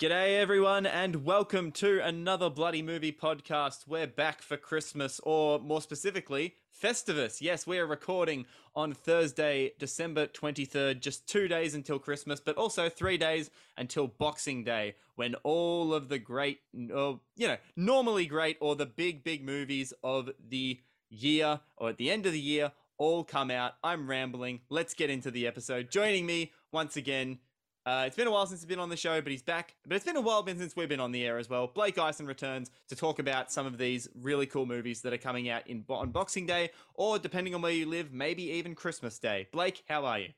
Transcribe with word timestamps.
G'day, 0.00 0.40
everyone, 0.40 0.86
and 0.86 1.26
welcome 1.26 1.70
to 1.72 2.00
another 2.02 2.48
Bloody 2.48 2.80
Movie 2.80 3.12
podcast. 3.12 3.86
We're 3.86 4.06
back 4.06 4.40
for 4.40 4.56
Christmas, 4.56 5.20
or 5.24 5.58
more 5.58 5.82
specifically, 5.82 6.54
Festivus. 6.82 7.42
Yes, 7.42 7.66
we 7.66 7.78
are 7.78 7.86
recording 7.86 8.46
on 8.74 8.94
Thursday, 8.94 9.72
December 9.78 10.26
23rd, 10.26 11.00
just 11.00 11.28
two 11.28 11.48
days 11.48 11.74
until 11.74 11.98
Christmas, 11.98 12.40
but 12.40 12.56
also 12.56 12.88
three 12.88 13.18
days 13.18 13.50
until 13.76 14.06
Boxing 14.06 14.64
Day, 14.64 14.94
when 15.16 15.34
all 15.42 15.92
of 15.92 16.08
the 16.08 16.18
great, 16.18 16.60
or, 16.94 17.20
you 17.36 17.46
know, 17.46 17.58
normally 17.76 18.24
great, 18.24 18.56
or 18.58 18.74
the 18.76 18.86
big, 18.86 19.22
big 19.22 19.44
movies 19.44 19.92
of 20.02 20.30
the 20.48 20.80
year, 21.10 21.60
or 21.76 21.90
at 21.90 21.98
the 21.98 22.10
end 22.10 22.24
of 22.24 22.32
the 22.32 22.40
year, 22.40 22.72
all 22.96 23.22
come 23.22 23.50
out. 23.50 23.74
I'm 23.84 24.08
rambling. 24.08 24.60
Let's 24.70 24.94
get 24.94 25.10
into 25.10 25.30
the 25.30 25.46
episode. 25.46 25.90
Joining 25.90 26.24
me 26.24 26.52
once 26.72 26.96
again, 26.96 27.40
uh, 27.86 28.04
it's 28.06 28.16
been 28.16 28.26
a 28.26 28.30
while 28.30 28.46
since 28.46 28.60
he's 28.60 28.68
been 28.68 28.78
on 28.78 28.90
the 28.90 28.96
show, 28.96 29.20
but 29.20 29.32
he's 29.32 29.42
back. 29.42 29.74
But 29.86 29.96
it's 29.96 30.04
been 30.04 30.16
a 30.16 30.20
while 30.20 30.44
since 30.46 30.76
we've 30.76 30.88
been 30.88 31.00
on 31.00 31.12
the 31.12 31.24
air 31.24 31.38
as 31.38 31.48
well. 31.48 31.66
Blake 31.66 31.98
Eisen 31.98 32.26
returns 32.26 32.70
to 32.88 32.96
talk 32.96 33.18
about 33.18 33.50
some 33.50 33.66
of 33.66 33.78
these 33.78 34.08
really 34.14 34.46
cool 34.46 34.66
movies 34.66 35.00
that 35.02 35.12
are 35.12 35.18
coming 35.18 35.48
out 35.48 35.66
in 35.66 35.84
on 35.88 36.10
Boxing 36.10 36.46
Day, 36.46 36.70
or 36.94 37.18
depending 37.18 37.54
on 37.54 37.62
where 37.62 37.72
you 37.72 37.86
live, 37.86 38.12
maybe 38.12 38.42
even 38.42 38.74
Christmas 38.74 39.18
Day. 39.18 39.48
Blake, 39.50 39.82
how 39.88 40.04
are 40.04 40.18
you? 40.18 40.28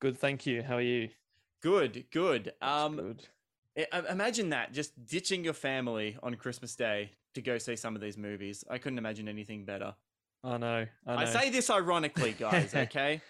Good, 0.00 0.18
thank 0.18 0.44
you. 0.46 0.62
How 0.62 0.76
are 0.76 0.82
you? 0.82 1.08
Good, 1.62 2.06
good. 2.10 2.52
Um, 2.60 2.96
good. 2.96 3.28
Imagine 4.10 4.50
that 4.50 4.72
just 4.72 5.06
ditching 5.06 5.44
your 5.44 5.54
family 5.54 6.16
on 6.22 6.34
Christmas 6.34 6.74
Day 6.74 7.12
to 7.34 7.40
go 7.40 7.58
see 7.58 7.76
some 7.76 7.94
of 7.94 8.02
these 8.02 8.18
movies. 8.18 8.64
I 8.68 8.78
couldn't 8.78 8.98
imagine 8.98 9.28
anything 9.28 9.64
better. 9.64 9.94
I 10.44 10.58
know. 10.58 10.86
I, 11.06 11.14
know. 11.14 11.20
I 11.20 11.24
say 11.26 11.50
this 11.50 11.70
ironically, 11.70 12.34
guys. 12.38 12.74
Okay. 12.74 13.20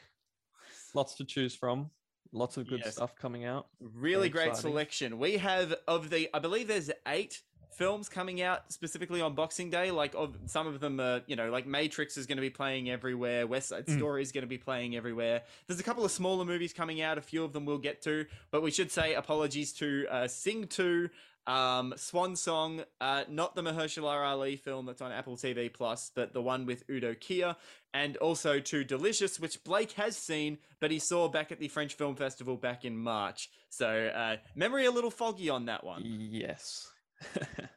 Lots 0.95 1.15
to 1.17 1.25
choose 1.25 1.55
from. 1.55 1.91
Lots 2.33 2.57
of 2.57 2.67
good 2.67 2.81
Yes. 2.85 2.95
stuff 2.95 3.15
coming 3.15 3.45
out. 3.45 3.69
really 3.81 4.29
Very 4.29 4.29
great 4.31 4.49
exciting. 4.49 4.71
selection. 4.71 5.19
We 5.19 5.37
have 5.37 5.75
of 5.87 6.09
the 6.11 6.31
I 6.35 6.39
believe 6.39 6.67
there's 6.69 6.91
eight 7.07 7.43
films 7.75 8.09
coming 8.09 8.43
out 8.43 8.71
specifically 8.73 9.21
on 9.21 9.35
Boxing 9.35 9.71
Day. 9.71 9.91
Like 9.91 10.15
of 10.15 10.37
some 10.47 10.67
of 10.67 10.81
them 10.81 11.01
are, 11.01 11.23
you 11.27 11.37
know, 11.37 11.51
like 11.51 11.67
Matrix 11.67 12.17
is 12.17 12.27
going 12.27 12.37
to 12.37 12.43
be 12.43 12.51
playing 12.51 12.91
everywhere, 12.91 13.47
West 13.47 13.69
Side 13.69 13.87
Mm. 13.87 13.97
Story 13.99 14.23
is 14.23 14.33
going 14.33 14.43
to 14.43 14.49
be 14.49 14.59
playing 14.59 14.97
everywhere. 14.97 15.43
There's 15.67 15.81
a 15.81 15.83
couple 15.83 16.05
of 16.05 16.11
smaller 16.11 16.45
movies 16.45 16.73
coming 16.73 17.01
out, 17.01 17.19
a 17.19 17.23
few 17.23 17.45
of 17.45 17.53
them 17.53 17.65
we'll 17.65 17.79
get 17.79 18.03
to, 18.03 18.27
but 18.51 18.63
we 18.63 18.71
should 18.71 18.91
say 18.91 19.15
apologies 19.15 19.73
to 19.75 20.07
uh, 20.11 20.29
Sing 20.29 20.67
2, 20.69 21.09
um, 21.47 21.95
Swan 21.97 22.37
Song, 22.37 22.85
uh, 23.01 23.25
not 23.29 23.57
the 23.57 23.63
Mahershala 23.63 24.25
Ali 24.25 24.57
film 24.57 24.87
that's 24.87 25.03
on 25.03 25.11
Apple 25.11 25.37
TV 25.37 25.73
Plus, 25.73 26.13
but 26.15 26.33
the 26.33 26.43
one 26.43 26.67
with 26.67 26.85
Udo 26.89 27.15
Kier, 27.15 27.57
and 27.93 28.17
also 28.19 28.61
to 28.61 28.85
Delicious, 28.85 29.41
which 29.41 29.63
Blake 29.65 29.93
has 29.93 30.17
seen, 30.17 30.59
but 30.79 30.91
he 30.91 30.99
saw 30.99 31.29
back 31.29 31.51
at 31.51 31.59
the 31.59 31.69
French 31.69 31.95
Film 31.95 32.15
Festival 32.15 32.57
back 32.57 32.85
in 32.85 32.97
March. 32.97 33.51
So 33.69 33.89
uh, 33.89 34.37
memory 34.55 34.87
a 34.87 34.91
little 34.91 35.11
foggy 35.11 35.51
on 35.51 35.67
that 35.67 35.83
one. 35.83 36.03
Yes. 36.05 36.92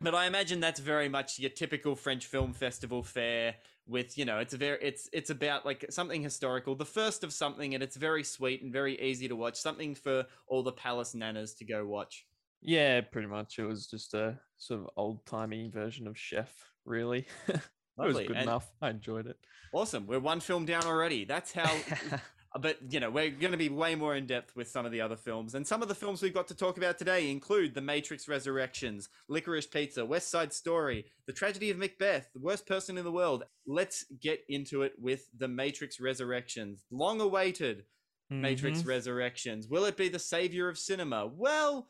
But 0.00 0.16
I 0.16 0.26
imagine 0.26 0.58
that's 0.58 0.80
very 0.80 1.08
much 1.08 1.38
your 1.38 1.50
typical 1.50 1.94
French 1.94 2.26
Film 2.26 2.52
Festival 2.52 3.04
fare. 3.04 3.54
With 3.86 4.18
you 4.18 4.24
know, 4.24 4.38
it's 4.38 4.52
a 4.52 4.56
very 4.56 4.78
it's 4.82 5.08
it's 5.12 5.30
about 5.30 5.64
like 5.64 5.84
something 5.90 6.20
historical, 6.22 6.74
the 6.74 6.84
first 6.84 7.22
of 7.22 7.32
something, 7.32 7.74
and 7.74 7.84
it's 7.84 7.94
very 7.96 8.24
sweet 8.24 8.62
and 8.62 8.72
very 8.72 9.00
easy 9.00 9.28
to 9.28 9.36
watch. 9.36 9.56
Something 9.60 9.94
for 9.94 10.26
all 10.48 10.64
the 10.64 10.72
palace 10.72 11.14
nanas 11.14 11.54
to 11.58 11.64
go 11.64 11.86
watch. 11.86 12.26
yeah, 12.60 13.00
pretty 13.00 13.28
much. 13.28 13.60
It 13.60 13.64
was 13.64 13.86
just 13.86 14.14
a 14.14 14.38
sort 14.58 14.80
of 14.80 14.88
old 14.96 15.24
timey 15.24 15.68
version 15.68 16.08
of 16.08 16.18
Chef, 16.18 16.52
really. 16.84 17.26
it 17.48 17.60
was 17.96 18.16
good 18.18 18.30
And- 18.32 18.42
enough. 18.42 18.72
I 18.80 18.90
enjoyed 18.90 19.26
it. 19.28 19.36
Awesome. 19.72 20.06
We're 20.08 20.18
one 20.20 20.40
film 20.40 20.64
down 20.66 20.84
already. 20.84 21.24
That's 21.24 21.52
how. 21.52 21.70
but, 22.60 22.78
you 22.90 23.00
know, 23.00 23.10
we're 23.10 23.30
going 23.30 23.52
to 23.52 23.58
be 23.58 23.68
way 23.68 23.94
more 23.94 24.14
in 24.14 24.26
depth 24.26 24.54
with 24.54 24.68
some 24.68 24.84
of 24.84 24.92
the 24.92 25.00
other 25.00 25.16
films. 25.16 25.54
And 25.54 25.66
some 25.66 25.82
of 25.82 25.88
the 25.88 25.94
films 25.94 26.22
we've 26.22 26.34
got 26.34 26.48
to 26.48 26.54
talk 26.54 26.76
about 26.76 26.98
today 26.98 27.30
include 27.30 27.74
The 27.74 27.80
Matrix 27.80 28.28
Resurrections, 28.28 29.08
Licorice 29.28 29.70
Pizza, 29.70 30.04
West 30.04 30.30
Side 30.30 30.52
Story, 30.52 31.06
The 31.26 31.32
Tragedy 31.32 31.70
of 31.70 31.78
Macbeth, 31.78 32.28
The 32.34 32.40
Worst 32.40 32.66
Person 32.66 32.98
in 32.98 33.04
the 33.04 33.12
World. 33.12 33.44
Let's 33.66 34.04
get 34.20 34.44
into 34.48 34.82
it 34.82 34.92
with 34.98 35.26
The 35.38 35.48
Matrix 35.48 36.00
Resurrections. 36.00 36.84
Long 36.90 37.20
awaited 37.20 37.84
Matrix. 38.30 38.78
Mm-hmm. 38.78 38.88
Resurrections. 38.88 39.68
Will 39.68 39.84
it 39.84 39.96
be 39.96 40.08
the 40.08 40.18
savior 40.18 40.68
of 40.68 40.78
cinema? 40.78 41.26
Well, 41.26 41.88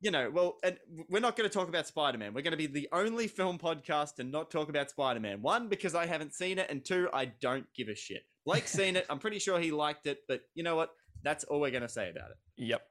you 0.00 0.10
know, 0.10 0.30
well, 0.30 0.56
and 0.62 0.76
we're 1.08 1.20
not 1.20 1.36
going 1.36 1.48
to 1.48 1.54
talk 1.54 1.68
about 1.68 1.86
Spider 1.86 2.18
Man. 2.18 2.34
We're 2.34 2.42
going 2.42 2.52
to 2.52 2.58
be 2.58 2.66
the 2.66 2.88
only 2.92 3.26
film 3.26 3.58
podcast 3.58 4.16
to 4.16 4.24
not 4.24 4.50
talk 4.50 4.68
about 4.68 4.90
Spider 4.90 5.20
Man. 5.20 5.40
One, 5.40 5.68
because 5.68 5.94
I 5.94 6.06
haven't 6.06 6.34
seen 6.34 6.58
it, 6.58 6.68
and 6.68 6.84
two, 6.84 7.08
I 7.12 7.26
don't 7.26 7.66
give 7.74 7.88
a 7.88 7.94
shit. 7.94 8.24
Blake's 8.44 8.72
seen 8.72 8.96
it. 8.96 9.06
I'm 9.08 9.18
pretty 9.18 9.38
sure 9.38 9.58
he 9.58 9.70
liked 9.70 10.06
it, 10.06 10.20
but 10.28 10.42
you 10.54 10.62
know 10.62 10.76
what? 10.76 10.90
That's 11.22 11.44
all 11.44 11.60
we're 11.60 11.70
going 11.70 11.82
to 11.82 11.88
say 11.88 12.10
about 12.10 12.30
it. 12.30 12.36
Yep. 12.56 12.82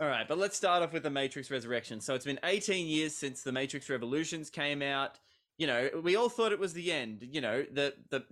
All 0.00 0.08
right, 0.08 0.26
but 0.26 0.38
let's 0.38 0.56
start 0.56 0.82
off 0.82 0.94
with 0.94 1.02
the 1.02 1.10
Matrix 1.10 1.50
Resurrection. 1.50 2.00
So 2.00 2.14
it's 2.14 2.24
been 2.24 2.40
18 2.42 2.86
years 2.86 3.14
since 3.14 3.42
the 3.42 3.52
Matrix 3.52 3.90
Revolutions 3.90 4.48
came 4.48 4.80
out. 4.80 5.18
You 5.58 5.66
know, 5.66 5.90
we 6.02 6.16
all 6.16 6.30
thought 6.30 6.52
it 6.52 6.58
was 6.58 6.72
the 6.72 6.90
end. 6.90 7.22
You 7.30 7.42
know, 7.42 7.66
the, 7.70 7.92
the 8.10 8.24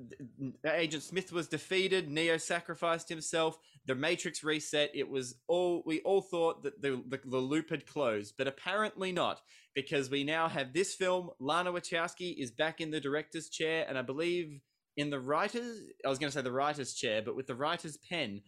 the 0.62 0.74
Agent 0.74 1.02
Smith 1.02 1.30
was 1.30 1.46
defeated. 1.46 2.10
Neo 2.10 2.38
sacrificed 2.38 3.10
himself. 3.10 3.58
The 3.84 3.94
Matrix 3.94 4.42
reset. 4.42 4.90
It 4.94 5.10
was 5.10 5.34
all 5.46 5.82
we 5.84 6.00
all 6.00 6.22
thought 6.22 6.62
that 6.62 6.80
the, 6.80 7.02
the 7.06 7.20
the 7.22 7.36
loop 7.36 7.68
had 7.68 7.86
closed, 7.86 8.34
but 8.38 8.48
apparently 8.48 9.12
not, 9.12 9.42
because 9.74 10.08
we 10.08 10.24
now 10.24 10.48
have 10.48 10.72
this 10.72 10.94
film. 10.94 11.28
Lana 11.38 11.70
Wachowski 11.70 12.34
is 12.38 12.50
back 12.50 12.80
in 12.80 12.90
the 12.90 13.00
director's 13.00 13.50
chair, 13.50 13.84
and 13.86 13.98
I 13.98 14.02
believe 14.02 14.62
in 14.98 15.08
the 15.10 15.20
writers. 15.20 15.80
I 16.04 16.08
was 16.08 16.18
going 16.18 16.30
to 16.30 16.36
say 16.36 16.42
the 16.42 16.52
writer's 16.52 16.92
chair, 16.92 17.22
but 17.22 17.36
with 17.36 17.46
the 17.46 17.54
writer's 17.54 17.96
pen, 17.96 18.42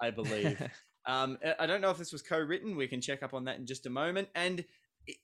I 0.00 0.10
believe. 0.10 0.62
Um, 1.06 1.36
I- 1.60 1.66
don't 1.66 1.82
know 1.82 1.90
if 1.90 1.98
this 1.98 2.12
was 2.12 2.22
co-written. 2.22 2.76
We 2.76 2.88
can 2.88 3.02
check 3.02 3.22
up 3.22 3.34
on 3.34 3.44
that 3.44 3.58
in 3.58 3.66
just 3.66 3.84
a 3.84 3.90
moment. 3.90 4.28
And 4.34 4.64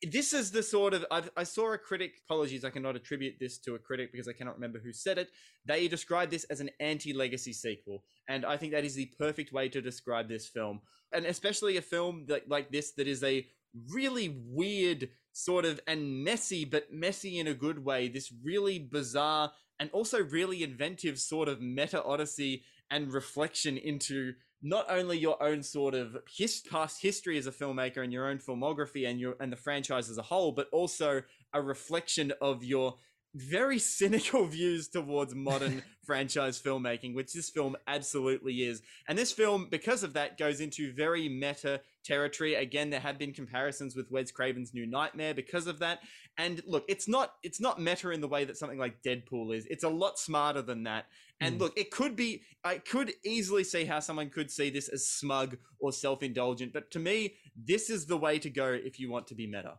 this 0.03 0.35
is 0.35 0.51
the 0.51 0.63
sort 0.63 0.93
of 0.93 1.07
I've, 1.11 1.31
I 1.39 1.45
saw 1.45 1.73
a 1.73 1.79
critic. 1.79 2.13
Apologies, 2.29 2.67
I 2.67 2.69
cannot 2.71 2.97
attribute 2.97 3.37
this 3.41 3.57
to 3.61 3.77
a 3.77 3.79
critic 3.79 4.13
because 4.13 4.29
I 4.29 4.35
cannot 4.35 4.57
remember 4.57 4.79
who 4.79 4.93
said 4.93 5.17
it. 5.17 5.31
They 5.65 5.89
described 5.89 6.33
this 6.33 6.45
as 6.45 6.61
an 6.61 6.69
anti-legacy 6.81 7.55
sequel, 7.55 8.05
and 8.29 8.45
I 8.45 8.59
think 8.59 8.73
that 8.73 8.85
is 8.85 8.95
the 8.95 9.11
perfect 9.19 9.55
way 9.55 9.71
to 9.71 9.81
describe 9.81 10.29
this 10.29 10.49
film, 10.49 10.81
and 11.15 11.25
especially 11.25 11.79
a 11.79 11.83
film 11.83 12.27
that, 12.29 12.47
like 12.47 12.71
this 12.71 12.93
that 12.99 13.09
is 13.09 13.25
a 13.25 13.47
really 13.91 14.43
weird 14.49 15.09
sort 15.33 15.65
of 15.65 15.81
and 15.87 16.25
messy, 16.25 16.65
but 16.65 16.93
messy 16.93 17.39
in 17.39 17.47
a 17.47 17.55
good 17.55 17.85
way. 17.85 18.09
This 18.09 18.33
really 18.43 18.79
bizarre 18.79 19.53
and 19.79 19.91
also 19.93 20.23
really 20.23 20.63
inventive 20.63 21.19
sort 21.19 21.49
of 21.49 21.61
meta 21.61 22.03
odyssey 22.03 22.65
and 22.91 23.13
reflection 23.13 23.77
into 23.77 24.35
not 24.63 24.87
only 24.91 25.19
your 25.19 25.43
own 25.43 25.63
sort 25.63 25.95
of 25.95 26.17
his, 26.29 26.61
past 26.61 27.01
history 27.01 27.39
as 27.39 27.47
a 27.47 27.53
filmmaker 27.53 28.05
and 28.05 28.13
your 28.13 28.29
own 28.29 28.39
filmography 28.39 29.09
and 29.09 29.19
your 29.19 29.37
and 29.41 29.51
the 29.51 29.57
franchise 29.57 30.11
as 30.11 30.19
a 30.19 30.23
whole, 30.23 30.53
but 30.53 30.69
also 30.71 31.23
a 31.55 31.62
reflection 31.62 32.33
of 32.41 32.62
your 32.62 32.97
very 33.35 33.79
cynical 33.99 34.45
views 34.47 34.89
towards 34.89 35.35
modern 35.35 35.83
franchise 36.05 36.61
filmmaking, 36.61 37.15
which 37.15 37.33
this 37.33 37.49
film 37.49 37.77
absolutely 37.87 38.62
is. 38.62 38.83
And 39.09 39.17
this 39.17 39.33
film, 39.33 39.69
because 39.71 40.03
of 40.03 40.12
that, 40.15 40.37
goes 40.37 40.61
into 40.61 40.93
very 40.93 41.29
meta 41.29 41.81
territory. 42.05 42.55
Again, 42.55 42.91
there 42.91 43.00
have 43.00 43.19
been 43.19 43.33
comparisons 43.33 43.94
with 43.94 44.11
Wes 44.11 44.31
Craven's 44.31 44.75
New 44.75 44.87
Nightmare 44.87 45.34
because 45.34 45.66
of 45.66 45.78
that. 45.81 46.00
And 46.38 46.62
look, 46.66 46.84
it's 46.88 47.09
not 47.09 47.34
it's 47.43 47.61
not 47.61 47.81
meta 47.81 48.11
in 48.11 48.21
the 48.21 48.28
way 48.28 48.44
that 48.44 48.56
something 48.56 48.78
like 48.78 49.03
Deadpool 49.03 49.55
is. 49.55 49.66
It's 49.66 49.84
a 49.84 49.88
lot 49.88 50.19
smarter 50.19 50.62
than 50.62 50.84
that. 50.84 51.06
And 51.41 51.56
Mm. 51.56 51.61
look, 51.61 51.78
it 51.78 51.91
could 51.91 52.16
be 52.16 52.43
I 52.65 52.78
could 52.78 53.12
easily 53.25 53.65
see 53.65 53.84
how 53.84 54.00
someone 54.00 54.31
could 54.31 54.50
see 54.50 54.71
this 54.71 54.88
as 54.88 55.06
smug 55.06 55.56
or 55.78 55.93
self-indulgent, 55.93 56.72
but 56.72 56.91
to 56.93 56.99
me, 56.99 57.37
this 57.56 57.91
is 57.91 58.06
the 58.06 58.17
way 58.17 58.38
to 58.38 58.50
go 58.50 58.72
if 58.72 58.99
you 59.00 59.11
want 59.11 59.27
to 59.28 59.34
be 59.34 59.47
meta. 59.47 59.78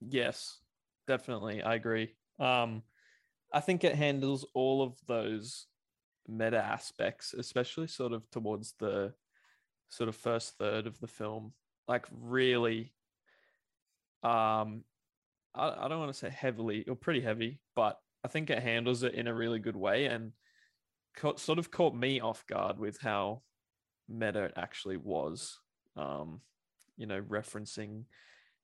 Yes, 0.00 0.58
definitely. 1.06 1.62
I 1.62 1.74
agree. 1.74 2.14
Um, 2.38 2.82
I 3.52 3.60
think 3.60 3.84
it 3.84 3.94
handles 3.94 4.46
all 4.54 4.82
of 4.82 4.94
those 5.06 5.66
meta 6.28 6.58
aspects, 6.58 7.32
especially 7.32 7.86
sort 7.86 8.12
of 8.12 8.28
towards 8.30 8.74
the 8.78 9.14
sort 9.88 10.08
of 10.08 10.16
first 10.16 10.56
third 10.58 10.86
of 10.86 10.98
the 11.00 11.06
film. 11.06 11.52
Like 11.88 12.06
really, 12.10 12.92
um, 14.22 14.84
I, 15.54 15.74
I 15.78 15.88
don't 15.88 16.00
want 16.00 16.12
to 16.12 16.18
say 16.18 16.30
heavily 16.30 16.84
or 16.88 16.96
pretty 16.96 17.20
heavy, 17.20 17.60
but 17.74 17.98
I 18.24 18.28
think 18.28 18.50
it 18.50 18.62
handles 18.62 19.02
it 19.02 19.14
in 19.14 19.28
a 19.28 19.34
really 19.34 19.58
good 19.58 19.76
way 19.76 20.06
and 20.06 20.32
caught, 21.16 21.38
sort 21.38 21.58
of 21.58 21.70
caught 21.70 21.94
me 21.94 22.20
off 22.20 22.44
guard 22.46 22.78
with 22.78 22.98
how 23.00 23.42
meta 24.08 24.44
it 24.44 24.54
actually 24.56 24.96
was. 24.96 25.58
Um, 25.96 26.40
you 26.96 27.06
know, 27.06 27.20
referencing 27.20 28.04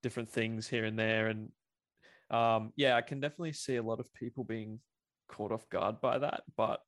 different 0.03 0.29
things 0.29 0.69
here 0.69 0.85
and 0.85 0.99
there 0.99 1.29
and 1.29 1.49
um 2.31 2.73
yeah 2.77 2.97
i 2.97 3.01
can 3.01 3.21
definitely 3.21 3.53
see 3.53 3.77
a 3.77 3.83
lot 3.83 4.01
of 4.01 4.13
people 4.15 4.45
being 4.45 4.81
caught 5.29 5.53
off 5.53 5.69
guard 5.71 6.01
by 6.01 6.19
that 6.19 6.43
but 6.57 6.81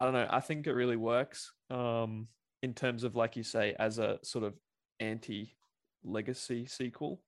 i 0.00 0.04
don't 0.04 0.14
know 0.14 0.28
i 0.30 0.40
think 0.40 0.66
it 0.66 0.72
really 0.72 0.96
works 0.96 1.52
um 1.70 2.28
in 2.62 2.74
terms 2.74 3.04
of 3.04 3.14
like 3.16 3.36
you 3.36 3.42
say 3.42 3.74
as 3.78 3.98
a 3.98 4.18
sort 4.22 4.44
of 4.44 4.54
anti 5.00 5.52
legacy 6.04 6.66
sequel 6.66 7.20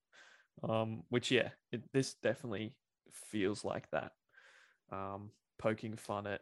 um 0.63 1.03
which 1.09 1.31
yeah 1.31 1.49
it, 1.71 1.81
this 1.93 2.15
definitely 2.15 2.75
feels 3.11 3.63
like 3.63 3.89
that. 3.91 4.11
Um 4.91 5.31
poking 5.57 5.95
fun 5.95 6.25
at 6.27 6.41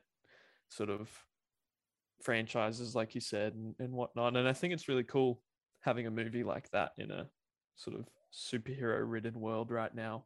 sort 0.69 0.89
of 0.89 1.09
franchises 2.23 2.95
like 2.95 3.15
you 3.15 3.21
said 3.21 3.53
and, 3.53 3.75
and 3.79 3.93
whatnot. 3.93 4.35
And 4.35 4.47
i 4.47 4.53
think 4.53 4.73
it's 4.73 4.87
really 4.87 5.03
cool 5.03 5.41
having 5.81 6.07
a 6.07 6.11
movie 6.11 6.43
like 6.43 6.69
that 6.71 6.91
in 6.97 7.11
a 7.11 7.29
sort 7.75 7.97
of 7.97 8.05
superhero 8.33 9.01
ridden 9.05 9.39
world 9.39 9.71
right 9.71 9.93
now, 9.93 10.25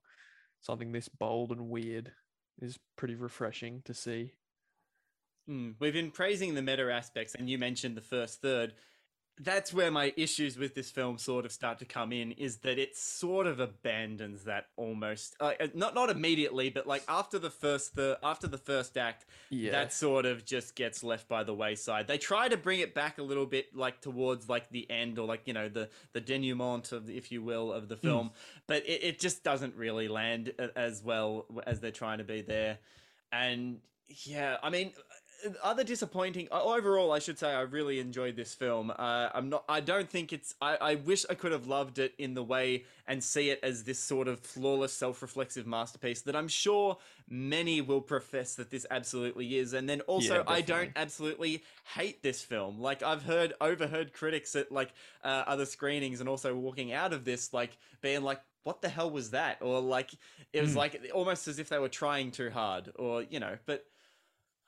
something 0.62 0.92
this 0.92 1.08
bold 1.10 1.52
and 1.52 1.70
weird 1.70 2.12
is 2.62 2.80
pretty 2.98 3.16
refreshing 3.16 3.82
to 3.86 3.94
see. 3.94 4.34
Mm, 5.52 5.76
we've 5.80 5.94
been 5.94 6.12
praising 6.12 6.56
the 6.56 6.62
meta 6.62 6.92
aspects, 6.92 7.36
and 7.36 7.50
you 7.50 7.58
mentioned 7.58 7.98
the 7.98 8.02
first 8.02 8.42
third. 8.42 8.74
That's 9.40 9.74
where 9.74 9.90
my 9.90 10.14
issues 10.18 10.58
with 10.58 10.76
this 10.76 10.92
film 10.92 11.18
sort 11.18 11.46
of 11.46 11.52
start 11.52 11.80
to 11.80 11.86
come 11.86 12.12
in. 12.14 12.32
Is 12.34 12.58
that 12.58 12.78
it 12.78 12.96
sort 12.96 13.48
of 13.48 13.60
abandons 13.60 14.44
that 14.44 14.68
almost, 14.78 15.36
uh, 15.40 15.54
not 15.74 15.96
not 15.96 16.10
immediately, 16.10 16.70
but 16.70 16.86
like 16.86 17.04
after 17.08 17.40
the 17.40 17.50
first 17.50 17.96
the 17.96 18.20
after 18.24 18.48
the 18.48 18.58
first 18.58 18.98
act, 18.98 19.26
Yeah. 19.50 19.72
that 19.72 19.94
sort 19.94 20.26
of 20.26 20.46
just 20.46 20.76
gets 20.76 21.04
left 21.04 21.28
by 21.28 21.44
the 21.44 21.56
wayside. 21.56 22.08
They 22.08 22.20
try 22.20 22.50
to 22.50 22.58
bring 22.58 22.82
it 22.82 22.94
back 22.94 23.18
a 23.18 23.24
little 23.24 23.48
bit, 23.48 23.76
like 23.76 24.00
towards 24.00 24.48
like 24.48 24.70
the 24.70 24.90
end 24.92 25.18
or 25.18 25.26
like 25.26 25.42
you 25.46 25.54
know 25.54 25.70
the 25.70 25.90
the 26.14 26.22
denouement 26.22 26.92
of, 26.92 27.10
if 27.10 27.32
you 27.32 27.42
will, 27.42 27.74
of 27.74 27.88
the 27.90 27.98
film, 27.98 28.32
but 28.68 28.86
it, 28.86 29.04
it 29.04 29.20
just 29.20 29.44
doesn't 29.44 29.76
really 29.76 30.08
land 30.08 30.54
as 30.76 31.04
well 31.04 31.46
as 31.66 31.80
they're 31.80 31.92
trying 31.92 32.20
to 32.20 32.24
be 32.26 32.42
there. 32.42 32.78
And 33.32 33.80
yeah, 34.26 34.58
I 34.62 34.70
mean, 34.70 34.92
other 35.64 35.84
disappointing 35.84 36.48
overall, 36.52 37.12
I 37.12 37.20
should 37.20 37.38
say, 37.40 37.52
I 37.54 37.62
really 37.62 38.00
enjoyed 38.00 38.36
this 38.36 38.54
film. 38.54 38.92
Uh, 38.92 39.30
I'm 39.34 39.50
not. 39.50 39.64
I 39.68 39.80
don't 39.80 40.10
think 40.10 40.32
it's. 40.34 40.56
I, 40.62 40.76
I 40.76 40.96
wish 40.96 41.26
I 41.30 41.34
could 41.34 41.52
have 41.52 41.68
loved 41.68 42.00
it 42.00 42.14
in 42.18 42.34
the 42.34 42.44
way 42.44 42.86
and 43.08 43.24
see 43.24 43.50
it 43.50 43.60
as 43.64 43.84
this 43.84 44.00
sort 44.00 44.28
of 44.28 44.40
flawless, 44.40 44.94
self-reflexive 44.94 45.68
masterpiece 45.68 46.22
that 46.22 46.36
I'm 46.36 46.48
sure 46.48 46.98
many 47.30 47.82
will 47.82 48.02
profess 48.02 48.56
that 48.56 48.70
this 48.70 48.86
absolutely 48.92 49.58
is. 49.58 49.74
And 49.74 49.90
then 49.90 50.02
also, 50.02 50.44
Yeah, 50.44 50.44
I 50.48 50.62
don't 50.62 50.92
absolutely 50.96 51.64
hate 51.96 52.22
this 52.24 52.42
film. 52.44 52.80
Like 52.80 53.04
I've 53.04 53.24
heard 53.24 53.54
overheard 53.62 54.14
critics 54.14 54.56
at 54.56 54.72
like 54.72 54.92
uh, 55.24 55.44
other 55.48 55.66
screenings 55.66 56.20
and 56.20 56.30
also 56.30 56.56
walking 56.56 56.94
out 56.94 57.14
of 57.14 57.26
this 57.26 57.54
like 57.54 57.78
being 58.02 58.22
like 58.24 58.42
what 58.64 58.82
the 58.82 58.90
hell 58.90 59.10
was 59.10 59.32
that 59.32 59.58
or 59.62 59.82
like 59.82 60.12
it 60.54 60.62
was 60.62 60.74
Hmm. 60.74 60.76
like 60.76 61.02
almost 61.14 61.48
as 61.48 61.58
if 61.60 61.70
they 61.70 61.80
were 61.80 61.90
trying 61.90 62.32
too 62.32 62.50
hard 62.52 62.92
or 62.96 63.24
you 63.24 63.40
know 63.40 63.58
but 63.66 63.86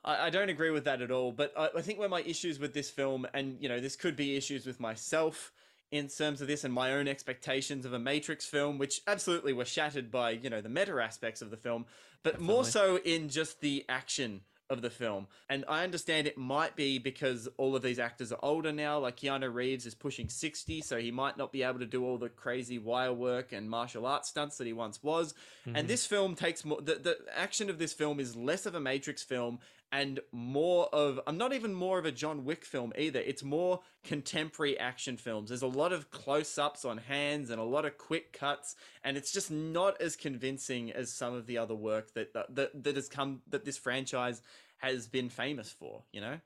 I, 0.03 0.27
I 0.27 0.29
don't 0.29 0.49
agree 0.49 0.71
with 0.71 0.85
that 0.85 1.01
at 1.01 1.11
all 1.11 1.31
but 1.31 1.53
I, 1.57 1.69
I 1.77 1.81
think 1.81 1.99
where 1.99 2.09
my 2.09 2.21
issues 2.21 2.59
with 2.59 2.73
this 2.73 2.89
film 2.89 3.27
and 3.33 3.57
you 3.59 3.69
know 3.69 3.79
this 3.79 3.95
could 3.95 4.15
be 4.15 4.35
issues 4.35 4.65
with 4.65 4.79
myself 4.79 5.51
in 5.91 6.07
terms 6.07 6.41
of 6.41 6.47
this 6.47 6.63
and 6.63 6.73
my 6.73 6.91
own 6.93 7.07
expectations 7.07 7.85
of 7.85 7.93
a 7.93 7.99
matrix 7.99 8.45
film 8.45 8.77
which 8.77 9.01
absolutely 9.07 9.53
were 9.53 9.65
shattered 9.65 10.11
by 10.11 10.31
you 10.31 10.49
know 10.49 10.61
the 10.61 10.69
meta 10.69 10.99
aspects 11.01 11.41
of 11.41 11.51
the 11.51 11.57
film 11.57 11.85
but 12.23 12.39
more 12.39 12.63
so 12.63 12.97
in 13.03 13.29
just 13.29 13.59
the 13.61 13.85
action 13.89 14.41
of 14.69 14.81
the 14.81 14.89
film. 14.89 15.27
And 15.49 15.63
I 15.67 15.83
understand 15.83 16.27
it 16.27 16.37
might 16.37 16.75
be 16.75 16.97
because 16.97 17.47
all 17.57 17.75
of 17.75 17.81
these 17.81 17.99
actors 17.99 18.31
are 18.31 18.39
older 18.41 18.71
now. 18.71 18.99
Like 18.99 19.17
Keanu 19.17 19.53
Reeves 19.53 19.85
is 19.85 19.95
pushing 19.95 20.29
60, 20.29 20.81
so 20.81 20.97
he 20.97 21.11
might 21.11 21.37
not 21.37 21.51
be 21.51 21.63
able 21.63 21.79
to 21.79 21.85
do 21.85 22.03
all 22.03 22.17
the 22.17 22.29
crazy 22.29 22.79
wire 22.79 23.13
work 23.13 23.53
and 23.53 23.69
martial 23.69 24.05
arts 24.05 24.29
stunts 24.29 24.57
that 24.57 24.67
he 24.67 24.73
once 24.73 25.01
was. 25.03 25.33
Mhm. 25.67 25.73
And 25.75 25.87
this 25.87 26.05
film 26.05 26.35
takes 26.35 26.65
more, 26.65 26.81
the, 26.81 26.95
the 26.95 27.17
action 27.35 27.69
of 27.69 27.77
this 27.77 27.93
film 27.93 28.19
is 28.19 28.35
less 28.35 28.65
of 28.65 28.75
a 28.75 28.79
Matrix 28.79 29.23
film 29.23 29.59
and 29.93 30.19
more 30.31 30.89
of, 30.91 31.19
I'm 31.27 31.37
not 31.37 31.53
even 31.53 31.71
more 31.71 31.99
of 31.99 32.05
a 32.05 32.11
John 32.11 32.43
Wick 32.43 32.65
film 32.65 32.91
either. 32.97 33.19
It's 33.19 33.43
more 33.43 33.79
contemporary 34.03 34.77
action 34.79 35.17
films. 35.17 35.49
There's 35.49 35.61
a 35.61 35.67
lot 35.67 35.93
of 35.93 36.09
close 36.09 36.57
ups 36.57 36.83
on 36.83 36.97
hands 36.97 37.51
and 37.51 37.61
a 37.61 37.63
lot 37.63 37.85
of 37.85 37.99
quick 37.99 38.33
cuts, 38.33 38.75
and 39.03 39.15
it's 39.15 39.31
just 39.31 39.51
not 39.51 40.01
as 40.01 40.15
convincing 40.15 40.91
as 40.91 41.13
some 41.13 41.35
of 41.35 41.45
the 41.45 41.59
other 41.59 41.75
work 41.75 42.11
that, 42.15 42.33
that, 42.33 42.83
that 42.83 42.95
has 42.95 43.07
come, 43.07 43.43
that 43.47 43.65
this 43.65 43.77
franchise 43.77 44.41
has 44.77 45.07
been 45.07 45.29
famous 45.29 45.71
for, 45.71 46.03
you 46.11 46.21
know? 46.21 46.39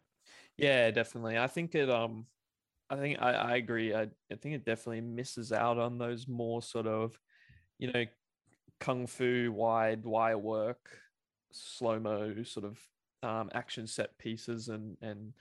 Yeah, 0.57 0.91
definitely. 0.91 1.37
I 1.37 1.47
think 1.47 1.73
it 1.73 1.89
um 1.89 2.25
I 2.89 2.97
think 2.97 3.17
I, 3.21 3.31
I 3.31 3.55
agree. 3.55 3.93
I, 3.93 4.09
I 4.31 4.35
think 4.35 4.55
it 4.55 4.65
definitely 4.65 5.01
misses 5.01 5.53
out 5.53 5.77
on 5.77 5.97
those 5.97 6.27
more 6.27 6.61
sort 6.61 6.87
of, 6.87 7.17
you 7.79 7.91
know, 7.93 8.05
kung 8.79 9.07
fu 9.07 9.51
wide 9.53 10.03
wire 10.03 10.37
work, 10.37 10.99
slow 11.51 11.99
mo 11.99 12.43
sort 12.43 12.65
of 12.65 12.79
um 13.23 13.49
action 13.53 13.87
set 13.87 14.17
pieces 14.19 14.69
and 14.69 14.97
and 15.01 15.33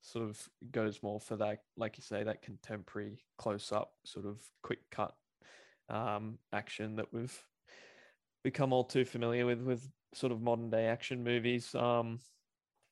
sort 0.00 0.28
of 0.28 0.48
goes 0.70 1.02
more 1.02 1.20
for 1.20 1.36
that, 1.36 1.64
like 1.76 1.96
you 1.98 2.02
say, 2.02 2.24
that 2.24 2.42
contemporary 2.42 3.24
close 3.38 3.72
up 3.72 3.94
sort 4.04 4.26
of 4.26 4.42
quick 4.62 4.90
cut 4.90 5.16
um 5.88 6.38
action 6.52 6.96
that 6.96 7.12
we've 7.12 7.46
become 8.44 8.72
all 8.72 8.84
too 8.84 9.04
familiar 9.04 9.46
with 9.46 9.60
with 9.62 9.90
sort 10.14 10.32
of 10.32 10.40
modern 10.40 10.70
day 10.70 10.86
action 10.86 11.22
movies. 11.22 11.74
Um 11.74 12.20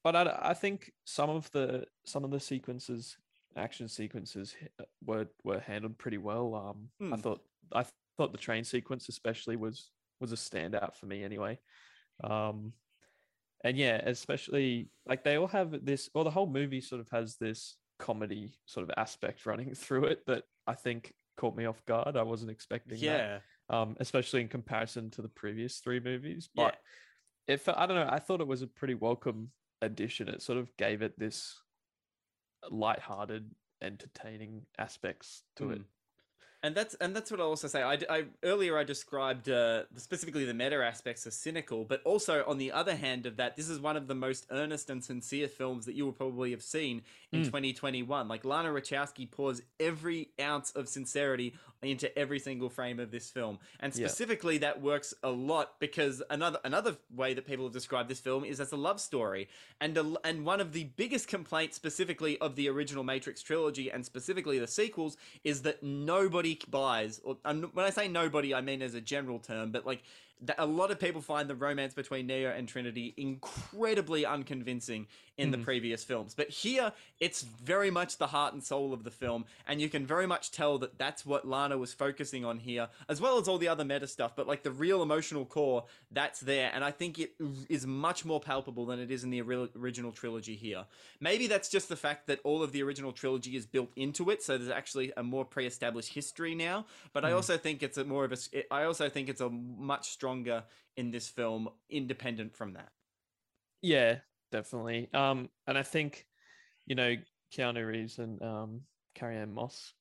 but 0.04 0.16
I, 0.16 0.50
I 0.50 0.54
think 0.54 0.92
some 1.06 1.30
of 1.30 1.50
the 1.52 1.86
some 2.06 2.24
of 2.24 2.30
the 2.30 2.40
sequences 2.40 3.18
action 3.56 3.88
sequences 3.88 4.56
uh, 4.80 4.84
were 5.04 5.28
were 5.44 5.60
handled 5.60 5.98
pretty 5.98 6.18
well 6.18 6.54
um 6.54 6.90
i 7.10 7.16
Hmm. 7.16 7.16
thought 7.16 7.40
i 7.72 7.82
th- 7.82 7.92
thought 8.18 8.32
the 8.32 8.38
train 8.38 8.64
sequence 8.64 9.08
especially 9.08 9.56
was 9.56 9.92
was 10.20 10.32
a 10.32 10.36
standout 10.36 10.94
for 10.94 11.06
me 11.06 11.24
anyway 11.24 11.58
um 12.24 12.74
and 13.66 13.76
yeah 13.76 14.00
especially 14.04 14.88
like 15.06 15.24
they 15.24 15.36
all 15.36 15.46
have 15.48 15.84
this 15.84 16.08
well 16.14 16.24
the 16.24 16.30
whole 16.30 16.46
movie 16.46 16.80
sort 16.80 17.00
of 17.00 17.08
has 17.10 17.36
this 17.36 17.76
comedy 17.98 18.52
sort 18.66 18.84
of 18.84 18.90
aspect 18.96 19.44
running 19.46 19.74
through 19.82 20.04
it 20.04 20.20
that 20.26 20.44
i 20.66 20.74
think 20.74 21.12
caught 21.36 21.56
me 21.56 21.66
off 21.66 21.84
guard 21.86 22.16
i 22.16 22.22
wasn't 22.22 22.50
expecting 22.50 22.98
that 23.68 23.74
um 23.76 23.96
especially 24.00 24.40
in 24.40 24.48
comparison 24.48 25.10
to 25.10 25.20
the 25.22 25.28
previous 25.28 25.78
three 25.78 26.00
movies 26.00 26.48
Yeah. 26.54 26.64
but 26.66 26.76
if 27.48 27.68
I 27.68 27.86
don't 27.86 27.94
know, 27.96 28.08
I 28.10 28.18
thought 28.18 28.40
it 28.40 28.46
was 28.48 28.62
a 28.62 28.66
pretty 28.66 28.94
welcome 28.94 29.50
addition. 29.80 30.26
It 30.28 30.42
sort 30.42 30.58
of 30.58 30.68
gave 30.76 31.00
it 31.00 31.16
this 31.16 31.54
light-hearted, 32.70 33.50
entertaining 33.80 34.62
aspects 34.78 35.44
to 35.56 35.70
it. 35.70 35.82
And 36.66 36.74
that's 36.74 36.94
and 36.96 37.14
that's 37.14 37.30
what 37.30 37.38
I 37.38 37.44
also 37.44 37.68
say. 37.68 37.80
I, 37.80 37.96
I 38.10 38.24
earlier 38.42 38.76
I 38.76 38.82
described 38.82 39.48
uh, 39.48 39.84
specifically 39.94 40.44
the 40.44 40.52
meta 40.52 40.84
aspects 40.84 41.24
as 41.24 41.36
cynical, 41.36 41.84
but 41.84 42.02
also 42.02 42.42
on 42.44 42.58
the 42.58 42.72
other 42.72 42.96
hand 42.96 43.24
of 43.24 43.36
that, 43.36 43.54
this 43.54 43.68
is 43.68 43.78
one 43.78 43.96
of 43.96 44.08
the 44.08 44.16
most 44.16 44.46
earnest 44.50 44.90
and 44.90 45.04
sincere 45.04 45.46
films 45.46 45.86
that 45.86 45.94
you 45.94 46.04
will 46.04 46.12
probably 46.12 46.50
have 46.50 46.62
seen 46.64 47.02
in 47.30 47.42
Mm. 47.42 47.44
2021. 47.44 48.26
Like 48.26 48.44
Lana 48.44 48.70
Wachowski 48.70 49.30
pours 49.30 49.62
every 49.78 50.30
ounce 50.40 50.72
of 50.72 50.88
sincerity 50.88 51.54
into 51.82 52.08
every 52.18 52.40
single 52.40 52.68
frame 52.68 52.98
of 52.98 53.12
this 53.12 53.30
film, 53.30 53.60
and 53.78 53.94
Yeah. 53.94 54.08
specifically 54.08 54.58
that 54.58 54.82
works 54.82 55.14
a 55.22 55.30
lot 55.30 55.78
because 55.78 56.20
another 56.30 56.58
another 56.64 56.96
way 57.14 57.32
that 57.34 57.46
people 57.46 57.64
have 57.66 57.74
described 57.74 58.08
this 58.08 58.18
film 58.18 58.44
is 58.44 58.58
as 58.58 58.72
a 58.72 58.76
love 58.76 59.00
story, 59.00 59.48
and 59.80 59.96
a, 59.96 60.14
and 60.24 60.44
one 60.44 60.60
of 60.60 60.72
the 60.72 60.84
biggest 60.96 61.28
complaints 61.28 61.76
specifically 61.76 62.38
of 62.38 62.56
the 62.56 62.68
original 62.68 63.04
Matrix 63.04 63.40
trilogy 63.40 63.88
and 63.88 64.04
specifically 64.04 64.58
the 64.58 64.66
sequels 64.66 65.16
is 65.44 65.62
that 65.62 65.80
nobody 65.84 66.55
buys. 66.70 67.20
Or 67.24 67.36
when 67.44 67.84
I 67.84 67.90
say 67.90 68.08
nobody, 68.08 68.54
I 68.54 68.60
mean 68.60 68.82
as 68.82 68.94
a 68.94 69.00
general 69.00 69.38
term, 69.38 69.70
but 69.70 69.84
like 69.84 70.02
a 70.58 70.66
lot 70.66 70.90
of 70.90 71.00
people 71.00 71.22
find 71.22 71.48
the 71.48 71.54
romance 71.54 71.94
between 71.94 72.26
Neo 72.26 72.50
and 72.50 72.68
Trinity 72.68 73.14
incredibly 73.16 74.26
unconvincing 74.26 75.06
in 75.38 75.50
the 75.50 75.58
Mhm. 75.58 75.64
previous 75.64 76.04
films. 76.04 76.34
But 76.34 76.48
here, 76.48 76.92
it's 77.20 77.42
very 77.42 77.90
much 77.90 78.16
the 78.18 78.28
heart 78.28 78.52
and 78.54 78.62
soul 78.62 78.92
of 78.92 79.04
the 79.04 79.10
film, 79.10 79.44
and 79.66 79.80
you 79.80 79.88
can 79.88 80.06
very 80.06 80.26
much 80.26 80.50
tell 80.50 80.78
that 80.78 80.98
that's 80.98 81.26
what 81.26 81.46
Lana 81.46 81.76
was 81.78 81.92
focusing 81.92 82.44
on 82.44 82.58
here, 82.60 82.88
as 83.08 83.20
well 83.20 83.38
as 83.38 83.46
all 83.48 83.58
the 83.58 83.68
other 83.68 83.84
meta 83.84 84.06
stuff. 84.06 84.34
But 84.36 84.46
like 84.46 84.62
the 84.62 84.70
real 84.70 85.02
emotional 85.02 85.44
core, 85.46 85.84
that's 86.10 86.40
there, 86.40 86.70
and 86.72 86.84
I 86.84 86.90
think 86.90 87.18
it 87.18 87.34
is 87.68 87.86
much 87.86 88.24
more 88.24 88.40
palpable 88.40 88.86
than 88.86 88.98
it 88.98 89.10
is 89.10 89.24
in 89.24 89.30
the 89.30 89.40
original 89.42 90.12
trilogy 90.12 90.54
here. 90.56 90.86
Maybe 91.20 91.46
that's 91.46 91.68
just 91.68 91.88
the 91.88 91.96
fact 91.96 92.26
that 92.26 92.40
all 92.44 92.62
of 92.62 92.72
the 92.72 92.82
original 92.82 93.12
trilogy 93.12 93.56
is 93.56 93.66
built 93.66 93.90
into 93.96 94.30
it, 94.30 94.42
so 94.42 94.58
there's 94.58 94.70
actually 94.70 95.12
a 95.16 95.22
more 95.22 95.44
pre-established 95.44 96.12
history 96.14 96.54
now. 96.54 96.86
But 97.12 97.24
I 97.24 97.30
Mhm. 97.30 97.36
also 97.36 97.56
think 97.58 97.82
it's 97.82 97.98
a 97.98 98.04
more 98.04 98.24
of 98.24 98.32
a. 98.32 98.74
I 98.74 98.84
also 98.84 99.08
think 99.08 99.28
it's 99.28 99.40
a 99.40 99.48
much 99.50 100.10
stronger 100.10 100.25
in 100.96 101.10
this 101.10 101.28
film, 101.28 101.68
independent 101.88 102.56
from 102.56 102.72
that. 102.74 102.92
Yeah, 103.82 104.20
definitely. 104.50 105.12
Um, 105.12 105.50
and 105.66 105.78
I 105.78 105.82
think, 105.82 106.28
you 106.86 106.94
know, 106.94 107.16
Keanu 107.52 107.86
Reeves 107.86 108.18
and 108.18 108.42
um, 108.42 108.86
Carrie 109.14 109.38
Ann 109.38 109.52
Moss 109.52 109.94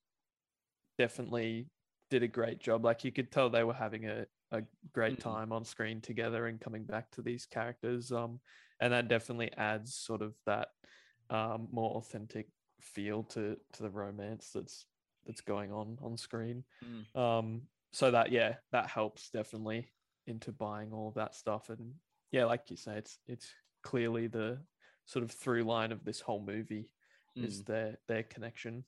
definitely 0.97 1.69
did 2.09 2.23
a 2.23 2.27
great 2.27 2.59
job. 2.59 2.83
Like 2.85 3.03
you 3.03 3.11
could 3.11 3.31
tell 3.31 3.49
they 3.49 3.63
were 3.63 3.73
having 3.73 4.05
a, 4.07 4.25
a 4.51 4.63
great 4.93 5.19
Mhm. 5.19 5.19
time 5.19 5.51
on 5.51 5.65
screen 5.65 6.01
together 6.01 6.47
and 6.47 6.61
coming 6.61 6.85
back 6.85 7.11
to 7.11 7.21
these 7.21 7.45
characters. 7.45 8.11
Um, 8.11 8.39
and 8.79 8.93
that 8.93 9.07
definitely 9.07 9.51
adds 9.53 9.95
sort 9.95 10.21
of 10.21 10.35
that 10.45 10.69
um, 11.29 11.67
more 11.71 11.97
authentic 11.97 12.49
feel 12.81 13.23
to 13.23 13.57
to 13.73 13.83
the 13.83 13.89
romance 13.89 14.51
that's 14.53 14.85
that's 15.25 15.41
going 15.41 15.71
on 15.71 15.97
on 16.01 16.17
screen. 16.17 16.63
Mm. 16.83 17.05
Um, 17.15 17.69
so 17.93 18.11
that 18.11 18.31
yeah, 18.31 18.57
that 18.71 18.87
helps 18.89 19.29
definitely 19.31 19.94
into 20.27 20.51
buying 20.51 20.91
all 20.91 21.07
of 21.07 21.13
that 21.15 21.35
stuff. 21.35 21.69
And 21.69 21.93
yeah, 22.31 22.45
like 22.45 22.69
you 22.69 22.77
say, 22.77 22.97
it's 22.97 23.19
it's 23.27 23.49
clearly 23.83 24.27
the 24.27 24.59
sort 25.05 25.23
of 25.23 25.31
through 25.31 25.63
line 25.63 25.91
of 25.91 26.03
this 26.03 26.21
whole 26.21 26.41
movie 26.41 26.89
is 27.35 27.61
Mm. 27.61 27.65
their 27.65 27.97
their 28.07 28.23
connection. 28.23 28.83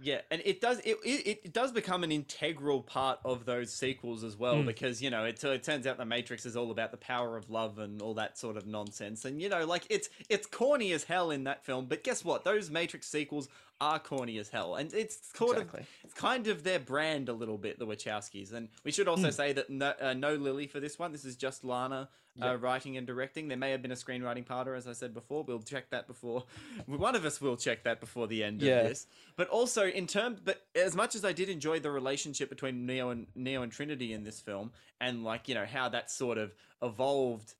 Yeah, 0.00 0.20
and 0.30 0.40
it 0.44 0.60
does 0.60 0.78
it, 0.84 0.96
it 1.04 1.40
it 1.44 1.52
does 1.52 1.72
become 1.72 2.04
an 2.04 2.12
integral 2.12 2.82
part 2.82 3.18
of 3.24 3.44
those 3.44 3.72
sequels 3.74 4.22
as 4.22 4.36
well 4.36 4.62
Mm. 4.62 4.66
because 4.66 5.02
you 5.02 5.10
know 5.10 5.24
it, 5.24 5.42
it 5.42 5.62
turns 5.64 5.88
out 5.88 5.98
the 5.98 6.04
Matrix 6.04 6.46
is 6.46 6.56
all 6.56 6.70
about 6.70 6.92
the 6.92 6.96
power 6.98 7.36
of 7.36 7.50
love 7.50 7.80
and 7.80 8.00
all 8.00 8.14
that 8.14 8.38
sort 8.38 8.56
of 8.56 8.64
nonsense 8.64 9.24
and 9.24 9.42
you 9.42 9.48
know 9.48 9.66
like 9.66 9.84
it's 9.90 10.08
it's 10.28 10.46
corny 10.46 10.92
as 10.92 11.02
hell 11.02 11.32
in 11.32 11.44
that 11.44 11.64
film 11.64 11.86
but 11.86 12.04
guess 12.04 12.24
what 12.24 12.44
those 12.44 12.70
Matrix 12.70 13.08
sequels 13.08 13.48
are 13.80 13.98
corny 13.98 14.38
as 14.38 14.48
hell, 14.48 14.74
and 14.74 14.92
it's 14.92 15.18
sort 15.36 15.56
Exactly. 15.58 15.80
of 15.80 15.86
it's 16.04 16.14
kind 16.14 16.48
of 16.48 16.64
their 16.64 16.78
brand 16.80 17.28
a 17.28 17.32
little 17.32 17.58
bit, 17.58 17.78
the 17.78 17.86
Wachowskis. 17.86 18.52
And 18.52 18.68
we 18.84 18.90
should 18.90 19.06
also 19.08 19.28
Mm. 19.28 19.32
say 19.34 19.52
that 19.52 19.70
no, 19.70 19.94
uh, 20.00 20.14
no 20.14 20.34
Lily 20.34 20.66
for 20.66 20.80
this 20.80 20.98
one. 20.98 21.12
This 21.12 21.24
is 21.24 21.36
just 21.36 21.62
Lana 21.64 22.08
Yeah. 22.34 22.52
uh, 22.52 22.54
writing 22.56 22.96
and 22.96 23.06
directing. 23.06 23.48
There 23.48 23.56
may 23.56 23.70
have 23.70 23.82
been 23.82 23.92
a 23.92 23.96
screenwriting 23.96 24.46
partner, 24.46 24.74
as 24.74 24.86
I 24.88 24.92
said 24.92 25.14
before. 25.14 25.44
We'll 25.44 25.62
check 25.62 25.90
that 25.90 26.06
before. 26.06 26.44
One 26.86 27.14
of 27.16 27.24
us 27.24 27.40
will 27.40 27.56
check 27.56 27.84
that 27.84 28.00
before 28.00 28.26
the 28.26 28.42
end 28.44 28.62
Yeah. 28.62 28.80
of 28.80 28.88
this. 28.88 29.06
But 29.36 29.48
also 29.48 29.86
in 29.86 30.06
terms, 30.06 30.40
but 30.40 30.66
as 30.74 30.94
much 30.96 31.14
as 31.14 31.24
I 31.24 31.32
did 31.32 31.48
enjoy 31.48 31.78
the 31.80 31.90
relationship 31.90 32.48
between 32.48 32.84
Neo 32.86 33.10
and 33.10 33.26
Neo 33.34 33.62
and 33.62 33.70
Trinity 33.72 34.12
in 34.12 34.24
this 34.24 34.40
film, 34.40 34.72
and 35.00 35.22
like 35.24 35.48
you 35.48 35.54
know 35.54 35.66
how 35.66 35.88
that 35.90 36.10
sort 36.10 36.38
of 36.38 36.52
evolved 36.82 37.54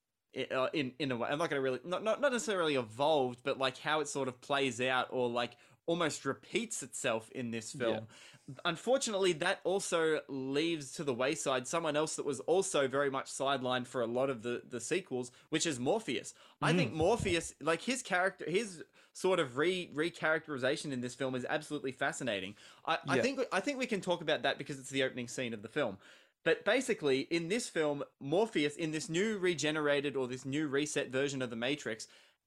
uh, 0.52 0.68
in 0.72 0.92
in 0.98 1.10
a 1.10 1.16
way. 1.16 1.28
I'm 1.30 1.38
not 1.38 1.50
going 1.50 1.58
to 1.58 1.62
really 1.62 1.80
not, 1.84 2.04
not 2.04 2.20
not 2.20 2.32
necessarily 2.32 2.74
evolved, 2.76 3.40
but 3.42 3.58
like 3.58 3.78
how 3.78 4.00
it 4.00 4.08
sort 4.08 4.28
of 4.28 4.40
plays 4.40 4.80
out 4.80 5.08
or 5.10 5.28
like 5.28 5.56
almost 5.88 6.24
repeats 6.24 6.82
itself 6.82 7.28
in 7.32 7.50
this 7.50 7.72
film. 7.72 8.06
Unfortunately, 8.64 9.32
that 9.32 9.60
also 9.64 10.20
leaves 10.28 10.92
to 10.92 11.04
the 11.04 11.12
wayside 11.12 11.66
someone 11.66 11.96
else 11.96 12.16
that 12.16 12.24
was 12.24 12.40
also 12.40 12.86
very 12.86 13.10
much 13.10 13.26
sidelined 13.26 13.86
for 13.86 14.00
a 14.00 14.06
lot 14.06 14.30
of 14.30 14.42
the 14.42 14.62
the 14.68 14.80
sequels, 14.80 15.32
which 15.48 15.66
is 15.66 15.80
Morpheus. 15.80 16.34
I 16.62 16.72
think 16.72 16.90
mm-hmm. 16.90 16.98
Morpheus, 16.98 17.54
like 17.60 17.82
his 17.82 18.02
character, 18.02 18.48
his 18.48 18.84
sort 19.12 19.40
of 19.40 19.56
re 19.56 19.90
recharacterization 19.94 20.92
in 20.92 21.00
this 21.00 21.14
film 21.14 21.34
is 21.34 21.44
absolutely 21.48 21.92
fascinating. 21.92 22.54
I, 22.86 22.98
I 23.08 23.18
think 23.18 23.40
I 23.52 23.60
think 23.60 23.78
we 23.78 23.86
can 23.86 24.00
talk 24.00 24.22
about 24.22 24.42
that 24.42 24.56
because 24.56 24.78
it's 24.78 24.90
the 24.90 25.02
opening 25.02 25.28
scene 25.28 25.52
of 25.52 25.62
the 25.62 25.68
film. 25.68 25.98
But 26.44 26.64
basically, 26.64 27.20
in 27.30 27.48
this 27.48 27.68
film, 27.68 28.04
Morpheus, 28.20 28.76
in 28.76 28.92
this 28.92 29.08
new 29.08 29.36
regenerated 29.38 30.16
or 30.16 30.26
this 30.26 30.46
new 30.46 30.68
reset 30.68 31.10
version 31.10 31.42
of 31.42 31.50
the 31.50 31.56
Matrix, 31.56 32.06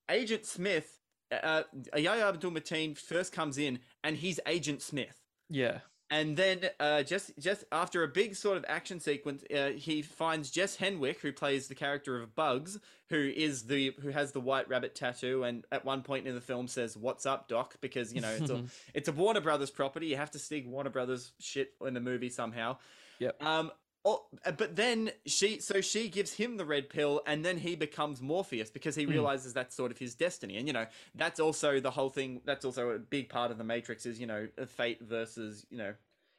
Agent 0.10 0.46
Smith, 0.46 1.01
uh, 1.32 1.64
Yahya 1.96 2.28
Abdul 2.28 2.52
Mateen 2.52 2.98
first 2.98 3.32
comes 3.32 3.58
in, 3.58 3.80
and 4.04 4.18
he's 4.18 4.40
Agent 4.46 4.82
Smith. 4.82 5.22
Yeah. 5.50 5.80
And 6.12 6.36
then, 6.36 6.70
uh, 6.78 7.04
just 7.04 7.32
just 7.40 7.64
after 7.72 8.04
a 8.04 8.08
big 8.08 8.36
sort 8.36 8.58
of 8.58 8.66
action 8.68 9.00
sequence, 9.00 9.46
uh, 9.56 9.70
he 9.70 10.02
finds 10.02 10.52
Jess 10.52 10.76
Henwick, 10.76 11.20
who 11.22 11.32
plays 11.32 11.70
the 11.70 11.76
character 11.76 12.22
of 12.22 12.36
Bugs, 12.36 12.78
who 13.10 13.32
is 13.34 13.64
the 13.64 13.96
who 14.02 14.10
has 14.10 14.34
the 14.34 14.42
white 14.42 14.68
rabbit 14.68 14.94
tattoo, 14.94 15.46
and 15.46 15.66
at 15.72 15.86
one 15.86 16.02
point 16.02 16.28
in 16.28 16.36
the 16.36 16.42
film 16.42 16.68
says, 16.68 16.98
"What's 16.98 17.26
up, 17.26 17.48
Doc?" 17.48 17.76
Because 17.80 18.14
you 18.14 18.20
know 18.20 18.30
it's 18.30 18.50
a 18.50 18.62
it's 18.94 19.08
a 19.08 19.14
Warner 19.14 19.40
Brothers 19.40 19.72
property. 19.72 20.08
You 20.08 20.18
have 20.18 20.32
to 20.32 20.40
stick 20.40 20.68
Warner 20.68 20.90
Brothers 20.90 21.32
shit 21.40 21.76
in 21.86 21.94
the 21.94 22.02
movie 22.02 22.30
somehow. 22.30 22.78
Yep. 23.20 23.42
Um. 23.42 23.72
Oh, 24.04 24.26
uh, 24.46 24.52
but 24.52 24.76
then 24.76 25.12
she, 25.28 25.60
so 25.60 25.80
she 25.80 26.10
gives 26.10 26.34
him 26.34 26.58
the 26.58 26.66
red 26.66 26.90
pill, 26.90 27.22
and 27.28 27.46
then 27.46 27.58
he 27.58 27.76
becomes 27.76 28.20
Morpheus 28.20 28.72
because 28.72 28.96
he 28.96 29.04
hmm. 29.04 29.12
realizes 29.12 29.54
that's 29.54 29.76
sort 29.76 29.92
of 29.92 29.98
his 30.00 30.16
destiny. 30.16 30.58
And 30.58 30.66
you 30.66 30.74
know, 30.74 30.88
that's 31.14 31.40
also 31.40 31.80
the 31.80 31.92
whole 31.92 32.10
thing. 32.10 32.42
That's 32.44 32.66
also 32.66 32.90
a 32.92 33.00
big 33.00 33.30
part 33.30 33.52
of 33.52 33.60
the 33.60 33.64
Matrix 33.64 34.06
is 34.06 34.20
you 34.20 34.26
know 34.26 34.48
uh, 34.60 34.66
fate 34.66 35.02
versus 35.02 35.66
you 35.70 35.78
know 35.78 35.94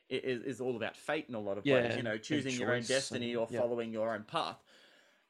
it 0.09 0.25
is, 0.25 0.43
is 0.43 0.61
all 0.61 0.77
about 0.77 0.97
fate 0.97 1.27
in 1.29 1.35
a 1.35 1.41
lot 1.41 1.57
of 1.57 1.65
Yeah, 1.65 1.83
ways. 1.83 1.97
You 1.97 2.03
know, 2.03 2.19
choosing 2.19 2.53
your 2.53 2.75
own 2.75 2.83
destiny 2.83 3.31
and- 3.31 3.39
or 3.39 3.49
yeah. 3.51 3.61
following 3.61 3.93
your 3.93 4.13
own 4.13 4.25
path. 4.25 4.63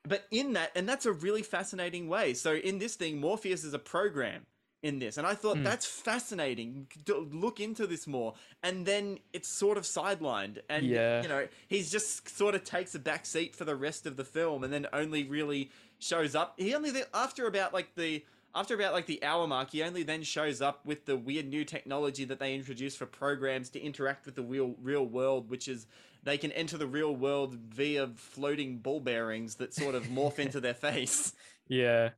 But 0.04 0.24
in 0.32 0.54
that, 0.54 0.72
and 0.74 0.88
that's 0.88 1.06
a 1.06 1.12
really 1.12 1.42
fascinating 1.42 2.08
way. 2.08 2.34
So 2.34 2.54
in 2.54 2.78
this 2.80 2.96
thing, 2.96 3.20
Morpheus 3.20 3.62
is 3.62 3.72
a 3.72 3.78
program 3.78 4.46
in 4.82 4.98
this, 4.98 5.16
and 5.16 5.26
I 5.26 5.34
thought 5.34 5.58
Hmm. 5.58 5.62
that's 5.62 5.86
fascinating. 5.86 6.88
D- 7.04 7.12
Look 7.14 7.60
into 7.60 7.86
this 7.86 8.06
more, 8.06 8.34
and 8.62 8.84
then 8.84 9.18
it's 9.32 9.48
sort 9.48 9.78
of 9.78 9.84
sidelined, 9.84 10.58
and 10.68 10.84
Yeah. 10.86 11.22
you 11.22 11.28
know 11.28 11.48
he's 11.68 11.90
just 11.90 12.28
sort 12.28 12.54
of 12.54 12.64
takes 12.64 12.94
a 12.94 12.98
back 12.98 13.24
seat 13.26 13.54
for 13.54 13.64
the 13.64 13.76
rest 13.76 14.06
of 14.06 14.16
the 14.16 14.24
film, 14.24 14.64
and 14.64 14.72
then 14.72 14.86
only 14.92 15.24
really 15.24 15.70
shows 15.98 16.34
up. 16.34 16.58
He 16.58 16.74
only 16.74 16.92
after 17.14 17.46
about 17.46 17.72
like 17.72 17.94
the 17.94 18.24
after 18.54 18.74
about 18.74 18.92
like 18.92 19.06
the 19.06 19.22
hour 19.24 19.46
mark, 19.46 19.70
he 19.70 19.82
only 19.82 20.02
then 20.02 20.22
shows 20.22 20.60
up 20.60 20.84
with 20.84 21.06
the 21.06 21.16
weird 21.16 21.46
new 21.48 21.64
technology 21.64 22.24
that 22.26 22.38
they 22.38 22.54
introduced 22.54 22.98
for 22.98 23.06
programs 23.06 23.70
to 23.70 23.80
interact 23.80 24.26
with 24.26 24.34
the 24.34 24.42
real 24.42 24.74
real 24.82 25.06
world, 25.06 25.48
which 25.48 25.68
is 25.68 25.86
they 26.24 26.36
can 26.38 26.52
enter 26.52 26.76
the 26.76 26.86
real 26.86 27.14
world 27.16 27.54
via 27.54 28.08
floating 28.16 28.78
ball 28.78 29.00
bearings 29.00 29.54
that 29.56 29.72
sort 29.74 29.94
of 29.94 30.04
morph 30.08 30.38
into 30.44 30.60
their 30.60 30.74
face. 30.74 31.32
Yeah. 31.68 32.10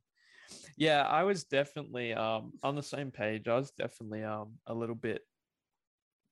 Yeah, 0.77 1.01
I 1.03 1.23
was 1.23 1.45
definitely 1.45 2.13
um 2.13 2.53
on 2.63 2.75
the 2.75 2.83
same 2.83 3.11
page. 3.11 3.47
I 3.47 3.55
was 3.55 3.71
definitely 3.71 4.23
um 4.23 4.59
a 4.65 4.73
little 4.73 4.95
bit 4.95 5.21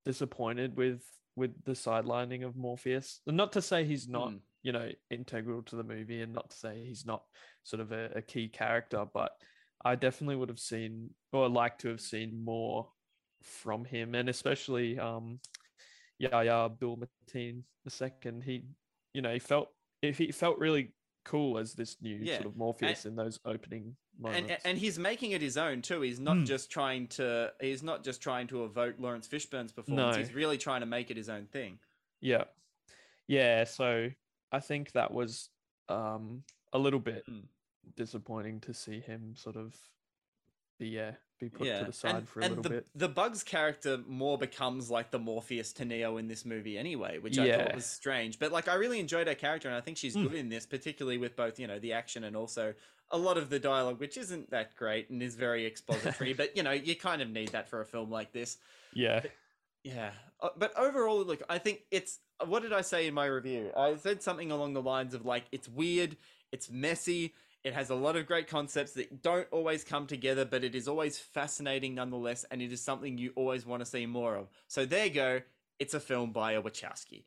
disappointed 0.06 0.76
with 0.76 1.04
with 1.36 1.64
the 1.64 1.72
sidelining 1.72 2.46
of 2.46 2.56
Morpheus. 2.56 3.22
Not 3.26 3.54
to 3.54 3.62
say 3.62 3.86
he's 3.86 4.08
not, 4.08 4.30
Mm. 4.30 4.42
you 4.62 4.72
know, 4.72 4.92
integral 5.10 5.64
to 5.64 5.76
the 5.76 5.84
movie 5.84 6.22
and 6.22 6.32
not 6.34 6.52
to 6.52 6.56
say 6.58 6.86
he's 6.86 7.06
not 7.06 7.24
sort 7.64 7.80
of 7.80 7.92
a, 7.92 8.12
a 8.16 8.22
key 8.22 8.50
character, 8.50 9.06
but 9.12 9.32
I 9.84 9.96
definitely 9.96 10.36
would 10.36 10.50
have 10.50 10.60
seen 10.60 11.10
or 11.32 11.50
like 11.50 11.80
to 11.80 11.90
have 11.90 12.02
seen 12.02 12.44
more 12.46 12.92
from 13.42 13.84
him 13.84 14.14
and 14.16 14.30
especially 14.30 15.00
um 15.00 15.40
Yahya 16.20 16.66
Abdul 16.66 16.98
Mateen 16.98 17.64
the 17.84 17.90
second. 17.90 18.44
He 18.44 18.66
you 19.14 19.22
know, 19.22 19.34
he 19.34 19.40
felt 19.40 19.70
if 20.02 20.18
he 20.18 20.32
felt 20.32 20.60
really 20.60 20.94
cool 21.26 21.58
as 21.58 21.74
this 21.74 22.02
new 22.02 22.26
Yeah, 22.26 22.36
sort 22.36 22.48
of 22.48 22.58
Morpheus 22.58 23.06
in 23.06 23.16
those 23.16 23.40
opening. 23.46 23.96
And 24.24 24.58
and 24.64 24.78
he's 24.78 25.00
making 25.00 25.32
it 25.32 25.42
his 25.42 25.58
own 25.58 25.82
too. 25.82 26.02
He's 26.02 26.20
not 26.20 26.38
Mm. 26.38 26.46
just 26.46 26.70
trying 26.70 27.08
to 27.10 27.52
he's 27.60 27.82
not 27.84 28.04
just 28.04 28.22
trying 28.22 28.48
to 28.48 28.64
evoke 28.64 28.96
Laurence 29.00 29.28
Fishburne's 29.28 29.72
performance. 29.72 30.16
No. 30.16 30.20
He's 30.24 30.34
really 30.34 30.58
trying 30.58 30.82
to 30.82 30.86
make 30.86 31.10
it 31.12 31.18
his 31.18 31.30
own 31.30 31.46
thing. 31.48 31.80
yeah. 32.22 32.44
Yeah, 33.28 33.64
so 33.64 34.10
I 34.52 34.60
think 34.60 34.92
that 34.92 35.12
was 35.12 35.50
um 35.90 36.44
a 36.74 36.78
little 36.78 37.00
bit 37.00 37.26
Mm. 37.30 37.44
disappointing 37.96 38.60
to 38.62 38.74
see 38.74 39.00
him 39.00 39.36
sort 39.36 39.56
of 39.56 39.76
be 40.80 40.88
yeah, 40.90 41.16
be 41.44 41.50
put 41.50 41.68
yeah, 41.68 41.80
to 41.80 41.86
the 41.86 41.94
side 41.94 42.16
and, 42.16 42.30
for 42.30 42.40
a 42.40 42.44
little 42.48 42.64
the, 42.64 42.70
bit. 42.70 42.88
the 42.96 43.08
Bugs 43.10 43.44
character 43.44 44.00
more 44.08 44.38
becomes 44.38 44.90
like 44.90 45.12
the 45.12 45.20
Morpheus 45.20 45.74
to 45.74 45.86
Neo 45.86 46.18
in 46.18 46.28
this 46.28 46.46
movie 46.46 46.78
anyway, 46.78 47.20
which 47.20 47.38
I 47.38 47.58
thought 47.58 47.76
was 47.76 47.86
strange. 47.86 48.40
But 48.40 48.52
like, 48.52 48.68
I 48.68 48.76
really 48.76 49.00
enjoyed 49.00 49.28
her 49.28 49.36
character, 49.36 49.68
and 49.68 49.78
I 49.78 49.82
think 49.82 49.98
she's 49.98 50.16
Mm. 50.16 50.24
good 50.30 50.36
in 50.36 50.50
this, 50.50 50.66
particularly 50.66 51.18
with 51.18 51.36
both 51.36 51.60
you 51.60 51.68
know 51.68 51.80
the 51.80 51.94
action 51.94 52.24
and 52.24 52.36
also 52.36 52.74
a 53.12 53.18
lot 53.18 53.38
of 53.38 53.50
the 53.50 53.60
dialogue, 53.60 54.00
which 54.00 54.18
isn't 54.18 54.50
that 54.52 54.76
great 54.76 55.10
and 55.10 55.22
is 55.22 55.36
very 55.36 55.66
expository. 55.66 56.34
but 56.42 56.56
you 56.58 56.64
know, 56.64 56.72
you 56.72 56.96
kind 56.96 57.22
of 57.22 57.30
need 57.30 57.50
that 57.50 57.68
for 57.70 57.82
a 57.82 57.86
film 57.86 58.10
like 58.10 58.32
this. 58.34 58.58
Yeah. 58.94 59.22
Yeah, 59.84 60.12
Uh, 60.40 60.50
but 60.58 60.72
overall, 60.78 61.24
look, 61.26 61.42
I 61.50 61.58
think 61.58 61.82
it's. 61.92 62.20
What 62.46 62.62
did 62.64 62.72
I 62.72 62.82
say 62.82 63.06
in 63.08 63.14
my 63.14 63.26
review? 63.26 63.70
I 63.76 63.96
said 63.98 64.22
something 64.22 64.50
along 64.50 64.74
the 64.74 64.82
lines 64.82 65.14
of 65.14 65.26
like, 65.26 65.44
it's 65.52 65.68
weird, 65.68 66.16
it's 66.54 66.70
messy, 66.72 67.34
it 67.64 67.74
has 67.74 67.90
a 67.90 67.96
lot 67.96 68.16
of 68.16 68.26
great 68.26 68.48
concepts 68.48 68.92
that 68.94 69.22
don't 69.22 69.48
always 69.52 69.84
come 69.84 70.06
together, 70.06 70.46
but 70.46 70.64
it 70.64 70.76
is 70.76 70.88
always 70.88 71.18
fascinating 71.18 71.96
nonetheless, 71.96 72.46
and 72.52 72.62
it 72.62 72.72
is 72.72 72.82
something 72.82 73.18
you 73.18 73.32
always 73.36 73.66
want 73.66 73.82
to 73.82 73.86
see 73.86 74.06
more 74.06 74.36
of. 74.36 74.50
So 74.68 74.86
there 74.86 75.06
you 75.06 75.12
go. 75.12 75.42
It's 75.80 75.94
a 75.94 76.00
film 76.00 76.32
by 76.32 76.54
a 76.54 76.62
Wachowski. 76.62 77.24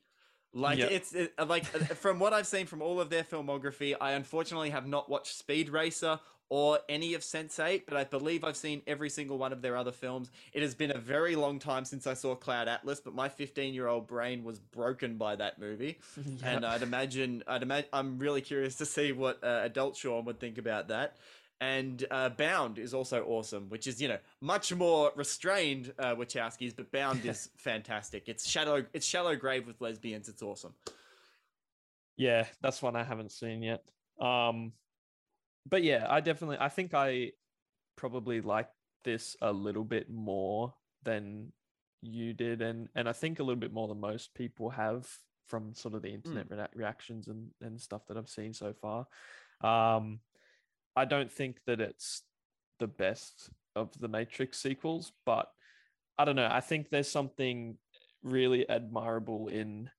Like 0.52 0.78
Yep. 0.78 0.90
it's 0.90 1.12
it, 1.14 1.35
like 1.47 1.64
from 1.97 2.19
what 2.19 2.33
I've 2.33 2.47
seen 2.47 2.66
from 2.66 2.81
all 2.83 3.00
of 3.00 3.11
their 3.11 3.25
filmography, 3.25 3.95
I 4.00 4.12
unfortunately 4.12 4.71
have 4.71 4.87
not 4.87 5.09
watched 5.11 5.37
Speed 5.37 5.69
Racer 5.69 6.21
or 6.49 6.79
any 6.88 7.15
of 7.15 7.23
Sense8, 7.23 7.83
but 7.88 7.97
I 7.97 8.05
believe 8.05 8.45
I've 8.45 8.57
seen 8.57 8.83
every 8.87 9.11
single 9.11 9.37
one 9.37 9.53
of 9.53 9.62
their 9.62 9.76
other 9.76 9.93
films. 9.93 10.31
It 10.53 10.62
has 10.62 10.75
been 10.75 10.93
a 10.93 10.99
very 10.99 11.35
long 11.35 11.59
time 11.59 11.85
since 11.85 12.07
I 12.07 12.15
saw 12.15 12.35
Cloud 12.35 12.69
Atlas, 12.69 13.00
but 13.00 13.15
my 13.15 13.29
15-year-old 13.29 14.07
brain 14.07 14.45
was 14.45 14.59
broken 14.59 15.17
by 15.17 15.37
that 15.37 15.59
movie, 15.59 15.99
and 16.45 16.65
I'd 16.65 16.83
imagine 16.83 17.43
I'd 17.47 17.62
imagine 17.62 17.88
I'm 17.93 18.19
really 18.19 18.41
curious 18.41 18.76
to 18.76 18.87
see 18.87 19.12
what 19.12 19.43
uh, 19.43 19.61
adult 19.65 19.97
Sean 19.97 20.25
would 20.26 20.38
think 20.38 20.59
about 20.59 20.88
that. 20.88 21.17
And 21.59 22.05
uh, 22.11 22.29
Bound 22.29 22.79
is 22.79 22.93
also 22.93 23.25
awesome, 23.25 23.71
which 23.71 23.87
is 23.87 24.00
you 24.00 24.09
know 24.09 24.19
much 24.41 24.75
more 24.75 25.11
restrained 25.17 25.93
uh, 25.99 26.15
Wachowskis, 26.15 26.76
but 26.76 26.93
Bound 26.93 27.25
is 27.25 27.49
fantastic. 27.57 28.29
It's 28.29 28.47
shallow, 28.49 28.85
it's 28.93 29.07
shallow 29.07 29.35
grave 29.37 29.67
with 29.67 29.81
lesbians. 29.81 30.29
It's 30.29 30.43
awesome. 30.43 30.75
Yeah, 32.17 32.47
that's 32.61 32.83
one 32.83 32.95
I 32.95 33.05
haven't 33.05 33.33
seen 33.33 33.62
yet. 33.62 33.83
Um, 34.21 34.73
but 35.68 35.82
yeah, 35.82 36.06
I 36.08 36.20
definitely, 36.20 36.58
I 36.61 36.68
think 36.68 36.94
I 36.94 37.32
probably 37.96 38.40
like 38.40 38.68
this 39.04 39.37
a 39.40 39.52
little 39.52 39.85
bit 39.85 40.11
more 40.11 40.75
than 41.02 41.52
you 42.02 42.32
did, 42.32 42.62
and 42.62 42.88
and 42.94 43.08
I 43.08 43.12
think 43.12 43.38
a 43.38 43.42
little 43.42 43.61
bit 43.61 43.73
more 43.73 43.88
than 43.88 44.00
most 44.00 44.35
people 44.35 44.70
have 44.70 45.08
from 45.46 45.75
sort 45.75 45.94
of 45.94 46.02
the 46.02 46.12
internet 46.12 46.50
rea- 46.50 46.68
reactions 46.75 47.28
and 47.28 47.50
and 47.61 47.80
stuff 47.80 48.06
that 48.08 48.16
I've 48.16 48.28
seen 48.28 48.52
so 48.52 48.73
far. 48.73 49.06
Um, 49.62 50.20
I 50.94 51.04
don't 51.04 51.32
think 51.32 51.58
that 51.66 51.80
it's 51.80 52.23
the 52.78 52.87
best 52.87 53.50
of 53.75 53.90
the 53.99 54.08
Matrix 54.08 54.61
sequels, 54.61 55.12
but 55.25 55.50
I 56.18 56.25
don't 56.25 56.37
know. 56.37 56.49
I 56.50 56.61
think 56.61 56.88
there's 56.88 57.11
something 57.11 57.76
really 58.23 58.68
admirable 58.68 59.49
in 59.49 59.90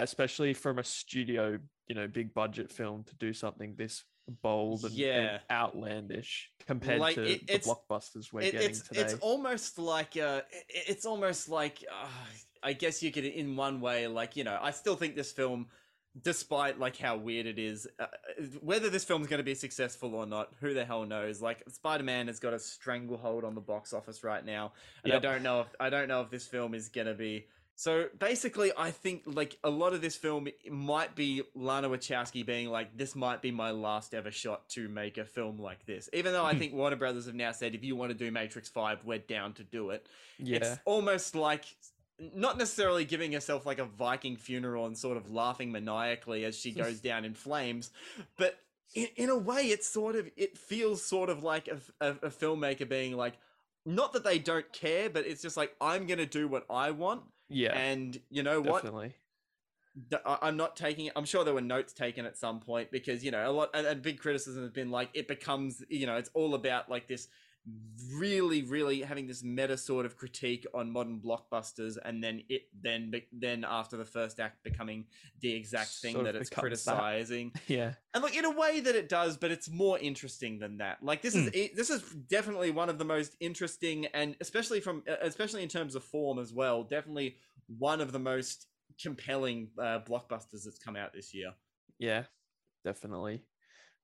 especially 0.00 0.54
from 0.54 0.78
a 0.78 0.84
studio, 0.84 1.58
you 1.88 1.94
know, 1.94 2.06
big 2.06 2.32
budget 2.32 2.70
film 2.70 3.04
to 3.04 3.16
do 3.16 3.32
something 3.32 3.74
this 3.76 4.04
bold 4.42 4.84
and, 4.84 4.98
and 4.98 5.40
outlandish 5.50 6.50
compared 6.66 7.00
Like, 7.00 7.14
to 7.16 7.24
it- 7.26 7.46
the 7.46 7.58
blockbusters 7.60 8.32
we're 8.32 8.42
It- 8.42 8.52
getting 8.52 8.70
it's 8.70 8.80
today. 8.86 9.00
it's 9.02 9.14
almost 9.14 9.78
like 9.78 10.16
uh, 10.16 10.42
it- 10.50 10.84
it's 10.88 11.06
almost 11.06 11.48
like 11.48 11.84
uh, 11.90 12.06
I 12.62 12.72
guess 12.74 13.02
you 13.02 13.10
could 13.12 13.24
in 13.24 13.56
one 13.56 13.80
way 13.80 14.06
like 14.06 14.36
you 14.36 14.44
know 14.44 14.58
I 14.60 14.70
still 14.70 14.96
think 14.96 15.16
this 15.16 15.32
film 15.32 15.68
despite 16.20 16.80
like 16.80 16.96
how 16.96 17.16
weird 17.16 17.46
it 17.46 17.58
is, 17.60 17.86
uh, 18.00 18.06
whether 18.60 18.90
this 18.90 19.04
film's 19.04 19.28
going 19.28 19.38
to 19.38 19.44
be 19.44 19.54
successful 19.54 20.16
or 20.16 20.26
not, 20.26 20.52
who 20.60 20.74
the 20.74 20.84
hell 20.84 21.04
knows? 21.06 21.40
Like 21.40 21.62
Spider 21.68 22.02
Man 22.02 22.26
has 22.26 22.40
got 22.40 22.52
a 22.54 22.58
stranglehold 22.58 23.44
on 23.44 23.54
the 23.54 23.60
box 23.60 23.92
office 23.92 24.24
right 24.24 24.44
now, 24.44 24.72
and 25.04 25.12
Yep. 25.12 25.16
I 25.16 25.20
don't 25.22 25.42
know 25.44 25.60
if 25.60 25.66
I 25.78 25.90
don't 25.90 26.08
know 26.08 26.22
if 26.22 26.30
this 26.30 26.46
film 26.46 26.74
is 26.74 26.88
going 26.88 27.06
to 27.06 27.14
be. 27.14 27.46
So 27.78 28.08
basically, 28.18 28.72
I 28.76 28.90
think 28.90 29.22
like 29.24 29.56
a 29.62 29.70
lot 29.70 29.92
of 29.92 30.00
this 30.00 30.16
film 30.16 30.48
might 30.68 31.14
be 31.14 31.44
Lana 31.54 31.88
Wachowski 31.88 32.44
being 32.44 32.70
like, 32.70 32.96
"This 32.96 33.14
might 33.14 33.40
be 33.40 33.52
my 33.52 33.70
last 33.70 34.14
ever 34.14 34.32
shot 34.32 34.68
to 34.70 34.88
make 34.88 35.16
a 35.16 35.24
film 35.24 35.60
like 35.60 35.86
this." 35.86 36.10
Even 36.12 36.32
though 36.32 36.44
I 36.44 36.54
Hmm. 36.54 36.58
think 36.58 36.74
Warner 36.74 36.96
Brothers 36.96 37.26
have 37.26 37.36
now 37.36 37.52
said, 37.52 37.76
"If 37.76 37.84
you 37.84 37.94
want 37.94 38.10
to 38.10 38.18
do 38.18 38.32
Matrix 38.32 38.68
Five, 38.68 39.04
we're 39.04 39.20
down 39.20 39.54
to 39.54 39.62
do 39.62 39.90
it." 39.90 40.08
Yeah. 40.38 40.56
It's 40.56 40.80
almost 40.86 41.36
like 41.36 41.66
not 42.18 42.58
necessarily 42.58 43.04
giving 43.04 43.30
herself 43.30 43.64
like 43.64 43.78
a 43.78 43.84
Viking 43.84 44.36
funeral 44.36 44.84
and 44.86 44.98
sort 44.98 45.16
of 45.16 45.30
laughing 45.30 45.70
maniacally 45.70 46.44
as 46.44 46.58
she 46.58 46.72
goes 46.72 46.98
down 46.98 47.24
in 47.24 47.32
flames, 47.32 47.92
but 48.36 48.58
in, 48.92 49.06
in 49.14 49.30
a 49.30 49.38
way, 49.38 49.66
it's 49.66 49.86
sort 49.86 50.16
of 50.16 50.28
it 50.36 50.58
feels 50.58 51.04
sort 51.04 51.30
of 51.30 51.44
like 51.44 51.68
a, 51.68 51.78
a, 52.00 52.10
a 52.26 52.30
filmmaker 52.30 52.88
being 52.88 53.16
like, 53.16 53.34
not 53.86 54.12
that 54.14 54.24
they 54.24 54.40
don't 54.40 54.72
care, 54.72 55.08
but 55.08 55.26
it's 55.26 55.42
just 55.42 55.56
like 55.56 55.76
I'm 55.80 56.08
gonna 56.08 56.26
do 56.26 56.48
what 56.48 56.66
I 56.68 56.90
want, 56.90 57.22
yeah. 57.48 57.76
and 57.76 58.20
you 58.30 58.42
know 58.42 58.60
what? 58.60 58.82
definitely. 58.82 59.14
I'm 60.24 60.56
not 60.56 60.76
taking 60.76 61.06
it. 61.06 61.12
I'm 61.16 61.24
sure 61.24 61.44
there 61.44 61.54
were 61.54 61.60
notes 61.60 61.92
taken 61.92 62.24
at 62.24 62.36
some 62.36 62.60
point 62.60 62.92
because 62.92 63.24
you 63.24 63.32
know 63.32 63.50
a 63.50 63.52
lot 63.52 63.70
and 63.74 64.00
big 64.00 64.20
criticism 64.20 64.62
has 64.62 64.70
been 64.70 64.90
like 64.90 65.10
it 65.12 65.26
becomes 65.26 65.82
you 65.88 66.06
know 66.06 66.16
it's 66.16 66.30
all 66.34 66.54
about 66.54 66.88
like 66.88 67.08
this 67.08 67.26
really 68.14 68.62
really 68.62 69.02
having 69.02 69.26
this 69.26 69.42
meta 69.42 69.76
sort 69.76 70.06
of 70.06 70.16
critique 70.16 70.66
on 70.72 70.90
modern 70.90 71.20
blockbusters 71.20 71.98
and 72.04 72.22
then 72.24 72.42
it 72.48 72.62
then 72.82 73.12
then 73.32 73.64
after 73.68 73.96
the 73.96 74.04
first 74.04 74.40
act 74.40 74.62
becoming 74.64 75.04
the 75.40 75.52
exact 75.52 75.90
thing 75.90 76.14
Sort 76.14 76.24
that 76.24 76.36
it's 76.36 76.48
becomes 76.48 76.84
that. 76.84 76.92
criticizing 76.96 77.52
Yeah. 77.66 77.94
and 78.14 78.22
look 78.22 78.34
in 78.34 78.44
a 78.44 78.50
way 78.50 78.80
that 78.80 78.94
it 78.94 79.08
does 79.08 79.36
but 79.36 79.50
it's 79.50 79.68
more 79.68 79.98
interesting 79.98 80.58
than 80.58 80.78
that 80.78 81.02
like 81.02 81.22
this 81.22 81.34
is 81.34 81.48
it, 81.52 81.76
this 81.76 81.90
is 81.90 82.02
definitely 82.28 82.70
one 82.70 82.88
of 82.88 82.98
the 82.98 83.04
most 83.04 83.36
interesting 83.40 84.06
and 84.06 84.36
especially 84.40 84.80
from 84.80 85.02
especially 85.20 85.62
in 85.62 85.68
terms 85.68 85.94
of 85.94 86.02
form 86.02 86.38
as 86.38 86.52
well 86.52 86.84
definitely 86.84 87.36
one 87.78 88.00
of 88.00 88.12
the 88.12 88.18
most 88.18 88.66
compelling 89.02 89.68
uh, 89.78 90.00
blockbusters 90.08 90.64
that's 90.64 90.78
come 90.78 90.96
out 90.96 91.12
this 91.12 91.34
year 91.34 91.52
Yeah. 91.98 92.24
Definitely. 92.84 93.42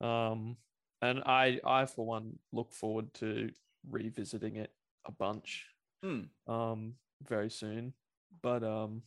Um 0.00 0.56
and 1.02 1.20
I 1.26 1.60
I 1.64 1.86
for 1.86 2.04
one 2.06 2.38
look 2.52 2.72
forward 2.72 3.12
to 3.14 3.50
revisiting 3.90 4.56
it 4.56 4.72
a 5.06 5.12
bunch. 5.12 5.66
Hmm. 6.02 6.22
Um 6.46 6.94
very 7.26 7.50
soon. 7.50 7.92
But 8.42 8.62
um 8.64 9.02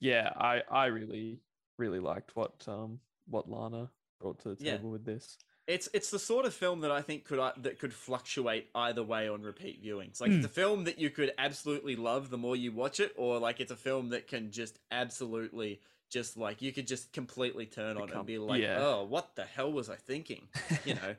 yeah, 0.00 0.30
I 0.36 0.62
I 0.70 0.86
really 0.86 1.40
really 1.78 2.00
liked 2.00 2.36
what 2.36 2.64
um 2.68 3.00
what 3.26 3.48
Lana 3.50 3.90
brought 4.20 4.38
to 4.40 4.54
the 4.54 4.64
Yeah. 4.64 4.76
table 4.76 4.90
with 4.90 5.04
this. 5.04 5.38
it's 5.66 5.88
it's 5.94 6.10
the 6.10 6.18
sort 6.18 6.44
of 6.44 6.52
film 6.54 6.80
that 6.80 6.90
I 6.90 7.00
think 7.02 7.24
could 7.24 7.38
uh, 7.38 7.52
that 7.58 7.78
could 7.78 7.92
fluctuate 7.94 8.68
either 8.74 9.02
way 9.02 9.28
on 9.28 9.42
repeat 9.42 9.82
viewings. 9.82 10.20
Like 10.20 10.30
Hmm. 10.30 10.36
it's 10.38 10.46
a 10.46 10.50
film 10.50 10.84
that 10.84 10.98
you 10.98 11.10
could 11.10 11.32
absolutely 11.38 11.96
love 11.96 12.28
the 12.30 12.36
more 12.38 12.54
you 12.56 12.70
watch 12.72 13.00
it, 13.00 13.12
or 13.16 13.38
like 13.38 13.60
it's 13.60 13.72
a 13.72 13.76
film 13.76 14.10
that 14.10 14.26
can 14.28 14.50
just 14.50 14.78
absolutely 14.90 15.80
just 16.10 16.36
like 16.36 16.62
you 16.62 16.72
could 16.72 16.86
just 16.86 17.12
completely 17.12 17.66
turn 17.66 17.96
on 17.96 18.04
it 18.04 18.06
Become- 18.06 18.18
and 18.20 18.26
be 18.26 18.38
like, 18.38 18.60
yeah. 18.62 18.78
oh, 18.80 19.04
what 19.08 19.34
the 19.36 19.44
hell 19.44 19.72
was 19.72 19.88
I 19.90 19.96
thinking? 19.96 20.48
You 20.84 20.94
know. 20.94 21.14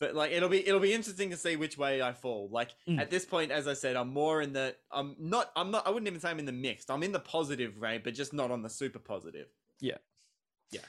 But 0.00 0.14
like 0.14 0.32
it'll 0.32 0.48
be 0.48 0.66
it'll 0.66 0.80
be 0.80 0.92
interesting 0.92 1.30
to 1.30 1.36
see 1.36 1.56
which 1.56 1.78
way 1.78 2.02
I 2.02 2.12
fall. 2.12 2.48
Like 2.50 2.70
Mm. 2.88 2.98
at 3.00 3.10
this 3.10 3.24
point, 3.24 3.50
as 3.52 3.66
I 3.68 3.74
said, 3.74 3.96
I'm 3.96 4.08
more 4.12 4.42
in 4.42 4.52
the 4.52 4.74
I'm 4.90 5.14
not 5.18 5.50
I'm 5.56 5.70
not 5.70 5.86
I 5.86 5.90
wouldn't 5.90 6.08
even 6.08 6.20
say 6.20 6.30
I'm 6.30 6.38
in 6.40 6.44
the 6.46 6.52
mixed. 6.52 6.90
I'm 6.90 7.02
in 7.02 7.12
the 7.12 7.20
positive 7.20 7.80
range, 7.80 8.02
but 8.04 8.12
just 8.14 8.32
not 8.32 8.50
on 8.50 8.62
the 8.62 8.68
super 8.68 8.98
positive. 8.98 9.46
yeah, 9.80 9.98
Yeah. 10.70 10.80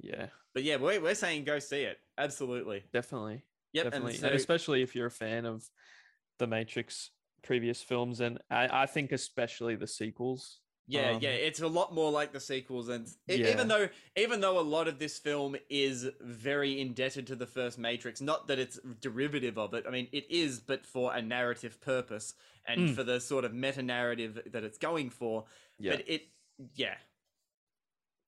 Yeah. 0.00 0.26
But 0.54 0.62
yeah, 0.62 0.76
we're 0.76 1.00
we're 1.00 1.14
saying 1.16 1.44
go 1.44 1.58
see 1.58 1.82
it. 1.82 1.98
Absolutely. 2.16 2.84
definitely. 2.92 3.42
Yep. 3.72 3.84
definitely. 3.84 4.14
And 4.16 4.24
And, 4.26 4.34
especially 4.34 4.82
if 4.82 4.94
you're 4.94 5.06
a 5.06 5.10
fan 5.10 5.44
of 5.44 5.68
the 6.38 6.46
Matrix 6.46 7.10
previous 7.42 7.82
films 7.82 8.20
and 8.20 8.38
I, 8.50 8.82
I 8.84 8.86
think 8.86 9.12
especially 9.12 9.74
the 9.74 9.86
sequels. 9.88 10.60
Yeah, 10.88 11.12
Um, 11.12 11.22
yeah, 11.22 11.30
it's 11.30 11.60
a 11.60 11.68
lot 11.68 11.94
more 11.94 12.10
like 12.10 12.32
the 12.32 12.40
sequels, 12.40 12.88
and 12.88 13.06
Yeah. 13.28 13.52
even 13.52 13.68
though 13.68 13.88
even 14.16 14.40
though 14.40 14.58
a 14.58 14.60
lot 14.62 14.88
of 14.88 14.98
this 14.98 15.18
film 15.18 15.56
is 15.70 16.08
very 16.20 16.80
indebted 16.80 17.26
to 17.28 17.36
the 17.36 17.46
first 17.46 17.78
Matrix, 17.78 18.20
not 18.20 18.48
that 18.48 18.58
it's 18.58 18.78
derivative 19.00 19.56
of 19.58 19.74
it. 19.74 19.84
I 19.86 19.90
mean, 19.90 20.08
it 20.12 20.28
is, 20.28 20.58
but 20.60 20.84
for 20.84 21.14
a 21.14 21.22
narrative 21.22 21.80
purpose 21.80 22.34
and 22.66 22.90
Mm. 22.90 22.94
for 22.96 23.04
the 23.04 23.20
sort 23.20 23.44
of 23.44 23.54
meta 23.54 23.82
narrative 23.82 24.42
that 24.46 24.64
it's 24.64 24.78
going 24.78 25.10
for. 25.10 25.44
Yeah. 25.78 25.96
But 25.96 26.08
it, 26.08 26.28
yeah, 26.74 26.96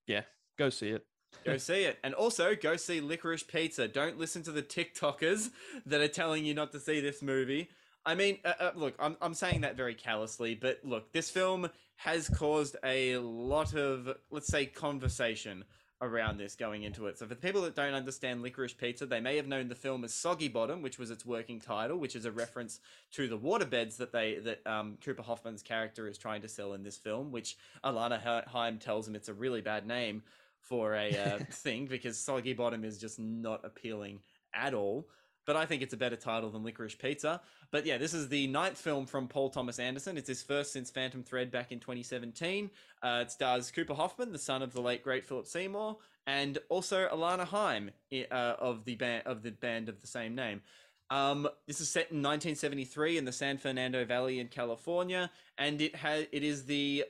yeah, 0.06 0.22
Go 0.56 0.70
see 0.70 0.90
it. 0.90 1.04
go 1.44 1.56
see 1.56 1.82
it, 1.84 1.98
and 2.04 2.14
also 2.14 2.54
go 2.54 2.76
see 2.76 3.00
Licorice 3.00 3.42
Pizza. 3.42 3.88
Don't 3.88 4.18
listen 4.18 4.42
to 4.44 4.52
the 4.52 4.62
TikTokers 4.62 5.50
that 5.86 6.00
are 6.00 6.08
telling 6.08 6.44
you 6.44 6.54
not 6.54 6.70
to 6.72 6.80
see 6.80 7.00
this 7.00 7.20
movie. 7.22 7.68
I 8.06 8.14
mean, 8.14 8.38
uh, 8.44 8.52
uh, 8.60 8.70
look, 8.74 8.94
I'm 8.98 9.16
I'm 9.20 9.34
saying 9.34 9.62
that 9.62 9.76
very 9.76 9.94
callously, 9.94 10.54
but 10.54 10.80
look, 10.84 11.12
this 11.12 11.30
film 11.30 11.68
has 11.96 12.28
caused 12.28 12.76
a 12.84 13.16
lot 13.18 13.74
of, 13.74 14.08
let's 14.30 14.48
say, 14.48 14.66
conversation 14.66 15.64
around 16.02 16.38
this 16.38 16.54
going 16.54 16.82
into 16.82 17.06
it. 17.06 17.18
So 17.18 17.26
for 17.26 17.34
the 17.34 17.40
people 17.40 17.62
that 17.62 17.74
don't 17.74 17.94
understand 17.94 18.42
Licorice 18.42 18.76
Pizza, 18.76 19.06
they 19.06 19.20
may 19.20 19.36
have 19.36 19.46
known 19.46 19.68
the 19.68 19.74
film 19.74 20.04
as 20.04 20.12
Soggy 20.12 20.48
Bottom, 20.48 20.82
which 20.82 20.98
was 20.98 21.10
its 21.10 21.24
working 21.24 21.60
title, 21.60 21.96
which 21.96 22.16
is 22.16 22.24
a 22.24 22.32
reference 22.32 22.80
to 23.12 23.28
the 23.28 23.38
waterbeds 23.38 23.96
that 23.96 24.12
they 24.12 24.38
that 24.40 24.66
um, 24.66 24.98
Cooper 25.04 25.22
Hoffman's 25.22 25.62
character 25.62 26.06
is 26.08 26.18
trying 26.18 26.42
to 26.42 26.48
sell 26.48 26.74
in 26.74 26.82
this 26.82 26.98
film, 26.98 27.32
which 27.32 27.56
Alana 27.84 28.46
Haim 28.48 28.78
tells 28.78 29.08
him 29.08 29.14
it's 29.14 29.28
a 29.28 29.34
really 29.34 29.60
bad 29.60 29.86
name 29.86 30.22
for 30.60 30.94
a 30.94 31.16
uh, 31.16 31.38
thing 31.50 31.86
because 31.86 32.18
Soggy 32.18 32.52
Bottom 32.52 32.84
is 32.84 32.98
just 32.98 33.18
not 33.18 33.64
appealing 33.64 34.20
at 34.54 34.74
all. 34.74 35.08
But 35.46 35.56
I 35.56 35.66
think 35.66 35.82
it's 35.82 35.94
a 35.94 35.98
better 35.98 36.16
title 36.16 36.50
than 36.50 36.62
Licorice 36.64 36.98
Pizza. 36.98 37.40
But 37.70 37.84
yeah, 37.86 37.98
this 37.98 38.14
is 38.14 38.28
the 38.28 38.46
ninth 38.46 38.78
film 38.78 39.06
from 39.06 39.28
Paul 39.28 39.50
Thomas 39.50 39.78
Anderson. 39.78 40.16
It's 40.16 40.28
his 40.28 40.42
first 40.42 40.72
since 40.72 40.90
Phantom 40.90 41.22
Thread 41.22 41.50
back 41.50 41.72
in 41.72 41.80
2017. 41.80 42.70
Uh, 43.02 43.20
it 43.22 43.30
stars 43.30 43.70
Cooper 43.70 43.94
Hoffman, 43.94 44.32
the 44.32 44.38
son 44.38 44.62
of 44.62 44.72
the 44.72 44.80
late 44.80 45.02
great 45.02 45.24
Philip 45.24 45.46
Seymour, 45.46 45.98
and 46.26 46.58
also 46.68 47.08
Alana 47.08 47.44
Haim 47.46 47.90
i- 48.12 48.26
uh, 48.30 48.56
of 48.58 48.84
the 48.84 48.94
band 48.94 49.22
of 49.26 49.42
the 49.42 49.50
band 49.50 49.88
of 49.88 50.00
the 50.00 50.06
same 50.06 50.34
name. 50.34 50.62
Um, 51.10 51.46
this 51.66 51.80
is 51.80 51.90
set 51.90 52.10
in 52.10 52.22
1973 52.22 53.18
in 53.18 53.24
the 53.26 53.32
San 53.32 53.58
Fernando 53.58 54.04
Valley 54.06 54.40
in 54.40 54.48
California, 54.48 55.30
and 55.58 55.80
it 55.82 55.96
has 55.96 56.26
it 56.32 56.42
is 56.42 56.64
the 56.64 57.04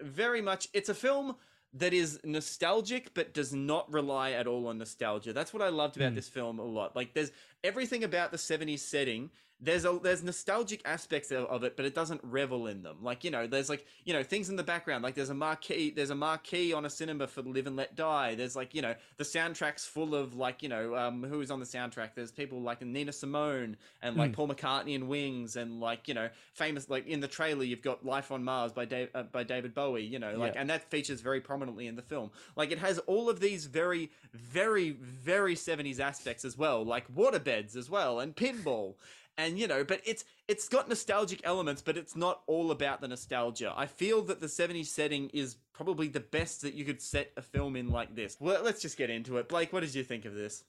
very 0.00 0.40
much 0.40 0.68
it's 0.72 0.88
a 0.88 0.94
film 0.94 1.36
that 1.74 1.92
is 1.92 2.18
nostalgic 2.24 3.12
but 3.14 3.34
does 3.34 3.52
not 3.52 3.92
rely 3.92 4.32
at 4.32 4.46
all 4.46 4.66
on 4.68 4.78
nostalgia. 4.78 5.32
That's 5.32 5.52
what 5.52 5.62
I 5.62 5.68
loved 5.68 5.96
about 5.96 6.12
Mm. 6.12 6.16
this 6.16 6.28
film 6.28 6.58
a 6.58 6.64
lot. 6.64 6.96
Like 6.96 7.14
there's 7.14 7.30
everything 7.62 8.04
about 8.04 8.30
the 8.30 8.38
70s 8.38 8.80
setting 8.82 9.30
there's 9.60 9.84
a 9.84 9.98
there's 10.02 10.22
nostalgic 10.22 10.80
aspects 10.84 11.32
of, 11.32 11.44
of 11.46 11.64
it 11.64 11.76
but 11.76 11.84
it 11.84 11.92
doesn't 11.94 12.20
revel 12.22 12.68
in 12.68 12.82
them 12.84 12.96
like 13.02 13.24
you 13.24 13.30
know 13.30 13.46
there's 13.46 13.68
like 13.68 13.84
you 14.04 14.12
know 14.12 14.22
things 14.22 14.48
in 14.48 14.54
the 14.54 14.62
background 14.62 15.02
like 15.02 15.14
there's 15.16 15.30
a 15.30 15.34
marquee 15.34 15.90
there's 15.90 16.10
a 16.10 16.14
marquee 16.14 16.72
on 16.72 16.84
a 16.84 16.90
cinema 16.90 17.26
for 17.26 17.42
live 17.42 17.66
and 17.66 17.74
let 17.74 17.96
die 17.96 18.36
there's 18.36 18.54
like 18.54 18.72
you 18.72 18.80
know 18.82 18.94
the 19.16 19.24
soundtrack's 19.24 19.84
full 19.84 20.14
of 20.14 20.36
like 20.36 20.62
you 20.62 20.68
know 20.68 20.94
um 20.94 21.24
who's 21.24 21.50
on 21.50 21.58
the 21.58 21.66
soundtrack 21.66 22.10
there's 22.14 22.30
people 22.30 22.60
like 22.62 22.80
nina 22.82 23.12
simone 23.12 23.76
and 24.00 24.16
like 24.16 24.28
Hmm. 24.30 24.34
paul 24.34 24.48
mccartney 24.48 24.94
and 24.94 25.08
wings 25.08 25.56
and 25.56 25.80
like 25.80 26.06
you 26.06 26.14
know 26.14 26.28
famous 26.52 26.88
like 26.88 27.06
in 27.08 27.18
the 27.18 27.28
trailer 27.28 27.64
you've 27.64 27.82
got 27.82 28.06
life 28.06 28.30
on 28.30 28.44
mars 28.44 28.72
by 28.72 28.84
dave 28.84 29.08
uh, 29.14 29.24
by 29.24 29.42
david 29.42 29.74
bowie 29.74 30.04
you 30.04 30.20
know 30.20 30.36
like 30.36 30.54
Yeah. 30.54 30.60
and 30.60 30.70
that 30.70 30.88
features 30.88 31.20
very 31.20 31.40
prominently 31.40 31.88
in 31.88 31.96
the 31.96 32.02
film 32.02 32.30
like 32.54 32.70
it 32.70 32.78
has 32.78 32.98
all 33.00 33.28
of 33.28 33.40
these 33.40 33.66
very 33.66 34.10
very 34.32 34.90
very 34.90 35.56
70s 35.56 35.98
aspects 35.98 36.44
as 36.44 36.56
well 36.56 36.84
like 36.84 37.12
waterbeds 37.12 37.74
as 37.74 37.90
well 37.90 38.20
and 38.20 38.36
pinball 38.36 38.94
and 39.38 39.58
you 39.58 39.66
know 39.66 39.84
but 39.84 40.02
it's 40.04 40.24
it's 40.48 40.68
got 40.68 40.88
nostalgic 40.88 41.40
elements 41.44 41.80
but 41.80 41.96
it's 41.96 42.16
not 42.16 42.42
all 42.46 42.70
about 42.72 43.00
the 43.00 43.08
nostalgia. 43.08 43.72
I 43.74 43.86
feel 43.86 44.20
that 44.22 44.40
the 44.40 44.46
70s 44.46 44.86
setting 44.86 45.30
is 45.30 45.56
probably 45.72 46.08
the 46.08 46.20
best 46.20 46.62
that 46.62 46.74
you 46.74 46.84
could 46.84 47.00
set 47.00 47.30
a 47.36 47.42
film 47.42 47.76
in 47.76 47.90
like 47.90 48.14
this. 48.14 48.36
Well 48.38 48.62
let's 48.62 48.82
just 48.82 48.98
get 48.98 49.08
into 49.08 49.38
it. 49.38 49.48
Blake 49.48 49.72
what 49.72 49.80
did 49.80 49.94
you 49.94 50.04
think 50.04 50.26
of 50.26 50.34
this? 50.34 50.64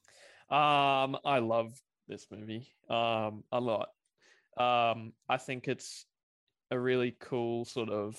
Um, 0.49 1.17
I 1.25 1.39
love 1.39 1.73
this 2.07 2.27
movie 2.31 2.71
um 2.89 3.43
a 3.51 3.59
lot. 3.59 3.89
Um, 4.57 5.13
I 5.27 5.37
think 5.37 5.67
it's 5.67 6.05
a 6.71 6.79
really 6.79 7.15
cool 7.19 7.65
sort 7.65 7.89
of 7.89 8.17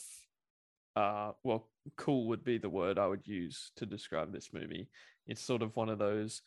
uh 0.97 1.33
well, 1.45 1.69
cool 1.97 2.27
would 2.29 2.45
be 2.45 2.59
the 2.59 2.69
word 2.69 2.99
I 2.99 3.07
would 3.07 3.27
use 3.27 3.71
to 3.77 3.87
describe 3.87 4.33
this 4.33 4.51
movie. 4.53 4.89
It's 5.27 5.41
sort 5.41 5.63
of 5.63 5.77
one 5.77 5.89
of 5.89 5.99
those, 5.99 6.43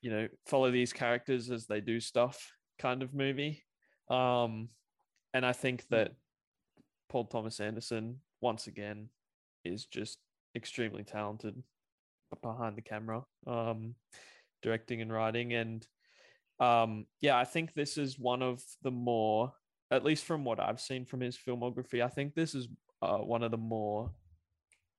you 0.00 0.10
know, 0.10 0.28
follow 0.46 0.70
these 0.70 0.94
characters 0.94 1.50
as 1.50 1.66
they 1.66 1.80
do 1.80 2.00
stuff 2.00 2.55
kind 2.78 3.02
of 3.02 3.14
movie. 3.14 3.64
Um, 4.08 4.68
and 5.34 5.44
I 5.44 5.52
think 5.52 5.86
that 5.90 6.12
Paul 7.08 7.24
Thomas 7.24 7.60
Anderson 7.60 8.20
once 8.40 8.66
again 8.66 9.08
is 9.64 9.86
just 9.86 10.18
extremely 10.54 11.04
talented 11.04 11.62
behind 12.42 12.76
the 12.76 12.82
camera. 12.82 13.22
Um, 13.46 13.94
directing 14.62 15.00
and 15.02 15.12
writing 15.12 15.52
and 15.52 15.86
um 16.58 17.04
yeah 17.20 17.38
i 17.38 17.44
think 17.44 17.74
this 17.74 17.98
is 17.98 18.18
one 18.18 18.42
of 18.42 18.64
the 18.82 18.90
more 18.90 19.52
at 19.90 20.02
least 20.02 20.24
from 20.24 20.44
what 20.44 20.58
i've 20.58 20.80
seen 20.80 21.04
from 21.04 21.20
his 21.20 21.36
filmography 21.36 22.02
i 22.02 22.08
think 22.08 22.34
this 22.34 22.54
is 22.54 22.66
uh, 23.02 23.18
one 23.18 23.42
of 23.42 23.50
the 23.50 23.58
more 23.58 24.10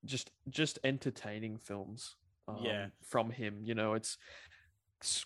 just 0.04 0.30
just 0.48 0.78
entertaining 0.84 1.58
films. 1.58 2.16
Um, 2.46 2.58
Yeah. 2.62 2.86
from 3.02 3.30
him. 3.30 3.60
You 3.62 3.74
know, 3.74 3.94
it's, 3.94 4.16
it's 5.00 5.24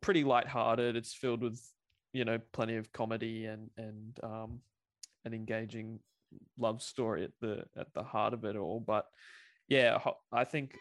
pretty 0.00 0.24
lighthearted. 0.24 0.96
It's 0.96 1.14
filled 1.14 1.42
with 1.42 1.60
you 2.12 2.24
know 2.24 2.38
plenty 2.52 2.76
of 2.76 2.92
comedy 2.92 3.46
and 3.46 3.70
and 3.76 4.18
um, 4.22 4.60
an 5.24 5.34
engaging 5.34 6.00
love 6.58 6.82
story 6.82 7.24
at 7.24 7.32
the 7.40 7.64
at 7.76 7.92
the 7.94 8.02
heart 8.02 8.34
of 8.34 8.44
it 8.44 8.56
all. 8.56 8.80
But 8.80 9.06
yeah, 9.68 9.98
I 10.32 10.44
think 10.44 10.76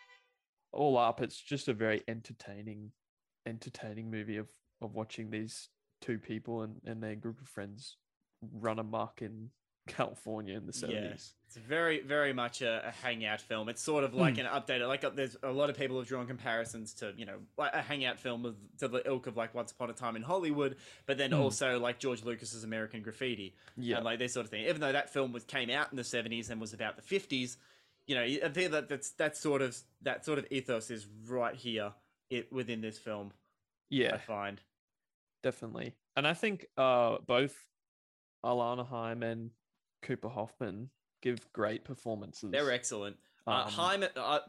all 0.71 0.97
up, 0.97 1.21
it's 1.21 1.39
just 1.39 1.67
a 1.67 1.73
very 1.73 2.01
entertaining 2.07 2.91
entertaining 3.45 4.11
movie 4.11 4.37
of 4.37 4.47
of 4.81 4.93
watching 4.93 5.29
these 5.29 5.69
two 6.01 6.19
people 6.19 6.61
and, 6.61 6.75
and 6.85 7.01
their 7.01 7.15
group 7.15 7.41
of 7.41 7.47
friends 7.47 7.97
run 8.53 8.79
amok 8.79 9.21
in 9.21 9.49
California 9.87 10.55
in 10.55 10.65
the 10.67 10.73
Yeah. 10.73 10.79
seventies. 10.87 11.33
It's 11.47 11.55
very, 11.55 12.01
very 12.01 12.33
much 12.33 12.61
a, 12.61 12.87
a 12.89 12.91
hangout 12.91 13.39
film. 13.39 13.69
It's 13.69 13.81
sort 13.81 14.03
of 14.03 14.13
like 14.13 14.37
an 14.37 14.45
updated, 14.45 14.87
like 14.89 15.05
uh, 15.05 15.11
there's 15.11 15.37
a 15.43 15.49
lot 15.51 15.69
of 15.69 15.77
people 15.77 15.97
have 15.97 16.05
drawn 16.07 16.27
comparisons 16.27 16.93
to, 16.95 17.13
you 17.17 17.25
know, 17.25 17.37
like 17.57 17.73
a 17.73 17.81
hangout 17.81 18.19
film 18.19 18.45
of 18.45 18.57
to 18.79 18.89
the 18.89 19.01
ilk 19.07 19.27
of 19.27 19.37
like 19.37 19.55
Once 19.55 19.71
Upon 19.71 19.89
a 19.89 19.93
Time 19.93 20.17
in 20.17 20.21
Hollywood, 20.23 20.75
but 21.05 21.17
then 21.17 21.31
Mm. 21.31 21.39
also 21.39 21.79
like 21.79 21.99
George 21.99 22.23
Lucas's 22.23 22.65
American 22.65 23.01
Graffiti 23.01 23.55
Yeah, 23.77 23.95
and 23.95 24.05
like 24.05 24.19
this 24.19 24.33
sort 24.33 24.45
of 24.45 24.49
thing. 24.51 24.65
Even 24.65 24.81
though 24.81 24.91
that 24.91 25.09
film 25.09 25.31
was 25.31 25.45
came 25.45 25.69
out 25.69 25.89
in 25.89 25.95
the 25.95 26.03
seventies 26.03 26.49
and 26.49 26.59
was 26.59 26.73
about 26.73 26.97
the 26.97 27.01
fifties, 27.01 27.57
you 28.07 28.15
know, 28.15 28.23
I 28.23 28.49
think 28.49 28.71
that 28.71 28.89
that's 28.89 29.11
that 29.11 29.37
sort 29.37 29.61
of 29.61 29.77
that 30.01 30.25
sort 30.25 30.39
of 30.39 30.47
ethos 30.51 30.91
is 30.91 31.07
right 31.27 31.55
here 31.55 31.93
it 32.29 32.51
within 32.51 32.81
this 32.81 32.97
film. 32.99 33.31
Yeah. 33.89 34.15
I 34.15 34.17
find. 34.17 34.59
definitely. 35.43 35.95
And 36.17 36.27
I 36.27 36.33
think 36.33 36.65
uh 36.75 37.19
both 37.25 37.55
Alana 38.45 38.85
Haim 38.85 39.23
and 39.23 39.51
Cooper 40.01 40.29
Hoffman 40.29 40.89
give 41.21 41.51
great 41.53 41.83
performances. 41.83 42.51
They're 42.51 42.71
excellent. 42.71 43.17
Uh, 43.45 43.63
Um, 43.65 43.71
Haim, 43.71 44.03
uh, 44.15 44.39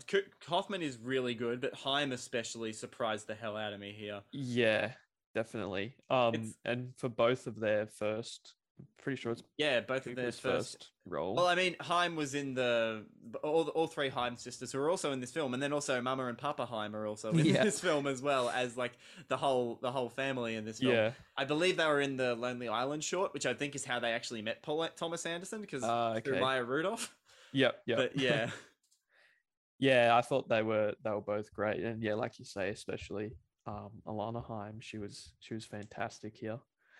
Hoffman 0.46 0.82
is 0.82 0.98
really 0.98 1.34
good, 1.34 1.60
but 1.60 1.72
Haim 1.74 2.12
especially 2.12 2.72
surprised 2.72 3.26
the 3.28 3.34
hell 3.34 3.56
out 3.56 3.72
of 3.72 3.80
me 3.80 3.92
here. 3.92 4.22
Yeah, 4.32 4.92
definitely. 5.34 5.94
Um, 6.10 6.34
It's- 6.34 6.58
and 6.64 6.96
for 6.96 7.08
both 7.08 7.46
of 7.46 7.60
their 7.60 7.86
first, 7.86 8.54
pretty 9.02 9.20
sure 9.20 9.32
it's 9.32 9.42
Yeah, 9.56 9.80
both 9.80 10.06
of 10.06 10.16
their 10.16 10.26
first. 10.26 10.42
first 10.42 10.88
role. 11.06 11.34
Well, 11.34 11.46
I 11.46 11.54
mean, 11.54 11.76
Haim 11.80 12.16
was 12.16 12.34
in 12.34 12.54
the 12.54 13.04
all. 13.42 13.68
All 13.68 13.86
three 13.86 14.08
Haim 14.08 14.36
sisters 14.36 14.72
who 14.72 14.78
are 14.80 14.90
also 14.90 15.12
in 15.12 15.20
this 15.20 15.30
film, 15.30 15.54
and 15.54 15.62
then 15.62 15.72
also 15.72 16.00
Mama 16.00 16.26
and 16.26 16.36
Papa 16.38 16.66
Haim 16.66 16.94
are 16.94 17.06
also 17.06 17.30
in 17.32 17.38
Yeah. 17.46 17.64
this 17.64 17.80
film 17.80 18.06
as 18.06 18.20
well 18.22 18.50
as 18.50 18.76
like 18.76 18.92
the 19.28 19.36
whole 19.36 19.78
the 19.82 19.90
whole 19.92 20.08
family 20.08 20.54
in 20.56 20.64
this 20.64 20.78
film. 20.80 20.92
yeah, 20.94 21.12
I 21.36 21.44
believe 21.44 21.76
they 21.76 21.86
were 21.86 22.00
in 22.00 22.16
the 22.16 22.34
Lonely 22.34 22.68
Island 22.68 23.02
short, 23.04 23.32
which 23.34 23.46
I 23.46 23.54
think 23.54 23.74
is 23.74 23.84
how 23.84 23.98
they 24.00 24.12
actually 24.12 24.42
met 24.42 24.62
Paul 24.62 24.86
Thomas 24.96 25.24
Anderson 25.26 25.60
because 25.60 25.82
uh, 25.84 26.20
through. 26.24 26.40
Maya 26.40 26.64
Rudolph. 26.64 27.14
Yep, 27.52 27.82
yep. 27.86 27.96
But 27.98 28.16
yeah, 28.20 28.50
yeah, 29.78 30.16
I 30.16 30.20
thought 30.22 30.48
they 30.48 30.62
were 30.62 30.94
they 31.02 31.10
were 31.10 31.20
both 31.20 31.52
great, 31.54 31.82
and 31.82 32.02
yeah, 32.02 32.14
like 32.14 32.38
you 32.38 32.44
say, 32.44 32.68
especially 32.70 33.36
um, 33.66 33.90
Alana 34.06 34.44
Haim, 34.46 34.80
she 34.80 34.98
was 34.98 35.32
she 35.40 35.54
was 35.54 35.64
fantastic 35.64 36.36
here. 36.36 36.58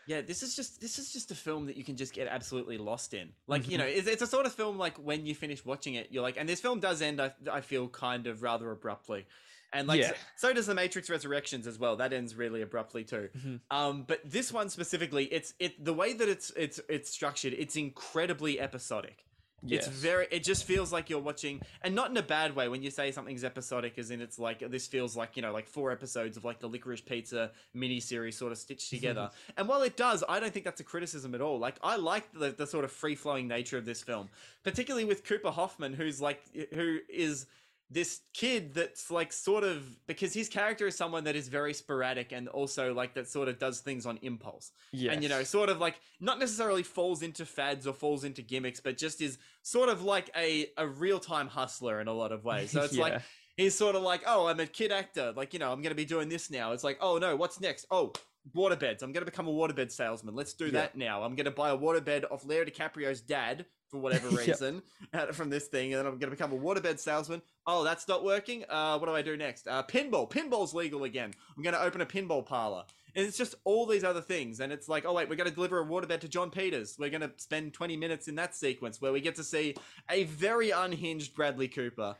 Yeah, 0.08 0.22
this 0.22 0.42
is 0.42 0.56
just 0.56 0.80
this 0.80 0.98
is 0.98 1.12
just 1.12 1.30
a 1.30 1.34
film 1.34 1.66
that 1.66 1.76
you 1.76 1.84
can 1.84 1.94
just 1.96 2.14
get 2.14 2.28
absolutely 2.28 2.78
lost 2.78 3.12
in. 3.12 3.28
Like 3.46 3.68
you 3.68 3.76
Mhm. 3.76 3.80
know, 3.80 3.86
it's, 3.86 4.08
it's 4.08 4.22
a 4.22 4.26
sort 4.26 4.46
of 4.46 4.54
film 4.54 4.78
like 4.78 4.96
when 4.96 5.26
you 5.26 5.34
finish 5.34 5.64
watching 5.66 5.94
it, 5.94 6.08
you're 6.10 6.22
like, 6.22 6.38
and 6.38 6.48
this 6.48 6.60
film 6.62 6.80
does 6.80 7.02
end. 7.02 7.20
I, 7.20 7.32
I 7.52 7.60
feel 7.60 7.88
kind 7.88 8.26
of 8.26 8.42
rather 8.42 8.70
abruptly, 8.70 9.26
and 9.70 9.86
like 9.86 10.02
so, 10.02 10.08
Yeah. 10.08 10.16
so 10.36 10.52
does 10.54 10.66
the 10.66 10.74
Matrix 10.74 11.10
Resurrections 11.10 11.66
as 11.66 11.78
well. 11.78 11.96
That 11.96 12.14
ends 12.14 12.34
really 12.34 12.62
abruptly 12.62 13.04
too. 13.04 13.28
Mhm. 13.36 13.60
Um, 13.70 14.04
but 14.04 14.20
this 14.24 14.50
one 14.50 14.70
specifically, 14.70 15.26
it's 15.26 15.52
it 15.58 15.84
the 15.84 15.92
way 15.92 16.14
that 16.14 16.28
it's 16.28 16.50
it's 16.56 16.80
it's 16.88 17.10
structured. 17.10 17.52
It's 17.52 17.76
incredibly 17.76 18.58
episodic. 18.58 19.26
It's 19.66 19.88
very. 19.88 20.26
It 20.30 20.44
just 20.44 20.64
feels 20.64 20.92
like 20.92 21.10
you're 21.10 21.18
watching, 21.18 21.60
and 21.82 21.94
not 21.94 22.10
in 22.10 22.16
a 22.16 22.22
bad 22.22 22.54
way. 22.54 22.68
When 22.68 22.82
you 22.82 22.90
say 22.90 23.10
something's 23.10 23.42
episodic, 23.42 23.98
as 23.98 24.10
in 24.10 24.20
it's 24.20 24.38
like 24.38 24.60
this 24.70 24.86
feels 24.86 25.16
like 25.16 25.36
you 25.36 25.42
know 25.42 25.52
like 25.52 25.66
four 25.66 25.90
episodes 25.90 26.36
of 26.36 26.44
like 26.44 26.60
the 26.60 26.68
Licorice 26.68 27.04
Pizza 27.04 27.50
miniseries 27.74 28.34
sort 28.34 28.52
of 28.52 28.58
stitched 28.58 28.90
together. 28.90 29.30
and 29.56 29.68
while 29.68 29.82
it 29.82 29.96
does, 29.96 30.22
I 30.28 30.38
don't 30.38 30.52
think 30.52 30.64
that's 30.64 30.80
a 30.80 30.84
criticism 30.84 31.34
at 31.34 31.40
all. 31.40 31.58
Like 31.58 31.76
I 31.82 31.96
like 31.96 32.32
the 32.32 32.50
the 32.50 32.66
sort 32.66 32.84
of 32.84 32.92
free 32.92 33.16
flowing 33.16 33.48
nature 33.48 33.78
of 33.78 33.84
this 33.84 34.02
film, 34.02 34.28
particularly 34.62 35.04
with 35.04 35.24
Cooper 35.24 35.50
Hoffman, 35.50 35.92
who's 35.92 36.20
like 36.20 36.40
who 36.72 36.98
is 37.08 37.46
this 37.90 38.20
kid 38.34 38.74
that's 38.74 39.10
like 39.10 39.32
sort 39.32 39.64
of 39.64 39.84
because 40.06 40.34
his 40.34 40.48
character 40.48 40.86
is 40.86 40.96
someone 40.96 41.24
that 41.24 41.34
is 41.34 41.48
very 41.48 41.72
sporadic 41.72 42.32
and 42.32 42.48
also 42.48 42.92
like 42.92 43.14
that 43.14 43.26
sort 43.26 43.48
of 43.48 43.58
does 43.58 43.80
things 43.80 44.04
on 44.04 44.18
impulse. 44.22 44.72
Yes. 44.92 45.14
and 45.14 45.22
you 45.22 45.28
know 45.28 45.42
sort 45.42 45.70
of 45.70 45.78
like 45.78 45.98
not 46.20 46.38
necessarily 46.38 46.82
falls 46.82 47.22
into 47.22 47.46
fads 47.46 47.86
or 47.86 47.94
falls 47.94 48.24
into 48.24 48.42
gimmicks 48.42 48.80
but 48.80 48.98
just 48.98 49.22
is 49.22 49.38
sort 49.62 49.88
of 49.88 50.02
like 50.02 50.30
a, 50.36 50.66
a 50.76 50.86
real-time 50.86 51.48
hustler 51.48 52.00
in 52.00 52.08
a 52.08 52.12
lot 52.12 52.32
of 52.32 52.44
ways. 52.44 52.72
So 52.72 52.82
it's 52.84 52.96
like 52.96 53.22
he's 53.56 53.74
sort 53.74 53.96
of 53.96 54.02
like 54.02 54.22
oh 54.26 54.48
i'm 54.48 54.60
a 54.60 54.66
kid 54.66 54.92
actor. 54.92 55.32
Like 55.34 55.54
you 55.54 55.58
know 55.58 55.72
i'm 55.72 55.80
gonna 55.80 55.94
be 55.94 56.04
doing 56.04 56.28
this 56.28 56.50
now. 56.50 56.72
It's 56.72 56.84
like 56.84 56.98
oh 57.00 57.16
no. 57.18 57.36
What's 57.36 57.60
next? 57.60 57.86
Oh 57.90 58.12
waterbeds. 58.56 59.02
I'm 59.02 59.12
gonna 59.12 59.26
become 59.26 59.46
a 59.48 59.52
waterbed 59.52 59.90
salesman. 59.90 60.34
Let's 60.34 60.54
do 60.54 60.66
Yeah. 60.66 60.70
that 60.72 60.96
now. 60.96 61.22
I'm 61.22 61.34
gonna 61.34 61.50
buy 61.50 61.70
a 61.70 61.76
waterbed 61.76 62.24
off 62.30 62.44
leo 62.44 62.64
dicaprio's 62.64 63.20
dad 63.20 63.66
for 63.90 63.98
whatever 63.98 64.28
reason 64.36 64.82
out 65.14 65.34
from 65.34 65.48
this 65.50 65.66
thing 65.68 65.92
and 65.94 66.00
then 66.00 66.06
i'm 66.12 66.18
gonna 66.18 66.30
become 66.30 66.52
a 66.52 66.56
waterbed 66.56 66.98
salesman. 66.98 67.42
Oh 67.66 67.84
that's 67.84 68.06
not 68.08 68.24
working? 68.24 68.64
Uh 68.68 68.98
what 68.98 69.06
do 69.06 69.14
i 69.14 69.22
do 69.22 69.36
next? 69.36 69.66
Uh 69.68 69.82
pinball. 69.82 70.30
Pinball's 70.30 70.74
legal 70.74 71.04
again. 71.04 71.32
I'm 71.56 71.62
gonna 71.62 71.78
open 71.78 72.00
a 72.00 72.06
pinball 72.06 72.44
parlor. 72.44 72.84
And 73.14 73.26
it's 73.26 73.38
just 73.38 73.54
all 73.64 73.86
these 73.86 74.04
other 74.04 74.20
things. 74.20 74.60
And 74.60 74.70
it's 74.70 74.86
like, 74.88 75.04
oh, 75.04 75.14
wait, 75.14 75.28
we're 75.28 75.34
going 75.34 75.48
to 75.48 75.54
deliver 75.54 75.80
a 75.80 75.84
waterbed 75.84 76.20
to 76.20 76.28
Jon 76.28 76.50
Peters. 76.50 76.96
We're 77.00 77.08
going 77.10 77.22
to 77.22 77.32
spend 77.38 77.72
20 77.72 77.96
minutes 77.96 78.28
in 78.28 78.36
that 78.36 78.54
sequence 78.54 79.00
where 79.00 79.10
we 79.12 79.20
get 79.22 79.34
to 79.36 79.42
see 79.44 79.74
a 80.10 80.24
very 80.24 80.70
unhinged 80.70 81.34
Bradley 81.34 81.66
Cooper. 81.68 82.14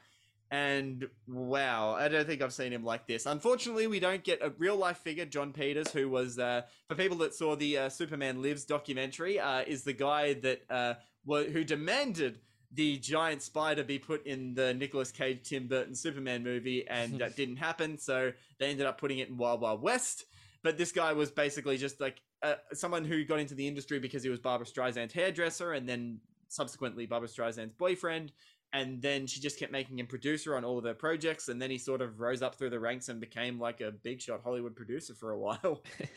And 0.51 1.07
wow, 1.27 1.93
I 1.93 2.09
don't 2.09 2.27
think 2.27 2.41
I've 2.41 2.55
seen 2.55 2.73
him 2.73 2.83
like 2.83 3.07
this. 3.07 3.27
Unfortunately, 3.27 3.87
we 3.87 4.01
don't 4.01 4.25
get 4.25 4.43
a 4.43 4.51
real 4.57 4.77
life 4.77 4.99
figure, 4.99 5.27
Jon 5.27 5.53
Peters, 5.53 5.91
who 5.93 6.09
was, 6.09 6.39
uh, 6.39 6.63
for 6.89 6.95
people 6.95 7.19
that 7.19 7.35
saw 7.35 7.55
the 7.55 7.77
uh, 7.77 7.89
Superman 7.91 8.41
Lives 8.41 8.65
documentary, 8.65 9.39
uh, 9.39 9.63
is 9.67 9.85
the 9.85 9.93
guy 9.93 10.35
that 10.35 10.63
uh, 10.71 10.95
who 11.27 11.65
demanded 11.65 12.41
the 12.73 12.99
giant 12.99 13.43
spider 13.43 13.83
be 13.83 13.99
put 13.99 14.27
in 14.27 14.55
the 14.55 14.75
Nicolas 14.75 15.11
Cage 15.11 15.49
Tim 15.49 15.69
Burton 15.69 15.95
Superman 15.95 16.43
movie, 16.43 16.87
and 16.89 17.19
that 17.19 17.37
didn't 17.37 17.57
happen. 17.57 17.99
So 17.99 18.33
they 18.59 18.71
ended 18.71 18.87
up 18.87 18.99
putting 18.99 19.19
it 19.19 19.29
in 19.29 19.37
Wild 19.37 19.61
Wild 19.61 19.83
West. 19.83 20.25
But 20.63 20.77
this 20.77 20.93
guy 20.93 21.13
was 21.13 21.31
basically 21.31 21.77
just 21.77 22.01
like 22.01 22.21
uh, 22.43 22.55
someone 22.73 23.05
who 23.05 23.25
got 23.25 23.39
into 23.39 23.55
the 23.55 23.67
industry 23.67 23.99
because 23.99 24.23
he 24.23 24.29
was 24.29 24.41
Barbra 24.41 24.67
Streisand's 24.67 25.13
hairdresser, 25.13 25.73
and 25.73 25.89
then 25.89 26.21
subsequently 26.49 27.07
Barbra 27.07 27.29
Streisand's 27.29 27.75
boyfriend. 27.75 28.33
And 28.73 29.01
then 29.01 29.27
she 29.27 29.41
just 29.41 29.59
kept 29.59 29.73
making 29.73 29.99
him 29.99 30.07
producer 30.07 30.55
on 30.57 30.65
all 30.65 30.77
of 30.79 30.85
her 30.85 30.93
projects, 30.95 31.49
and 31.49 31.61
then 31.61 31.71
he 31.71 31.79
sort 31.79 32.03
of 32.03 32.21
rose 32.21 32.43
up 32.43 32.55
through 32.57 32.71
the 32.71 32.79
ranks 32.81 33.09
and 33.09 33.19
became 33.21 33.59
like 33.59 33.81
a 33.81 33.91
big 33.91 34.21
shot 34.21 34.43
Hollywood 34.45 34.77
producer 34.77 35.15
for 35.15 35.31
a 35.31 35.39
while. 35.39 35.83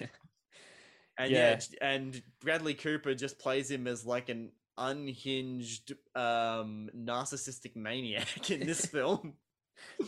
And 1.18 1.30
yeah, 1.32 1.60
Yeah. 1.72 1.78
and 1.88 2.22
Bradley 2.40 2.74
Cooper 2.74 3.14
just 3.14 3.38
plays 3.38 3.70
him 3.70 3.86
as 3.86 4.06
like 4.06 4.30
an 4.30 4.52
unhinged, 4.78 5.92
um, 6.16 6.90
narcissistic 6.98 7.76
maniac 7.76 8.50
in 8.50 8.66
this 8.66 8.86
film. 8.96 9.34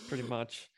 pretty 0.08 0.23
much. 0.27 0.69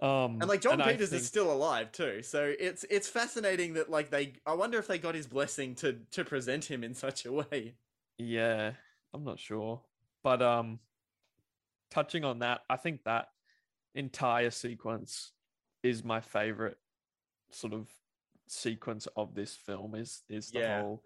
Um, 0.00 0.38
And 0.40 0.46
like 0.48 0.60
Jon 0.60 0.80
I 0.80 0.92
Peters 0.92 1.10
think- 1.10 1.22
is 1.22 1.26
still 1.28 1.50
alive 1.50 1.90
too, 1.92 2.22
so 2.22 2.52
it's 2.58 2.84
it's 2.90 3.08
fascinating 3.08 3.74
that 3.74 3.88
like 3.90 4.10
they. 4.10 4.34
I 4.46 4.54
wonder 4.54 4.78
if 4.78 4.86
they 4.86 4.98
got 4.98 5.14
his 5.14 5.26
blessing 5.26 5.74
to 5.76 5.94
to 6.12 6.24
present 6.24 6.64
him 6.66 6.84
in 6.84 6.94
such 6.94 7.24
a 7.24 7.32
way. 7.32 7.74
Yeah, 8.18 8.72
I'm 9.14 9.24
not 9.24 9.38
sure. 9.40 9.80
But 10.22 10.42
um 10.42 10.80
touching 11.92 12.24
on 12.24 12.38
that, 12.40 12.62
I 12.70 12.76
think 12.76 13.04
that 13.04 13.26
entire 13.94 14.50
sequence 14.50 15.32
is 15.82 16.02
my 16.02 16.20
favorite 16.20 16.78
sort 17.50 17.74
of 17.74 17.88
sequence 18.48 19.06
of 19.16 19.34
this 19.34 19.54
film 19.54 19.94
is 19.94 20.22
is 20.28 20.50
the 20.50 20.60
Yeah. 20.60 20.80
whole 20.80 21.04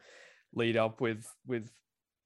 lead 0.55 0.77
up 0.77 1.01
with 1.01 1.27
with 1.45 1.71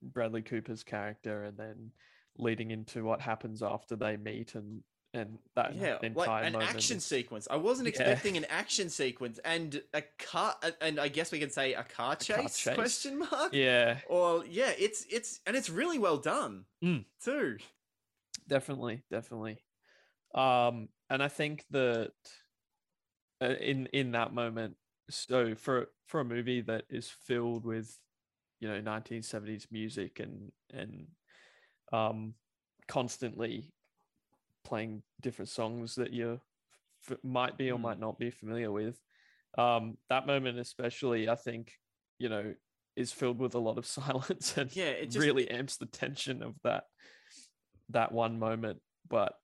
Bradley 0.03 0.43
Cooper's 0.43 0.83
character 0.85 1.45
and 1.45 1.57
then 1.59 1.91
leading 2.37 2.71
into 2.71 3.03
what 3.03 3.21
happens 3.21 3.63
after 3.63 3.97
they 3.97 4.17
meet 4.17 4.55
and 4.55 4.83
and 5.13 5.39
that 5.57 5.75
Yeah, 5.75 5.99
entire 6.03 6.27
like 6.29 6.45
an 6.47 6.53
moment 6.53 6.77
action 6.77 7.01
sequence. 7.01 7.49
I 7.51 7.57
wasn't 7.57 7.89
Yeah. 7.89 7.91
expecting 7.93 8.37
an 8.37 8.45
action 8.45 8.89
sequence 8.89 9.41
and 9.45 9.83
a 9.93 10.03
car, 10.19 10.55
and 10.81 11.01
I 11.01 11.09
guess 11.09 11.33
we 11.33 11.41
can 11.41 11.51
say 11.51 11.75
a 11.75 11.83
car 11.83 12.15
chase? 12.15 12.59
chase. 12.59 12.75
Question 12.75 13.19
mark. 13.19 13.53
Yeah, 13.53 14.01
Or 14.07 14.45
yeah, 14.47 14.73
it's 14.79 15.05
it's 15.11 15.41
and 15.47 15.57
it's 15.57 15.69
really 15.71 15.99
well 15.99 16.19
done 16.19 16.67
Mm. 16.85 17.07
too. 17.25 17.59
Definitely 18.51 19.05
definitely 19.11 19.65
um 20.35 20.89
and 21.11 21.23
i 21.23 21.29
think 21.29 21.65
that 21.71 22.13
uh, 23.43 23.55
in 23.61 23.87
in 23.87 24.13
that 24.13 24.33
moment 24.33 24.77
so 25.09 25.55
for 25.55 25.89
for 26.07 26.21
a 26.21 26.25
movie 26.25 26.61
that 26.61 26.85
is 26.91 27.09
filled 27.11 27.65
with 27.65 27.99
you 28.61 28.69
know 28.69 28.81
1970s 28.81 29.69
music 29.71 30.21
and 30.21 30.53
and 30.73 31.09
um 31.93 32.35
constantly 32.89 33.73
playing 34.65 35.03
different 35.21 35.51
songs 35.51 35.97
that 35.97 36.13
you 36.13 36.41
f- 37.09 37.19
might 37.25 37.59
be 37.59 37.71
or 37.71 37.79
Hmm. 37.79 37.81
might 37.81 38.01
not 38.01 38.19
be 38.19 38.31
familiar 38.31 38.73
with 38.73 39.01
um 39.59 39.99
that 40.11 40.27
moment 40.27 40.59
especially 40.59 41.29
i 41.29 41.37
think 41.37 41.75
you 42.19 42.29
know 42.29 42.55
is 42.97 43.13
filled 43.13 43.41
with 43.41 43.55
a 43.55 43.61
lot 43.61 43.79
of 43.79 43.87
silence 43.99 44.57
and 44.59 44.73
Yeah, 44.73 44.91
it 44.91 45.11
just 45.11 45.17
really 45.17 45.51
amps 45.51 45.77
the 45.77 45.87
tension 45.87 46.43
of 46.43 46.57
that 46.63 46.85
that 47.93 48.13
one 48.13 48.39
moment, 48.39 48.81
but 49.09 49.35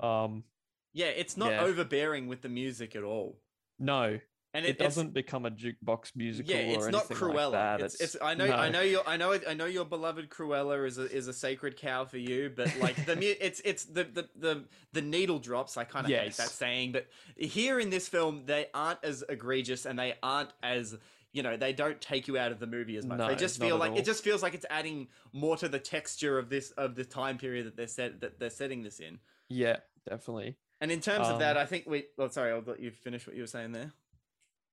um, 0.00 0.44
Yeah, 0.92 1.06
it's 1.06 1.36
not 1.36 1.50
Yeah. 1.52 1.64
overbearing 1.64 2.26
with 2.26 2.42
the 2.42 2.48
music 2.48 2.96
at 2.96 3.02
all. 3.02 3.40
no, 3.78 4.18
And 4.54 4.64
it, 4.64 4.70
it, 4.70 4.78
doesn't 4.78 5.12
become 5.12 5.44
a 5.44 5.50
jukebox 5.50 6.16
musical 6.16 6.54
Yeah, 6.54 6.60
it's 6.60 6.86
or 6.86 6.90
not 6.90 7.10
anything 7.10 7.28
Cruella. 7.28 7.52
like 7.52 7.52
that. 7.52 7.80
It's, 7.82 8.00
it's 8.00 8.16
I 8.22 8.32
know 8.32 8.46
I 8.46 8.70
know 8.70 8.80
your 8.80 9.06
I 9.06 9.18
know 9.18 9.38
I 9.46 9.52
know 9.52 9.66
your 9.66 9.84
beloved 9.84 10.30
Cruella 10.30 10.86
is 10.86 10.96
a 10.96 11.04
is 11.14 11.28
a 11.28 11.34
sacred 11.34 11.76
cow 11.76 12.06
for 12.06 12.16
you, 12.16 12.50
but 12.56 12.74
like 12.78 12.96
the 13.04 13.18
it's 13.46 13.60
it's 13.66 13.84
the 13.84 14.04
the 14.04 14.28
the, 14.34 14.64
the 14.94 15.02
needle 15.02 15.38
drops. 15.38 15.76
I 15.76 15.84
kind 15.84 16.06
of 16.06 16.12
hate 16.12 16.32
that 16.38 16.48
saying, 16.48 16.92
but 16.92 17.06
here 17.36 17.78
in 17.78 17.90
this 17.90 18.08
film 18.08 18.44
they 18.46 18.68
aren't 18.72 19.04
as 19.04 19.22
egregious 19.28 19.84
and 19.84 19.98
they 19.98 20.14
aren't 20.22 20.54
as 20.62 20.96
you 21.36 21.42
know 21.42 21.56
they 21.56 21.72
don't 21.72 22.00
take 22.00 22.26
you 22.28 22.38
out 22.38 22.50
of 22.50 22.58
the 22.58 22.66
movie 22.66 22.96
as 22.96 23.04
much. 23.06 23.18
No, 23.18 23.28
they 23.28 23.36
just 23.36 23.60
feel 23.60 23.76
like 23.76 23.92
all. 23.92 23.98
it 23.98 24.04
just 24.04 24.24
feels 24.24 24.42
like 24.42 24.54
it's 24.54 24.66
adding 24.70 25.08
more 25.32 25.56
to 25.58 25.68
the 25.68 25.78
texture 25.78 26.38
of 26.38 26.48
this 26.48 26.70
of 26.72 26.94
the 26.94 27.04
time 27.04 27.36
period 27.38 27.66
that 27.66 27.76
they're 27.76 27.86
set 27.86 28.20
that 28.22 28.38
they're 28.40 28.50
setting 28.50 28.82
this 28.82 28.98
in. 29.00 29.18
Yeah, 29.48 29.76
definitely. 30.08 30.56
And 30.80 30.90
in 30.90 31.00
terms 31.00 31.28
of 31.28 31.38
that, 31.38 31.56
Um, 31.56 31.62
I 31.62 31.66
think 31.66 31.84
we. 31.86 32.04
Oh, 32.18 32.28
sorry, 32.28 32.52
I'll 32.52 32.62
let 32.66 32.80
you 32.80 32.90
finish 32.90 33.26
what 33.26 33.36
you 33.36 33.42
were 33.42 33.46
saying 33.46 33.72
there. 33.72 33.92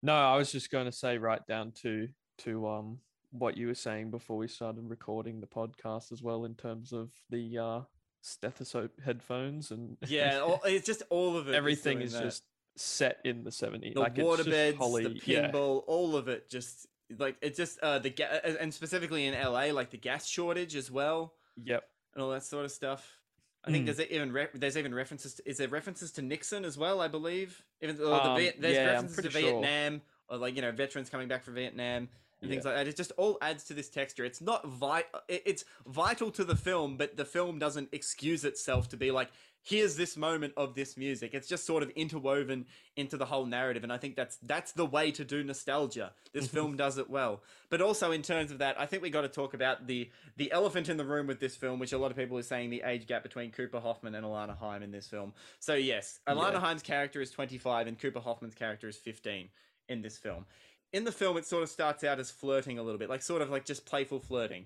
No, 0.01 0.13
I 0.15 0.35
was 0.37 0.51
just 0.51 0.69
going 0.71 0.85
to 0.85 0.91
say 0.91 1.17
right 1.17 1.45
down 1.47 1.71
to 1.83 2.07
to 2.39 2.67
um 2.67 2.99
what 3.31 3.57
you 3.57 3.67
were 3.67 3.75
saying 3.75 4.11
before 4.11 4.37
we 4.37 4.47
started 4.47 4.89
recording 4.89 5.39
the 5.41 5.47
podcast 5.47 6.11
as 6.11 6.21
well 6.21 6.45
in 6.45 6.55
terms 6.55 6.91
of 6.93 7.09
the 7.29 7.57
uh 7.57 7.81
stethoscope 8.21 8.91
headphones 9.03 9.71
and 9.71 9.97
Yeah, 10.07 10.39
all, 10.39 10.61
it's 10.65 10.85
just 10.85 11.03
all 11.09 11.35
of 11.37 11.47
it. 11.49 11.55
everything 11.55 11.97
doing 11.97 12.07
is 12.07 12.13
just 12.13 12.43
set 12.75 13.19
in 13.23 13.43
the 13.43 13.49
70s 13.51 13.93
the 13.93 13.99
like 13.99 14.17
it's 14.17 14.23
water 14.25 14.43
just 14.43 14.49
beds, 14.49 14.77
the 14.77 15.21
yeah, 15.25 15.51
pinball, 15.51 15.83
all 15.87 16.15
of 16.15 16.27
it. 16.27 16.49
Just 16.49 16.87
like 17.19 17.35
it 17.41 17.55
just 17.55 17.79
uh 17.79 17.99
the 17.99 18.09
ga- 18.09 18.41
and 18.59 18.73
specifically 18.73 19.25
in 19.25 19.33
LA, 19.33 19.65
like 19.71 19.91
the 19.91 19.97
gas 19.97 20.27
shortage 20.27 20.75
as 20.75 20.89
well, 20.89 21.33
yep 21.63 21.83
and 22.13 22.23
all 22.23 22.29
that 22.31 22.43
sort 22.43 22.65
of 22.65 22.71
stuff. 22.71 23.19
I 23.65 23.71
think 23.71 23.83
Mm. 23.87 23.95
there's 23.95 24.09
even 24.11 24.31
re- 24.31 24.47
there's 24.53 24.75
even 24.77 24.93
references. 24.93 25.35
To, 25.35 25.49
is 25.49 25.57
there 25.57 25.67
references 25.67 26.11
to 26.13 26.21
Nixon 26.21 26.65
as 26.65 26.77
well? 26.77 26.99
I 26.99 27.07
believe 27.07 27.63
even 27.81 27.99
or 28.01 28.13
Um, 28.13 28.37
the 28.37 28.53
there's 28.59 28.75
yeah, 28.75 28.85
references 28.93 29.23
to 29.23 29.31
sure. 29.31 29.41
Vietnam 29.41 30.01
or 30.27 30.37
like 30.37 30.55
you 30.55 30.61
know 30.61 30.71
veterans 30.71 31.09
coming 31.09 31.27
back 31.27 31.43
from 31.43 31.53
Vietnam 31.55 32.09
and 32.41 32.49
things 32.51 32.65
like 32.65 32.75
that. 32.75 32.87
It 32.89 32.97
just 32.97 33.11
all 33.17 33.37
adds 33.41 33.63
to 33.65 33.73
this 33.73 33.89
texture. 33.89 34.25
It's 34.25 34.41
not 34.41 34.67
vi- 34.67 35.05
It's 35.29 35.63
vital 35.87 36.29
to 36.31 36.43
the 36.43 36.57
film, 36.57 36.97
but 36.97 37.15
the 37.15 37.23
film 37.23 37.57
doesn't 37.57 37.89
excuse 37.93 38.43
itself 38.43 38.89
to 38.89 38.97
be 38.97 39.11
like, 39.11 39.29
here's 39.65 39.95
this 39.95 40.17
moment 40.17 40.53
of 40.57 40.75
this 40.75 40.97
music. 40.97 41.33
It's 41.33 41.47
just 41.47 41.65
sort 41.65 41.83
of 41.83 41.89
interwoven 41.91 42.65
into 42.97 43.15
the 43.17 43.25
whole 43.25 43.45
narrative, 43.45 43.81
and 43.83 43.91
I 43.93 43.97
think 43.97 44.15
that's 44.15 44.35
that's 44.43 44.73
the 44.73 44.85
way 44.85 45.09
to 45.11 45.23
do 45.23 45.43
nostalgia. 45.43 46.11
This 46.33 46.47
film 46.47 46.75
does 46.75 46.97
it 46.97 47.09
well. 47.09 47.41
But 47.69 47.81
also 47.81 48.11
in 48.11 48.21
terms 48.21 48.51
of 48.51 48.57
that, 48.59 48.79
I 48.79 48.85
think 48.85 49.01
we 49.01 49.09
got 49.09 49.21
to 49.21 49.29
talk 49.29 49.53
about 49.53 49.87
the 49.87 50.09
the 50.37 50.51
elephant 50.51 50.89
in 50.89 50.97
the 50.97 51.05
room 51.05 51.27
with 51.27 51.39
this 51.39 51.55
film, 51.55 51.79
which 51.79 51.93
a 51.93 51.97
lot 51.97 52.11
of 52.11 52.17
people 52.17 52.37
are 52.37 52.43
saying 52.43 52.69
the 52.69 52.83
age 52.85 53.07
gap 53.07 53.23
between 53.23 53.51
Cooper 53.51 53.79
Hoffman 53.79 54.15
and 54.15 54.25
Alana 54.25 54.57
Haim 54.57 54.83
in 54.83 54.91
this 54.91 55.07
film. 55.07 55.33
So 55.59 55.73
yes, 55.75 56.19
Alana 56.27 56.53
Yeah. 56.53 56.59
Haim's 56.59 56.83
character 56.83 57.21
is 57.21 57.31
25 57.31 57.87
and 57.87 57.97
Cooper 57.97 58.19
Hoffman's 58.19 58.55
character 58.55 58.87
is 58.89 58.97
15 58.97 59.49
in 59.89 60.01
this 60.01 60.17
film. 60.17 60.45
In 60.91 61.05
the 61.05 61.11
film, 61.11 61.37
it 61.37 61.45
sort 61.45 61.63
of 61.63 61.69
starts 61.69 62.03
out 62.03 62.19
as 62.19 62.29
flirting 62.29 62.77
a 62.77 62.83
little 62.83 62.99
bit, 62.99 63.09
like 63.09 63.23
sort 63.23 63.41
of 63.41 63.49
like 63.49 63.65
just 63.65 63.85
playful 63.85 64.19
flirting 64.19 64.65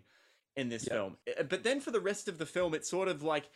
in 0.57 0.69
this 0.69 0.86
Yeah. 0.88 0.93
film. 0.93 1.17
Uh, 1.39 1.43
But 1.43 1.63
then 1.63 1.79
for 1.79 1.91
the 1.91 2.01
rest 2.01 2.27
of 2.27 2.38
the 2.39 2.45
film, 2.45 2.73
it's 2.73 2.89
sort 2.89 3.07
of 3.07 3.21
like 3.23 3.49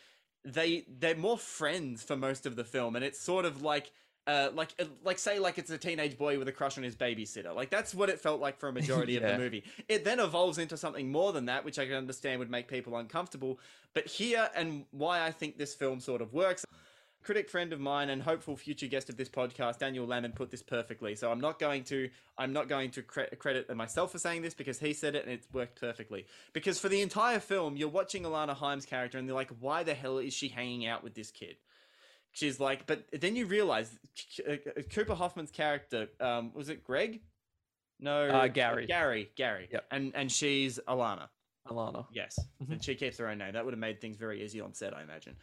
they 0.43 0.85
they're 0.99 1.15
more 1.15 1.37
friends 1.37 2.03
for 2.03 2.15
most 2.15 2.45
of 2.45 2.55
the 2.55 2.63
film, 2.63 2.95
and 2.95 3.05
it's 3.05 3.19
sort 3.19 3.45
of 3.45 3.61
like. 3.61 3.91
Uh, 4.27 4.51
like, 4.53 4.69
uh, 4.79 4.85
like, 5.03 5.17
say, 5.17 5.39
like 5.39 5.57
it's 5.57 5.71
a 5.71 5.79
teenage 5.79 6.15
boy 6.15 6.37
with 6.37 6.47
a 6.47 6.51
crush 6.51 6.77
on 6.77 6.83
his 6.83 6.95
babysitter. 6.95 7.55
Like 7.55 7.71
that's 7.71 7.95
what 7.95 8.07
it 8.07 8.19
felt 8.19 8.39
like 8.39 8.59
for 8.59 8.69
a 8.69 8.71
majority 8.71 9.17
of 9.17 9.23
the 9.23 9.35
movie. 9.39 9.63
It 9.89 10.05
then 10.05 10.19
evolves 10.19 10.59
into 10.59 10.77
something 10.77 11.11
more 11.11 11.33
than 11.33 11.45
that, 11.45 11.65
which 11.65 11.79
I 11.79 11.85
can 11.87 11.95
understand 11.95 12.37
would 12.37 12.51
make 12.51 12.67
people 12.67 12.95
uncomfortable. 12.97 13.59
But 13.95 14.05
here, 14.05 14.47
and 14.55 14.85
why 14.91 15.25
I 15.25 15.31
think 15.31 15.57
this 15.57 15.73
film 15.73 15.99
sort 15.99 16.21
of 16.21 16.33
works, 16.33 16.63
critic 17.23 17.49
friend 17.49 17.71
of 17.73 17.79
mine 17.79 18.09
and 18.09 18.21
hopeful 18.23 18.55
future 18.57 18.87
guest 18.87 19.09
of 19.09 19.17
this 19.17 19.29
podcast, 19.29 19.79
Daniel 19.79 20.05
Lemon, 20.05 20.31
put 20.31 20.49
this 20.51 20.63
perfectly. 20.63 21.15
So 21.15 21.31
I'm 21.31 21.39
not 21.41 21.59
going 21.59 21.83
to 21.85 22.09
I'm 22.37 22.53
not 22.53 22.67
going 22.67 22.91
to 22.91 23.01
cre- 23.01 23.33
credit 23.37 23.73
myself 23.75 24.11
for 24.11 24.19
saying 24.19 24.41
this 24.41 24.53
because 24.53 24.79
he 24.79 24.93
said 24.93 25.15
it 25.15 25.23
and 25.25 25.33
it's 25.33 25.47
worked 25.53 25.79
perfectly. 25.79 26.25
Because 26.53 26.79
for 26.79 26.89
the 26.89 27.01
entire 27.01 27.39
film, 27.39 27.77
you're 27.77 27.89
watching 27.89 28.23
Alana 28.23 28.55
Haim's 28.55 28.85
character 28.85 29.17
and 29.17 29.27
they're 29.27 29.35
like, 29.35 29.51
why 29.59 29.83
the 29.83 29.93
hell 29.93 30.17
is 30.17 30.33
she 30.33 30.47
hanging 30.47 30.85
out 30.87 31.03
with 31.03 31.13
this 31.13 31.31
kid? 31.31 31.55
She's 32.33 32.59
like, 32.59 32.87
but 32.87 33.05
then 33.11 33.35
you 33.35 33.45
realize 33.45 33.91
uh, 34.49 34.55
Cooper 34.93 35.15
Hoffman's 35.15 35.51
character 35.51 36.07
um, 36.19 36.51
was 36.53 36.69
it 36.69 36.83
Greg? 36.83 37.21
No, 37.99 38.27
Uh, 38.27 38.47
Gary. 38.47 38.87
Gary, 38.87 39.29
Gary. 39.35 39.67
Yep. 39.71 39.85
And 39.91 40.15
and 40.15 40.31
she's 40.31 40.79
Alana. 40.87 41.27
alana 41.67 42.07
Yes, 42.11 42.39
Mhm. 42.63 42.71
and 42.71 42.83
she 42.83 42.95
keeps 42.95 43.17
her 43.19 43.27
own 43.27 43.37
name. 43.37 43.53
That 43.53 43.63
would 43.65 43.73
have 43.73 43.79
made 43.79 44.01
things 44.01 44.17
very 44.17 44.43
easy 44.43 44.59
on 44.61 44.73
set, 44.73 44.95
I 44.95 45.03
imagine. 45.03 45.35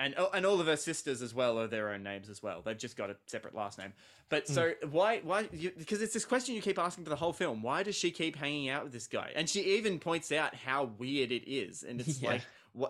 And 0.00 0.14
and 0.32 0.46
all 0.46 0.60
of 0.60 0.66
her 0.66 0.76
sisters 0.76 1.22
as 1.22 1.34
well 1.34 1.58
are 1.58 1.66
their 1.66 1.90
own 1.90 2.02
names 2.02 2.28
as 2.28 2.42
well. 2.42 2.62
They've 2.64 2.78
just 2.78 2.96
got 2.96 3.10
a 3.10 3.16
separate 3.26 3.54
last 3.54 3.78
name. 3.78 3.92
But 4.28 4.46
so 4.46 4.70
mm. 4.70 4.90
why 4.90 5.20
why 5.24 5.48
you, 5.52 5.72
because 5.76 6.02
it's 6.02 6.14
this 6.14 6.24
question 6.24 6.54
you 6.54 6.62
keep 6.62 6.78
asking 6.78 7.04
for 7.04 7.10
the 7.10 7.16
whole 7.16 7.32
film. 7.32 7.62
Why 7.62 7.82
does 7.82 7.96
she 7.96 8.10
keep 8.10 8.36
hanging 8.36 8.68
out 8.68 8.84
with 8.84 8.92
this 8.92 9.06
guy? 9.06 9.32
And 9.34 9.48
she 9.48 9.60
even 9.76 9.98
points 9.98 10.30
out 10.30 10.54
how 10.54 10.90
weird 10.98 11.32
it 11.32 11.50
is. 11.50 11.82
And 11.82 12.00
it's 12.00 12.22
Yeah. 12.22 12.30
like 12.30 12.42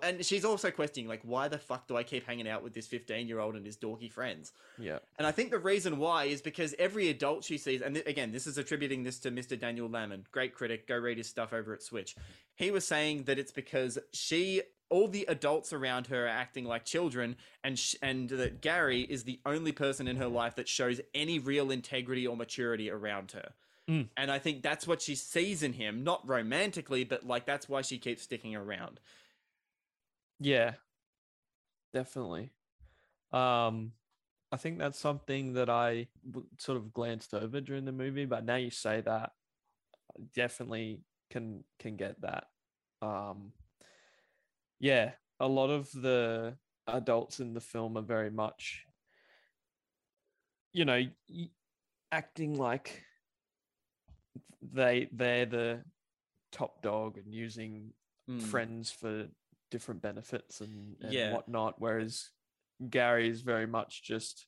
and 0.03 0.25
she's 0.25 0.44
also 0.44 0.71
questioning 0.71 1.09
like 1.09 1.21
why 1.23 1.49
the 1.49 1.59
fuck 1.59 1.87
do 1.87 1.97
I 1.97 2.03
keep 2.03 2.27
hanging 2.27 2.49
out 2.49 2.62
with 2.62 2.75
this 2.75 2.87
15-year-old 2.88 3.55
and 3.55 3.64
his 3.64 3.77
dorky 3.77 4.11
friends? 4.11 4.53
yeah 4.79 4.99
And 5.18 5.27
I 5.27 5.31
think 5.31 5.51
the 5.51 5.59
reason 5.59 5.99
why 5.99 6.25
is 6.25 6.42
because 6.42 6.75
every 6.79 7.09
adult 7.09 7.44
she 7.44 7.59
sees, 7.59 7.81
and 7.81 7.94
th- 7.94 8.07
again, 8.07 8.33
this 8.33 8.47
is 8.47 8.59
attributing 8.59 9.05
this 9.05 9.18
to 9.21 9.31
Mr. 9.31 9.59
Daniel 9.59 9.88
Lamon, 9.88 10.27
great 10.33 10.55
critic. 10.55 10.87
Go 10.87 10.97
read 10.97 11.18
his 11.18 11.29
stuff 11.29 11.53
over 11.53 11.73
at 11.73 11.83
Switch. 11.83 12.16
He 12.57 12.71
was 12.71 12.87
saying 12.87 13.25
that 13.25 13.38
it's 13.38 13.53
because 13.53 13.99
she, 14.12 14.62
all 14.90 15.09
the 15.09 15.24
adults 15.29 15.72
around 15.72 16.07
her 16.09 16.24
are 16.24 16.29
acting 16.29 16.64
like 16.64 16.85
children, 16.85 17.37
and 17.62 17.79
sh- 17.79 17.96
and 18.03 18.29
that 18.31 18.61
Gary 18.61 19.03
is 19.03 19.24
the 19.24 19.40
only 19.44 19.72
person 19.72 20.09
in 20.09 20.16
her 20.16 20.29
life 20.29 20.57
that 20.57 20.68
shows 20.68 21.01
any 21.14 21.38
real 21.38 21.70
integrity 21.70 22.27
or 22.27 22.37
maturity 22.37 22.90
around 22.90 23.33
her. 23.33 23.53
Mm. 23.88 24.09
And 24.16 24.31
I 24.31 24.38
think 24.38 24.62
that's 24.62 24.87
what 24.87 25.01
she 25.01 25.14
sees 25.14 25.62
in 25.62 25.72
him, 25.72 26.05
not 26.05 26.27
romantically, 26.29 27.05
but 27.05 27.27
like 27.27 27.46
that's 27.46 27.68
why 27.68 27.83
she 27.83 27.98
keeps 27.98 28.22
sticking 28.22 28.55
around. 28.55 29.01
Yeah, 30.40 30.74
definitely. 31.92 32.51
Um, 33.33 33.92
I 34.53 34.57
think 34.57 34.79
that's 34.79 34.98
something 34.98 35.55
that 35.55 35.68
I 35.68 36.09
w- 36.27 36.48
sort 36.59 36.77
of 36.79 36.92
glanced 36.92 37.35
over 37.35 37.61
during 37.61 37.85
the 37.85 37.92
movie, 37.92 38.24
but 38.24 38.44
now 38.44 38.57
you 38.57 38.70
say 38.70 39.01
that, 39.03 39.33
I 40.16 40.22
definitely 40.35 41.01
can 41.31 41.64
can 41.79 41.96
get 41.96 42.20
that. 42.22 42.44
Um, 43.03 43.53
yeah, 44.80 45.12
a 45.40 45.48
lot 45.48 45.70
of 45.70 45.90
the 45.92 46.56
adults 46.86 47.40
in 47.40 47.54
the 47.54 47.60
film 47.60 47.96
are 47.96 48.02
very 48.02 48.30
much, 48.30 48.84
you 50.72 50.84
know, 50.84 51.02
acting 52.12 52.54
like 52.54 53.02
they 54.62 55.08
they're 55.12 55.46
the 55.46 55.82
top 56.52 56.82
dog 56.82 57.18
and 57.18 57.32
using 57.32 57.92
Mm. 58.28 58.42
friends 58.42 58.90
for 58.90 59.26
different 59.70 60.02
benefits 60.02 60.60
and, 60.60 60.96
and 61.00 61.12
Yeah. 61.12 61.32
whatnot. 61.32 61.76
Whereas 61.80 62.28
Gary 62.90 63.28
is 63.28 63.40
very 63.40 63.66
much 63.66 64.02
just 64.02 64.46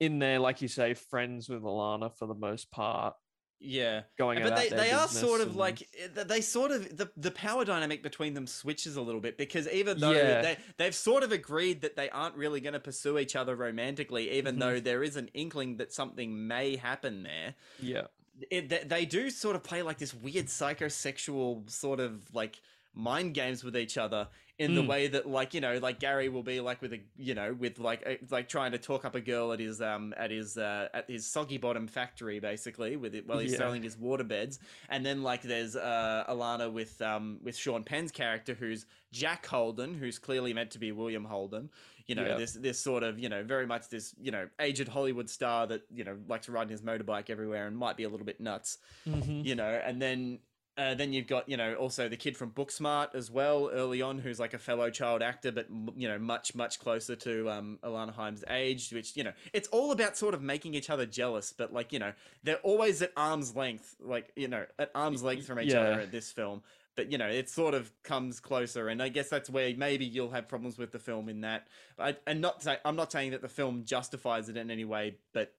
in 0.00 0.18
there, 0.18 0.40
like 0.40 0.60
you 0.62 0.66
say, 0.68 0.94
friends 0.94 1.48
with 1.48 1.62
Alana 1.62 2.12
for 2.16 2.26
the 2.26 2.34
most 2.34 2.72
part, 2.72 3.14
Yeah. 3.62 4.02
going 4.18 4.42
but 4.42 4.56
they, 4.56 4.68
they 4.68 4.90
are 4.90 5.08
sort 5.08 5.40
of 5.40 5.48
and- 5.48 5.56
like 5.56 5.88
they 6.14 6.40
sort 6.40 6.70
of 6.70 6.96
the, 6.96 7.10
the 7.16 7.30
power 7.30 7.64
dynamic 7.64 8.02
between 8.02 8.34
them 8.34 8.46
switches 8.46 8.96
a 8.96 9.02
little 9.02 9.20
bit 9.20 9.38
because 9.38 9.68
even 9.68 10.00
though 10.00 10.12
Yeah. 10.12 10.42
they, 10.42 10.56
they've 10.78 10.94
sort 10.94 11.22
of 11.22 11.32
agreed 11.32 11.82
that 11.82 11.96
they 11.96 12.10
aren't 12.10 12.36
really 12.36 12.60
going 12.60 12.74
to 12.74 12.80
pursue 12.80 13.18
each 13.18 13.36
other 13.36 13.54
romantically 13.56 14.30
even 14.32 14.58
though 14.58 14.74
mm-hmm. 14.74 14.84
there 14.84 15.02
is 15.02 15.16
an 15.16 15.28
inkling 15.34 15.76
that 15.78 15.92
something 15.92 16.46
may 16.46 16.76
happen 16.76 17.22
there 17.22 17.54
yeah, 17.80 18.02
it, 18.50 18.68
they, 18.68 18.82
they 18.84 19.04
do 19.04 19.30
sort 19.30 19.56
of 19.56 19.62
play 19.62 19.82
like 19.82 19.98
this 19.98 20.14
weird 20.14 20.46
psychosexual 20.46 21.68
sort 21.70 22.00
of 22.00 22.34
like 22.34 22.60
mind 22.94 23.34
games 23.34 23.64
with 23.64 23.76
each 23.76 23.96
other 23.96 24.28
in 24.62 24.74
the 24.74 24.82
Mm. 24.82 24.86
way 24.88 25.06
that 25.08 25.24
like 25.28 25.54
you 25.54 25.60
know 25.60 25.76
like 25.78 25.98
Gary 25.98 26.28
will 26.28 26.42
be 26.42 26.60
like 26.60 26.80
with 26.82 26.92
a 26.92 27.00
you 27.16 27.34
know 27.34 27.52
with 27.52 27.78
like 27.78 28.02
a, 28.06 28.18
like 28.30 28.48
trying 28.48 28.72
to 28.72 28.78
talk 28.78 29.04
up 29.04 29.14
a 29.14 29.20
girl 29.20 29.52
at 29.52 29.60
his 29.60 29.80
um 29.80 30.14
at 30.16 30.30
his 30.30 30.56
uh 30.56 30.88
at 30.94 31.08
his 31.10 31.26
soggy 31.26 31.58
bottom 31.58 31.86
factory 31.86 32.38
basically 32.40 32.96
with 32.96 33.14
it 33.14 33.26
while 33.26 33.38
he's 33.40 33.52
Yeah. 33.52 33.58
selling 33.58 33.82
his 33.82 33.96
water 33.98 34.24
beds 34.24 34.58
and 34.88 35.04
then 35.04 35.22
like 35.22 35.42
there's 35.42 35.74
uh 35.76 36.24
Alana 36.28 36.72
with 36.72 37.00
um 37.02 37.40
with 37.42 37.56
Sean 37.56 37.82
Penn's 37.84 38.12
character 38.12 38.54
who's 38.54 38.86
Jack 39.12 39.44
Holden 39.46 39.94
who's 39.94 40.18
clearly 40.18 40.52
meant 40.54 40.70
to 40.72 40.78
be 40.78 40.92
William 40.92 41.24
Holden 41.24 41.68
you 42.06 42.14
know 42.14 42.26
Yeah. 42.26 42.36
this 42.36 42.52
this 42.54 42.78
sort 42.80 43.02
of 43.02 43.18
you 43.18 43.28
know 43.28 43.42
very 43.42 43.66
much 43.66 43.88
this 43.88 44.14
you 44.20 44.30
know 44.30 44.48
aged 44.60 44.88
Hollywood 44.88 45.28
star 45.28 45.66
that 45.66 45.82
you 45.92 46.04
know 46.04 46.16
likes 46.28 46.46
to 46.46 46.52
riding 46.52 46.70
his 46.70 46.82
motorbike 46.82 47.30
everywhere 47.30 47.66
and 47.66 47.76
might 47.76 47.96
be 47.96 48.04
a 48.04 48.08
little 48.08 48.26
bit 48.26 48.40
nuts 48.40 48.78
Mhm. 49.06 49.44
you 49.44 49.54
know 49.54 49.80
and 49.86 50.00
then 50.00 50.38
uh, 50.78 50.94
then 50.94 51.12
you've 51.12 51.26
got 51.26 51.48
you 51.48 51.56
know 51.56 51.74
also 51.74 52.08
the 52.08 52.16
kid 52.16 52.36
from 52.36 52.50
Booksmart 52.50 53.14
as 53.14 53.30
well 53.30 53.70
early 53.72 54.00
on 54.00 54.18
who's 54.18 54.40
like 54.40 54.54
a 54.54 54.58
fellow 54.58 54.88
child 54.90 55.20
actor 55.22 55.52
but 55.52 55.66
you 55.96 56.08
know 56.08 56.18
much 56.18 56.54
much 56.54 56.80
closer 56.80 57.14
to 57.16 57.50
um, 57.50 57.78
Alana 57.82 58.14
Haim's 58.14 58.42
age 58.48 58.90
which 58.92 59.16
you 59.16 59.24
know 59.24 59.32
it's 59.52 59.68
all 59.68 59.92
about 59.92 60.16
sort 60.16 60.32
of 60.34 60.42
making 60.42 60.74
each 60.74 60.88
other 60.88 61.04
jealous 61.06 61.52
but 61.52 61.72
like 61.72 61.92
you 61.92 61.98
know 61.98 62.12
they're 62.42 62.56
always 62.62 63.02
at 63.02 63.12
arm's 63.16 63.54
length 63.54 63.96
like 64.00 64.32
you 64.36 64.48
know 64.48 64.64
at 64.78 64.90
arm's 64.94 65.22
length 65.22 65.46
from 65.46 65.60
each 65.60 65.72
Yeah. 65.72 65.80
other 65.80 66.00
at 66.00 66.12
this 66.12 66.32
film 66.32 66.62
but 66.96 67.10
you 67.12 67.18
know 67.18 67.26
it 67.28 67.48
sort 67.48 67.72
of 67.72 67.90
comes 68.02 68.38
closer, 68.38 68.88
and 68.88 69.02
I 69.02 69.08
guess 69.08 69.30
that's 69.30 69.48
where 69.48 69.74
maybe 69.74 70.04
you'll 70.04 70.30
have 70.32 70.46
problems 70.46 70.76
with 70.76 70.92
the 70.92 70.98
film 70.98 71.30
in 71.30 71.40
that. 71.40 71.66
I, 71.98 72.16
and 72.26 72.42
not 72.42 72.62
say, 72.62 72.76
I'm 72.84 72.96
not 72.96 73.10
saying 73.10 73.30
that 73.30 73.40
the 73.40 73.48
film 73.48 73.84
justifies 73.86 74.50
it 74.50 74.58
in 74.58 74.70
any 74.70 74.84
way, 74.84 75.16
but 75.32 75.54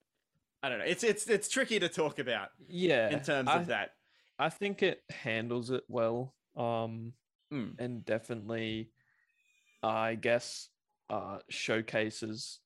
I 0.62 0.70
don't 0.70 0.78
know. 0.78 0.86
It's 0.86 1.04
it's 1.04 1.26
it's 1.28 1.50
tricky 1.50 1.80
to 1.80 1.90
talk 1.90 2.20
about 2.20 2.50
Yeah. 2.70 3.10
in 3.10 3.22
terms 3.24 3.50
I, 3.50 3.56
of 3.58 3.66
that. 3.66 3.94
I 4.44 4.50
think 4.50 4.84
it 4.84 5.02
handles 5.10 5.72
it 5.72 5.84
well. 5.88 6.36
Um, 6.56 7.14
Mm. 7.52 7.76
and 7.80 8.04
definitely, 8.04 8.92
I 9.84 10.16
guess, 10.16 10.70
uh, 11.10 11.38
showcases. 11.50 12.60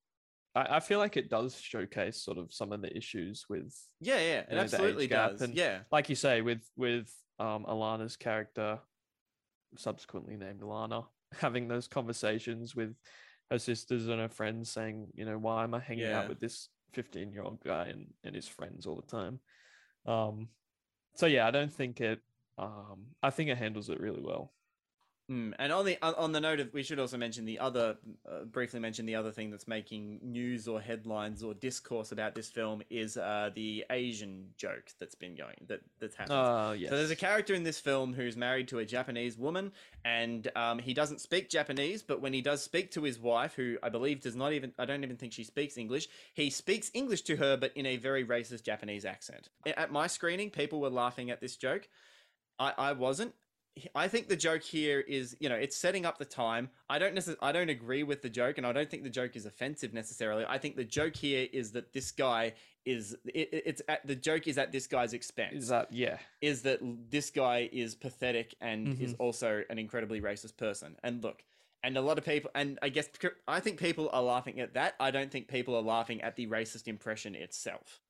I, 0.55 0.77
I 0.77 0.79
feel 0.79 0.97
like 0.97 1.17
it 1.17 1.29
does 1.29 1.59
showcase 1.59 2.23
sort 2.23 2.37
of 2.37 2.53
some 2.53 2.71
of 2.71 2.81
the 2.81 2.95
issues 2.95 3.45
with, 3.49 3.75
Yeah, 3.99 4.17
yeah, 4.19 4.39
it 4.39 4.51
know, 4.51 4.61
absolutely 4.61 5.07
does. 5.07 5.41
and- 5.41 5.53
yeah, 5.53 5.83
like 5.91 6.07
you 6.09 6.15
say, 6.15 6.41
with 6.41 6.63
with 6.77 7.13
um 7.37 7.65
Alana's 7.65 8.15
character, 8.15 8.79
subsequently 9.75 10.37
named 10.37 10.61
Alana, 10.61 11.05
having 11.33 11.67
those 11.67 11.87
conversations 11.87 12.73
with 12.75 12.95
her 13.51 13.59
sisters 13.59 14.07
and 14.07 14.21
her 14.21 14.29
friends, 14.29 14.71
saying, 14.71 15.11
you 15.15 15.25
know, 15.25 15.37
why 15.37 15.63
am 15.63 15.73
I 15.73 15.79
hanging 15.79 16.05
Yeah. 16.05 16.21
out 16.21 16.29
with 16.29 16.39
this 16.39 16.69
fifteen 16.93 17.31
year 17.33 17.43
old 17.43 17.61
guy 17.63 17.87
and 17.87 18.13
and 18.23 18.33
his 18.35 18.47
friends 18.47 18.85
all 18.87 18.95
the 18.95 19.07
time? 19.17 19.39
Um, 20.05 20.47
so 21.17 21.25
yeah, 21.25 21.47
I 21.47 21.51
don't 21.51 21.73
think 21.73 22.01
it. 22.01 22.21
Um, 22.57 23.07
I 23.21 23.29
think 23.29 23.49
it 23.49 23.57
handles 23.57 23.89
it 23.89 23.99
really 23.99 24.21
well. 24.21 24.53
Mm, 25.29 25.53
and 25.59 25.73
on 25.73 25.83
the 25.83 25.97
on- 26.01 26.31
the 26.31 26.39
note 26.39 26.61
of, 26.61 26.73
we 26.73 26.83
should 26.83 26.99
also 26.99 27.17
mention 27.17 27.43
the 27.43 27.59
other, 27.59 27.97
uh, 28.25 28.45
briefly 28.45 28.79
mention 28.79 29.05
the 29.05 29.15
other 29.15 29.31
thing 29.31 29.51
that's 29.51 29.67
making 29.67 30.19
news 30.23 30.69
or 30.69 30.79
headlines 30.79 31.43
or 31.43 31.53
discourse 31.53 32.13
about 32.13 32.33
this 32.33 32.49
film 32.49 32.81
is 32.89 33.17
uh, 33.17 33.49
the 33.53 33.83
Asian 33.89 34.47
joke 34.55 34.89
that's 34.99 35.15
been 35.15 35.35
going 35.35 35.55
that 35.67 35.81
that's 35.99 36.15
happened. 36.15 36.37
Uh, 36.37 36.73
yes. 36.77 36.89
So 36.89 36.95
there's 36.95 37.11
a 37.11 37.15
character 37.15 37.53
in 37.53 37.63
this 37.63 37.77
film 37.77 38.13
who's 38.13 38.37
married 38.37 38.69
to 38.69 38.79
a 38.79 38.85
Japanese 38.85 39.37
woman, 39.37 39.73
and 40.05 40.49
um, 40.55 40.79
he 40.79 40.93
doesn't 40.93 41.19
speak 41.19 41.49
Japanese. 41.49 42.03
But 42.03 42.21
when 42.21 42.31
he 42.31 42.41
does 42.41 42.63
speak 42.63 42.91
to 42.91 43.03
his 43.03 43.19
wife, 43.19 43.53
who 43.53 43.77
I 43.83 43.89
believe 43.89 44.21
does 44.21 44.35
not 44.37 44.53
even, 44.53 44.71
I 44.79 44.85
don't 44.85 45.03
even 45.03 45.17
think 45.17 45.33
she 45.33 45.43
speaks 45.43 45.77
English, 45.77 46.07
he 46.35 46.49
speaks 46.49 46.89
English 46.93 47.23
to 47.23 47.35
her, 47.35 47.57
but 47.57 47.73
in 47.75 47.85
a 47.85 47.97
very 47.97 48.25
racist 48.25 48.63
Japanese 48.63 49.03
accent. 49.03 49.49
At 49.65 49.91
my 49.91 50.07
screening, 50.07 50.51
people 50.51 50.79
were 50.79 50.89
laughing 50.89 51.31
at 51.31 51.41
this 51.41 51.57
joke. 51.57 51.89
I, 52.57 52.73
I 52.77 52.91
wasn't. 52.93 53.33
I 53.95 54.07
think 54.07 54.27
the 54.27 54.35
joke 54.35 54.63
here 54.63 54.99
is, 55.01 55.35
you 55.39 55.49
know, 55.49 55.55
it's 55.55 55.75
setting 55.75 56.05
up 56.05 56.17
the 56.17 56.25
time. 56.25 56.69
I 56.89 56.99
don't 56.99 57.15
necess- 57.15 57.37
I 57.41 57.51
don't 57.51 57.69
agree 57.69 58.03
with 58.03 58.21
the 58.21 58.29
joke, 58.29 58.57
and 58.57 58.65
I 58.67 58.71
don't 58.73 58.89
think 58.89 59.03
the 59.03 59.09
joke 59.09 59.35
is 59.35 59.45
offensive 59.45 59.93
necessarily. 59.93 60.45
I 60.47 60.57
think 60.57 60.75
the 60.75 60.83
joke 60.83 61.15
here 61.15 61.47
is 61.51 61.71
that 61.73 61.93
this 61.93 62.11
guy 62.11 62.53
is, 62.85 63.15
it, 63.25 63.49
it- 63.53 63.63
it's 63.65 63.81
at 63.87 64.05
the 64.07 64.15
joke 64.15 64.47
is 64.47 64.57
at 64.57 64.71
this 64.71 64.87
guy's 64.87 65.13
expense 65.13 65.53
Is 65.55 65.67
that 65.69 65.91
yeah? 65.91 66.17
is 66.41 66.61
that 66.63 66.79
this 67.09 67.29
guy 67.29 67.69
is 67.71 67.95
pathetic 67.95 68.55
and 68.61 68.99
is 69.01 69.13
Mhm. 69.13 69.17
also 69.19 69.63
an 69.69 69.77
incredibly 69.77 70.21
racist 70.21 70.55
person. 70.57 70.95
And 71.03 71.21
look, 71.23 71.43
and 71.83 71.97
a 71.97 72.01
lot 72.01 72.17
of 72.17 72.25
people, 72.25 72.49
and 72.55 72.79
I 72.81 72.89
guess 72.89 73.09
I 73.47 73.59
think 73.59 73.79
people 73.79 74.09
are 74.11 74.23
laughing 74.23 74.59
at 74.59 74.73
that. 74.73 74.95
I 74.99 75.11
don't 75.11 75.31
think 75.31 75.47
people 75.47 75.75
are 75.75 75.81
laughing 75.81 76.21
at 76.21 76.35
the 76.35 76.47
racist 76.47 76.87
impression 76.87 77.35
itself. 77.35 78.01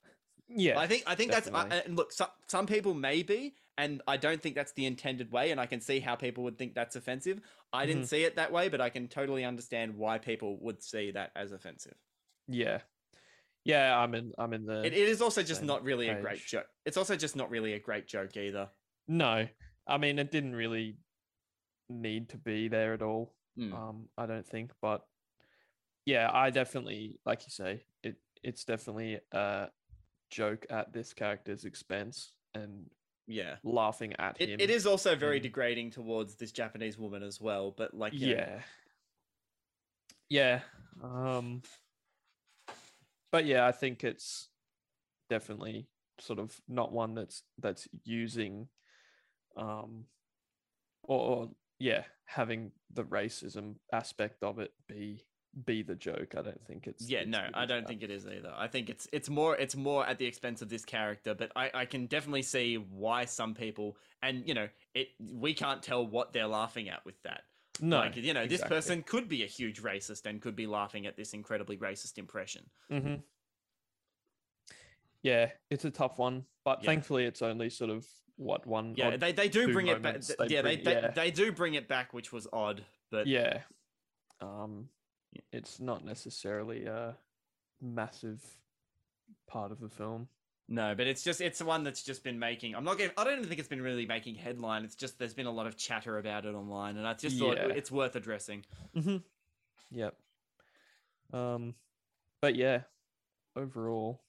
Yeah. 0.49 0.79
I 0.79 0.88
think 0.88 1.03
I 1.07 1.15
think 1.15 1.31
that's. 1.31 1.49
I, 1.49 1.67
and 1.86 1.95
look, 1.95 2.12
some 2.12 2.29
some 2.47 2.65
people 2.67 2.93
may 2.93 3.23
be, 3.23 3.55
and 3.77 4.01
I 4.07 4.17
don't 4.17 4.41
think 4.41 4.55
that's 4.55 4.71
the 4.73 4.86
intended 4.86 5.31
way. 5.31 5.51
And 5.51 5.60
I 5.60 5.65
can 5.65 5.81
see 5.81 5.99
how 5.99 6.15
people 6.15 6.43
would 6.45 6.57
think 6.57 6.73
that's 6.73 6.95
offensive. 6.95 7.41
I 7.73 7.86
didn't 7.86 8.03
Mhm. 8.03 8.07
see 8.07 8.23
it 8.23 8.36
that 8.38 8.51
way, 8.51 8.69
but 8.69 8.79
I 8.79 8.89
can 8.89 9.07
totally 9.07 9.43
understand 9.43 9.95
why 9.95 10.17
people 10.19 10.57
would 10.62 10.81
see 10.81 11.12
that 11.12 11.31
as 11.36 11.51
offensive. 11.51 11.95
yeah. 12.47 12.81
Yeah, 13.65 13.99
I'm 13.99 14.15
in. 14.15 14.31
I'm 14.38 14.53
in 14.53 14.65
the. 14.65 14.79
It, 14.86 14.93
it 14.93 15.10
is 15.10 15.21
also 15.21 15.43
just 15.43 15.62
not 15.62 15.83
really 15.83 16.07
a 16.07 16.21
great 16.21 16.39
joke. 16.39 16.67
It's 16.86 16.95
also 16.95 17.17
just 17.17 17.36
not 17.36 17.49
really 17.49 17.73
a 17.73 17.79
great 17.79 18.07
joke 18.07 18.38
either. 18.38 18.69
No, 19.10 19.45
I 19.86 19.97
mean 19.97 20.19
it 20.19 20.31
didn't 20.31 20.55
really 20.55 20.99
need 21.89 22.29
to 22.29 22.38
be 22.38 22.69
there 22.69 22.93
at 22.93 23.01
all. 23.01 23.36
Mm. 23.60 23.73
Um, 23.73 24.10
I 24.17 24.25
don't 24.25 24.47
think, 24.47 24.71
but 24.81 25.05
yeah, 26.05 26.29
I 26.31 26.49
definitely, 26.49 27.19
like 27.25 27.43
you 27.43 27.49
say, 27.49 27.83
it 28.03 28.15
it's 28.41 28.63
definitely 28.63 29.19
a 29.33 29.67
joke 30.30 30.66
at 30.70 30.94
this 30.94 31.13
character's 31.13 31.66
expense 31.66 32.34
and 32.54 32.90
Yeah. 33.28 33.56
laughing 33.63 34.13
at 34.20 34.40
It, 34.40 34.50
him. 34.50 34.60
it 34.60 34.70
is 34.70 34.86
also 34.86 35.16
very 35.16 35.40
degrading 35.40 35.92
towards 35.92 36.36
this 36.36 36.52
Japanese 36.52 36.98
woman 36.98 37.24
as 37.24 37.42
well, 37.42 37.72
but 37.72 37.94
like 37.94 38.13
know, 38.13 38.28
yeah, 38.28 38.62
yeah. 40.30 40.60
Um, 41.04 41.62
but 43.32 43.46
yeah, 43.46 43.66
I 43.68 43.72
think 43.72 44.04
it's 44.04 44.50
definitely 45.30 45.88
sort 46.20 46.40
of 46.40 46.60
not 46.68 46.92
one 46.92 47.13
that's 47.13 47.44
that's 47.60 47.88
using, 48.04 48.68
um, 49.56 50.06
or, 51.04 51.20
or 51.20 51.50
yeah, 51.80 52.04
having 52.26 52.72
the 52.94 53.04
racism 53.04 53.76
aspect 53.94 54.44
of 54.44 54.60
it 54.60 54.72
be 54.88 55.27
be 55.65 55.81
the 55.81 55.95
joke. 55.95 56.36
I 56.38 56.41
don't 56.41 56.63
think 56.67 56.88
it's 56.88 57.10
yeah, 57.10 57.19
it's 57.19 57.29
no, 57.29 57.47
I 57.53 57.65
don't 57.65 57.88
think 57.88 58.03
it 58.03 58.12
is 58.12 58.25
either. 58.27 58.53
I 58.55 58.67
think 58.67 58.89
it's 58.89 59.07
it's 59.12 59.29
more 59.29 59.55
it's 59.57 59.75
more 59.75 60.05
at 60.05 60.17
the 60.19 60.25
expense 60.25 60.62
of 60.62 60.69
this 60.69 60.86
character, 60.86 61.33
but 61.33 61.51
I 61.55 61.71
I 61.73 61.86
can 61.86 62.05
definitely 62.05 62.43
see 62.43 62.75
why 62.75 63.25
some 63.25 63.53
people 63.55 63.97
and 64.21 64.47
you 64.47 64.53
know 64.53 64.67
it 64.93 65.10
we 65.19 65.53
can't 65.53 65.81
tell 65.81 66.05
what 66.05 66.33
they're 66.33 66.47
laughing 66.47 66.89
at 66.89 67.03
with 67.05 67.21
that. 67.23 67.41
no, 67.81 67.97
like 67.97 68.15
you 68.15 68.33
know 68.33 68.45
this 68.47 68.62
person 68.62 69.03
could 69.03 69.27
be 69.27 69.43
a 69.43 69.47
huge 69.47 69.81
racist 69.81 70.25
and 70.25 70.41
could 70.41 70.55
be 70.55 70.67
laughing 70.67 71.05
at 71.07 71.15
this 71.17 71.33
incredibly 71.33 71.77
racist 71.77 72.17
impression. 72.17 72.63
hmm 72.89 73.15
Yeah, 75.23 75.51
it's 75.69 75.86
a 75.86 75.91
tough 75.91 76.19
one, 76.19 76.45
but 76.63 76.83
Yeah. 76.83 76.88
thankfully 76.88 77.25
it's 77.25 77.41
only 77.41 77.69
sort 77.69 77.89
of 77.89 78.05
what 78.36 78.65
one. 78.67 78.93
Yeah, 78.95 79.17
they 79.17 79.31
they 79.31 79.49
do 79.49 79.73
bring 79.73 79.88
it 79.88 80.01
back. 80.01 80.21
they 80.21 80.47
Yeah, 80.47 80.62
they 80.62 80.75
bring- 80.75 80.83
they, 80.86 80.93
yeah. 80.93 81.12
they 81.12 81.31
do 81.31 81.51
bring 81.51 81.73
it 81.73 81.88
back, 81.88 82.13
which 82.13 82.31
was 82.31 82.47
odd, 82.53 82.86
but 83.10 83.25
yeah 83.27 83.63
um. 84.41 84.89
It's 85.52 85.80
not 85.80 86.04
necessarily 86.06 86.86
a 86.86 87.16
massive 87.82 88.42
part 89.48 89.72
of 89.72 89.80
the 89.80 89.90
film 89.90 90.28
No, 90.68 90.94
but 90.96 91.08
it's 91.08 91.24
just 91.24 91.42
it's 91.42 91.60
the 91.60 91.66
one 91.66 91.84
that's 91.84 92.04
just 92.04 92.24
been 92.24 92.40
making. 92.40 92.76
I'm 92.76 92.84
not 92.84 92.98
getting. 92.98 93.13
I 93.18 93.24
don't 93.24 93.34
even 93.38 93.46
think 93.48 93.60
it's 93.60 93.70
been 93.70 93.82
really 93.82 94.06
making 94.06 94.36
headline. 94.36 94.84
It's 94.84 94.96
just 94.96 95.18
there's 95.20 95.34
been 95.34 95.46
a 95.46 95.52
lot 95.52 95.66
of 95.68 95.78
chatter 95.78 96.18
about 96.18 96.46
it 96.46 96.56
online, 96.56 96.98
and 96.98 97.08
I 97.08 97.13
just 97.13 97.38
thought 97.40 97.56
Yeah. 97.58 97.68
it's 97.68 97.90
worth 97.92 98.16
addressing. 98.16 98.66
mm-hmm. 98.96 99.18
yep 99.92 100.16
um 101.34 101.74
but 102.42 102.56
yeah 102.56 102.82
overall 103.56 104.22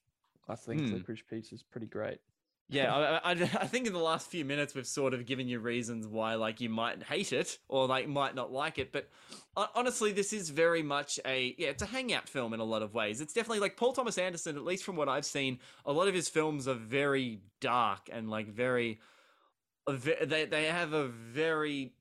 i 0.48 0.54
think 0.56 0.80
Hmm. 0.80 0.94
licorice 0.94 1.22
pizza 1.28 1.54
is 1.54 1.62
pretty 1.62 1.86
great 1.86 2.18
Yeah, 2.68 2.94
I, 2.94 3.16
I, 3.16 3.32
I 3.32 3.66
think 3.66 3.86
in 3.86 3.92
the 3.92 3.98
last 3.98 4.30
few 4.30 4.44
minutes 4.44 4.74
we've 4.74 4.86
sort 4.86 5.14
of 5.14 5.26
given 5.26 5.48
you 5.48 5.58
reasons 5.58 6.06
why 6.06 6.34
like 6.34 6.60
you 6.60 6.68
might 6.68 7.02
hate 7.02 7.32
it 7.32 7.58
or 7.68 7.86
like 7.86 8.08
might 8.08 8.34
not 8.34 8.52
like 8.52 8.78
it, 8.78 8.92
but 8.92 9.08
honestly, 9.56 10.12
this 10.12 10.32
is 10.32 10.50
very 10.50 10.82
much 10.82 11.18
a 11.24 11.54
yeah, 11.58 11.68
it's 11.68 11.82
a 11.82 11.86
hangout 11.86 12.28
film 12.28 12.52
in 12.54 12.60
a 12.60 12.64
lot 12.64 12.82
of 12.82 12.94
ways. 12.94 13.20
It's 13.20 13.32
definitely 13.32 13.60
like 13.60 13.76
Paul 13.76 13.92
Thomas 13.92 14.18
Anderson, 14.18 14.56
at 14.56 14.64
least 14.64 14.84
from 14.84 14.96
what 14.96 15.08
I've 15.08 15.24
seen, 15.24 15.58
a 15.84 15.92
lot 15.92 16.08
of 16.08 16.14
his 16.14 16.28
films 16.28 16.68
are 16.68 16.74
very 16.74 17.40
dark 17.60 18.08
and 18.12 18.28
like 18.30 18.48
very. 18.48 19.00
They 19.86 20.44
they 20.44 20.66
have 20.66 20.92
a 20.92 21.08
very 21.08 21.94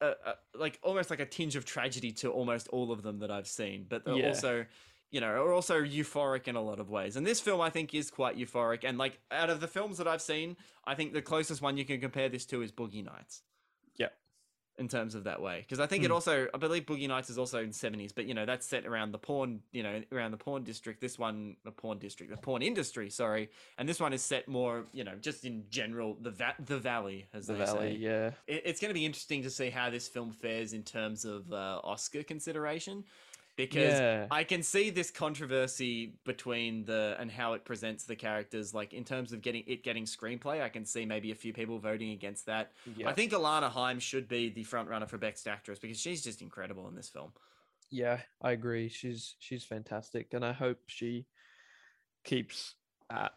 uh, 0.00 0.12
uh, 0.24 0.32
like 0.54 0.78
almost 0.82 1.10
like 1.10 1.18
a 1.18 1.26
tinge 1.26 1.56
of 1.56 1.64
tragedy 1.64 2.12
to 2.12 2.30
almost 2.30 2.68
all 2.68 2.92
of 2.92 3.02
them 3.02 3.18
that 3.18 3.30
I've 3.32 3.48
seen, 3.48 3.86
but 3.88 4.04
they're 4.04 4.14
Yeah. 4.14 4.28
also 4.28 4.66
you 5.14 5.20
know, 5.20 5.28
are 5.28 5.52
also 5.52 5.80
euphoric 5.80 6.48
in 6.48 6.56
a 6.56 6.60
lot 6.60 6.80
of 6.80 6.90
ways. 6.90 7.14
And 7.14 7.24
this 7.24 7.40
film, 7.40 7.60
I 7.60 7.70
think, 7.70 7.94
is 7.94 8.10
quite 8.10 8.36
euphoric. 8.36 8.82
And 8.82 8.98
like 8.98 9.20
out 9.30 9.48
of 9.48 9.60
the 9.60 9.68
films 9.68 9.98
that 9.98 10.08
I've 10.08 10.20
seen, 10.20 10.56
I 10.84 10.96
think 10.96 11.12
the 11.12 11.22
closest 11.22 11.62
one 11.62 11.76
you 11.76 11.84
can 11.84 12.00
compare 12.00 12.28
this 12.28 12.44
to 12.46 12.62
is 12.62 12.72
Boogie 12.72 13.04
Nights. 13.04 13.42
Yep. 13.96 14.12
In 14.76 14.88
terms 14.88 15.14
of 15.14 15.22
that 15.22 15.40
way, 15.40 15.60
because 15.60 15.78
I 15.78 15.86
think 15.86 16.02
it 16.02 16.08
Hmm. 16.08 16.14
also, 16.14 16.48
I 16.52 16.58
believe 16.58 16.84
Boogie 16.84 17.06
Nights 17.06 17.30
is 17.30 17.38
also 17.38 17.62
in 17.62 17.72
seventies, 17.72 18.10
but 18.10 18.24
you 18.26 18.34
know 18.34 18.44
that's 18.44 18.66
set 18.66 18.84
around 18.86 19.12
the 19.12 19.18
porn, 19.18 19.60
you 19.70 19.84
know, 19.84 20.02
around 20.10 20.32
the 20.32 20.36
porn 20.36 20.64
district. 20.64 21.00
This 21.00 21.16
one, 21.16 21.54
the 21.62 21.70
porn 21.70 22.00
district, 22.00 22.32
the 22.32 22.36
porn 22.36 22.60
industry, 22.60 23.08
sorry, 23.08 23.50
and 23.78 23.88
this 23.88 24.00
one 24.00 24.12
is 24.12 24.20
set 24.20 24.48
more, 24.48 24.86
you 24.92 25.04
know, 25.04 25.14
just 25.20 25.44
in 25.44 25.62
general, 25.70 26.16
the 26.20 26.32
va- 26.32 26.56
the 26.58 26.80
valley, 26.80 27.28
as 27.32 27.46
the 27.46 27.54
valley 27.54 27.92
say 27.92 27.96
yeah 27.98 28.30
it, 28.48 28.62
it's 28.64 28.80
going 28.80 28.90
to 28.90 28.94
be 28.98 29.06
interesting 29.06 29.44
to 29.44 29.50
see 29.50 29.70
how 29.70 29.90
this 29.90 30.08
film 30.08 30.32
fares 30.32 30.72
in 30.72 30.82
terms 30.82 31.24
of 31.24 31.52
uh, 31.52 31.78
Oscar 31.84 32.24
consideration 32.24 33.04
because 33.56 33.98
Yeah. 34.00 34.26
I 34.30 34.42
can 34.44 34.62
see 34.62 34.90
this 34.90 35.10
controversy 35.10 36.14
between 36.24 36.84
the 36.84 37.16
and 37.18 37.30
how 37.30 37.52
it 37.52 37.64
presents 37.64 38.04
the 38.04 38.16
characters 38.16 38.74
like 38.74 38.92
in 38.92 39.04
terms 39.04 39.32
of 39.32 39.42
getting 39.42 39.62
it 39.66 39.82
getting 39.84 40.04
screenplay 40.04 40.60
I 40.62 40.68
can 40.68 40.84
see 40.84 41.04
maybe 41.06 41.30
a 41.30 41.34
few 41.34 41.52
people 41.52 41.78
voting 41.78 42.10
against 42.10 42.46
that. 42.46 42.72
yeah 42.96 43.08
I 43.08 43.12
think 43.12 43.32
Alana 43.32 43.70
Haim 43.70 43.98
should 44.00 44.26
be 44.28 44.48
the 44.48 44.64
front 44.64 44.88
runner 44.88 45.06
for 45.06 45.18
best 45.18 45.46
actress 45.46 45.78
because 45.78 46.00
she's 46.00 46.22
just 46.22 46.42
incredible 46.42 46.88
in 46.88 46.94
this 46.96 47.08
film. 47.08 47.32
yeah 47.90 48.20
i 48.42 48.50
agree 48.52 48.88
she's 48.88 49.36
she's 49.38 49.62
fantastic 49.64 50.34
and 50.34 50.44
i 50.44 50.52
hope 50.52 50.78
she 50.86 51.26
keeps 52.24 52.74
at 53.10 53.32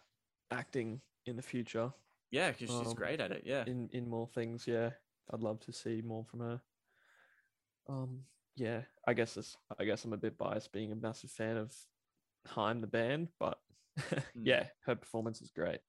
acting 0.51 1.01
in 1.25 1.35
the 1.35 1.41
future 1.43 1.91
Yeah, 2.31 2.51
because 2.51 2.69
she's 2.75 2.87
Um, 2.87 2.93
great 2.95 3.19
at 3.19 3.31
it. 3.31 3.43
Yeah. 3.45 3.65
in 3.67 3.89
in 3.91 4.09
more 4.09 4.27
things 4.27 4.65
yeah 4.65 4.91
i'd 5.33 5.43
love 5.43 5.59
to 5.59 5.71
see 5.73 6.01
more 6.01 6.23
from 6.25 6.39
her 6.39 6.61
um 7.89 8.23
yeah 8.57 8.81
i 9.07 9.13
guess 9.13 9.37
it's, 9.37 9.55
i 9.79 9.85
guess 9.85 10.03
i'm 10.03 10.13
a 10.13 10.17
bit 10.17 10.37
biased 10.37 10.71
being 10.73 10.91
a 10.91 10.95
massive 10.95 11.31
fan 11.31 11.55
of 11.57 11.73
Haim 12.47 12.81
the 12.81 12.87
band 12.87 13.29
but 13.39 13.59
Mm. 14.37 14.41
yeah 14.43 14.65
her 14.85 14.95
performance 14.95 15.41
is 15.41 15.49
great 15.49 15.79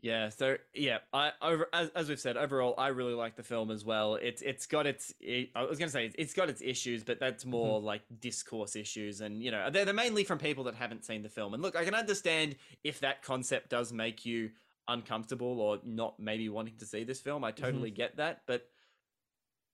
Yeah, 0.00 0.28
so 0.28 0.56
yeah, 0.74 0.98
I 1.12 1.32
over 1.42 1.66
as, 1.72 1.90
as 1.96 2.08
we've 2.08 2.20
said, 2.20 2.36
overall, 2.36 2.74
I 2.78 2.88
really 2.88 3.14
like 3.14 3.34
the 3.34 3.42
film 3.42 3.72
as 3.72 3.84
well. 3.84 4.14
It's 4.14 4.42
it's 4.42 4.66
got 4.66 4.86
its 4.86 5.12
it, 5.18 5.50
I 5.56 5.64
was 5.64 5.76
gonna 5.76 5.90
say 5.90 6.12
it's 6.16 6.34
got 6.34 6.48
its 6.48 6.62
issues, 6.62 7.02
but 7.02 7.18
that's 7.18 7.44
more 7.44 7.80
like 7.80 8.02
discourse 8.20 8.76
issues, 8.76 9.20
and 9.22 9.42
you 9.42 9.50
know 9.50 9.70
they're, 9.72 9.84
they're 9.84 9.92
mainly 9.92 10.22
from 10.22 10.38
people 10.38 10.62
that 10.64 10.76
haven't 10.76 11.04
seen 11.04 11.22
the 11.24 11.28
film. 11.28 11.52
And 11.52 11.60
look, 11.64 11.74
I 11.74 11.84
can 11.84 11.94
understand 11.96 12.54
if 12.84 13.00
that 13.00 13.22
concept 13.24 13.70
does 13.70 13.92
make 13.92 14.24
you 14.24 14.50
uncomfortable 14.86 15.60
or 15.60 15.80
not 15.82 16.20
maybe 16.20 16.48
wanting 16.48 16.76
to 16.78 16.86
see 16.86 17.02
this 17.02 17.20
film. 17.20 17.42
I 17.42 17.50
totally 17.50 17.90
get 17.90 18.18
that, 18.18 18.42
but 18.46 18.68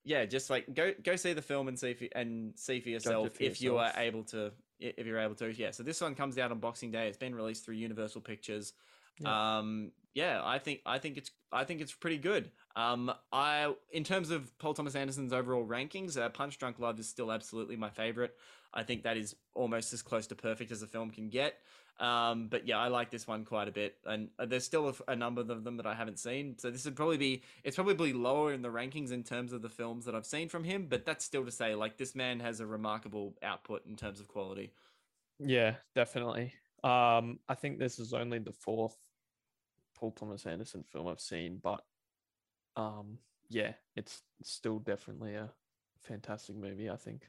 yeah, 0.04 0.26
just 0.26 0.50
like 0.50 0.72
go 0.74 0.92
go 1.02 1.16
see 1.16 1.32
the 1.32 1.42
film 1.42 1.68
and 1.68 1.78
see 1.78 1.90
if 1.90 2.02
you, 2.02 2.08
and 2.14 2.52
see 2.56 2.80
for 2.80 2.90
yourself 2.90 3.34
for 3.34 3.42
if 3.42 3.60
you 3.60 3.78
are 3.78 3.92
able 3.96 4.22
to 4.24 4.52
if 4.78 5.06
you're 5.06 5.18
able 5.18 5.34
to. 5.36 5.52
Yeah, 5.52 5.70
so 5.70 5.82
this 5.82 6.00
one 6.00 6.14
comes 6.14 6.38
out 6.38 6.50
on 6.50 6.58
Boxing 6.58 6.90
Day. 6.90 7.08
It's 7.08 7.16
been 7.16 7.34
released 7.34 7.64
through 7.64 7.76
Universal 7.76 8.20
Pictures. 8.20 8.74
Yeah. 9.18 9.58
Um, 9.58 9.92
yeah, 10.12 10.40
I 10.44 10.58
think 10.58 10.80
I 10.84 10.98
think 10.98 11.16
it's 11.16 11.30
I 11.50 11.64
think 11.64 11.80
it's 11.80 11.92
pretty 11.92 12.18
good. 12.18 12.50
Um, 12.76 13.12
I 13.32 13.72
in 13.90 14.04
terms 14.04 14.30
of 14.30 14.56
Paul 14.58 14.74
Thomas 14.74 14.94
Anderson's 14.94 15.32
overall 15.32 15.66
rankings, 15.66 16.18
uh, 16.18 16.28
Punch 16.28 16.58
Drunk 16.58 16.78
Love 16.78 16.98
is 17.00 17.08
still 17.08 17.32
absolutely 17.32 17.76
my 17.76 17.90
favorite. 17.90 18.34
I 18.72 18.82
think 18.82 19.04
that 19.04 19.16
is 19.16 19.34
almost 19.54 19.92
as 19.92 20.02
close 20.02 20.26
to 20.28 20.34
perfect 20.34 20.70
as 20.70 20.82
a 20.82 20.86
film 20.86 21.10
can 21.10 21.28
get. 21.30 21.58
Um, 22.00 22.48
but 22.48 22.66
yeah, 22.66 22.78
I 22.78 22.88
like 22.88 23.10
this 23.10 23.26
one 23.26 23.44
quite 23.44 23.68
a 23.68 23.72
bit, 23.72 23.96
and 24.04 24.28
uh, 24.38 24.46
there's 24.46 24.64
still 24.64 24.96
a 25.06 25.14
number 25.14 25.42
of 25.42 25.62
them 25.62 25.76
that 25.76 25.86
I 25.86 25.94
haven't 25.94 26.18
seen. 26.18 26.58
So 26.58 26.70
this 26.70 26.84
would 26.84 26.96
probably 26.96 27.18
be 27.18 27.42
it's 27.62 27.76
probably 27.76 28.12
lower 28.12 28.52
in 28.52 28.62
the 28.62 28.68
rankings 28.68 29.12
in 29.12 29.22
terms 29.22 29.52
of 29.52 29.62
the 29.62 29.68
films 29.68 30.04
that 30.06 30.14
I've 30.14 30.26
seen 30.26 30.48
from 30.48 30.64
him. 30.64 30.86
But 30.88 31.04
that's 31.04 31.24
still 31.24 31.44
to 31.44 31.52
say, 31.52 31.74
like 31.74 31.96
this 31.96 32.14
man 32.14 32.40
has 32.40 32.58
a 32.60 32.66
remarkable 32.66 33.34
output 33.42 33.86
in 33.86 33.94
terms 33.94 34.18
of 34.18 34.26
quality. 34.26 34.72
Yeah, 35.38 35.76
definitely. 35.94 36.52
Um, 36.82 37.38
I 37.48 37.54
think 37.54 37.78
this 37.78 37.98
is 37.98 38.12
only 38.12 38.40
the 38.40 38.52
fourth 38.52 38.96
Paul 39.96 40.10
Thomas 40.10 40.46
Anderson 40.46 40.82
film 40.82 41.06
I've 41.06 41.20
seen, 41.20 41.60
but 41.62 41.84
um, 42.76 43.18
yeah, 43.48 43.72
it's 43.94 44.22
still 44.42 44.80
definitely 44.80 45.34
a 45.34 45.50
fantastic 46.00 46.56
movie. 46.56 46.90
I 46.90 46.96
think. 46.96 47.28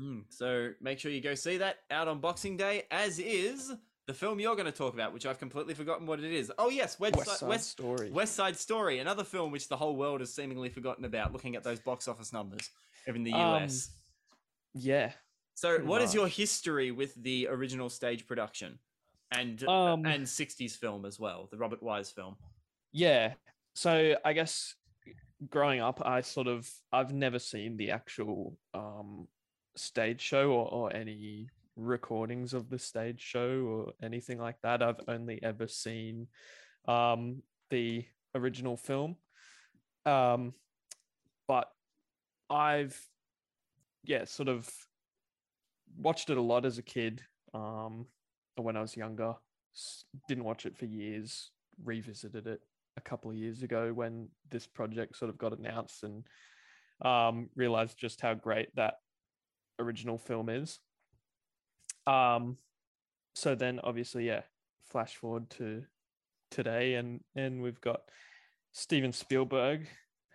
Mm, 0.00 0.24
so 0.28 0.70
make 0.80 0.98
sure 0.98 1.10
you 1.10 1.20
go 1.20 1.34
see 1.34 1.56
that 1.58 1.78
out 1.90 2.08
on 2.08 2.20
Boxing 2.20 2.56
Day, 2.56 2.84
as 2.90 3.18
is 3.18 3.72
the 4.06 4.14
film 4.14 4.38
you're 4.40 4.54
going 4.54 4.66
to 4.66 4.72
talk 4.72 4.94
about, 4.94 5.12
which 5.12 5.26
I've 5.26 5.38
completely 5.38 5.74
forgotten 5.74 6.06
what 6.06 6.20
it 6.20 6.32
is. 6.32 6.52
Oh 6.58 6.70
yes, 6.70 6.98
West, 7.00 7.16
West 7.16 7.38
Side, 7.40 7.48
West, 7.48 7.70
Story. 7.70 8.10
West 8.10 8.34
Side 8.34 8.56
Story, 8.56 9.00
another 9.00 9.24
film 9.24 9.50
which 9.50 9.68
the 9.68 9.76
whole 9.76 9.96
world 9.96 10.20
has 10.20 10.32
seemingly 10.32 10.68
forgotten 10.68 11.04
about, 11.04 11.32
looking 11.32 11.56
at 11.56 11.64
those 11.64 11.80
box 11.80 12.08
office 12.08 12.32
numbers 12.32 12.70
in 13.06 13.22
the 13.24 13.32
Um, 13.32 13.62
US. 13.64 13.90
Yeah. 14.74 15.12
so, 15.54 15.78
what 15.78 16.00
is 16.00 16.14
your 16.14 16.28
history 16.28 16.90
with 16.92 17.14
the 17.22 17.48
original 17.48 17.90
stage 17.90 18.26
production 18.26 18.78
and 19.32 19.62
Um, 19.68 20.06
and 20.06 20.24
60s 20.24 20.76
film 20.76 21.04
as 21.04 21.18
well, 21.18 21.48
the 21.50 21.56
Robert 21.58 21.82
Wise 21.82 22.10
film? 22.10 22.36
Yeah. 22.92 23.34
So 23.74 24.16
I 24.24 24.32
guess 24.32 24.74
growing 25.50 25.80
up, 25.80 26.00
I 26.04 26.20
sort 26.22 26.46
of 26.46 26.70
I've 26.92 27.12
never 27.12 27.38
seen 27.38 27.76
the 27.76 27.90
actual 27.90 28.56
um 28.74 29.28
stage 29.78 30.20
show 30.20 30.50
or, 30.50 30.68
or 30.68 30.96
any 30.96 31.48
recordings 31.76 32.54
of 32.54 32.68
the 32.68 32.78
stage 32.78 33.20
show 33.20 33.48
or 33.66 33.92
anything 34.02 34.38
like 34.38 34.56
that. 34.62 34.82
I've 34.82 35.00
only 35.08 35.42
ever 35.42 35.68
seen 35.68 36.28
um 36.86 37.42
the 37.70 38.04
original 38.34 38.76
film. 38.76 39.16
Um 40.06 40.54
but 41.46 41.70
I've 42.50 43.00
yeah, 44.04 44.24
sort 44.24 44.48
of 44.48 44.68
watched 45.96 46.30
it 46.30 46.36
a 46.38 46.42
lot 46.42 46.64
as 46.64 46.78
a 46.78 46.82
kid. 46.82 47.22
Um 47.54 48.06
when 48.56 48.76
I 48.76 48.80
was 48.80 48.96
younger. 48.96 49.34
Didn't 50.28 50.44
watch 50.44 50.66
it 50.66 50.76
for 50.76 50.86
years, 50.86 51.50
revisited 51.84 52.46
it 52.46 52.60
a 52.96 53.00
couple 53.00 53.30
of 53.30 53.36
years 53.36 53.62
ago 53.62 53.92
when 53.92 54.28
this 54.50 54.66
project 54.66 55.16
sort 55.16 55.30
of 55.30 55.38
got 55.38 55.56
announced 55.56 56.02
and 56.02 56.24
um, 57.04 57.48
realized 57.54 57.96
just 57.96 58.20
how 58.20 58.34
great 58.34 58.74
that 58.74 58.94
original 59.78 60.18
film 60.18 60.48
is. 60.48 60.80
Um, 62.06 62.58
so 63.34 63.54
then 63.54 63.80
obviously, 63.82 64.26
yeah, 64.26 64.42
flash 64.90 65.16
forward 65.16 65.50
to 65.50 65.84
today 66.50 66.94
and 66.94 67.20
and 67.36 67.60
we've 67.62 67.80
got 67.80 68.00
Steven 68.72 69.12
Spielberg 69.12 69.86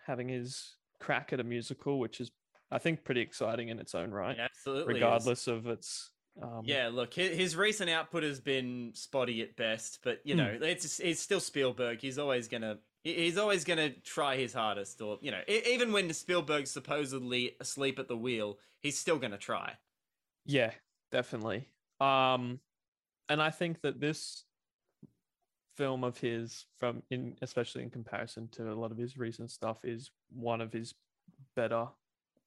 having 0.06 0.28
his 0.28 0.76
crack 1.00 1.32
at 1.32 1.40
a 1.40 1.44
musical, 1.44 1.98
which 1.98 2.20
is 2.20 2.30
I 2.70 2.78
think 2.78 3.04
pretty 3.04 3.20
exciting 3.20 3.68
in 3.68 3.78
its 3.78 3.94
own 3.94 4.10
right, 4.10 4.38
It 4.38 4.40
absolutely. 4.40 4.94
is. 4.94 5.00
regardless 5.02 5.46
of 5.48 5.66
its 5.66 6.10
um, 6.42 6.62
Yeah, 6.64 6.88
look, 6.92 7.14
his, 7.14 7.56
recent 7.56 7.90
output 7.90 8.22
has 8.24 8.40
been 8.40 8.90
spotty 8.94 9.42
at 9.42 9.54
best, 9.56 10.00
but 10.02 10.20
you 10.24 10.34
Hmm. 10.34 10.38
know, 10.40 10.58
it's 10.62 10.98
it's 11.00 11.20
still 11.20 11.40
Spielberg. 11.40 12.00
He's 12.00 12.18
always 12.18 12.48
gonna 12.48 12.78
he's 13.04 13.36
always 13.38 13.64
gonna 13.64 13.90
try 13.90 14.36
his 14.36 14.52
hardest, 14.52 15.00
or 15.00 15.18
you 15.20 15.30
know, 15.30 15.42
even 15.46 15.92
when 15.92 16.12
Spielberg's 16.12 16.70
supposedly 16.70 17.54
asleep 17.60 17.98
at 17.98 18.08
the 18.08 18.16
wheel, 18.16 18.58
he's 18.80 18.98
still 18.98 19.18
gonna 19.18 19.38
try. 19.38 19.74
Yeah, 20.46 20.72
definitely. 21.12 21.68
Um, 22.00 22.58
and 23.28 23.40
I 23.40 23.50
think 23.50 23.82
that 23.82 24.00
this 24.00 24.44
film 25.76 26.02
of 26.04 26.18
his, 26.18 26.66
from 26.78 27.02
in 27.10 27.36
especially 27.42 27.82
in 27.82 27.90
comparison 27.90 28.48
to 28.52 28.72
a 28.72 28.74
lot 28.74 28.90
of 28.90 28.98
his 28.98 29.16
recent 29.18 29.50
stuff, 29.50 29.84
is 29.84 30.10
one 30.30 30.60
of 30.60 30.72
his 30.72 30.94
better, 31.54 31.86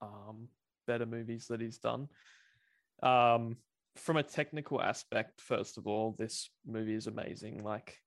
um, 0.02 0.50
better 0.88 1.06
movies 1.06 1.48
that 1.48 1.62
he's 1.62 1.78
done. 1.78 2.10
Um, 3.04 3.58
from 3.96 4.18
a 4.18 4.24
technical 4.24 4.82
aspect, 4.82 5.42
first 5.42 5.78
of 5.78 5.88
all, 5.88 6.16
this 6.18 6.50
movie 6.66 6.96
is 6.96 7.08
amazing. 7.08 7.64
Like 7.64 8.00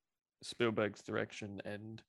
Spielberg's 0.43 1.03
direction 1.03 1.61
and 1.65 2.03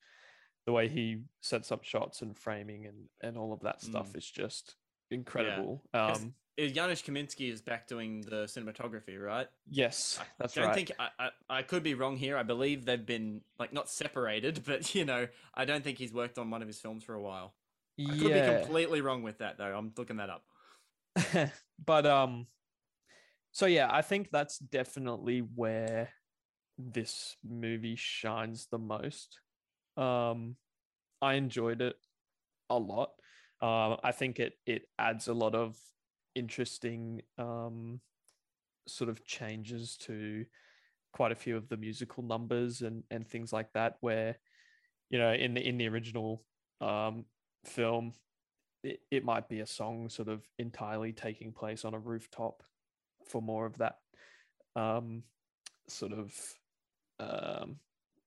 the 0.66 0.72
way 0.72 0.88
he 0.88 1.24
sets 1.42 1.72
up 1.72 1.84
shots 1.84 2.22
and 2.22 2.38
framing 2.38 2.86
and 2.86 3.10
and 3.22 3.38
all 3.38 3.54
of 3.54 3.62
that 3.62 3.82
stuff 3.82 4.16
is 4.16 4.30
just 4.30 4.76
incredible. 5.10 5.84
Yes. 5.94 6.22
Um, 6.22 6.34
Janusz 6.60 7.02
Kaminski 7.02 7.52
is 7.52 7.62
back 7.62 7.88
doing 7.88 8.22
the 8.22 8.44
cinematography, 8.44 9.20
right? 9.20 9.48
yes, 9.70 10.20
that's 10.38 10.56
I 10.56 10.62
don't 10.62 10.68
right. 10.70 10.76
think 10.76 10.92
I, 11.00 11.08
I 11.18 11.30
I 11.50 11.62
could 11.64 11.82
be 11.82 11.96
wrong 11.96 12.18
here. 12.18 12.38
I 12.38 12.44
believe 12.44 12.86
they've 12.86 13.04
been 13.04 13.42
like 13.58 13.74
not 13.74 13.90
separated, 13.90 14.62
but 14.66 14.94
you 14.94 15.06
know, 15.06 15.28
I 15.56 15.66
don't 15.66 15.84
think 15.84 15.98
he's 15.98 16.14
worked 16.14 16.38
on 16.38 16.50
one 16.50 16.62
of 16.62 16.68
his 16.68 16.80
films 16.80 17.04
for 17.04 17.16
a 17.16 17.22
while. 17.22 17.54
I 18.00 18.18
could 18.18 18.34
be 18.34 18.62
completely 18.64 19.02
wrong 19.02 19.24
with 19.24 19.40
that 19.40 19.58
though. 19.58 19.76
I'm 19.76 19.92
looking 19.98 20.18
that 20.18 20.30
up. 20.30 20.44
but 21.86 22.06
um 22.06 22.48
so 23.52 23.66
yeah 23.66 23.90
i 23.92 24.02
think 24.02 24.30
that's 24.32 24.58
definitely 24.58 25.40
where 25.40 26.10
this 26.78 27.36
movie 27.44 27.98
shines 27.98 28.68
the 28.72 28.78
most 28.78 29.42
um 30.02 30.56
i 31.22 31.36
enjoyed 31.36 31.82
it 31.82 31.96
a 32.70 32.78
lot. 32.78 33.12
Um 33.62 33.98
i 34.04 34.12
think 34.12 34.40
it 34.40 34.54
it 34.66 34.84
adds 34.98 35.28
a 35.28 35.34
lot 35.34 35.56
of 35.56 35.78
interesting 36.36 37.22
um 37.38 38.00
sort 38.88 39.10
of 39.10 39.24
changes 39.26 39.98
to 39.98 40.46
quite 41.14 41.32
a 41.32 41.36
few 41.36 41.58
of 41.58 41.68
the 41.70 41.78
musical 41.78 42.24
numbers 42.24 42.82
and 42.82 43.04
and 43.12 43.28
things 43.28 43.54
like 43.54 43.72
that 43.74 43.98
where 44.02 44.38
you 45.10 45.20
know 45.20 45.34
in 45.34 45.54
the 45.54 45.62
in 45.68 45.78
the 45.78 45.88
original 45.88 46.44
um 46.80 47.26
film 47.66 48.14
it, 48.84 49.00
it 49.12 49.24
might 49.24 49.48
be 49.48 49.60
a 49.60 49.66
song 49.66 50.10
sort 50.10 50.28
of 50.28 50.42
entirely 50.58 51.12
taking 51.14 51.52
place 51.52 51.86
on 51.86 51.94
a 51.94 52.00
rooftop 52.00 52.64
for 53.28 53.42
more 53.42 53.66
of 53.66 53.78
that 53.78 53.98
um, 54.76 55.24
sort 55.88 56.14
of 56.14 56.34
um, 57.20 57.78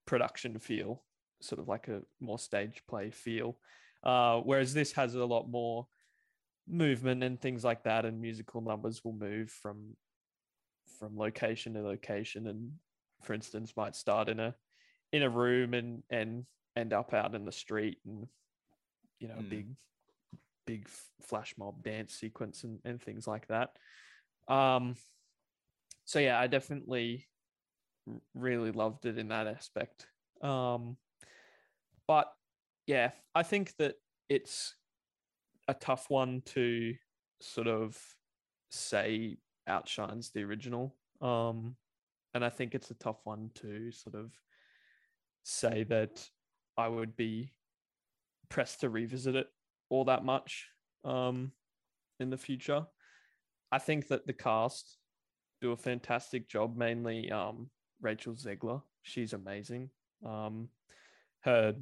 production 0.06 0.58
feel, 0.58 1.02
sort 1.40 1.60
of 1.60 1.68
like 1.68 1.88
a 1.88 2.02
more 2.20 2.38
stage 2.38 2.82
play 2.88 3.10
feel. 3.10 3.58
Uh, 4.02 4.40
whereas 4.40 4.74
this 4.74 4.92
has 4.92 5.14
a 5.14 5.24
lot 5.24 5.48
more 5.48 5.86
movement 6.66 7.22
and 7.22 7.40
things 7.40 7.64
like 7.64 7.84
that, 7.84 8.04
and 8.04 8.20
musical 8.20 8.60
numbers 8.60 9.02
will 9.04 9.12
move 9.12 9.50
from 9.50 9.96
from 10.98 11.16
location 11.18 11.74
to 11.74 11.82
location, 11.82 12.46
and 12.46 12.72
for 13.22 13.34
instance, 13.34 13.72
might 13.76 13.96
start 13.96 14.28
in 14.28 14.40
a 14.40 14.54
in 15.12 15.22
a 15.22 15.30
room 15.30 15.74
and 15.74 16.02
and 16.10 16.44
end 16.76 16.92
up 16.92 17.14
out 17.14 17.34
in 17.34 17.44
the 17.44 17.52
street, 17.52 17.98
and 18.06 18.26
you 19.20 19.28
know, 19.28 19.34
a 19.38 19.42
Hmm. 19.42 19.48
big 19.48 19.66
big 20.66 20.88
flash 21.22 21.54
mob 21.58 21.82
dance 21.82 22.14
sequence 22.14 22.64
and, 22.64 22.80
and 22.84 23.00
things 23.02 23.26
like 23.26 23.46
that. 23.48 23.70
Um, 24.48 24.96
so 26.04 26.18
yeah, 26.18 26.38
I 26.38 26.46
definitely 26.46 27.26
really 28.34 28.72
loved 28.72 29.06
it 29.06 29.18
in 29.18 29.28
that 29.28 29.46
aspect. 29.46 30.06
Um, 30.42 30.96
but 32.06 32.26
yeah, 32.86 33.10
I 33.34 33.42
think 33.42 33.74
that 33.78 33.94
it's 34.28 34.74
a 35.68 35.74
tough 35.74 36.10
one 36.10 36.42
to 36.46 36.94
sort 37.40 37.66
of 37.66 37.98
say 38.70 39.38
outshines 39.66 40.30
the 40.30 40.42
original. 40.42 40.94
Um, 41.20 41.76
and 42.34 42.44
I 42.44 42.50
think 42.50 42.74
it's 42.74 42.90
a 42.90 42.94
tough 42.94 43.20
one 43.24 43.50
to 43.56 43.90
sort 43.92 44.16
of 44.16 44.32
say 45.44 45.84
that 45.84 46.28
I 46.76 46.88
would 46.88 47.16
be 47.16 47.52
pressed 48.48 48.80
to 48.80 48.90
revisit 48.90 49.36
it 49.36 49.46
all 49.88 50.04
that 50.06 50.24
much 50.24 50.68
um, 51.04 51.52
in 52.20 52.30
the 52.30 52.36
future. 52.36 52.86
I 53.70 53.78
think 53.78 54.08
that 54.08 54.26
the 54.26 54.32
cast 54.32 54.98
do 55.60 55.72
a 55.72 55.76
fantastic 55.76 56.48
job, 56.48 56.76
mainly 56.76 57.30
um, 57.30 57.70
Rachel 58.00 58.34
Zegler. 58.34 58.82
She's 59.02 59.32
amazing. 59.32 59.90
Um, 60.24 60.68
her 61.40 61.74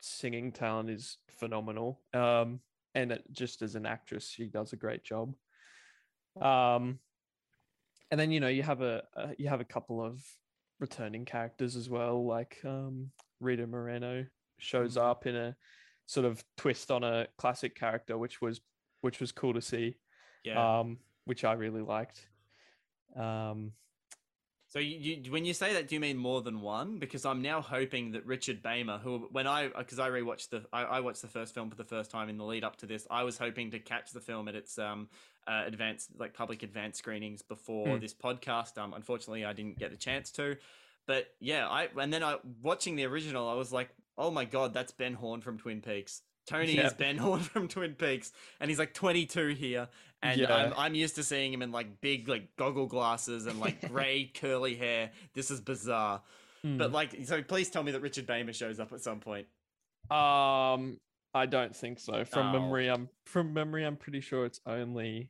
singing 0.00 0.52
talent 0.52 0.90
is 0.90 1.18
phenomenal. 1.38 2.00
Um, 2.14 2.60
and 2.94 3.12
it, 3.12 3.24
just 3.32 3.62
as 3.62 3.74
an 3.74 3.86
actress, 3.86 4.28
she 4.28 4.46
does 4.46 4.72
a 4.72 4.76
great 4.76 5.04
job. 5.04 5.34
Um, 6.40 6.98
and 8.10 8.18
then 8.18 8.30
you 8.30 8.40
know 8.40 8.48
you 8.48 8.62
have 8.62 8.80
a, 8.80 9.02
a 9.14 9.34
you 9.38 9.48
have 9.48 9.60
a 9.60 9.64
couple 9.64 10.02
of 10.02 10.24
returning 10.80 11.24
characters 11.24 11.76
as 11.76 11.90
well, 11.90 12.24
like 12.26 12.58
um, 12.64 13.10
Rita 13.40 13.66
Moreno 13.66 14.26
shows 14.58 14.96
Mhm. 14.96 15.02
up 15.02 15.26
in 15.26 15.36
a 15.36 15.56
sort 16.06 16.24
of 16.26 16.42
twist 16.56 16.90
on 16.90 17.04
a 17.04 17.26
classic 17.36 17.74
character, 17.74 18.16
which 18.16 18.40
was 18.40 18.60
which 19.00 19.20
was 19.20 19.32
cool 19.32 19.54
to 19.54 19.60
see. 19.60 19.96
Yeah. 20.44 20.78
Um, 20.80 20.98
which 21.24 21.44
I 21.44 21.52
really 21.54 21.82
liked. 21.82 22.26
Um, 23.14 23.72
So 24.70 24.78
you, 24.80 25.16
you, 25.24 25.32
when 25.32 25.46
you 25.46 25.54
say 25.54 25.72
that, 25.72 25.88
do 25.88 25.94
you 25.94 26.00
mean 26.00 26.18
more 26.18 26.42
than 26.42 26.60
one? 26.60 26.98
Because 26.98 27.24
I'm 27.24 27.40
now 27.40 27.62
hoping 27.62 28.12
that 28.12 28.26
Richard 28.26 28.62
Beymer, 28.62 29.00
who 29.00 29.26
when 29.32 29.46
I 29.46 29.68
because 29.68 29.98
I 29.98 30.10
rewatched 30.10 30.50
the 30.50 30.64
I, 30.72 30.82
I 30.84 31.00
watched 31.00 31.22
the 31.22 31.28
first 31.28 31.54
film 31.54 31.70
for 31.70 31.76
the 31.76 31.84
first 31.84 32.10
time 32.10 32.28
in 32.28 32.36
the 32.36 32.44
lead 32.44 32.64
up 32.64 32.76
to 32.76 32.86
this, 32.86 33.06
I 33.10 33.22
was 33.22 33.38
hoping 33.38 33.70
to 33.70 33.78
catch 33.78 34.12
the 34.12 34.20
film 34.20 34.46
at 34.46 34.54
its 34.54 34.78
um 34.78 35.08
uh, 35.46 35.62
advanced 35.66 36.10
like 36.18 36.34
public 36.34 36.62
advanced 36.62 36.98
screenings 36.98 37.40
before 37.40 37.94
Hmm. 37.96 38.00
this 38.00 38.12
podcast. 38.12 38.76
Um, 38.76 38.92
unfortunately, 38.92 39.46
I 39.46 39.54
didn't 39.54 39.78
get 39.78 39.90
the 39.90 39.96
chance 39.96 40.30
to. 40.32 40.56
But 41.06 41.28
yeah, 41.40 41.66
I 41.66 41.88
and 41.98 42.12
then 42.12 42.22
I 42.22 42.36
watching 42.62 42.96
the 42.96 43.06
original, 43.06 43.48
I 43.48 43.54
was 43.54 43.72
like, 43.72 43.88
oh 44.18 44.30
my 44.30 44.44
god, 44.44 44.74
that's 44.74 44.92
Ben 44.92 45.14
Horne 45.14 45.40
from 45.40 45.56
Twin 45.56 45.80
Peaks. 45.80 46.20
Tony 46.46 46.78
is 46.78 46.92
Ben 46.94 47.16
Horne 47.18 47.40
from 47.54 47.68
Twin 47.68 47.94
Peaks, 47.94 48.32
and 48.60 48.70
he's 48.70 48.78
like 48.78 48.94
22 48.94 49.48
here, 49.48 49.88
and 50.22 50.40
Yeah. 50.40 50.54
I'm 50.54 50.72
I'm 50.76 50.94
used 50.94 51.14
to 51.16 51.22
seeing 51.22 51.52
him 51.52 51.62
in 51.62 51.72
like 51.72 52.00
big 52.00 52.28
like 52.28 52.56
goggle 52.56 52.86
glasses 52.86 53.46
and 53.46 53.60
like 53.60 53.88
grey 53.88 54.30
curly 54.34 54.74
hair. 54.76 55.10
This 55.34 55.50
is 55.50 55.60
bizarre, 55.60 56.22
but 56.62 56.88
hmm. 56.88 56.94
like, 56.94 57.16
so 57.24 57.42
please 57.42 57.70
tell 57.70 57.82
me 57.82 57.92
that 57.92 58.00
Richard 58.00 58.26
Beymer 58.26 58.54
shows 58.54 58.80
up 58.80 58.92
at 58.92 59.00
some 59.00 59.20
point. 59.20 59.46
Um, 60.10 60.98
I 61.34 61.46
don't 61.46 61.74
think 61.76 61.98
so. 62.00 62.24
From 62.24 62.48
Oh. 62.48 62.60
memory, 62.60 62.88
I'm 62.88 63.08
from 63.24 63.52
memory. 63.52 63.84
I'm 63.84 63.96
pretty 63.96 64.20
sure 64.20 64.44
it's 64.46 64.60
only 64.66 65.28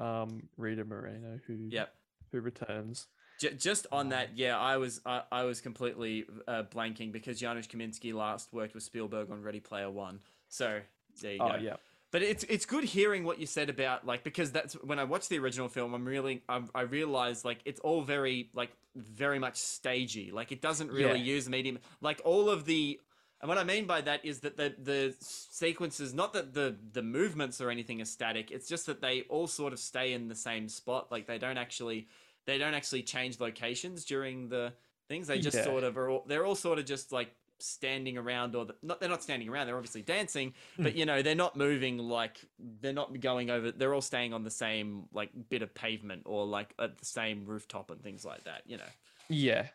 um 0.00 0.48
Rita 0.56 0.84
Moreno 0.84 1.38
who 1.46 1.54
Yep. 1.70 1.94
who 2.32 2.40
returns. 2.40 3.08
J- 3.40 3.54
just 3.54 3.86
on 3.90 4.10
that, 4.10 4.36
yeah, 4.38 4.56
I 4.58 4.76
was 4.76 5.00
I, 5.04 5.22
I 5.32 5.42
was 5.44 5.60
completely 5.60 6.26
uh, 6.46 6.62
blanking 6.64 7.10
because 7.12 7.40
Janusz 7.40 7.66
Kaminski 7.66 8.14
last 8.14 8.52
worked 8.52 8.74
with 8.74 8.84
Spielberg 8.84 9.30
on 9.30 9.42
Ready 9.42 9.60
Player 9.60 9.90
One. 9.90 10.20
So 10.48 10.80
there 11.20 11.32
you 11.32 11.38
Oh 11.42 11.48
go. 11.48 11.56
yeah, 11.56 11.76
But 12.12 12.22
it's 12.22 12.44
it's 12.44 12.66
good 12.66 12.84
hearing 12.84 13.24
what 13.24 13.38
you 13.40 13.46
said 13.46 13.68
about 13.70 14.06
like 14.06 14.22
because 14.22 14.52
that's 14.52 14.74
when 14.74 14.98
I 14.98 15.04
watched 15.04 15.30
the 15.30 15.38
original 15.38 15.68
film. 15.68 15.94
I'm 15.94 16.04
really 16.04 16.42
I'm, 16.48 16.68
I 16.74 16.82
realized 16.82 17.44
like 17.44 17.60
it's 17.64 17.80
all 17.80 18.02
very 18.02 18.50
like 18.54 18.70
very 18.94 19.38
much 19.38 19.56
stagey. 19.56 20.30
Like 20.30 20.52
it 20.52 20.60
doesn't 20.60 20.90
really 20.92 21.18
Yeah. 21.20 21.34
use 21.34 21.48
medium. 21.48 21.78
Like 22.02 22.20
all 22.24 22.50
of 22.50 22.66
the 22.66 23.00
and 23.40 23.48
what 23.48 23.56
I 23.58 23.64
mean 23.64 23.86
by 23.86 24.02
that 24.02 24.24
is 24.24 24.40
that 24.40 24.56
the 24.58 24.74
the 24.78 25.16
sequences, 25.20 26.12
not 26.14 26.32
that 26.34 26.52
the 26.54 26.76
the 26.92 27.02
movements 27.02 27.60
or 27.60 27.70
anything 27.70 28.00
are 28.02 28.04
static. 28.06 28.50
It's 28.50 28.68
just 28.68 28.86
that 28.86 29.00
they 29.00 29.22
all 29.30 29.46
sort 29.46 29.72
of 29.72 29.78
stay 29.78 30.12
in 30.12 30.28
the 30.28 30.34
same 30.34 30.68
spot. 30.68 31.10
Like 31.10 31.26
they 31.26 31.38
don't 31.38 31.58
actually 31.58 32.08
they 32.44 32.58
don't 32.58 32.74
actually 32.74 33.04
change 33.04 33.40
locations 33.40 34.04
during 34.04 34.48
the 34.48 34.74
things. 35.08 35.28
They 35.28 35.38
just 35.38 35.56
Yeah. 35.56 35.64
sort 35.64 35.82
of 35.82 35.96
are. 35.96 36.10
All, 36.10 36.24
they're 36.26 36.44
all 36.44 36.54
sort 36.56 36.78
of 36.78 36.84
just 36.84 37.10
like 37.10 37.34
standing 37.62 38.18
around 38.18 38.54
or 38.54 38.64
the, 38.66 38.74
not 38.82 39.00
they're 39.00 39.08
not 39.08 39.22
standing 39.22 39.48
around 39.48 39.66
they're 39.66 39.76
obviously 39.76 40.02
dancing 40.02 40.52
but 40.78 40.94
you 40.96 41.06
know 41.06 41.22
they're 41.22 41.34
not 41.34 41.56
moving 41.56 41.98
like 41.98 42.38
they're 42.80 42.92
not 42.92 43.18
going 43.20 43.50
over 43.50 43.70
they're 43.72 43.94
all 43.94 44.00
staying 44.00 44.32
on 44.32 44.42
the 44.44 44.50
same 44.50 45.04
like 45.12 45.30
bit 45.48 45.62
of 45.62 45.72
pavement 45.74 46.22
or 46.26 46.44
like 46.46 46.74
at 46.78 46.98
the 46.98 47.04
same 47.04 47.44
rooftop 47.46 47.90
and 47.90 48.02
things 48.02 48.24
like 48.24 48.44
that 48.44 48.62
you 48.66 48.76
know. 48.76 48.82
Yeah. 49.28 49.68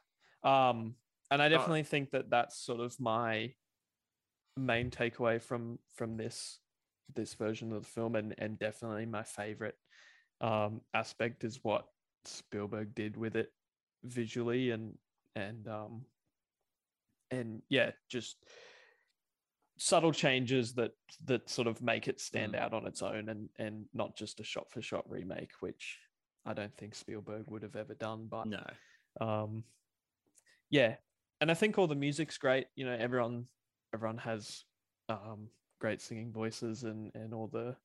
Um, 0.44 0.96
and 1.32 1.42
I 1.42 1.50
But- 1.50 1.58
definitely 1.58 1.84
think 1.84 2.12
that 2.12 2.30
that's 2.30 2.58
sort 2.58 2.80
of 2.80 3.00
my 3.00 3.54
main 4.56 4.90
takeaway 4.92 5.42
from 5.42 5.80
from 5.96 6.18
this 6.18 6.60
this 7.16 7.34
version 7.36 7.72
of 7.74 7.84
the 7.84 7.90
film, 7.90 8.16
and 8.16 8.36
and 8.38 8.60
definitely 8.60 9.06
my 9.06 9.24
favorite 9.24 9.78
um 10.42 10.82
aspect 10.94 11.44
is 11.44 11.64
what 11.64 11.88
Spielberg 12.26 12.94
did 12.94 13.18
with 13.18 13.36
it 13.36 13.52
visually 14.04 14.72
and 14.72 14.98
and 15.36 15.68
um 15.68 16.06
and 17.32 17.62
yeah, 17.70 17.92
just 18.10 18.38
subtle 19.78 20.12
changes 20.12 20.74
that 20.74 20.92
that 21.26 21.50
sort 21.50 21.68
of 21.68 21.82
make 21.82 22.08
it 22.08 22.20
stand 22.20 22.54
Mm. 22.54 22.60
out 22.60 22.74
on 22.74 22.88
its 22.88 23.02
own 23.02 23.30
and 23.30 23.50
and 23.58 23.86
not 23.94 24.18
just 24.18 24.40
a 24.40 24.44
shot 24.44 24.72
for 24.72 24.82
shot 24.82 25.10
remake, 25.10 25.52
which 25.60 26.00
I 26.46 26.54
don't 26.54 26.76
think 26.78 26.96
Spielberg 26.96 27.46
would 27.48 27.64
have 27.64 27.76
ever 27.76 27.94
done. 27.94 28.28
But 28.28 28.48
no 28.48 28.64
um 29.20 29.64
yeah 30.70 30.96
and 31.42 31.50
i 31.50 31.54
think 31.56 31.78
all 31.78 31.88
the 31.88 31.96
music's 31.96 32.38
great 32.38 32.68
you 32.76 32.86
know 32.86 32.96
everyone 33.00 33.46
everyone 33.94 34.18
has 34.18 34.64
um 35.10 35.50
great 35.80 36.02
singing 36.02 36.32
voices 36.32 36.84
and 36.84 37.12
and 37.16 37.34
all 37.34 37.48
the 37.48 37.76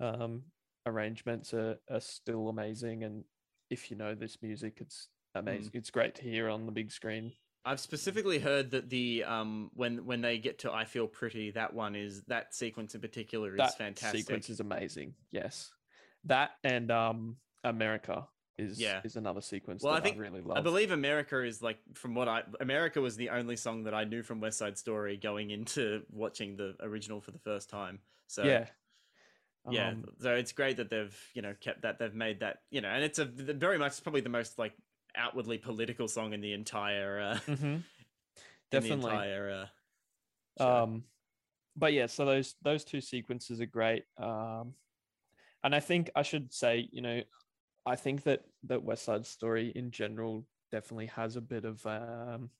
um 0.00 0.42
arrangements 0.84 1.54
are, 1.54 1.78
are 1.90 2.00
still 2.00 2.48
amazing 2.50 3.04
and 3.04 3.24
if 3.70 3.90
you 3.90 3.96
know 3.96 4.14
this 4.14 4.36
music 4.42 4.78
it's 4.80 5.08
amazing 5.34 5.70
it's 5.74 5.90
great 5.90 6.14
to 6.14 6.22
hear 6.22 6.50
on 6.50 6.66
the 6.66 6.72
big 6.72 6.92
screen 6.92 7.32
i've 7.66 7.80
specifically 7.80 8.38
heard 8.38 8.70
that 8.70 8.88
the 8.88 9.22
um 9.24 9.70
when 9.74 10.06
when 10.06 10.20
they 10.22 10.38
get 10.38 10.58
to 10.60 10.72
i 10.72 10.84
feel 10.84 11.06
pretty 11.06 11.50
that 11.50 11.74
one 11.74 11.94
is 11.94 12.22
that 12.28 12.54
sequence 12.54 12.94
in 12.94 13.00
particular 13.00 13.50
is 13.54 13.58
fantastic. 13.58 13.78
that 13.78 13.84
fantastic 13.84 14.20
sequence 14.20 14.50
is 14.50 14.60
amazing 14.60 15.14
yes 15.30 15.70
that 16.24 16.52
and 16.64 16.90
um 16.90 17.36
america 17.64 18.26
is 18.58 18.80
Yeah. 18.80 19.02
is 19.04 19.16
another 19.16 19.42
sequence 19.42 19.82
Well, 19.82 19.92
I 19.92 19.96
that 19.96 20.04
think- 20.04 20.16
I 20.16 20.20
really 20.20 20.40
love 20.40 20.56
I 20.56 20.62
believe 20.62 20.90
America 20.90 21.42
is 21.44 21.60
like 21.60 21.78
from 21.92 22.14
what 22.14 22.26
I 22.26 22.42
America 22.58 23.02
was 23.02 23.14
the 23.14 23.28
only 23.28 23.54
song 23.56 23.84
that 23.84 23.92
I 23.92 24.04
knew 24.04 24.22
from 24.22 24.40
West 24.40 24.56
Side 24.56 24.78
Story 24.78 25.18
going 25.18 25.50
into 25.50 26.04
watching 26.10 26.56
the 26.56 26.74
original 26.80 27.20
for 27.20 27.32
the 27.32 27.38
first 27.40 27.68
time. 27.68 27.98
So 28.28 28.44
yeah 28.44 28.66
yeah 29.70 29.88
Um, 29.90 30.04
so 30.22 30.34
it's 30.34 30.52
great 30.52 30.78
that 30.78 30.88
they've 30.88 31.14
you 31.34 31.42
know 31.42 31.54
kept 31.60 31.82
that 31.82 31.98
they've 31.98 32.14
made 32.14 32.40
that 32.40 32.62
you 32.70 32.80
know 32.80 32.88
and 32.88 33.04
it's 33.04 33.18
a 33.18 33.26
very 33.26 33.76
much 33.78 34.02
probably 34.02 34.22
the 34.22 34.30
most 34.30 34.58
like 34.58 34.72
outwardly 35.16 35.58
political 35.58 36.08
song 36.08 36.32
in 36.32 36.40
the 36.40 36.52
entire 36.52 37.20
uh 37.20 37.38
mhm. 37.46 37.82
definitely. 38.70 39.10
entire 39.10 39.68
uh 40.58 40.62
um 40.62 41.04
but 41.76 41.92
yeah 41.92 42.06
so 42.06 42.24
those 42.24 42.54
those 42.62 42.84
two 42.84 43.00
sequences 43.00 43.60
are 43.60 43.66
great. 43.66 44.04
Um 44.18 44.74
and 45.64 45.74
i 45.74 45.80
think 45.80 46.10
i 46.14 46.22
should 46.22 46.52
say 46.52 46.88
you 46.92 47.02
know 47.02 47.20
i 47.84 47.96
think 47.96 48.22
that 48.22 48.42
that 48.64 48.82
west 48.82 49.04
side 49.04 49.26
story 49.26 49.72
in 49.74 49.90
general 49.90 50.46
definitely 50.70 51.06
has 51.06 51.36
a 51.36 51.40
bit 51.40 51.64
of 51.64 51.84
um 51.86 52.50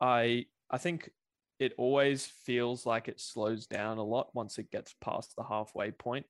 i 0.00 0.44
i 0.70 0.78
think 0.78 1.10
it 1.58 1.72
always 1.78 2.26
feels 2.26 2.84
like 2.84 3.08
it 3.08 3.20
slows 3.20 3.66
down 3.66 3.98
a 3.98 4.02
lot 4.02 4.34
once 4.34 4.58
it 4.58 4.70
gets 4.70 4.94
past 5.00 5.32
the 5.36 5.44
halfway 5.44 5.92
point. 5.92 6.26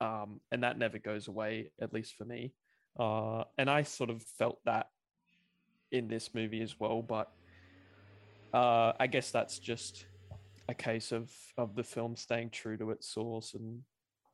Um 0.00 0.40
and 0.50 0.64
that 0.64 0.76
never 0.76 0.98
goes 0.98 1.28
away 1.28 1.70
at 1.80 1.92
least 1.92 2.14
for 2.16 2.24
me 2.24 2.52
uh 3.00 3.44
and 3.58 3.70
i 3.70 3.82
sort 3.82 4.10
of 4.10 4.22
felt 4.38 4.58
that 4.64 4.86
in 5.90 6.06
this 6.06 6.34
movie 6.34 6.60
as 6.60 6.78
well 6.78 7.02
but 7.02 7.28
uh 8.52 8.92
i 9.00 9.06
guess 9.06 9.30
that's 9.30 9.58
just 9.58 10.04
a 10.68 10.74
case 10.74 11.10
of 11.10 11.32
of 11.56 11.74
the 11.74 11.82
film 11.82 12.14
staying 12.14 12.50
true 12.50 12.76
to 12.76 12.90
its 12.90 13.08
source 13.08 13.54
and 13.54 13.80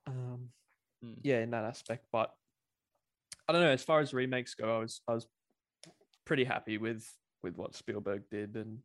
um 0.07 0.49
Mm. 1.05 1.17
yeah 1.23 1.41
in 1.41 1.51
that 1.51 1.65
aspect 1.65 2.07
but 2.11 2.33
i 3.47 3.53
don't 3.53 3.61
know 3.61 3.69
as 3.69 3.83
far 3.83 4.01
as 4.01 4.15
remakes 4.15 4.55
go 4.55 4.77
i 4.77 4.79
was 4.79 5.03
i 5.07 5.13
was 5.13 5.27
pretty 6.25 6.43
happy 6.43 6.79
with 6.79 7.07
with 7.43 7.55
what 7.59 7.75
spielberg 7.75 8.23
did 8.31 8.57
and 8.57 8.79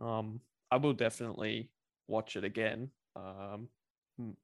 um 0.00 0.40
i 0.70 0.76
will 0.76 0.92
definitely 0.92 1.68
watch 2.06 2.36
it 2.36 2.44
again 2.44 2.90
um 3.16 3.68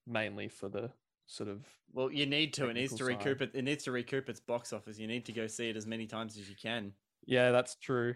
mainly 0.09 0.49
for 0.49 0.69
the 0.69 0.91
sort 1.27 1.49
of 1.49 1.65
well 1.93 2.11
you 2.13 2.27
need 2.27 2.53
to 2.53 2.69
it 2.69 2.75
needs 2.75 2.95
to 2.95 3.05
recoup 3.05 3.39
side. 3.39 3.51
it 3.55 3.59
it 3.59 3.63
needs 3.63 3.85
to 3.85 3.93
recoup 3.93 4.29
its 4.29 4.41
box 4.41 4.73
office. 4.73 4.99
You 4.99 5.07
need 5.07 5.25
to 5.27 5.33
go 5.33 5.47
see 5.47 5.69
it 5.71 5.77
as 5.77 5.87
many 5.87 6.07
times 6.07 6.37
as 6.39 6.49
you 6.49 6.57
can. 6.61 6.93
Yeah 7.27 7.51
that's 7.51 7.77
true. 7.77 8.15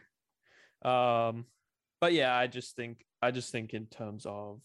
Um 0.82 1.46
but 2.00 2.12
yeah 2.12 2.34
i 2.36 2.46
just 2.46 2.76
think 2.76 3.04
i 3.20 3.30
just 3.32 3.50
think 3.50 3.74
in 3.74 3.86
terms 3.86 4.24
of 4.26 4.60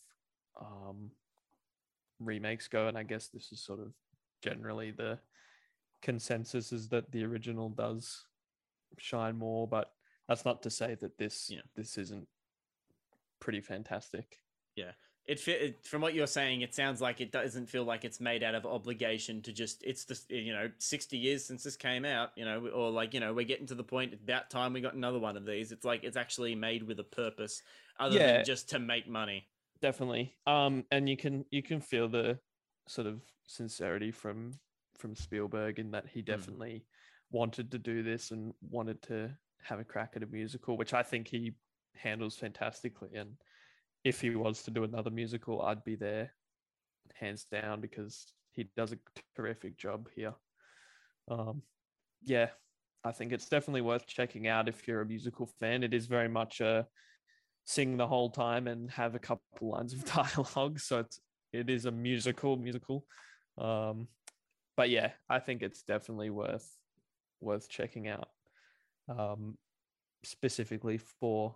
um 0.62 1.10
remakes 2.20 2.68
go 2.68 2.88
and 2.88 2.96
i 2.98 3.02
guess 3.02 3.28
this 3.30 3.52
is 3.52 3.60
sort 3.60 3.80
of 3.80 3.92
generally 4.44 4.92
the 4.92 5.18
consensus 6.04 6.72
is 6.72 6.90
that 6.90 7.12
the 7.12 7.24
original 7.24 7.70
does 7.70 8.26
shine 9.00 9.36
more 9.36 9.68
but 9.68 9.92
that's 10.28 10.46
not 10.46 10.62
to 10.62 10.70
say 10.70 10.96
that 11.02 11.18
this 11.18 11.50
Yeah. 11.50 11.62
this 11.76 11.98
isn't 11.98 12.28
pretty 13.40 13.62
fantastic 13.62 14.38
it, 15.26 15.86
from 15.86 16.02
what 16.02 16.14
you're 16.14 16.28
saying 16.28 16.62
it 16.62 16.74
sounds 16.76 17.00
like 17.02 17.22
it 17.22 17.32
doesn't 17.32 17.68
feel 17.68 17.84
like 17.84 18.04
it's 18.04 18.20
made 18.20 18.44
out 18.44 18.56
of 18.56 18.66
obligation 18.66 19.42
to 19.42 19.54
just 19.54 19.84
it's 19.84 20.04
the 20.06 20.20
you 20.30 20.52
know 20.52 20.70
60 20.80 21.18
years 21.18 21.46
since 21.46 21.64
this 21.64 21.76
came 21.78 22.04
out 22.06 22.32
you 22.36 22.44
know 22.46 22.68
or 22.68 22.92
like 22.92 23.14
you 23.14 23.20
know 23.20 23.34
we're 23.34 23.46
getting 23.46 23.68
to 23.68 23.76
the 23.76 23.84
point 23.84 24.14
about 24.14 24.50
time 24.50 24.74
we 24.74 24.82
got 24.82 24.96
another 24.96 25.20
one 25.20 25.38
of 25.38 25.46
these 25.46 25.72
it's 25.72 25.86
like 25.86 26.04
it's 26.04 26.18
actually 26.18 26.56
made 26.56 26.84
with 26.84 27.00
a 27.00 27.04
purpose 27.04 27.62
other 28.00 28.16
Yeah. 28.16 28.34
than 28.34 28.46
just 28.46 28.70
to 28.70 28.80
make 28.80 29.08
money 29.08 29.48
definitely 29.82 30.34
um 30.46 30.86
and 30.92 31.08
you 31.08 31.16
can 31.18 31.46
you 31.52 31.64
can 31.64 31.80
feel 31.80 32.08
the 32.10 32.40
sort 32.88 33.08
of 33.08 33.22
sincerity 33.48 34.12
from 34.12 34.52
from 34.98 35.16
spielberg 35.16 35.80
in 35.80 35.92
that 35.92 36.08
he 36.08 36.22
definitely 36.22 36.86
wanted 37.32 37.72
to 37.72 37.80
do 37.80 38.04
this 38.04 38.32
and 38.32 38.54
wanted 38.70 39.02
to 39.04 39.36
have 39.64 39.80
a 39.80 39.84
crack 39.84 40.14
at 40.16 40.24
a 40.24 40.28
musical, 40.28 40.78
which 40.78 40.94
I 40.94 41.04
think 41.04 41.28
he 41.28 41.54
handles 41.96 42.36
fantastically. 42.36 43.10
And 43.16 43.36
if 44.04 44.22
he 44.22 44.32
was 44.32 44.64
to 44.64 44.72
do 44.72 44.84
another 44.84 45.10
musical, 45.10 45.62
I'd 45.62 45.84
be 45.84 45.96
there 45.96 46.32
hands 47.16 47.46
down 47.52 47.82
because 47.82 48.26
he 48.52 48.70
does 48.76 48.92
a 48.92 48.98
terrific 49.36 49.78
job 49.78 50.10
here. 50.16 50.34
Um, 51.30 51.62
yeah, 52.24 52.50
I 53.04 53.12
think 53.12 53.32
it's 53.32 53.50
definitely 53.50 53.82
worth 53.82 54.08
checking 54.08 54.48
out 54.48 54.70
if 54.70 54.88
you're 54.88 55.02
a 55.02 55.06
musical 55.06 55.50
fan. 55.60 55.84
It 55.84 55.94
is 55.94 56.06
very 56.06 56.30
much 56.30 56.62
a 56.62 56.88
sing 57.66 57.98
the 57.98 58.08
whole 58.08 58.30
time 58.30 58.68
and 58.68 58.90
have 58.92 59.16
a 59.16 59.20
couple 59.20 59.42
lines 59.62 59.94
of 59.94 60.06
dialogue, 60.36 60.80
so 60.80 61.00
it's 61.00 61.20
it 61.52 61.70
is 61.70 61.86
a 61.86 61.92
musical 61.92 62.58
musical. 62.58 63.06
Um, 63.58 64.08
but 64.76 64.90
yeah, 64.90 65.12
I 65.30 65.40
think 65.40 65.62
it's 65.62 65.84
definitely 65.84 66.30
worth 66.30 66.70
worth 67.42 67.70
checking 67.70 68.08
out, 68.08 68.30
um, 69.10 69.58
specifically 70.24 70.98
for 70.98 71.56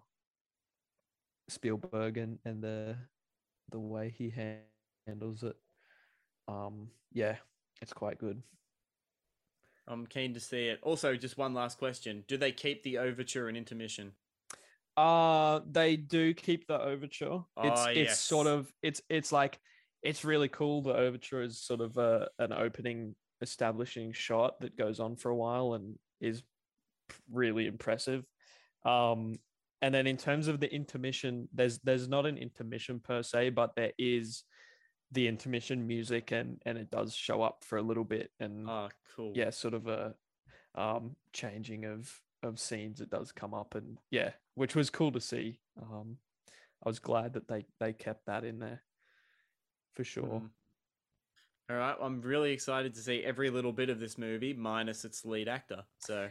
Spielberg 1.49 2.17
and, 2.17 2.39
and 2.45 2.63
the 2.63 2.97
the 3.71 3.79
way 3.79 4.09
he 4.09 4.33
handles 5.05 5.43
it. 5.43 5.57
Um, 6.47 6.91
yeah, 7.11 7.37
it's 7.81 7.93
quite 7.93 8.19
good. 8.19 8.43
I'm 9.87 10.05
keen 10.05 10.33
to 10.33 10.39
see 10.39 10.67
it. 10.67 10.79
Also, 10.83 11.15
just 11.15 11.37
one 11.37 11.53
last 11.53 11.77
question: 11.77 12.23
Do 12.27 12.37
they 12.37 12.51
keep 12.51 12.83
the 12.83 12.97
overture 12.99 13.47
and 13.47 13.57
intermission? 13.57 14.15
Uh 14.95 15.61
they 15.69 15.95
do 15.95 16.33
keep 16.33 16.67
the 16.67 16.79
overture. 16.79 17.43
It's 17.61 17.81
Oh, 17.81 17.89
it's 17.89 17.95
yes. 17.95 18.19
sort 18.19 18.47
of 18.47 18.73
it's 18.81 19.01
it's 19.09 19.31
like 19.31 19.59
it's 20.01 20.25
really 20.25 20.49
cool. 20.49 20.81
The 20.81 20.95
overture 20.95 21.41
is 21.41 21.59
sort 21.61 21.81
of 21.81 21.97
a 21.97 22.29
an 22.39 22.51
opening 22.51 23.15
establishing 23.41 24.11
shot 24.13 24.59
that 24.61 24.75
goes 24.75 24.99
on 24.99 25.15
for 25.15 25.29
a 25.29 25.35
while 25.35 25.73
and 25.73 25.99
is 26.19 26.43
really 27.31 27.67
impressive. 27.67 28.25
Um 28.85 29.39
and 29.81 29.93
then 29.93 30.07
in 30.07 30.17
terms 30.17 30.47
of 30.47 30.59
the 30.59 30.73
intermission, 30.73 31.47
there's 31.53 31.79
there's 31.79 32.07
not 32.07 32.25
an 32.25 32.37
intermission 32.37 32.99
per 32.99 33.21
se, 33.23 33.51
but 33.51 33.75
there 33.75 33.93
is 33.97 34.43
the 35.11 35.27
intermission 35.27 35.87
music 35.87 36.31
and 36.31 36.61
and 36.65 36.77
it 36.77 36.89
does 36.91 37.15
show 37.15 37.41
up 37.41 37.63
for 37.63 37.77
a 37.77 37.81
little 37.81 38.03
bit 38.03 38.31
and 38.39 38.69
Oh, 38.69 38.89
cool. 39.15 39.33
yeah, 39.35 39.49
sort 39.51 39.73
of 39.73 39.87
a 39.87 40.15
um 40.75 41.15
changing 41.33 41.85
of 41.85 42.21
of 42.43 42.59
scenes 42.59 43.01
it 43.01 43.09
does 43.09 43.31
come 43.31 43.53
up 43.53 43.75
and 43.75 43.97
yeah, 44.11 44.33
which 44.55 44.75
was 44.75 44.89
cool 44.89 45.11
to 45.11 45.21
see. 45.21 45.59
Um 45.81 46.17
I 46.85 46.89
was 46.89 46.99
glad 46.99 47.33
that 47.33 47.47
they 47.47 47.65
they 47.79 47.93
kept 47.93 48.25
that 48.27 48.43
in 48.43 48.59
there 48.59 48.83
for 49.93 50.03
sure. 50.03 50.41
Mhm. 50.41 50.51
All 51.69 51.75
right, 51.77 51.97
I'm 51.99 52.21
really 52.21 52.51
excited 52.53 52.93
to 52.93 53.01
see 53.01 53.23
every 53.23 53.49
little 53.49 53.73
bit 53.73 53.89
of 53.89 53.99
this 53.99 54.17
movie, 54.17 54.53
minus 54.53 55.03
its 55.03 55.25
lead 55.25 55.49
actor. 55.49 55.83
So, 55.99 56.29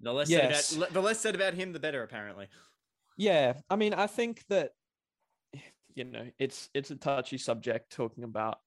the 0.00 0.12
less 0.12 0.28
Yes. 0.28 0.66
said 0.68 0.78
about 0.78 0.92
the 0.92 1.00
less 1.02 1.20
said 1.20 1.34
about 1.34 1.54
him, 1.54 1.72
the 1.72 1.80
better. 1.80 2.02
Apparently. 2.02 2.48
Yeah, 3.16 3.54
I 3.70 3.76
mean, 3.76 3.94
I 3.94 4.06
think 4.06 4.44
that 4.48 4.72
you 5.94 6.04
know, 6.04 6.26
it's 6.38 6.68
it's 6.74 6.90
a 6.90 6.96
touchy 6.96 7.38
subject 7.38 7.90
talking 7.92 8.24
about 8.24 8.58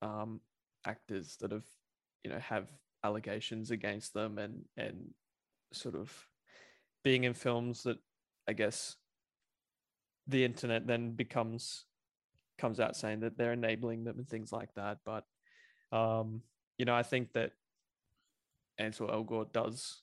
um 0.00 0.40
actors 0.86 1.36
that 1.40 1.50
have 1.50 1.66
you 2.22 2.30
know 2.30 2.38
have 2.38 2.68
allegations 3.04 3.70
against 3.70 4.14
them 4.14 4.38
and 4.38 4.64
and 4.76 5.10
sort 5.72 5.96
of 5.96 6.12
being 7.02 7.24
in 7.24 7.34
films 7.34 7.82
that 7.82 7.98
I 8.46 8.52
guess 8.52 8.96
the 10.26 10.44
internet 10.44 10.86
then 10.86 11.12
becomes 11.12 11.84
comes 12.58 12.80
out 12.80 12.96
saying 12.96 13.20
that 13.20 13.36
they're 13.38 13.52
enabling 13.52 14.04
them 14.04 14.18
and 14.18 14.28
things 14.28 14.52
like 14.52 14.74
that. 14.74 14.98
But 15.04 15.24
um, 15.92 16.42
you 16.76 16.84
know, 16.84 16.94
I 16.94 17.02
think 17.02 17.32
that 17.32 17.52
Ansel 18.78 19.08
Elgort 19.08 19.52
does 19.52 20.02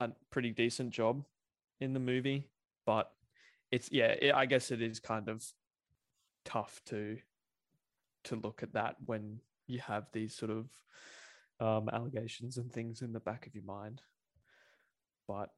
a 0.00 0.10
pretty 0.30 0.50
decent 0.50 0.90
job 0.90 1.24
in 1.80 1.92
the 1.92 2.00
movie, 2.00 2.48
but 2.86 3.10
it's 3.70 3.90
yeah, 3.90 4.14
it, 4.20 4.34
I 4.34 4.46
guess 4.46 4.70
it 4.70 4.82
is 4.82 5.00
kind 5.00 5.28
of 5.28 5.44
tough 6.44 6.80
to 6.86 7.18
to 8.24 8.36
look 8.36 8.62
at 8.62 8.74
that 8.74 8.96
when 9.04 9.40
you 9.66 9.80
have 9.80 10.06
these 10.12 10.34
sort 10.34 10.50
of 10.50 10.68
um, 11.60 11.88
allegations 11.92 12.58
and 12.58 12.72
things 12.72 13.02
in 13.02 13.12
the 13.12 13.20
back 13.20 13.46
of 13.46 13.54
your 13.54 13.64
mind. 13.64 14.02
But 15.26 15.50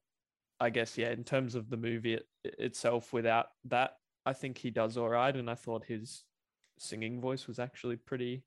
I 0.60 0.70
guess 0.70 0.96
yeah, 0.96 1.10
in 1.10 1.24
terms 1.24 1.54
of 1.54 1.68
the 1.68 1.76
movie 1.76 2.14
it, 2.14 2.26
itself, 2.44 3.12
without 3.12 3.46
that, 3.66 3.96
I 4.24 4.32
think 4.32 4.58
he 4.58 4.70
does 4.70 4.96
all 4.96 5.08
right, 5.08 5.34
and 5.34 5.50
I 5.50 5.54
thought 5.54 5.84
his 5.84 6.24
singing 6.78 7.20
voice 7.20 7.46
was 7.46 7.58
actually 7.58 7.96
pretty 7.96 8.44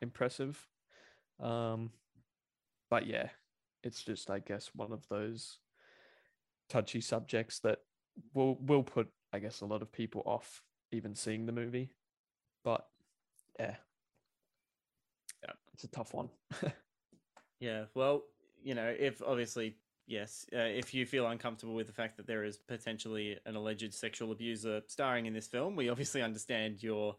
impressive. 0.00 0.66
Um, 1.40 1.90
but 2.90 3.06
yeah, 3.06 3.28
it's 3.82 4.02
just 4.02 4.30
I 4.30 4.40
guess 4.40 4.70
one 4.74 4.92
of 4.92 5.06
those 5.08 5.58
touchy 6.68 7.00
subjects 7.00 7.60
that 7.60 7.78
will 8.34 8.56
will 8.60 8.82
put 8.82 9.08
I 9.32 9.38
guess 9.38 9.60
a 9.60 9.66
lot 9.66 9.82
of 9.82 9.92
people 9.92 10.22
off 10.24 10.62
even 10.92 11.14
seeing 11.14 11.46
the 11.46 11.52
movie. 11.52 11.90
But 12.64 12.86
yeah, 13.58 13.76
Yeah. 15.42 15.52
it's 15.74 15.84
a 15.84 15.88
tough 15.88 16.14
one. 16.14 16.30
Yeah. 17.60 17.86
Well, 17.94 18.22
you 18.62 18.76
know, 18.76 18.94
if 18.96 19.20
obviously 19.20 19.74
yes, 20.06 20.46
uh, 20.54 20.58
if 20.60 20.94
you 20.94 21.04
feel 21.04 21.26
uncomfortable 21.26 21.74
with 21.74 21.88
the 21.88 21.92
fact 21.92 22.16
that 22.16 22.26
there 22.26 22.44
is 22.44 22.56
potentially 22.56 23.36
an 23.46 23.56
alleged 23.56 23.92
sexual 23.92 24.30
abuser 24.30 24.80
starring 24.86 25.26
in 25.26 25.32
this 25.32 25.48
film, 25.48 25.74
we 25.74 25.88
obviously 25.88 26.22
understand 26.22 26.82
your. 26.82 27.16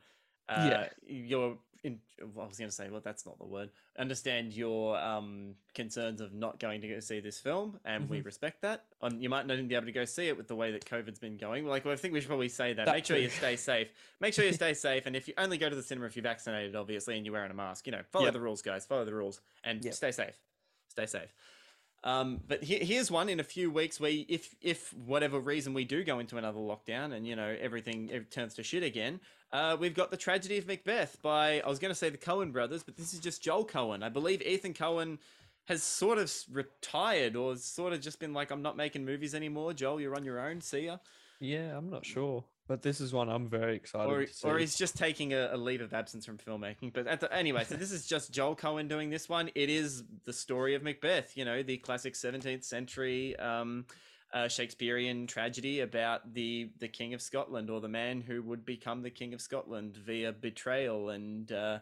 Uh, 0.47 0.67
Yeah. 0.69 0.89
Your, 1.05 1.57
in, 1.83 1.99
well, 2.33 2.45
I 2.45 2.47
was 2.49 2.57
going 2.57 2.69
to 2.69 2.75
say, 2.75 2.89
well, 2.89 3.01
that's 3.03 3.25
not 3.25 3.37
the 3.39 3.45
word. 3.45 3.69
Understand 3.97 4.53
your 4.53 4.97
um, 4.99 5.55
concerns 5.73 6.19
of 6.19 6.33
not 6.33 6.59
going 6.59 6.81
to 6.81 6.87
go 6.87 6.99
see 6.99 7.19
this 7.21 7.39
film, 7.39 7.79
and 7.85 8.09
we 8.09 8.19
Mhm. 8.19 8.25
respect 8.25 8.61
that. 8.63 8.85
Um, 9.01 9.21
you 9.21 9.29
might 9.29 9.47
not 9.47 9.53
even 9.53 9.67
be 9.67 9.75
able 9.75 9.85
to 9.85 9.91
go 9.91 10.03
see 10.05 10.27
it 10.27 10.35
with 10.35 10.47
the 10.47 10.55
way 10.55 10.71
that 10.71 10.85
COVID's 10.85 11.19
been 11.19 11.37
going. 11.37 11.65
Like, 11.65 11.85
well, 11.85 11.93
I 11.93 11.97
think 11.97 12.13
we 12.13 12.19
should 12.19 12.27
probably 12.27 12.49
say 12.49 12.73
that. 12.73 12.85
That 12.85 12.91
Make 12.95 13.05
sure 13.05 13.17
you 13.17 13.29
stay 13.29 13.55
safe. 13.55 13.87
Make 14.19 14.33
sure 14.33 14.43
you 14.45 14.53
stay 14.53 14.73
safe, 14.73 15.05
and 15.05 15.15
if 15.15 15.27
you 15.27 15.33
only 15.37 15.57
go 15.57 15.69
to 15.69 15.75
the 15.75 15.83
cinema 15.83 16.07
if 16.07 16.15
you're 16.15 16.23
vaccinated, 16.23 16.75
obviously, 16.75 17.15
and 17.15 17.25
you're 17.25 17.33
wearing 17.33 17.51
a 17.51 17.55
mask, 17.55 17.85
you 17.85 17.91
know, 17.91 18.03
follow 18.11 18.25
Yep. 18.25 18.33
the 18.33 18.41
rules, 18.41 18.61
guys. 18.61 18.85
Follow 18.85 19.05
the 19.05 19.13
rules, 19.13 19.41
and 19.63 19.83
Yep. 19.83 19.93
stay 19.93 20.11
safe. 20.11 20.37
Stay 20.89 21.05
safe. 21.05 21.33
Um, 22.03 22.39
but 22.47 22.63
he- 22.63 22.83
here's 22.85 23.11
one 23.11 23.27
in 23.29 23.39
a 23.39 23.43
few 23.43 23.69
weeks 23.71 23.99
where 23.99 24.11
if 24.29 24.55
if 24.61 24.93
whatever 24.93 25.39
reason 25.39 25.73
we 25.73 25.83
do 25.83 26.03
go 26.03 26.19
into 26.19 26.37
another 26.37 26.59
lockdown 26.59 27.13
and 27.13 27.27
you 27.27 27.35
know 27.35 27.55
everything 27.59 28.09
it 28.09 28.31
turns 28.31 28.53
to 28.55 28.63
shit 28.63 28.83
again, 28.83 29.19
uh, 29.51 29.75
we've 29.79 29.93
got 29.95 30.09
the 30.11 30.17
tragedy 30.17 30.57
of 30.57 30.65
Macbeth 30.67 31.21
by 31.21 31.59
I 31.59 31.67
was 31.67 31.79
going 31.79 31.91
to 31.91 31.95
say 31.95 32.09
the 32.09 32.17
Coen 32.17 32.51
brothers, 32.53 32.83
but 32.83 32.95
this 32.95 33.13
is 33.13 33.19
just 33.19 33.41
Joel 33.43 33.65
Coen. 33.65 34.01
I 34.03 34.09
believe 34.09 34.41
Ethan 34.41 34.73
Coen 34.73 35.17
has 35.65 35.83
sort 35.83 36.17
of 36.17 36.33
retired 36.51 37.35
or 37.35 37.55
sort 37.57 37.93
of 37.93 38.01
just 38.01 38.19
been 38.19 38.33
like, 38.33 38.49
I'm 38.49 38.61
not 38.61 38.75
making 38.77 39.05
movies 39.05 39.35
anymore. 39.35 39.73
Joel, 39.73 40.01
you're 40.01 40.15
on 40.15 40.23
your 40.23 40.39
own. 40.39 40.61
See 40.61 40.85
ya. 40.85 40.97
yeah, 41.39 41.77
I'm 41.77 41.89
not 41.89 42.05
sure, 42.05 42.43
but 42.69 42.83
this 42.83 43.01
is 43.01 43.11
one 43.11 43.27
I'm 43.29 43.49
very 43.49 43.75
excited 43.75 44.09
Or, 44.09 44.25
to 44.25 44.31
see. 44.33 44.47
or 44.47 44.59
he's 44.59 44.77
just 44.77 44.95
taking 44.95 45.33
a, 45.33 45.49
a 45.51 45.57
leave 45.57 45.81
of 45.81 45.91
absence 45.91 46.23
from 46.25 46.37
filmmaking. 46.37 46.93
But 46.93 47.07
at 47.07 47.19
the, 47.19 47.33
anyway, 47.35 47.63
so 47.65 47.75
this 47.75 47.91
is 47.91 48.05
just 48.05 48.31
Joel 48.31 48.55
Coen 48.55 48.87
doing 48.87 49.09
this 49.09 49.27
one. 49.27 49.49
It 49.55 49.69
is 49.71 50.03
the 50.25 50.31
story 50.31 50.75
of 50.75 50.83
Macbeth, 50.83 51.35
you 51.35 51.43
know, 51.45 51.63
the 51.63 51.77
classic 51.77 52.13
17th 52.13 52.63
century 52.63 53.35
um, 53.39 53.85
uh, 54.31 54.47
Shakespearean 54.47 55.25
tragedy 55.25 55.79
about 55.79 56.31
the, 56.35 56.69
the 56.77 56.87
King 56.87 57.15
of 57.15 57.21
Scotland 57.23 57.71
or 57.71 57.81
the 57.81 57.87
man 57.89 58.21
who 58.21 58.43
would 58.43 58.63
become 58.63 59.01
the 59.01 59.09
King 59.09 59.33
of 59.33 59.41
Scotland 59.41 59.97
via 59.97 60.31
betrayal 60.31 61.09
and 61.09 61.51
uh, 61.51 61.79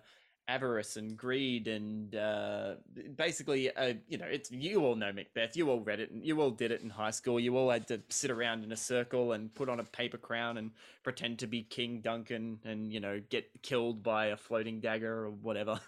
avarice 0.47 0.95
and 0.95 1.17
greed 1.17 1.67
and 1.67 2.15
uh, 2.15 2.75
basically, 3.15 3.73
uh, 3.75 3.93
you 4.07 4.17
know, 4.17 4.25
it's 4.25 4.51
you 4.51 4.83
all 4.85 4.95
know 4.95 5.11
Macbeth. 5.11 5.55
You 5.55 5.69
all 5.69 5.81
read 5.81 5.99
it. 5.99 6.11
And 6.11 6.25
you 6.25 6.41
all 6.41 6.51
did 6.51 6.71
it 6.71 6.81
in 6.81 6.89
high 6.89 7.11
school. 7.11 7.39
You 7.39 7.57
all 7.57 7.69
had 7.69 7.87
to 7.87 8.01
sit 8.09 8.31
around 8.31 8.63
in 8.63 8.71
a 8.71 8.77
circle 8.77 9.33
and 9.33 9.53
put 9.53 9.69
on 9.69 9.79
a 9.79 9.83
paper 9.83 10.17
crown 10.17 10.57
and 10.57 10.71
pretend 11.03 11.39
to 11.39 11.47
be 11.47 11.63
King 11.63 12.01
Duncan 12.01 12.59
and 12.63 12.91
you 12.91 12.99
know 12.99 13.21
get 13.29 13.61
killed 13.61 14.03
by 14.03 14.27
a 14.27 14.37
floating 14.37 14.79
dagger 14.79 15.25
or 15.25 15.29
whatever. 15.29 15.79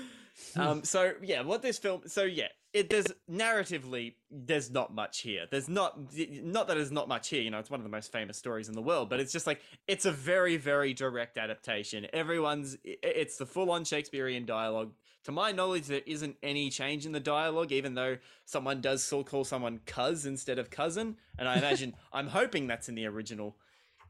um, 0.56 0.84
so 0.84 1.12
yeah, 1.22 1.42
what 1.42 1.62
this 1.62 1.78
film? 1.78 2.02
So 2.06 2.22
yeah, 2.22 2.48
it 2.74 2.90
there's 2.90 3.06
narratively 3.30 4.14
there's 4.30 4.68
not 4.68 4.92
much 4.92 5.20
here. 5.20 5.46
There's 5.48 5.68
not 5.68 5.96
not 6.42 6.66
that 6.66 6.74
there's 6.74 6.90
not 6.90 7.06
much 7.06 7.28
here. 7.28 7.40
You 7.40 7.50
know, 7.50 7.60
it's 7.60 7.70
one 7.70 7.78
of 7.78 7.84
the 7.84 7.90
most 7.90 8.10
famous 8.10 8.36
stories 8.36 8.68
in 8.68 8.74
the 8.74 8.82
world, 8.82 9.08
but 9.08 9.20
it's 9.20 9.32
just 9.32 9.46
like 9.46 9.60
it's 9.86 10.04
a 10.04 10.10
very 10.10 10.56
very 10.56 10.92
direct 10.92 11.38
adaptation. 11.38 12.06
Everyone's 12.12 12.76
it's 12.84 13.36
the 13.36 13.46
full 13.46 13.70
on 13.70 13.84
Shakespearean 13.84 14.44
dialogue. 14.44 14.92
To 15.24 15.32
my 15.32 15.52
knowledge, 15.52 15.86
there 15.86 16.02
isn't 16.04 16.36
any 16.42 16.68
change 16.68 17.06
in 17.06 17.12
the 17.12 17.20
dialogue, 17.20 17.72
even 17.72 17.94
though 17.94 18.18
someone 18.44 18.80
does 18.82 19.02
still 19.02 19.24
call 19.24 19.44
someone 19.44 19.78
cuz 19.86 20.26
instead 20.26 20.58
of 20.58 20.68
cousin, 20.68 21.16
and 21.38 21.48
I 21.48 21.56
imagine 21.56 21.94
I'm 22.12 22.26
hoping 22.26 22.66
that's 22.66 22.88
in 22.88 22.96
the 22.96 23.06
original 23.06 23.56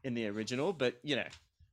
in 0.03 0.15
the 0.15 0.27
original, 0.27 0.73
but 0.73 0.97
you 1.03 1.15
know, 1.15 1.27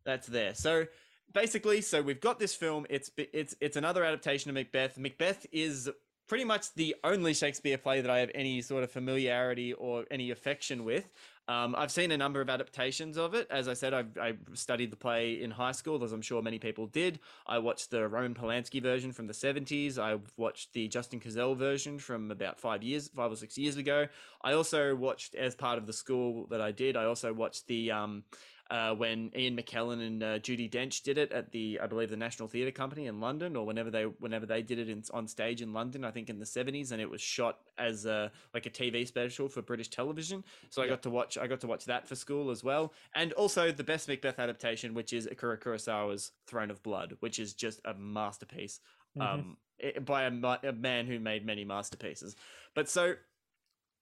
that's 0.05 0.27
there. 0.27 0.55
So 0.55 0.87
basically, 1.33 1.81
so 1.81 2.03
we've 2.03 2.21
got 2.21 2.39
this 2.39 2.55
film. 2.55 2.87
It's 2.91 3.11
it's 3.17 3.57
it's 3.63 3.79
another 3.79 4.05
adaptation 4.05 4.51
of 4.51 4.55
Macbeth. 4.55 4.99
Macbeth 4.99 5.47
is 5.53 5.91
pretty 6.33 6.45
much 6.47 6.73
the 6.77 6.97
only 7.05 7.35
Shakespeare 7.35 7.77
play 7.77 8.01
that 8.01 8.11
I 8.11 8.21
have 8.21 8.31
any 8.35 8.63
sort 8.63 8.85
of 8.85 8.91
familiarity 8.91 9.75
or 9.75 10.07
any 10.11 10.31
affection 10.31 10.83
with. 10.83 11.11
Um, 11.47 11.75
I've 11.77 11.91
seen 11.91 12.11
a 12.11 12.17
number 12.17 12.41
of 12.41 12.49
adaptations 12.49 13.19
of 13.19 13.35
it. 13.35 13.47
As 13.51 13.69
I 13.69 13.75
said, 13.75 13.93
I've, 13.93 14.17
I 14.17 14.33
studied 14.55 14.91
the 14.91 14.97
play 14.97 15.43
in 15.43 15.51
high 15.51 15.73
school, 15.73 16.03
as 16.03 16.11
I'm 16.11 16.23
sure 16.23 16.41
many 16.41 16.59
people 16.59 16.87
did. 16.87 17.19
I 17.47 17.59
watched 17.59 17.91
the 17.91 18.09
Roman 18.09 18.33
Polanski 18.33 18.81
version 18.81 19.13
from 19.13 19.27
the 19.27 19.35
70s. 19.35 19.99
I've 19.99 20.33
watched 20.39 20.73
the 20.73 20.89
Justin 20.89 21.21
Kurzel 21.21 21.55
version 21.55 21.99
from 21.99 22.31
about 22.31 22.59
five 22.59 22.83
years, 22.83 23.11
five 23.15 23.31
or 23.31 23.37
six 23.37 23.59
years 23.59 23.77
ago. 23.77 24.07
I 24.43 24.55
also 24.55 24.97
watched, 24.97 25.35
as 25.35 25.55
part 25.55 25.77
of 25.77 25.87
the 25.87 25.93
school 25.93 26.47
that 26.47 26.63
I 26.63 26.73
did, 26.73 26.97
I 26.97 27.05
also 27.05 27.35
watched 27.35 27.67
the 27.67 27.91
um, 27.91 28.25
uh, 28.73 28.95
when 28.95 29.31
Ian 29.37 29.55
McKellen 29.55 30.05
and 30.05 30.23
uh, 30.23 30.39
Judi 30.39 30.69
Dench 30.71 31.03
did 31.03 31.19
it 31.19 31.31
at 31.31 31.53
the, 31.53 31.79
I 31.83 31.87
believe, 31.87 32.09
the 32.09 32.17
National 32.17 32.49
Theatre 32.49 32.71
Company 32.71 33.07
in 33.07 33.21
London, 33.21 33.55
or 33.55 33.67
whenever 33.67 33.91
they 33.91 34.05
whenever 34.05 34.47
they 34.47 34.63
did 34.63 34.79
it 34.79 34.89
in, 34.89 35.03
on 35.13 35.29
stage 35.29 35.61
in 35.61 35.75
London, 35.75 36.07
I 36.07 36.11
think 36.11 36.31
in 36.31 36.39
the 36.39 36.47
seventies, 36.47 36.91
and 36.91 37.01
it 37.01 37.11
was 37.11 37.21
shot 37.21 37.59
as 37.77 38.07
a 38.07 38.33
like 38.55 38.65
a 38.65 38.71
TV 38.71 39.07
special 39.07 39.51
for 39.51 39.61
British 39.61 39.89
television. 39.89 40.43
So 40.71 40.81
I 40.81 40.89
got 40.89 41.03
to 41.03 41.11
watch 41.11 41.37
I 41.37 41.47
got 41.47 41.61
to 41.61 41.67
watch 41.67 41.85
that 41.85 42.09
for 42.09 42.15
school 42.15 42.51
as 42.51 42.65
well, 42.65 42.95
and 43.15 43.35
also 43.35 43.73
the 43.73 43.85
best 43.85 44.09
Macbeth 44.09 44.39
adaptation, 44.39 44.95
which 44.95 45.13
is 45.13 45.27
Akira 45.27 45.59
Kurosawa's 45.59 46.33
Throne 46.47 46.71
of 46.71 46.83
Blood, 46.83 47.19
which 47.21 47.39
is 47.39 47.53
just 47.53 47.83
a 47.85 47.93
masterpiece. 47.93 48.81
Mhm. 49.19 49.23
Um, 49.23 49.57
by 50.05 50.23
a, 50.23 50.69
a 50.69 50.73
man 50.73 51.07
who 51.07 51.19
made 51.19 51.45
many 51.45 51.65
masterpieces. 51.65 52.37
But 52.75 52.89
so 52.89 53.17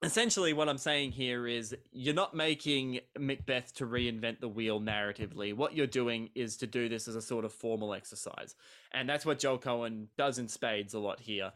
essentially 0.02 0.52
what 0.52 0.68
i'm 0.68 0.78
saying 0.78 1.12
here 1.12 1.46
is 1.46 1.76
you're 1.92 2.14
not 2.14 2.34
making 2.34 3.00
macbeth 3.18 3.74
to 3.74 3.86
reinvent 3.86 4.40
the 4.40 4.48
wheel 4.48 4.80
narratively. 4.80 5.54
What 5.54 5.74
you're 5.74 5.86
doing 5.86 6.30
is 6.34 6.56
to 6.58 6.66
do 6.66 6.88
this 6.88 7.06
as 7.08 7.16
a 7.16 7.22
sort 7.22 7.44
of 7.44 7.52
formal 7.52 7.92
exercise. 7.94 8.54
And 8.92 9.08
that's 9.08 9.26
what 9.26 9.38
joel 9.38 9.58
coen 9.58 10.06
does 10.16 10.38
in 10.38 10.48
spades 10.48 10.94
a 10.94 10.98
lot 10.98 11.20
here. 11.20 11.52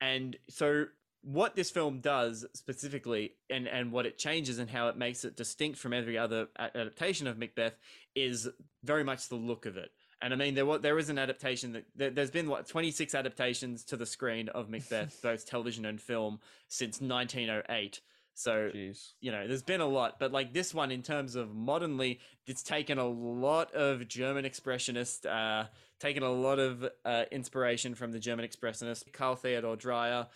And 0.00 0.36
so 0.48 0.86
what 1.22 1.56
this 1.56 1.70
film 1.70 2.00
does 2.00 2.46
specifically 2.54 3.32
and 3.50 3.66
and 3.66 3.90
what 3.90 4.06
it 4.06 4.18
changes 4.18 4.58
and 4.58 4.70
how 4.70 4.88
it 4.88 4.96
makes 4.96 5.24
it 5.24 5.36
distinct 5.36 5.78
from 5.78 5.92
every 5.92 6.16
other 6.16 6.46
adaptation 6.58 7.26
of 7.26 7.38
macbeth 7.38 7.76
is 8.14 8.48
very 8.84 9.02
much 9.02 9.28
the 9.28 9.34
look 9.34 9.66
of 9.66 9.76
it 9.76 9.90
and 10.20 10.32
I 10.32 10.36
mean, 10.36 10.54
there 10.54 10.66
wa- 10.66 10.78
there 10.78 10.98
is 10.98 11.08
an 11.08 11.18
adaptation 11.18 11.72
that 11.72 11.84
there, 11.94 12.10
there's 12.10 12.30
been 12.30 12.48
what 12.48 12.66
26 12.66 13.14
adaptations 13.14 13.84
to 13.84 13.96
the 13.96 14.06
screen 14.06 14.48
of 14.48 14.68
Macbeth, 14.68 15.18
both 15.22 15.46
television 15.46 15.84
and 15.84 16.00
film, 16.00 16.40
since 16.68 17.00
1908. 17.00 18.00
So 18.34 18.70
Jeez. 18.72 19.14
you 19.20 19.32
know, 19.32 19.48
there's 19.48 19.64
been 19.64 19.80
a 19.80 19.86
lot, 19.86 20.20
but 20.20 20.30
like 20.30 20.52
this 20.52 20.72
one, 20.72 20.92
in 20.92 21.02
terms 21.02 21.34
of 21.34 21.54
modernly, 21.54 22.20
it's 22.46 22.62
taken 22.62 22.96
a 22.96 23.06
lot 23.06 23.74
of 23.74 24.06
German 24.06 24.44
expressionist, 24.44 25.26
uh, 25.26 25.66
taken 25.98 26.22
a 26.22 26.30
lot 26.30 26.60
of 26.60 26.88
uh, 27.04 27.24
inspiration 27.32 27.96
from 27.96 28.12
the 28.12 28.20
German 28.20 28.46
expressionist 28.46 29.12
Carl 29.12 29.34
Theodor 29.34 29.74
Dreyer, 29.74 30.28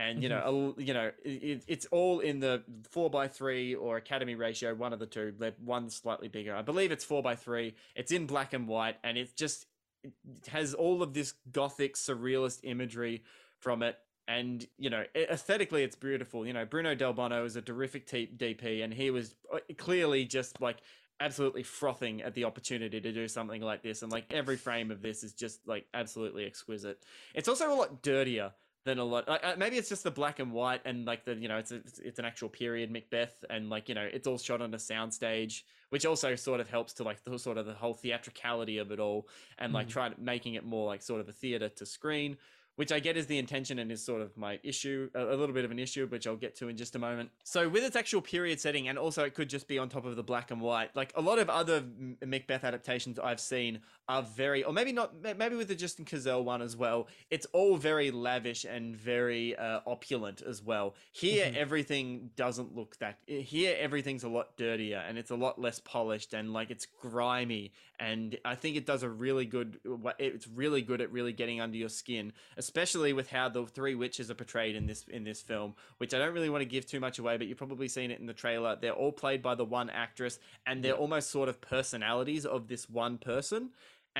and 0.00 0.22
you 0.22 0.30
know, 0.30 0.74
a, 0.78 0.82
you 0.82 0.94
know, 0.94 1.10
it, 1.22 1.62
it's 1.66 1.86
all 1.90 2.20
in 2.20 2.40
the 2.40 2.62
four 2.88 3.10
by 3.10 3.28
three 3.28 3.74
or 3.74 3.98
Academy 3.98 4.34
ratio, 4.34 4.74
one 4.74 4.94
of 4.94 4.98
the 4.98 5.06
two. 5.06 5.34
One 5.62 5.90
slightly 5.90 6.28
bigger, 6.28 6.56
I 6.56 6.62
believe 6.62 6.90
it's 6.90 7.04
four 7.04 7.22
by 7.22 7.36
three. 7.36 7.74
It's 7.94 8.10
in 8.10 8.26
black 8.26 8.54
and 8.54 8.66
white, 8.66 8.96
and 9.04 9.18
it 9.18 9.36
just 9.36 9.66
it 10.02 10.46
has 10.48 10.72
all 10.72 11.02
of 11.02 11.12
this 11.12 11.34
gothic 11.52 11.96
surrealist 11.96 12.60
imagery 12.62 13.24
from 13.58 13.82
it. 13.82 13.98
And 14.26 14.66
you 14.78 14.88
know 14.88 15.04
aesthetically 15.14 15.82
it's 15.82 15.96
beautiful. 15.96 16.46
You 16.46 16.54
know 16.54 16.64
bruno 16.64 16.94
delbonnel 16.94 17.44
is 17.44 17.56
a 17.56 17.62
terrific 17.62 18.06
t- 18.06 18.30
dp 18.34 18.82
and 18.82 18.94
he 18.94 19.10
was 19.10 19.34
uh, 19.52 19.58
clearly 19.76 20.24
just 20.24 20.60
like 20.60 20.76
absolutely 21.18 21.64
frothing 21.64 22.22
at 22.22 22.34
the 22.34 22.44
opportunity 22.44 23.00
to 23.00 23.12
do 23.12 23.28
something 23.28 23.60
like 23.60 23.82
this. 23.82 24.02
And 24.02 24.10
like 24.10 24.24
every 24.30 24.56
frame 24.56 24.90
of 24.90 25.02
this 25.02 25.22
is 25.24 25.34
just 25.34 25.66
like 25.66 25.84
absolutely 25.92 26.46
exquisite. 26.46 27.02
It's 27.34 27.48
also 27.48 27.70
a 27.70 27.74
lot 27.74 28.02
dirtier 28.02 28.52
than 28.84 28.98
a 28.98 29.04
lot 29.04 29.28
like, 29.28 29.44
uh, 29.44 29.54
maybe 29.58 29.76
it's 29.76 29.88
just 29.88 30.04
the 30.04 30.10
black 30.10 30.38
and 30.38 30.52
white 30.52 30.80
and 30.84 31.04
like 31.04 31.24
the 31.24 31.34
you 31.34 31.48
know 31.48 31.58
it's 31.58 31.70
a, 31.70 31.80
it's, 32.02 32.18
an 32.18 32.24
actual 32.24 32.48
period 32.48 32.90
macbeth 32.90 33.44
and 33.50 33.68
like 33.68 33.88
you 33.88 33.94
know 33.94 34.08
it's 34.12 34.26
all 34.26 34.38
shot 34.38 34.62
on 34.62 34.72
a 34.72 34.78
soundstage 34.78 35.62
which 35.90 36.06
also 36.06 36.34
sort 36.34 36.60
of 36.60 36.68
helps 36.68 36.94
to 36.94 37.02
like 37.02 37.22
the 37.24 37.38
sort 37.38 37.58
of 37.58 37.66
the 37.66 37.74
whole 37.74 37.94
theatricality 37.94 38.78
of 38.78 38.90
it 38.90 38.98
all 38.98 39.28
and 39.58 39.72
like 39.72 39.86
Mhm. 39.86 39.90
try 39.90 40.10
making 40.18 40.54
it 40.54 40.64
more 40.64 40.86
like 40.86 41.02
sort 41.02 41.20
of 41.20 41.28
a 41.28 41.32
theater 41.32 41.68
to 41.68 41.84
screen 41.84 42.38
which 42.80 42.92
I 42.92 42.98
get 42.98 43.18
is 43.18 43.26
the 43.26 43.36
intention 43.36 43.78
and 43.78 43.92
is 43.92 44.02
sort 44.02 44.22
of 44.22 44.34
my 44.38 44.58
issue, 44.62 45.10
a, 45.14 45.22
a 45.22 45.36
little 45.36 45.54
bit 45.54 45.66
of 45.66 45.70
an 45.70 45.78
issue, 45.78 46.06
which 46.06 46.26
I'll 46.26 46.34
get 46.34 46.56
to 46.56 46.68
in 46.68 46.78
just 46.78 46.96
a 46.96 46.98
moment. 46.98 47.28
So, 47.44 47.68
with 47.68 47.84
its 47.84 47.94
actual 47.94 48.22
period 48.22 48.58
setting, 48.58 48.88
and 48.88 48.98
also 48.98 49.22
it 49.24 49.34
could 49.34 49.50
just 49.50 49.68
be 49.68 49.78
on 49.78 49.90
top 49.90 50.06
of 50.06 50.16
the 50.16 50.22
black 50.22 50.50
and 50.50 50.62
white, 50.62 50.96
like 50.96 51.12
a 51.14 51.20
lot 51.20 51.38
of 51.38 51.50
other 51.50 51.84
Macbeth 52.24 52.64
adaptations 52.64 53.18
I've 53.18 53.38
seen 53.38 53.80
are 54.10 54.22
very, 54.22 54.64
or 54.64 54.72
maybe 54.72 54.90
not, 54.90 55.14
maybe 55.38 55.54
with 55.54 55.68
the 55.68 55.74
Justin 55.76 56.04
Kurzel 56.04 56.42
one 56.44 56.62
as 56.62 56.76
well, 56.76 57.06
it's 57.30 57.46
all 57.52 57.76
very 57.76 58.10
lavish 58.10 58.64
and 58.64 58.96
very 58.96 59.54
uh, 59.56 59.80
opulent 59.86 60.42
as 60.42 60.62
well. 60.62 60.96
Here, 61.12 61.46
Mhm. 61.46 61.56
everything 61.56 62.30
doesn't 62.34 62.74
look 62.74 62.96
that, 62.98 63.18
here, 63.26 63.76
everything's 63.78 64.24
a 64.24 64.28
lot 64.28 64.56
dirtier 64.56 64.98
and 65.06 65.16
it's 65.16 65.30
a 65.30 65.36
lot 65.36 65.60
less 65.60 65.78
polished 65.78 66.34
and 66.34 66.52
like 66.52 66.70
it's 66.70 66.86
grimy. 66.86 67.72
And 68.00 68.36
I 68.44 68.56
think 68.56 68.76
it 68.76 68.84
does 68.86 69.02
a 69.04 69.08
really 69.08 69.44
good, 69.44 69.78
it's 70.18 70.48
really 70.48 70.82
good 70.82 71.00
at 71.00 71.12
really 71.12 71.32
getting 71.32 71.60
under 71.60 71.76
your 71.76 71.88
skin 71.88 72.32
especially 72.56 73.12
with 73.12 73.30
how 73.30 73.48
the 73.48 73.64
three 73.66 73.94
witches 73.94 74.30
are 74.30 74.34
portrayed 74.34 74.74
in 74.74 74.86
this 74.86 75.04
in 75.08 75.22
this 75.24 75.40
film, 75.40 75.74
which 75.98 76.12
I 76.14 76.18
don't 76.18 76.34
really 76.34 76.50
want 76.50 76.62
to 76.62 76.66
give 76.68 76.84
too 76.86 76.98
much 77.00 77.18
away, 77.18 77.36
but 77.36 77.46
you've 77.46 77.58
probably 77.58 77.88
seen 77.88 78.10
it 78.10 78.18
in 78.20 78.26
the 78.26 78.34
trailer. 78.34 78.76
They're 78.76 78.92
all 78.92 79.12
played 79.12 79.40
by 79.42 79.54
the 79.54 79.64
one 79.64 79.88
actress, 79.90 80.38
and 80.66 80.82
they're 80.82 80.94
Yeah. 80.94 81.00
almost 81.00 81.30
sort 81.30 81.48
of 81.48 81.60
personalities 81.60 82.44
of 82.44 82.68
this 82.68 82.88
one 82.88 83.18
person, 83.18 83.70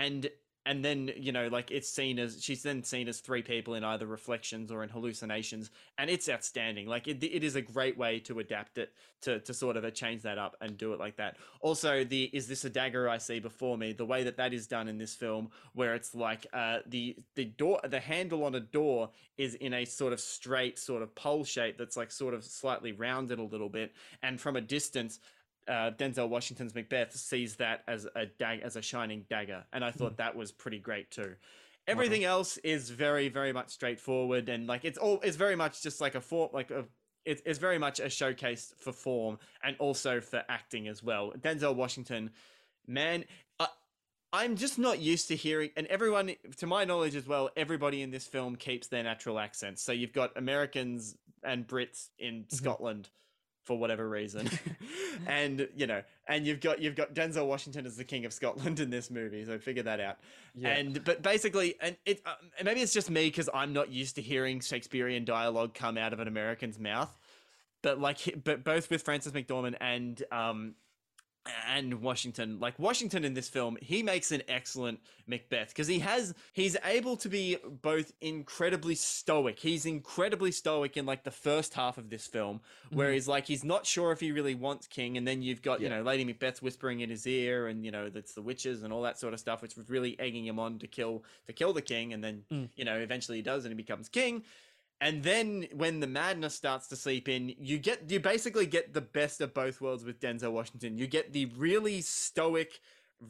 and 0.01 0.30
and 0.66 0.84
then 0.84 1.11
you 1.16 1.32
know 1.32 1.48
like 1.48 1.70
it's 1.70 1.88
seen 1.88 2.18
as 2.18 2.42
she's 2.42 2.62
then 2.62 2.82
seen 2.84 3.09
as 3.09 3.20
three 3.20 3.42
people 3.42 3.74
in 3.74 3.82
either 3.82 4.07
reflections 4.07 4.70
or 4.70 4.82
in 4.82 4.90
hallucinations 4.90 5.70
and 5.98 6.11
it's 6.11 6.28
outstanding. 6.28 6.86
Like 6.86 7.09
it, 7.09 7.22
it 7.24 7.42
is 7.42 7.57
a 7.57 7.62
great 7.62 7.96
way 7.96 8.20
to 8.20 8.38
adapt 8.40 8.76
it 8.78 8.92
to, 9.22 9.40
to 9.40 9.55
sort 9.55 9.76
of 9.76 9.94
change 9.94 10.22
that 10.22 10.38
up 10.38 10.57
and 10.61 10.76
do 10.76 10.92
it 10.92 10.98
like 10.98 11.16
that. 11.16 11.38
Also 11.61 12.05
the 12.05 12.24
is 12.32 12.46
this 12.46 12.64
a 12.64 12.70
dagger 12.70 13.09
i 13.09 13.18
see 13.18 13.40
before 13.40 13.78
me? 13.78 13.92
The 13.92 14.05
way 14.05 14.22
that 14.24 14.36
that 14.36 14.53
is 14.53 14.66
done 14.66 14.86
in 14.86 14.98
this 14.98 15.14
film 15.14 15.51
where 15.72 15.94
it's 15.94 16.14
like 16.14 16.46
uh 16.53 16.78
the 16.86 17.16
the 17.36 17.46
door 17.46 17.80
the 17.88 18.01
handle 18.01 18.44
on 18.44 18.55
a 18.55 18.61
door 18.61 19.11
is 19.38 19.55
in 19.55 19.72
a 19.72 19.86
sort 19.86 20.12
of 20.12 20.20
straight 20.20 20.78
sort 20.78 21.03
of 21.03 21.14
pole 21.14 21.44
shape 21.44 21.78
that's 21.78 21.96
like 21.96 22.12
sort 22.12 22.34
of 22.34 22.44
slightly 22.44 22.92
rounded 22.92 23.38
a 23.38 23.42
little 23.42 23.70
bit 23.70 23.92
and 24.22 24.38
from 24.38 24.57
a 24.57 24.61
distance 24.61 25.20
uh, 25.68 25.92
Denzel 25.92 26.28
Washington's 26.28 26.74
Macbeth 26.74 27.14
sees 27.14 27.56
that 27.56 27.82
as 27.86 28.06
a 28.14 28.26
dag- 28.26 28.61
as 28.62 28.76
a 28.76 28.82
shining 28.82 29.24
dagger, 29.28 29.64
and 29.72 29.84
I 29.84 29.90
thought 29.90 30.12
hmm. 30.12 30.16
that 30.18 30.36
was 30.36 30.52
pretty 30.52 30.78
great 30.78 31.11
too. 31.11 31.34
Everything 31.86 32.24
uh-huh. 32.24 32.34
else 32.34 32.56
is 32.58 32.90
very 32.90 33.28
very 33.28 33.52
much 33.52 33.70
straightforward, 33.70 34.48
and 34.48 34.66
like 34.66 34.84
it's 34.84 34.98
all 34.98 35.20
it's 35.22 35.36
very 35.36 35.56
much 35.56 35.82
just 35.82 36.00
like 36.00 36.14
a 36.14 36.20
form 36.20 36.50
like 36.52 36.70
a 36.70 36.84
it's, 37.24 37.42
it's 37.44 37.58
very 37.58 37.78
much 37.78 38.00
a 38.00 38.08
showcase 38.08 38.74
for 38.78 38.92
form 38.92 39.38
and 39.62 39.76
also 39.78 40.20
for 40.20 40.42
acting 40.48 40.88
as 40.88 41.02
well. 41.02 41.32
Denzel 41.38 41.74
Washington, 41.74 42.30
man, 42.86 43.24
I, 43.58 43.68
I'm 44.32 44.56
just 44.56 44.78
not 44.78 45.00
used 45.00 45.28
to 45.28 45.36
hearing, 45.36 45.70
and 45.76 45.86
everyone, 45.88 46.32
to 46.56 46.66
my 46.66 46.84
knowledge 46.84 47.14
as 47.14 47.26
well, 47.26 47.50
everybody 47.56 48.02
in 48.02 48.11
this 48.11 48.26
film 48.26 48.56
keeps 48.56 48.88
their 48.88 49.02
natural 49.02 49.38
accents. 49.38 49.82
So 49.82 49.92
you've 49.92 50.12
got 50.12 50.36
Americans 50.36 51.16
and 51.42 51.66
Brits 51.66 52.08
in 52.18 52.34
mm-hmm. 52.34 52.56
Scotland 52.56 53.11
for 53.64 53.78
whatever 53.78 54.08
reason, 54.08 54.48
and 55.26 55.68
you 55.76 55.86
know, 55.86 56.02
and 56.28 56.46
you've 56.46 56.61
got 56.61 56.80
you've 56.80 56.96
got 56.96 57.14
Denzel 57.14 57.46
Washington 57.46 57.86
as 57.86 57.96
the 57.96 58.04
King 58.04 58.24
of 58.24 58.32
Scotland 58.32 58.80
in 58.80 58.90
this 58.90 59.11
movie. 59.11 59.44
So 59.44 59.58
figure 59.58 59.82
that 59.84 60.00
out. 60.00 60.18
Yeah. 60.54 60.70
And 60.70 61.04
but 61.04 61.22
basically, 61.22 61.74
and 61.80 61.96
it 62.06 62.22
uh, 62.26 62.34
and 62.58 62.66
maybe 62.66 62.80
it's 62.80 62.92
just 62.92 63.11
me 63.11 63.26
because 63.26 63.48
I'm 63.52 63.72
not 63.72 63.90
used 63.90 64.16
to 64.16 64.22
hearing 64.22 64.61
Shakespearean 64.61 65.24
dialogue 65.24 65.74
come 65.74 65.98
out 65.98 66.12
of 66.12 66.20
an 66.20 66.28
American's 66.28 66.78
mouth. 66.78 67.16
But 67.82 68.00
like, 68.00 68.42
but 68.44 68.64
both 68.64 68.90
with 68.90 69.02
Frances 69.02 69.32
McDormand 69.32 69.76
and 69.80 70.22
um 70.32 70.74
and 71.66 72.03
Washington, 72.03 72.61
like 72.61 72.78
Washington 72.78 73.24
in 73.24 73.34
this 73.34 73.49
film, 73.49 73.78
he 73.80 74.03
makes 74.03 74.30
an 74.30 74.43
excellent 74.49 75.01
Macbeth 75.26 75.68
because 75.68 75.86
he 75.86 76.01
has 76.01 76.34
he's 76.53 76.76
able 76.84 77.16
to 77.16 77.28
be 77.28 77.57
both 77.82 78.12
incredibly 78.20 78.95
stoic. 78.95 79.59
He's 79.59 79.86
incredibly 79.86 80.53
stoic 80.53 80.97
in 80.97 81.07
like 81.07 81.24
the 81.24 81.30
first 81.30 81.72
half 81.74 81.97
of 81.99 82.11
this 82.11 82.26
film, 82.26 82.61
where 82.93 83.11
Mhm. 83.11 83.14
he's 83.14 83.28
like 83.28 83.47
he's 83.47 83.64
not 83.64 83.86
sure 83.86 84.12
if 84.12 84.20
he 84.20 84.32
really 84.32 84.55
wants 84.55 84.86
King, 84.86 85.16
and 85.16 85.26
then 85.26 85.41
you've 85.41 85.62
got 85.62 85.80
you 85.80 85.88
know 85.88 86.03
Lady 86.03 86.24
Macbeth 86.24 86.61
whispering 86.62 87.01
in 87.01 87.09
his 87.09 87.26
ear, 87.26 87.68
and 87.68 87.84
you 87.84 87.91
know 87.91 88.11
that's 88.11 88.34
the 88.34 88.43
witches 88.43 88.82
and 88.82 88.93
all 88.93 89.03
that 89.03 89.18
sort 89.18 89.32
of 89.32 89.41
stuff, 89.41 89.62
which 89.62 89.76
was 89.76 89.88
really 89.88 90.18
egging 90.20 90.45
him 90.47 90.59
on 90.59 90.78
to 90.80 90.86
kill 90.86 91.24
to 91.47 91.53
kill 91.53 91.72
the 91.72 91.82
king, 91.82 92.12
and 92.12 92.22
then 92.22 92.45
Mm. 92.51 92.68
you 92.76 92.84
know 92.84 92.99
eventually 92.99 93.38
he 93.38 93.43
does 93.43 93.64
and 93.64 93.72
he 93.72 93.76
becomes 93.76 94.09
king. 94.09 94.45
And 95.01 95.22
then 95.22 95.66
when 95.72 96.01
the 96.01 96.07
madness 96.07 96.55
starts 96.55 96.86
to 96.88 96.96
seep 96.96 97.28
in, 97.28 97.55
you 97.59 97.78
get 97.78 98.11
you 98.11 98.20
basically 98.20 98.66
get 98.66 98.92
the 98.92 99.01
best 99.01 99.40
of 99.40 99.55
both 99.55 99.80
worlds 99.80 100.05
with 100.05 100.20
Denzel 100.20 100.53
Washington. 100.53 100.98
You 100.98 101.07
get 101.07 101.32
the 101.32 101.46
really 101.57 102.03
stoic, 102.03 102.80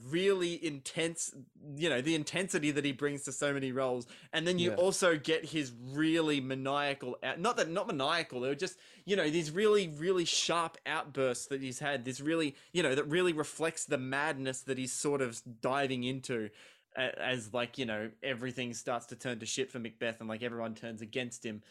really 0.09 0.65
intense, 0.67 1.33
you 1.77 1.89
know, 1.89 2.01
the 2.01 2.17
intensity 2.17 2.73
that 2.73 2.85
he 2.85 2.91
brings 2.93 3.23
to 3.25 3.33
so 3.33 3.53
many 3.53 3.71
roles, 3.71 4.07
and 4.33 4.47
then 4.49 4.59
you 4.59 4.71
Yeah. 4.71 4.77
also 4.77 5.17
get 5.17 5.45
his 5.45 5.73
really 5.93 6.41
maniacal 6.41 7.17
out 7.23 7.39
not 7.41 7.57
that 7.57 7.71
not 7.71 7.87
maniacal, 7.87 8.41
they're 8.41 8.55
just, 8.57 8.77
you 9.05 9.15
know, 9.17 9.31
these 9.31 9.51
really 9.53 9.89
really 9.89 10.25
sharp 10.25 10.77
outbursts 10.87 11.47
that 11.47 11.61
he's 11.63 11.79
had, 11.79 12.05
this 12.05 12.21
really, 12.21 12.57
you 12.73 12.83
know, 12.83 12.95
that 12.97 13.05
really 13.07 13.33
reflects 13.33 13.85
the 13.85 13.99
madness 13.99 14.63
that 14.63 14.77
he's 14.79 14.93
sort 14.93 15.21
of 15.23 15.41
diving 15.61 16.03
into 16.05 16.51
as 16.97 17.53
like 17.53 17.79
you 17.79 17.87
know 17.87 18.11
everything 18.23 18.75
starts 18.75 19.07
to 19.07 19.17
turn 19.17 19.39
to 19.39 19.47
shit 19.47 19.71
for 19.71 19.79
Macbeth 19.79 20.21
and 20.21 20.29
like 20.29 20.43
everyone 20.43 20.75
turns 20.75 21.03
against 21.03 21.45
him 21.45 21.63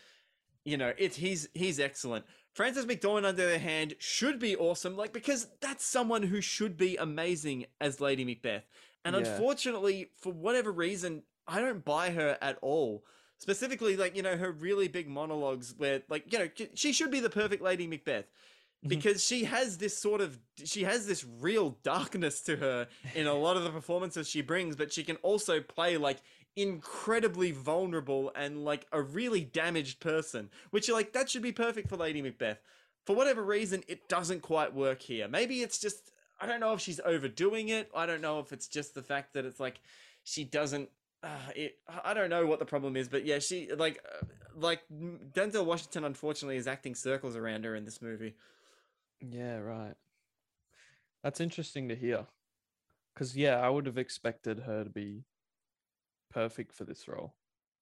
you 0.65 0.77
know, 0.77 0.93
it's 0.97 1.15
he's 1.15 1.47
he's 1.53 1.79
excellent. 1.79 2.25
Frances 2.53 2.85
McDormand, 2.85 3.27
on 3.27 3.35
the 3.35 3.43
other 3.43 3.59
hand, 3.59 3.95
should 3.99 4.39
be 4.39 4.55
awesome, 4.55 4.95
like 4.97 5.13
because 5.13 5.47
that's 5.61 5.85
someone 5.85 6.23
who 6.23 6.41
should 6.41 6.77
be 6.77 6.97
amazing 6.97 7.65
as 7.79 8.01
Lady 8.01 8.25
Macbeth. 8.25 8.67
And 9.05 9.15
Yeah. 9.15 9.21
unfortunately, 9.21 10.11
for 10.19 10.31
whatever 10.31 10.71
reason, 10.71 11.23
I 11.47 11.61
don't 11.61 11.85
buy 11.85 12.11
her 12.11 12.37
at 12.41 12.57
all. 12.61 13.05
Specifically, 13.37 13.95
like 13.95 14.15
you 14.15 14.21
know, 14.21 14.35
her 14.37 14.51
really 14.51 14.87
big 14.87 15.07
monologues 15.07 15.73
where, 15.77 16.03
like, 16.09 16.31
you 16.31 16.39
know, 16.39 16.49
she 16.75 16.91
should 16.91 17.09
be 17.09 17.21
the 17.21 17.29
perfect 17.29 17.63
Lady 17.63 17.87
Macbeth. 17.87 18.25
Because 18.87 19.23
she 19.23 19.43
has 19.43 19.77
this 19.77 19.97
sort 19.97 20.21
of 20.21 20.39
she 20.63 20.83
has 20.83 21.05
this 21.05 21.25
real 21.39 21.77
darkness 21.83 22.41
to 22.41 22.55
her 22.55 22.87
in 23.13 23.27
a 23.27 23.33
lot 23.33 23.57
of 23.57 23.63
the 23.63 23.69
performances 23.69 24.27
she 24.29 24.41
brings 24.41 24.75
but 24.75 24.93
she 24.93 25.03
can 25.03 25.17
also 25.17 25.59
play 25.59 25.97
like 25.97 26.19
incredibly 26.55 27.51
vulnerable 27.51 28.31
and 28.35 28.63
like 28.63 28.85
a 28.91 29.01
really 29.01 29.41
damaged 29.41 29.99
person 29.99 30.49
which 30.71 30.87
you're 30.87 30.97
like 30.97 31.13
that 31.13 31.29
should 31.29 31.41
be 31.41 31.51
perfect 31.51 31.89
for 31.89 31.97
lady 31.97 32.21
macbeth. 32.21 32.61
For 33.05 33.15
whatever 33.15 33.43
reason 33.43 33.83
it 33.87 34.07
doesn't 34.07 34.41
quite 34.41 34.73
work 34.73 35.01
here. 35.01 35.27
Maybe 35.27 35.61
it's 35.61 35.79
just 35.79 36.11
i 36.39 36.45
don't 36.45 36.61
know 36.61 36.73
if 36.73 36.79
she's 36.79 37.01
overdoing 37.03 37.69
it. 37.69 37.89
I 37.95 38.05
don't 38.05 38.21
know 38.21 38.39
if 38.39 38.53
it's 38.53 38.67
just 38.67 38.95
the 38.95 39.03
fact 39.03 39.33
that 39.33 39.45
it's 39.45 39.59
like 39.59 39.81
she 40.23 40.43
doesn't 40.45 40.89
uh, 41.21 41.27
it, 41.53 41.77
I 42.05 42.13
don't 42.13 42.29
know 42.29 42.45
what 42.45 42.59
the 42.59 42.65
problem 42.65 42.95
is, 42.95 43.09
but 43.09 43.25
yeah, 43.25 43.39
she 43.39 43.69
like 43.73 44.01
uh, 44.05 44.25
like 44.55 44.81
Denzel 44.89 45.65
Washington 45.65 46.05
unfortunately 46.05 46.55
is 46.55 46.65
acting 46.65 46.95
circles 46.95 47.35
around 47.35 47.65
her 47.65 47.75
in 47.75 47.83
this 47.83 48.01
movie. 48.01 48.35
Yeah, 49.21 49.57
right. 49.59 49.95
That's 51.23 51.39
interesting 51.39 51.87
to 51.89 51.95
hear. 51.95 52.27
Because, 53.13 53.37
yeah, 53.37 53.59
I 53.59 53.69
would 53.69 53.87
have 53.87 53.97
expected 53.99 54.61
her 54.61 54.83
to 54.85 54.89
be 54.89 55.25
perfect 56.29 56.73
for 56.73 56.85
this 56.85 57.07
role. 57.07 57.35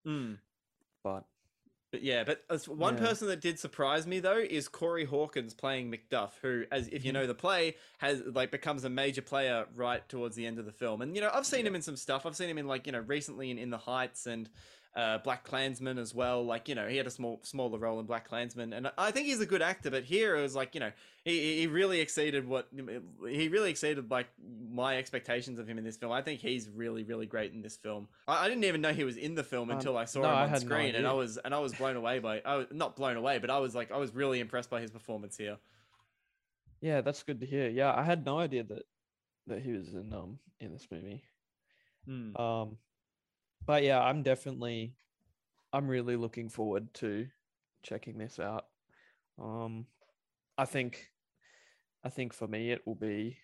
Mm. 0.06 0.40
But 1.04 1.28
But 1.92 2.02
yeah, 2.02 2.26
but 2.26 2.44
one 2.68 2.96
Yeah. 2.96 2.98
person 2.98 3.30
that 3.30 3.40
did 3.40 3.60
surprise 3.60 4.06
me 4.06 4.20
though 4.20 4.38
is 4.38 4.68
Corey 4.68 5.06
Hawkins 5.06 5.54
playing 5.54 5.90
Macduff, 5.90 6.38
who, 6.42 6.66
as 6.70 6.90
if 6.90 7.06
you 7.06 7.14
Mhm. 7.14 7.14
know 7.14 7.26
the 7.26 7.34
play, 7.34 7.78
has 8.00 8.22
like 8.26 8.52
becomes 8.52 8.84
a 8.84 8.90
major 8.90 9.22
player 9.22 9.68
right 9.74 10.08
towards 10.10 10.36
the 10.36 10.46
end 10.46 10.60
of 10.60 10.66
the 10.66 10.74
film. 10.74 11.02
And 11.02 11.16
you 11.16 11.22
know, 11.22 11.30
I've 11.34 11.46
seen 11.46 11.66
him 11.66 11.76
in 11.76 11.82
some 11.82 11.96
stuff. 11.96 12.26
I've 12.26 12.36
seen 12.36 12.50
him 12.50 12.58
in 12.58 12.68
like 12.68 12.88
you 12.88 12.92
know 12.92 13.00
recently 13.00 13.52
in 13.52 13.58
In 13.58 13.70
the 13.70 13.78
Heights 13.78 14.28
and 14.28 14.50
uh, 14.96 15.20
BlacKkKlansman 15.20 16.00
as 16.00 16.14
well. 16.16 16.44
Like 16.44 16.68
you 16.68 16.76
know, 16.76 16.88
he 16.88 16.98
had 16.98 17.06
a 17.08 17.12
small 17.12 17.40
smaller 17.44 17.78
role 17.78 18.00
in 18.00 18.08
BlacKkKlansman, 18.08 18.76
and 18.76 18.92
I 18.98 19.12
think 19.12 19.28
he's 19.28 19.42
a 19.42 19.46
good 19.46 19.62
actor. 19.62 19.92
But 19.92 20.04
here 20.04 20.36
it 20.36 20.42
was 20.42 20.56
like 20.56 20.74
you 20.74 20.80
know, 20.80 20.92
he 21.24 21.60
he 21.60 21.68
really 21.68 22.00
exceeded 22.00 22.48
what 22.48 22.68
he 23.28 23.48
really 23.48 23.70
exceeded 23.70 24.10
like 24.10 24.28
my 24.72 24.98
expectations 24.98 25.60
of 25.60 25.68
him 25.68 25.78
in 25.78 25.84
this 25.84 25.98
film. 25.98 26.12
I 26.12 26.22
think 26.22 26.40
he's 26.40 26.70
really 26.70 27.04
really 27.04 27.26
great 27.28 27.54
in 27.54 27.62
this 27.62 27.78
film. 27.78 28.08
I, 28.28 28.46
I 28.46 28.48
didn't 28.50 28.64
even 28.64 28.82
know 28.82 28.94
he 28.94 29.04
was 29.04 29.18
in 29.18 29.36
the 29.36 29.44
film 29.44 29.70
Um, 29.70 29.78
until 29.78 29.98
I 29.98 30.06
saw 30.06 30.22
no, 30.22 30.30
him 30.30 30.36
on 30.36 30.50
had 30.50 30.62
no 30.64 30.68
screen, 30.68 30.96
and 30.96 31.06
I 31.06 31.14
was 31.14 31.38
and 31.38 31.54
I 31.54 31.60
was 31.60 31.74
blown 31.74 31.96
away 31.96 32.20
by 32.20 32.42
I 32.44 32.56
was 32.56 32.68
not 32.72 32.96
blown 32.96 33.18
away, 33.18 33.38
but 33.38 33.50
I 33.50 33.60
was 33.60 33.76
like 33.76 33.92
I 33.92 33.98
was 33.98 34.16
really 34.16 34.40
impressed 34.40 34.70
by 34.70 34.82
his 34.82 34.90
performance 34.92 35.38
here. 35.38 35.58
yeah, 36.82 37.02
that's 37.02 37.24
good 37.24 37.40
to 37.42 37.46
hear. 37.46 37.70
Yeah, 37.70 37.94
I 37.96 38.04
had 38.04 38.26
no 38.26 38.40
idea 38.40 38.64
that 38.64 38.84
that 39.48 39.62
he 39.62 39.72
was 39.74 39.94
in 39.94 40.12
um 40.14 40.40
in 40.60 40.72
this 40.74 40.88
movie. 40.92 41.24
Hmm. 42.06 42.36
Um 42.36 42.78
but 43.68 43.84
yeah, 43.84 44.02
I'm 44.02 44.24
definitely 44.24 44.96
I'm 45.74 45.88
really 45.88 46.16
looking 46.16 46.50
forward 46.50 46.94
to 46.96 47.28
checking 47.84 48.18
this 48.18 48.40
out. 48.40 48.66
Um 49.38 49.86
I 50.58 50.66
think 50.66 51.12
I 52.04 52.10
think 52.10 52.34
for 52.34 52.48
me 52.48 52.72
it 52.72 52.82
will 52.88 52.96
be 52.96 53.38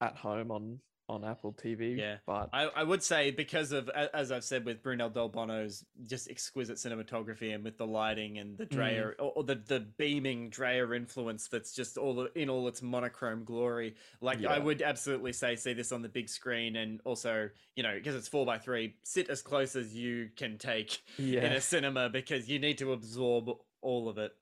at 0.00 0.16
home 0.16 0.50
on 0.50 0.80
on 1.08 1.24
Apple 1.24 1.52
TV. 1.52 1.96
Yeah. 1.96 2.16
But 2.26 2.50
I, 2.52 2.64
I 2.64 2.82
would 2.82 3.02
say 3.02 3.30
because 3.30 3.72
of 3.72 3.88
as 3.88 4.32
I've 4.32 4.44
said 4.44 4.64
with 4.64 4.82
Bruno 4.82 5.08
Delbonnel's 5.08 5.84
just 6.06 6.28
exquisite 6.30 6.76
cinematography 6.76 7.54
and 7.54 7.64
with 7.64 7.78
the 7.78 7.86
lighting 7.86 8.38
and 8.38 8.58
the 8.58 8.66
Dreyer 8.66 9.14
mm. 9.18 9.24
or, 9.24 9.32
or 9.36 9.44
the 9.44 9.54
the 9.54 9.80
beaming 9.80 10.50
Dreyer 10.50 10.94
influence 10.94 11.48
that's 11.48 11.72
just 11.72 11.96
all 11.96 12.26
in 12.34 12.50
all 12.50 12.66
its 12.68 12.82
monochrome 12.82 13.44
glory. 13.44 13.94
Like 14.20 14.44
I 14.44 14.58
would 14.58 14.82
absolutely 14.82 15.32
say 15.32 15.56
see 15.56 15.72
this 15.72 15.92
on 15.92 16.02
the 16.02 16.08
big 16.08 16.28
screen 16.28 16.76
and 16.76 17.00
also 17.04 17.48
you 17.76 17.82
know 17.82 17.94
because 17.94 18.14
it's 18.14 18.28
four 18.28 18.44
by 18.44 18.58
three 18.58 18.94
sit 19.04 19.30
as 19.30 19.42
close 19.42 19.76
as 19.76 19.94
you 19.94 20.30
can 20.36 20.58
take 20.58 21.02
yeah. 21.18 21.44
in 21.44 21.52
a 21.52 21.60
cinema 21.60 22.08
because 22.08 22.48
you 22.48 22.58
need 22.58 22.78
to 22.78 22.92
absorb 22.92 23.50
all 23.82 24.08
of 24.08 24.18
it. 24.18 24.32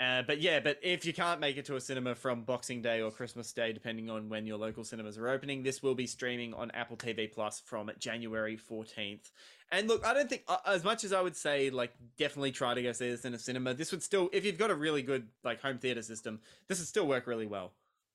Uh, 0.00 0.22
but 0.22 0.40
yeah, 0.40 0.60
but 0.60 0.78
if 0.82 1.04
you 1.04 1.12
can't 1.12 1.40
make 1.40 1.58
it 1.58 1.66
to 1.66 1.76
a 1.76 1.80
cinema 1.80 2.14
from 2.14 2.42
Boxing 2.42 2.80
Day 2.80 3.02
or 3.02 3.10
Christmas 3.10 3.52
Day, 3.52 3.74
depending 3.74 4.08
on 4.08 4.30
when 4.30 4.46
your 4.46 4.56
local 4.56 4.82
cinemas 4.82 5.18
are 5.18 5.28
opening, 5.28 5.62
this 5.62 5.82
will 5.82 5.94
be 5.94 6.06
streaming 6.06 6.54
on 6.54 6.70
Apple 6.70 6.96
TV 6.96 7.30
Plus 7.30 7.60
from 7.60 7.90
January 7.98 8.56
14th. 8.56 9.30
And 9.70 9.88
look, 9.88 10.04
I 10.06 10.14
don't 10.14 10.28
think, 10.28 10.44
uh, 10.48 10.56
as 10.66 10.84
much 10.84 11.04
as 11.04 11.12
I 11.12 11.20
would 11.20 11.36
say, 11.36 11.68
like, 11.68 11.92
definitely 12.16 12.50
try 12.50 12.72
to 12.72 12.82
go 12.82 12.92
see 12.92 13.10
this 13.10 13.26
in 13.26 13.34
a 13.34 13.38
cinema, 13.38 13.74
this 13.74 13.92
would 13.92 14.02
still, 14.02 14.30
if 14.32 14.46
you've 14.46 14.58
got 14.58 14.70
a 14.70 14.74
really 14.74 15.02
good, 15.02 15.28
like, 15.44 15.60
home 15.60 15.76
theater 15.76 16.02
system, 16.02 16.40
this 16.66 16.78
would 16.78 16.88
still 16.88 17.06
work 17.06 17.26
really 17.26 17.46
well. 17.46 17.72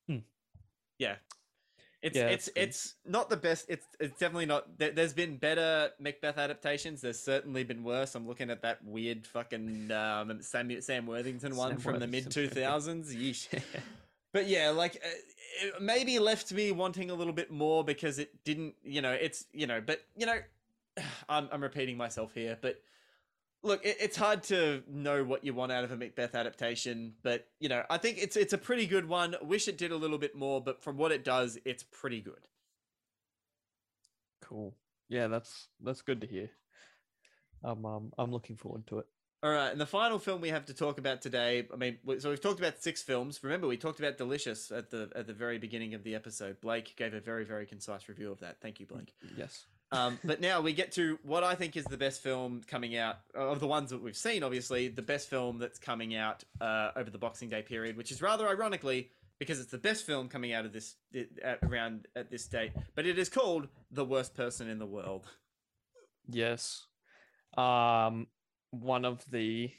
Hmm. 0.08 0.18
Yeah. 0.98 1.14
It's 2.06 2.16
Yeah, 2.16 2.28
it's 2.28 2.48
it's 2.54 2.94
not 3.04 3.28
the 3.28 3.36
best. 3.36 3.66
It's 3.68 3.84
it's 3.98 4.16
definitely 4.16 4.46
not. 4.46 4.78
There, 4.78 4.92
there's 4.92 5.12
been 5.12 5.38
better 5.38 5.90
Macbeth 5.98 6.38
adaptations. 6.38 7.00
There's 7.00 7.18
certainly 7.18 7.64
been 7.64 7.82
worse. 7.82 8.14
I'm 8.14 8.28
looking 8.28 8.48
at 8.48 8.62
that 8.62 8.84
weird 8.84 9.26
fucking 9.26 9.90
um, 9.90 10.40
Sam 10.40 10.80
Sam 10.80 11.06
Worthington 11.06 11.56
one 11.56 11.70
Sam 11.70 11.78
from 11.80 11.98
the 11.98 12.06
mid 12.06 12.30
two 12.30 12.48
thousands. 12.48 13.14
Yeesh. 13.14 13.48
But 14.32 14.48
yeah, 14.48 14.68
like 14.68 14.96
uh, 14.96 15.08
it 15.62 15.80
maybe 15.80 16.18
left 16.18 16.52
me 16.52 16.70
wanting 16.70 17.10
a 17.10 17.14
little 17.14 17.32
bit 17.32 17.50
more 17.50 17.82
because 17.82 18.18
it 18.18 18.44
didn't. 18.44 18.74
You 18.82 19.00
know, 19.00 19.12
it's 19.12 19.46
you 19.50 19.66
know, 19.66 19.80
but 19.80 20.02
you 20.14 20.26
know, 20.26 20.36
I'm 21.28 21.48
I'm 21.50 21.62
repeating 21.62 21.96
myself 21.96 22.34
here, 22.34 22.58
but. 22.60 22.80
Look, 23.66 23.84
it, 23.84 23.96
it's 24.00 24.16
hard 24.16 24.44
to 24.44 24.82
know 24.88 25.24
what 25.24 25.44
you 25.44 25.52
want 25.52 25.72
out 25.72 25.84
of 25.84 25.90
a 25.90 25.96
Macbeth 25.96 26.34
adaptation, 26.34 27.14
but 27.22 27.46
you 27.58 27.68
know, 27.68 27.82
I 27.90 27.98
think 27.98 28.18
it's 28.18 28.36
it's 28.36 28.52
a 28.52 28.58
pretty 28.58 28.86
good 28.86 29.08
one. 29.08 29.34
Wish 29.42 29.66
it 29.68 29.76
did 29.76 29.90
a 29.90 29.96
little 29.96 30.18
bit 30.18 30.36
more, 30.36 30.62
but 30.62 30.82
from 30.82 30.96
what 30.96 31.12
it 31.12 31.24
does, 31.24 31.58
it's 31.64 31.82
pretty 31.82 32.20
good. 32.20 32.48
Cool. 34.40 34.74
Yeah, 35.08 35.26
that's 35.26 35.68
that's 35.82 36.02
good 36.02 36.20
to 36.20 36.26
hear. 36.26 36.50
Um, 37.64 37.84
um 37.84 38.12
I'm 38.18 38.30
looking 38.30 38.56
forward 38.56 38.86
to 38.88 39.00
it. 39.00 39.06
All 39.42 39.50
right, 39.50 39.70
and 39.70 39.80
the 39.80 39.86
final 39.86 40.18
film 40.18 40.40
we 40.40 40.48
have 40.48 40.64
to 40.66 40.74
talk 40.74 40.98
about 40.98 41.20
today. 41.20 41.66
I 41.72 41.76
mean, 41.76 41.98
so 42.18 42.30
we've 42.30 42.40
talked 42.40 42.58
about 42.58 42.82
six 42.82 43.02
films. 43.02 43.40
Remember, 43.42 43.66
we 43.66 43.76
talked 43.76 43.98
about 43.98 44.16
Delicious 44.16 44.70
at 44.70 44.90
the 44.90 45.10
at 45.14 45.26
the 45.26 45.34
very 45.34 45.58
beginning 45.58 45.94
of 45.94 46.04
the 46.04 46.14
episode. 46.14 46.60
Blake 46.60 46.96
gave 46.96 47.14
a 47.14 47.20
very 47.20 47.44
very 47.44 47.66
concise 47.66 48.08
review 48.08 48.32
of 48.32 48.40
that. 48.40 48.60
Thank 48.60 48.80
you, 48.80 48.86
Blake. 48.86 49.12
Yes. 49.36 49.66
Um, 49.92 50.18
but 50.24 50.40
now 50.40 50.60
we 50.60 50.72
get 50.72 50.92
to 50.92 51.18
what 51.22 51.44
I 51.44 51.54
think 51.54 51.76
is 51.76 51.84
the 51.84 51.96
best 51.96 52.22
film 52.22 52.62
coming 52.66 52.96
out 52.96 53.18
of 53.34 53.60
the 53.60 53.68
ones 53.68 53.90
that 53.90 54.02
we've 54.02 54.16
seen. 54.16 54.42
Obviously, 54.42 54.88
the 54.88 55.02
best 55.02 55.30
film 55.30 55.58
that's 55.58 55.78
coming 55.78 56.16
out 56.16 56.42
uh, 56.60 56.90
over 56.96 57.08
the 57.08 57.18
Boxing 57.18 57.48
Day 57.48 57.62
period, 57.62 57.96
which 57.96 58.10
is 58.10 58.20
rather 58.20 58.48
ironically 58.48 59.10
because 59.38 59.60
it's 59.60 59.70
the 59.70 59.78
best 59.78 60.04
film 60.04 60.28
coming 60.28 60.52
out 60.52 60.64
of 60.64 60.72
this 60.72 60.96
around 61.62 62.08
at 62.16 62.30
this 62.30 62.46
date. 62.46 62.72
But 62.94 63.06
it 63.06 63.18
is 63.18 63.28
called 63.28 63.68
The 63.90 64.04
Worst 64.04 64.34
Person 64.34 64.68
in 64.68 64.78
the 64.78 64.86
World. 64.86 65.26
Yes. 66.28 66.86
Um 67.56 68.26
one 68.70 69.04
of 69.04 69.24
the 69.30 69.70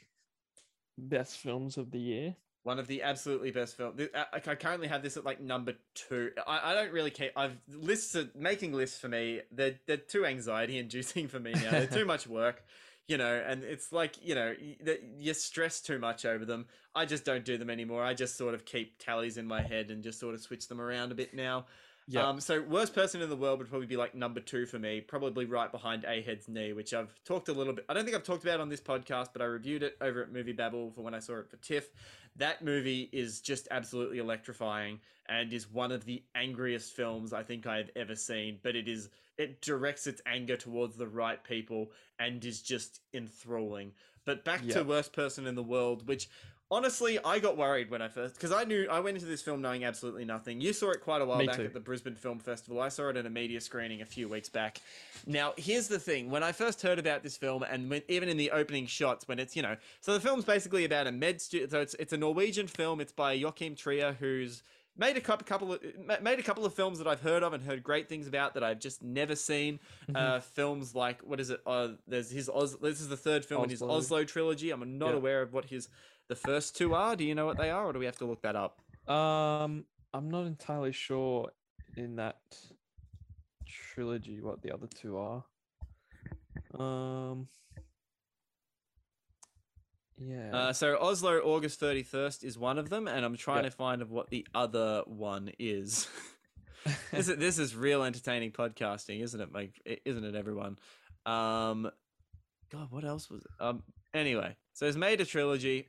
best 0.96 1.36
films 1.38 1.76
of 1.76 1.90
the 1.90 2.00
year. 2.00 2.36
One 2.68 2.78
of 2.78 2.86
the 2.86 3.02
absolutely 3.02 3.50
best 3.50 3.78
films. 3.78 3.98
I, 4.14 4.26
I 4.50 4.54
currently 4.54 4.88
have 4.88 5.02
this 5.02 5.16
at 5.16 5.24
like 5.24 5.40
number 5.40 5.72
two. 5.94 6.32
I, 6.46 6.72
I 6.72 6.74
don't 6.74 6.92
really 6.92 7.10
care. 7.10 7.30
I've 7.34 7.56
lists 7.66 8.14
are, 8.14 8.28
making 8.34 8.74
lists 8.74 9.00
for 9.00 9.08
me. 9.08 9.40
They're 9.50 9.80
they're 9.86 9.96
too 9.96 10.26
anxiety 10.26 10.76
inducing 10.78 11.28
for 11.28 11.40
me 11.40 11.52
now. 11.54 11.70
They're 11.70 11.86
too 11.86 12.04
much 12.14 12.26
work, 12.26 12.62
you 13.06 13.16
know. 13.16 13.42
And 13.46 13.64
it's 13.64 13.90
like 13.90 14.22
you 14.22 14.34
know 14.34 14.54
y- 14.60 14.76
that 14.84 15.02
you 15.16 15.32
stress 15.32 15.80
too 15.80 15.98
much 15.98 16.26
over 16.26 16.44
them. 16.44 16.66
I 16.94 17.06
just 17.06 17.24
don't 17.24 17.42
do 17.42 17.56
them 17.56 17.70
anymore. 17.70 18.04
I 18.04 18.12
just 18.12 18.36
sort 18.36 18.52
of 18.52 18.66
keep 18.66 18.98
tallies 18.98 19.38
in 19.38 19.46
my 19.46 19.62
head 19.62 19.90
and 19.90 20.02
just 20.02 20.20
sort 20.20 20.34
of 20.34 20.42
switch 20.42 20.68
them 20.68 20.78
around 20.78 21.10
a 21.10 21.14
bit 21.14 21.32
now. 21.32 21.64
Yeah. 22.10 22.26
Um, 22.26 22.40
so 22.40 22.62
worst 22.62 22.94
person 22.94 23.20
in 23.20 23.28
the 23.28 23.36
world 23.36 23.58
would 23.58 23.68
probably 23.68 23.86
be 23.86 23.98
like 23.98 24.14
number 24.14 24.40
two 24.40 24.64
for 24.64 24.78
me, 24.78 25.02
probably 25.02 25.44
right 25.44 25.70
behind 25.70 26.04
Ahed's 26.04 26.48
Knee, 26.48 26.72
which 26.72 26.94
I've 26.94 27.12
talked 27.24 27.48
a 27.50 27.52
little 27.52 27.74
bit. 27.74 27.84
I 27.88 27.92
don't 27.92 28.04
think 28.04 28.16
I've 28.16 28.22
talked 28.24 28.44
about 28.44 28.60
on 28.60 28.70
this 28.70 28.80
podcast, 28.80 29.28
but 29.34 29.42
I 29.42 29.44
reviewed 29.44 29.82
it 29.82 29.96
over 30.00 30.22
at 30.22 30.32
Movie 30.32 30.52
Babble 30.54 30.90
for 30.92 31.02
when 31.02 31.14
I 31.14 31.18
saw 31.18 31.38
it 31.38 31.50
for 31.50 31.58
TIFF. 31.58 31.90
That 32.36 32.64
movie 32.64 33.10
is 33.12 33.42
just 33.42 33.68
absolutely 33.70 34.18
electrifying 34.18 35.00
and 35.28 35.52
is 35.52 35.70
one 35.70 35.92
of 35.92 36.06
the 36.06 36.22
angriest 36.34 36.94
films 36.94 37.34
I 37.34 37.42
think 37.42 37.66
I've 37.66 37.90
ever 37.94 38.16
seen. 38.16 38.58
But 38.62 38.74
it 38.74 38.88
is 38.88 39.10
it 39.36 39.60
directs 39.60 40.06
its 40.06 40.20
anger 40.26 40.56
towards 40.56 40.96
the 40.96 41.06
right 41.06 41.44
people 41.44 41.92
and 42.18 42.42
is 42.44 42.62
just 42.62 43.00
enthralling. 43.14 43.92
But 44.24 44.44
back 44.44 44.62
Yeah. 44.64 44.74
to 44.74 44.82
worst 44.84 45.12
person 45.12 45.46
in 45.46 45.54
the 45.54 45.62
world, 45.62 46.08
which 46.08 46.28
honestly 46.70 47.18
I 47.24 47.38
got 47.38 47.56
worried 47.56 47.90
when 47.90 48.02
I 48.02 48.08
first 48.08 48.34
because 48.34 48.52
I 48.52 48.64
knew 48.64 48.86
I 48.90 49.00
went 49.00 49.16
into 49.16 49.26
this 49.26 49.42
film 49.42 49.60
knowing 49.62 49.84
absolutely 49.84 50.24
nothing. 50.24 50.60
You 50.60 50.72
saw 50.72 50.90
it 50.90 51.00
quite 51.00 51.22
a 51.22 51.24
while 51.24 51.38
Me 51.38 51.46
back 51.46 51.56
too. 51.56 51.64
at 51.64 51.72
the 51.72 51.80
Brisbane 51.80 52.14
Film 52.14 52.38
Festival. 52.38 52.80
I 52.80 52.88
saw 52.88 53.08
it 53.08 53.16
at 53.16 53.26
a 53.26 53.30
media 53.30 53.60
screening 53.60 54.02
a 54.02 54.06
few 54.06 54.28
weeks 54.28 54.48
back. 54.48 54.80
Now, 55.26 55.54
here's 55.56 55.88
the 55.88 55.98
thing: 55.98 56.30
when 56.30 56.42
I 56.42 56.52
first 56.52 56.82
heard 56.82 56.98
about 56.98 57.22
this 57.22 57.36
film, 57.36 57.62
and 57.62 57.88
when, 57.90 58.02
even 58.08 58.28
in 58.28 58.36
the 58.36 58.50
opening 58.50 58.86
shots, 58.86 59.26
when 59.28 59.38
it's 59.38 59.56
you 59.56 59.62
know, 59.62 59.76
so 60.00 60.12
the 60.14 60.20
film's 60.20 60.44
basically 60.44 60.84
about 60.84 61.06
a 61.06 61.12
med 61.12 61.40
student. 61.40 61.70
So 61.70 61.80
it's 61.80 61.94
it's 61.94 62.12
a 62.12 62.18
Norwegian 62.18 62.66
film. 62.66 63.00
It's 63.00 63.12
by 63.12 63.32
Joachim 63.32 63.74
Trier, 63.74 64.16
who's 64.18 64.62
made 65.00 65.16
a 65.16 65.20
couple, 65.20 65.72
of 65.74 65.80
made 66.22 66.40
a 66.40 66.42
couple 66.42 66.64
of 66.64 66.74
films 66.74 66.98
that 66.98 67.06
I've 67.06 67.20
heard 67.20 67.44
of 67.44 67.52
and 67.52 67.62
heard 67.62 67.84
great 67.84 68.08
things 68.08 68.26
about 68.26 68.54
that 68.54 68.64
I've 68.64 68.80
just 68.80 69.00
never 69.02 69.36
seen. 69.36 69.78
Mhm. 70.10 70.16
Uh, 70.16 70.40
films 70.40 70.94
like 70.94 71.20
what 71.22 71.38
is 71.40 71.50
it? 71.50 71.60
Uh, 71.66 71.90
there's 72.08 72.30
his 72.30 72.48
Oz. 72.48 72.76
This 72.78 73.00
is 73.00 73.08
the 73.08 73.16
third 73.16 73.44
film 73.44 73.64
in 73.64 73.70
his 73.70 73.80
Oslo. 73.82 73.96
Oslo 73.96 74.24
trilogy. 74.24 74.70
I'm 74.70 74.98
not 74.98 75.10
Yeah. 75.10 75.16
aware 75.16 75.42
of 75.42 75.52
what 75.52 75.66
his 75.66 75.88
the 76.28 76.36
first 76.36 76.76
two 76.76 76.94
are. 76.94 77.16
Do 77.16 77.24
you 77.24 77.34
know 77.34 77.46
what 77.46 77.58
they 77.58 77.70
are, 77.70 77.86
or 77.86 77.92
do 77.92 77.98
we 77.98 78.06
have 78.06 78.16
to 78.18 78.26
look 78.26 78.42
that 78.42 78.56
up? 78.56 78.80
Um, 79.10 79.84
I'm 80.12 80.30
not 80.30 80.46
entirely 80.46 80.92
sure 80.92 81.50
in 81.96 82.16
that 82.16 82.38
trilogy 83.66 84.40
what 84.40 84.62
the 84.62 84.72
other 84.72 84.86
two 84.86 85.18
are. 85.18 85.44
Um, 86.78 87.48
yeah. 90.18 90.54
Uh, 90.54 90.72
so 90.72 90.98
Oslo 91.00 91.38
August 91.38 91.80
31st 91.80 92.44
is 92.44 92.58
one 92.58 92.78
of 92.78 92.90
them, 92.90 93.08
and 93.08 93.24
I'm 93.24 93.36
trying 93.36 93.64
Yeah. 93.64 93.70
to 93.70 93.76
find 93.76 94.02
of 94.02 94.10
what 94.10 94.30
the 94.30 94.46
other 94.54 95.02
one 95.06 95.50
is. 95.58 96.08
this, 97.12 97.28
is 97.28 97.36
this 97.36 97.58
is 97.58 97.74
real 97.76 98.02
entertaining 98.02 98.52
podcasting, 98.52 99.22
isn't 99.22 99.40
it, 99.40 99.50
Mike? 99.52 99.80
Isn't 100.04 100.24
it, 100.24 100.34
everyone? 100.34 100.78
Um, 101.24 101.90
God, 102.70 102.90
what 102.90 103.04
else 103.04 103.30
was? 103.30 103.42
Um, 103.60 103.82
anyway, 104.12 104.56
so 104.74 104.86
it's 104.86 104.96
made 104.96 105.20
a 105.20 105.24
trilogy. 105.24 105.88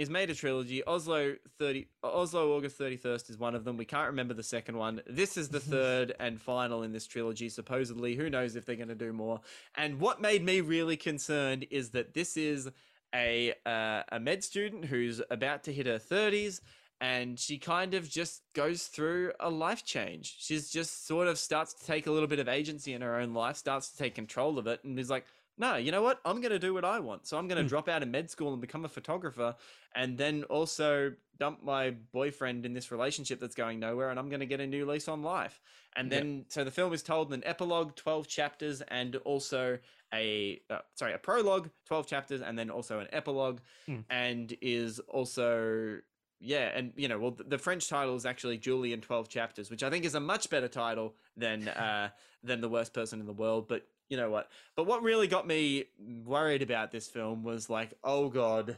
He's 0.00 0.08
made 0.08 0.30
a 0.30 0.34
trilogy. 0.34 0.82
Oslo 0.86 1.36
30, 1.58 1.86
Oslo 2.02 2.56
August 2.56 2.78
31st 2.78 3.28
is 3.28 3.36
one 3.36 3.54
of 3.54 3.64
them. 3.64 3.76
We 3.76 3.84
can't 3.84 4.06
remember 4.06 4.32
the 4.32 4.42
second 4.42 4.78
one. 4.78 5.02
This 5.06 5.36
is 5.36 5.50
the 5.50 5.60
third 5.74 6.14
and 6.18 6.40
final 6.40 6.82
in 6.82 6.90
this 6.90 7.06
trilogy, 7.06 7.50
supposedly. 7.50 8.14
Who 8.14 8.30
knows 8.30 8.56
if 8.56 8.64
they're 8.64 8.76
going 8.76 8.88
to 8.88 8.94
do 8.94 9.12
more? 9.12 9.42
And 9.74 10.00
what 10.00 10.18
made 10.18 10.42
me 10.42 10.62
really 10.62 10.96
concerned 10.96 11.66
is 11.70 11.90
that 11.90 12.14
this 12.14 12.38
is 12.38 12.70
a 13.14 13.52
uh, 13.66 14.04
a 14.10 14.18
med 14.18 14.42
student 14.42 14.86
who's 14.86 15.20
about 15.30 15.64
to 15.64 15.72
hit 15.74 15.84
her 15.84 15.98
30s 15.98 16.62
and 17.02 17.38
she 17.38 17.58
kind 17.58 17.92
of 17.92 18.08
just 18.08 18.40
goes 18.54 18.84
through 18.84 19.32
a 19.38 19.50
life 19.50 19.84
change. 19.84 20.36
She's 20.38 20.70
just 20.70 21.06
sort 21.06 21.28
of 21.28 21.38
starts 21.38 21.74
to 21.74 21.84
take 21.84 22.06
a 22.06 22.10
little 22.10 22.28
bit 22.28 22.38
of 22.38 22.48
agency 22.48 22.94
in 22.94 23.02
her 23.02 23.16
own 23.16 23.34
life, 23.34 23.56
starts 23.56 23.90
to 23.90 23.98
take 23.98 24.14
control 24.14 24.58
of 24.58 24.66
it 24.66 24.82
and 24.82 24.98
is 24.98 25.10
like, 25.10 25.26
"No, 25.60 25.76
you 25.76 25.92
know 25.92 26.02
what? 26.02 26.20
I'm 26.24 26.40
going 26.40 26.50
to 26.50 26.58
do 26.58 26.74
what 26.74 26.84
I 26.84 26.98
want. 26.98 27.26
So 27.26 27.38
I'm 27.38 27.46
going 27.46 27.58
to 27.58 27.62
Hmm. 27.62 27.68
drop 27.68 27.88
out 27.88 28.02
of 28.02 28.08
med 28.08 28.30
school 28.30 28.52
and 28.52 28.60
become 28.60 28.84
a 28.84 28.88
photographer 28.88 29.54
and 29.94 30.18
then 30.18 30.42
also 30.44 31.12
dump 31.38 31.62
my 31.62 31.90
boyfriend 31.90 32.66
in 32.66 32.72
this 32.72 32.90
relationship 32.90 33.38
that's 33.40 33.54
going 33.54 33.78
nowhere 33.78 34.10
and 34.10 34.18
I'm 34.18 34.28
going 34.28 34.40
to 34.40 34.46
get 34.46 34.60
a 34.60 34.66
new 34.66 34.84
lease 34.90 35.06
on 35.06 35.22
life." 35.22 35.60
And 35.94 36.10
Yeah. 36.10 36.18
then 36.20 36.44
so 36.48 36.64
the 36.64 36.70
film 36.70 36.92
is 36.92 37.02
told 37.02 37.28
in 37.28 37.34
an 37.34 37.46
epilogue, 37.46 37.94
12 37.94 38.26
chapters 38.26 38.80
and 38.88 39.16
also 39.16 39.78
a 40.12 40.60
uh, 40.70 40.78
sorry 40.94 41.12
a 41.12 41.18
prologue 41.18 41.70
12 41.86 42.06
chapters 42.06 42.40
and 42.42 42.58
then 42.58 42.68
also 42.70 42.98
an 42.98 43.06
epilogue 43.12 43.60
Hmm. 43.86 44.00
and 44.08 44.56
is 44.60 44.98
also 45.00 46.00
yeah 46.40 46.70
and 46.74 46.92
you 46.96 47.06
know 47.06 47.18
well 47.18 47.36
the 47.46 47.58
french 47.58 47.88
title 47.88 48.16
is 48.16 48.26
actually 48.26 48.58
julie 48.58 48.92
in 48.92 49.00
12 49.00 49.28
chapters 49.28 49.70
which 49.70 49.82
i 49.84 49.90
think 49.90 50.04
is 50.04 50.14
a 50.16 50.20
much 50.20 50.50
better 50.50 50.68
title 50.68 51.14
than 51.36 51.68
uh 51.68 52.08
than 52.42 52.60
the 52.60 52.68
worst 52.68 52.92
person 52.92 53.20
in 53.20 53.26
the 53.26 53.32
world 53.32 53.68
but 53.68 53.86
you 54.10 54.16
know 54.16 54.28
what 54.28 54.48
but 54.76 54.86
what 54.86 55.02
really 55.02 55.26
got 55.26 55.46
me 55.46 55.84
worried 56.24 56.60
about 56.60 56.90
this 56.90 57.08
film 57.08 57.42
was 57.42 57.70
like 57.70 57.94
oh 58.04 58.28
god 58.28 58.76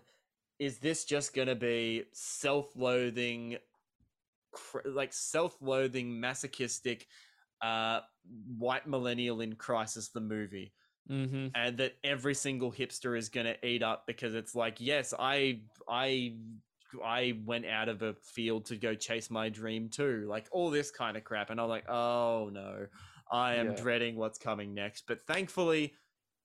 is 0.59 0.79
this 0.79 1.05
just 1.05 1.35
gonna 1.35 1.55
be 1.55 2.05
self-loathing 2.13 3.57
cr- 4.53 4.87
like 4.87 5.13
self-loathing 5.13 6.21
masochistic 6.21 7.09
uh 7.63 8.01
white 8.59 8.87
millennial 8.87 9.41
in 9.41 9.55
crisis 9.55 10.11
the 10.11 10.21
movie 10.21 10.73
mm-hmm. 11.11 11.49
and 11.55 11.79
that 11.79 11.95
every 12.05 12.35
single 12.35 12.71
hipster 12.71 13.17
is 13.17 13.29
going 13.29 13.47
to 13.47 13.67
eat 13.67 13.83
up 13.83 14.07
because 14.07 14.35
it's 14.35 14.55
like 14.55 14.77
yes 14.79 15.15
i 15.19 15.61
i 15.89 16.35
i 17.05 17.39
went 17.45 17.65
out 17.67 17.89
of 17.89 18.03
a 18.03 18.15
field 18.23 18.67
to 18.67 18.77
go 18.77 18.95
chase 18.95 19.31
my 19.31 19.49
dream 19.49 19.89
too 19.89 20.27
like 20.29 20.47
all 20.53 20.71
this 20.71 20.91
kind 20.91 21.17
of 21.17 21.25
crap 21.25 21.51
and 21.51 21.61
i'm 21.61 21.69
like 21.69 21.89
oh 21.89 22.51
no 22.53 22.87
i 23.33 23.55
am 23.57 23.69
Yeah. 23.69 23.75
dreading 23.75 24.17
what's 24.17 24.39
coming 24.39 24.75
next 24.75 25.05
but 25.09 25.27
thankfully 25.27 25.95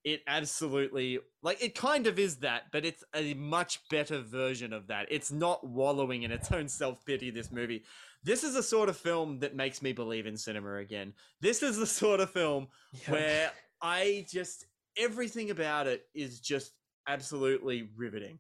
it 0.04 0.22
absolutely 0.26 1.20
like 1.44 1.62
it 1.62 1.76
kind 1.76 2.08
of 2.08 2.18
is 2.18 2.38
that 2.38 2.64
but 2.72 2.86
it's 2.86 3.04
a 3.14 3.34
much 3.34 3.82
better 3.90 4.22
version 4.22 4.72
of 4.72 4.88
that. 4.88 5.06
It's 5.10 5.32
not 5.32 5.68
wallowing 5.68 6.24
in 6.24 6.32
its 6.32 6.50
own 6.52 6.70
self-pity 6.70 7.32
this 7.32 7.52
movie. 7.52 7.84
This 8.24 8.46
is 8.46 8.54
the 8.54 8.64
sort 8.64 8.88
of 8.88 8.96
film 8.96 9.40
that 9.40 9.56
makes 9.56 9.82
me 9.82 9.92
believe 9.92 10.26
in 10.26 10.38
cinema 10.38 10.76
again. 10.76 11.14
This 11.42 11.62
is 11.62 11.76
the 11.78 11.86
sort 11.86 12.22
of 12.22 12.30
film 12.30 12.68
where 13.10 13.52
I 13.82 14.26
just 14.30 14.66
everything 14.98 15.50
about 15.50 15.88
it 15.88 16.06
is 16.16 16.40
just 16.40 16.72
absolutely 17.08 17.90
riveting, 17.98 18.40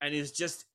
and 0.00 0.14
is 0.14 0.30
just 0.30 0.66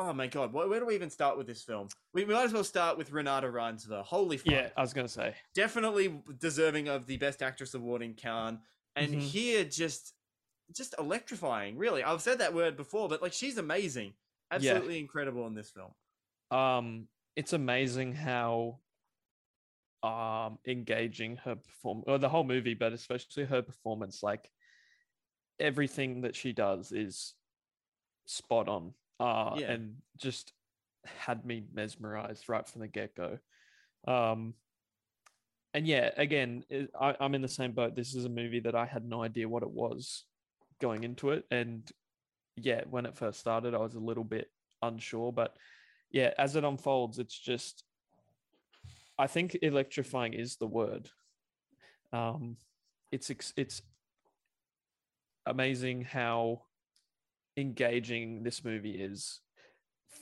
oh 0.00 0.12
my 0.12 0.26
god, 0.26 0.52
where, 0.52 0.68
where 0.68 0.80
do 0.80 0.86
we 0.86 0.94
even 0.94 1.10
start 1.10 1.36
with 1.36 1.46
this 1.46 1.62
film? 1.62 1.88
We, 2.14 2.24
we 2.24 2.34
might 2.34 2.44
as 2.44 2.52
well 2.52 2.64
start 2.64 2.96
with 2.98 3.12
Renata 3.12 3.46
Reinsve. 3.48 4.02
Holy 4.02 4.36
fuck, 4.36 4.52
yeah, 4.52 4.68
I 4.76 4.80
was 4.80 4.92
gonna 4.92 5.08
say. 5.08 5.34
definitely 5.54 6.20
deserving 6.38 6.88
of 6.88 7.06
the 7.06 7.16
Best 7.18 7.42
Actress 7.42 7.74
award 7.74 8.02
in 8.02 8.14
Cannes, 8.14 8.58
and 8.96 9.14
Mhm. 9.14 9.20
here 9.20 9.64
just 9.64 10.14
just 10.72 10.94
electrifying. 10.98 11.76
Really, 11.76 12.02
I've 12.04 12.22
said 12.22 12.38
that 12.38 12.54
word 12.54 12.76
before, 12.76 13.08
but 13.08 13.20
like 13.22 13.32
she's 13.32 13.58
amazing, 13.58 14.14
Yeah. 14.50 14.56
absolutely 14.56 14.98
incredible 15.00 15.46
in 15.46 15.54
this 15.54 15.70
film. 15.70 15.92
Um, 16.50 17.08
it's 17.36 17.52
amazing 17.52 18.14
how 18.14 18.80
um 20.02 20.58
engaging 20.66 21.36
her 21.36 21.56
perform 21.56 22.02
or 22.06 22.18
the 22.18 22.28
whole 22.28 22.44
movie, 22.44 22.74
but 22.74 22.92
especially 22.92 23.44
her 23.44 23.60
performance. 23.62 24.22
Like 24.22 24.50
everything 25.58 26.22
that 26.22 26.34
she 26.34 26.52
does 26.52 26.90
is 26.92 27.34
spot 28.26 28.68
on. 28.68 28.94
Uh, 29.20 29.56
Yeah. 29.58 29.72
and 29.72 29.96
just 30.16 30.52
had 31.04 31.44
me 31.44 31.62
mesmerized 31.72 32.48
right 32.48 32.66
from 32.66 32.80
the 32.80 32.88
get 32.88 33.14
go. 33.14 33.38
Um, 34.06 34.54
and 35.74 35.86
yeah, 35.86 36.10
again, 36.16 36.64
it, 36.68 36.90
I, 36.98 37.14
I'm 37.20 37.34
in 37.34 37.42
the 37.42 37.48
same 37.48 37.72
boat. 37.72 37.94
This 37.94 38.14
is 38.14 38.24
a 38.24 38.28
movie 38.30 38.60
that 38.60 38.74
I 38.74 38.86
had 38.86 39.04
no 39.04 39.22
idea 39.22 39.48
what 39.48 39.62
it 39.62 39.70
was 39.70 40.24
going 40.80 41.04
into 41.04 41.30
it, 41.30 41.44
and 41.50 41.88
yeah, 42.56 42.82
when 42.90 43.06
it 43.06 43.16
first 43.16 43.38
started, 43.38 43.74
I 43.74 43.78
was 43.78 43.94
a 43.94 44.00
little 44.00 44.24
bit 44.24 44.50
unsure, 44.82 45.32
but 45.32 45.54
yeah, 46.10 46.32
as 46.38 46.56
it 46.56 46.64
unfolds, 46.64 47.18
it's 47.18 47.38
just 47.38 47.84
I 49.18 49.26
think 49.26 49.58
electrifying 49.62 50.32
is 50.32 50.56
the 50.56 50.66
word. 50.66 51.08
Um, 52.12 52.56
it's 53.12 53.30
it's 53.56 53.82
amazing 55.46 56.02
how 56.02 56.62
engaging 57.60 58.42
this 58.42 58.64
movie 58.64 58.92
is 58.92 59.40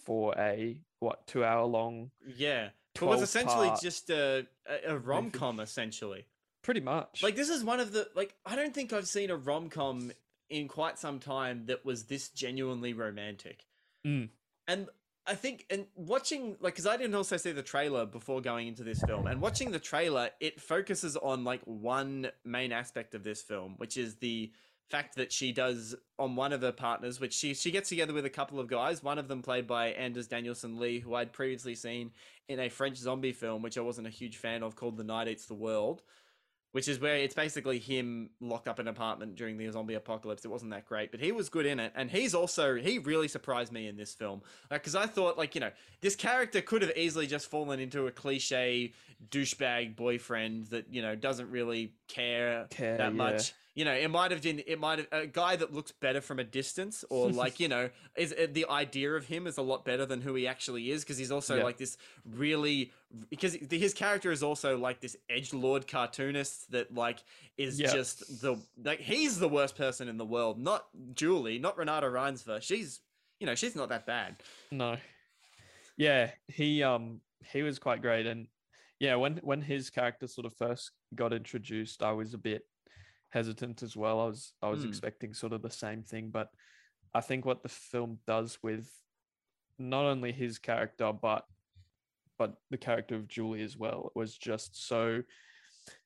for 0.05 0.35
a 0.39 0.81
what 1.01 1.27
two 1.27 1.45
hour 1.45 1.65
long 1.65 2.11
Yeah, 2.37 2.71
it 2.95 3.03
was 3.03 3.23
essentially 3.23 3.69
part 3.69 3.81
just 3.81 4.11
a 4.11 4.47
a, 4.67 4.95
a 4.95 4.99
rom 4.99 5.31
com 5.31 5.61
essentially. 5.61 6.27
pretty 6.63 6.81
much 6.81 7.23
Like 7.23 7.37
this 7.37 7.49
is 7.49 7.65
one 7.65 7.81
of 7.81 7.93
the 7.93 8.09
like 8.15 8.35
I 8.45 8.57
don't 8.57 8.75
think 8.75 8.93
I've 8.93 9.09
seen 9.09 9.31
a 9.31 9.37
rom 9.37 9.71
com 9.71 10.13
in 10.51 10.69
quite 10.69 10.99
some 10.99 11.19
time 11.19 11.67
that 11.67 11.85
was 11.85 12.05
this 12.05 12.31
genuinely 12.31 12.93
romantic. 12.93 13.65
Mm. 14.07 14.31
And 14.67 14.89
I 15.27 15.35
think 15.35 15.67
and 15.69 15.87
watching 15.95 16.57
like 16.61 16.75
because 16.75 16.87
I 16.87 16.97
didn't 16.97 17.15
also 17.15 17.37
see 17.37 17.53
the 17.53 17.63
trailer 17.63 18.07
before 18.07 18.41
going 18.41 18.67
into 18.67 18.83
this 18.83 19.03
film 19.03 19.27
and 19.27 19.43
watching 19.43 19.71
the 19.71 19.79
trailer 19.79 20.31
it 20.41 20.59
focuses 20.59 21.19
on 21.19 21.45
like 21.45 21.61
one 21.65 22.31
main 22.45 22.73
aspect 22.73 23.15
of 23.15 23.25
this 23.25 23.43
film 23.43 23.75
which 23.77 23.99
is 23.99 24.17
the 24.17 24.51
fact 24.91 25.17
that 25.17 25.33
she 25.33 25.53
does 25.53 25.95
on 26.19 26.35
one 26.35 26.53
of 26.53 26.63
her 26.63 26.73
partners 26.73 27.21
which 27.21 27.35
she 27.35 27.53
she 27.55 27.71
gets 27.71 27.89
together 27.89 28.15
with 28.15 28.25
a 28.25 28.31
couple 28.31 28.59
of 28.59 28.69
guys 28.69 29.03
one 29.03 29.19
of 29.19 29.29
them 29.29 29.43
played 29.43 29.67
by 29.67 29.89
Anders 29.89 30.27
Danielsen 30.27 30.79
Lie 30.79 31.01
who 31.01 31.15
I'd 31.15 31.33
previously 31.33 31.75
seen 31.75 32.11
in 32.49 32.59
a 32.59 32.69
French 32.69 32.97
zombie 32.97 33.33
film 33.33 33.63
which 33.63 33.77
I 33.77 33.83
wasn't 33.83 34.07
a 34.07 34.11
huge 34.11 34.39
fan 34.39 34.63
of 34.63 34.77
called 34.77 34.97
The 34.97 35.05
Night 35.05 35.29
Eats 35.29 35.47
the 35.47 35.55
World 35.55 36.03
which 36.73 36.87
is 36.87 37.01
where 37.01 37.17
it's 37.17 37.35
basically 37.35 37.79
him 37.79 38.31
locked 38.41 38.69
up 38.69 38.79
in 38.79 38.87
an 38.87 38.95
apartment 38.95 39.37
during 39.37 39.57
the 39.57 39.71
zombie 39.71 39.95
apocalypse. 39.95 40.45
It 40.45 40.49
wasn't 40.49 40.71
that 40.73 40.85
great, 40.85 41.11
but 41.11 41.21
he 41.21 41.33
was 41.33 41.49
good 41.49 41.65
in 41.65 41.81
it, 41.81 41.93
and 41.95 42.11
he's 42.11 42.35
also 42.35 42.75
he 42.75 42.99
really 42.99 43.29
surprised 43.29 43.73
me 43.73 43.89
in 43.89 43.97
this 43.97 44.13
film. 44.13 44.43
Like, 44.71 44.83
because 44.83 44.95
I 44.95 45.07
thought, 45.07 45.39
like, 45.39 45.55
you 45.55 45.61
know, 45.61 45.71
this 46.01 46.15
character 46.15 46.61
could 46.61 46.83
have 46.83 46.93
easily 46.97 47.27
just 47.27 47.51
fallen 47.51 47.81
into 47.81 48.07
a 48.07 48.11
cliche 48.11 48.93
douchebag 49.31 49.97
boyfriend 49.97 50.67
that 50.67 50.93
you 50.93 51.01
know 51.01 51.17
doesn't 51.17 51.51
really 51.51 51.95
care, 52.07 52.67
Care, 52.71 52.99
that 52.99 53.13
yeah. 53.13 53.17
much. 53.17 53.55
You 53.79 53.85
know, 53.85 53.93
it 53.93 54.09
might 54.11 54.33
have 54.33 54.43
been 54.43 54.61
it 54.67 54.81
might 54.81 54.99
have 54.99 55.07
a 55.13 55.27
guy 55.29 55.55
that 55.55 55.73
looks 55.73 55.93
better 55.93 56.21
from 56.21 56.41
a 56.41 56.45
distance, 56.45 57.05
or 57.11 57.31
like 57.43 57.61
you 57.61 57.69
know, 57.69 57.91
is 58.17 58.33
uh, 58.33 58.49
the 58.51 58.67
idea 58.69 59.13
of 59.13 59.25
him 59.27 59.47
is 59.47 59.57
a 59.57 59.63
lot 59.63 59.85
better 59.85 60.05
than 60.05 60.21
who 60.21 60.35
he 60.35 60.49
actually 60.49 60.91
is 60.91 61.05
because 61.05 61.17
he's 61.17 61.31
also 61.31 61.59
Yeah. 61.59 61.63
like 61.63 61.77
this 61.77 61.97
really 62.29 62.91
because 63.31 63.57
his 63.71 63.95
character 63.95 64.33
is 64.33 64.43
also 64.43 64.77
like 64.77 65.01
this 65.01 65.17
edge 65.31 65.55
lord 65.55 65.87
cartoonist 65.87 66.73
that 66.73 66.93
like 66.93 67.21
is 67.57 67.79
Yeah. 67.79 67.93
just 67.93 68.43
the 68.43 68.57
like 68.83 68.99
he's 68.99 69.39
the 69.39 69.49
worst 69.49 69.77
person 69.77 70.09
in 70.09 70.17
the 70.17 70.27
world, 70.27 70.59
not 70.59 70.89
Julie, 71.15 71.61
not 71.61 71.79
Renata 71.79 72.09
Reinsve. 72.09 72.61
She's 72.63 72.99
you 73.39 73.47
know 73.47 73.55
she's 73.55 73.77
not 73.77 73.91
that 73.91 74.07
bad. 74.07 74.43
No. 74.73 74.97
Yeah, 75.97 76.33
he 76.49 76.83
um 76.83 77.21
he 77.53 77.63
was 77.63 77.79
quite 77.79 78.03
great 78.03 78.27
and 78.27 78.49
yeah, 78.99 79.15
when 79.15 79.37
when 79.45 79.61
his 79.63 79.89
character 79.89 80.27
sort 80.27 80.47
of 80.47 80.55
first 80.55 80.91
got 81.15 81.33
introduced, 81.33 82.03
I 82.03 82.11
was 82.11 82.35
a 82.35 82.39
bit 82.39 82.63
hesitant 83.31 83.83
as 83.83 83.97
well. 83.97 84.21
I 84.21 84.27
was 84.27 84.55
I 84.63 84.69
was 84.69 84.83
Hmm. 84.83 84.89
expecting 84.89 85.35
sort 85.35 85.53
of 85.53 85.63
the 85.63 85.71
same 85.71 86.03
thing, 86.03 86.31
but 86.31 86.51
I 87.15 87.21
think 87.21 87.45
what 87.45 87.63
the 87.63 87.69
film 87.69 88.21
does 88.27 88.59
with 88.63 88.91
not 89.79 90.05
only 90.05 90.33
his 90.33 90.59
character 90.59 91.13
but 91.13 91.47
but 92.39 92.61
the 92.71 92.79
character 92.79 93.17
of 93.17 93.27
Julie 93.29 93.63
as 93.63 93.77
well 93.77 94.13
was 94.15 94.37
just 94.39 94.77
so 94.87 95.23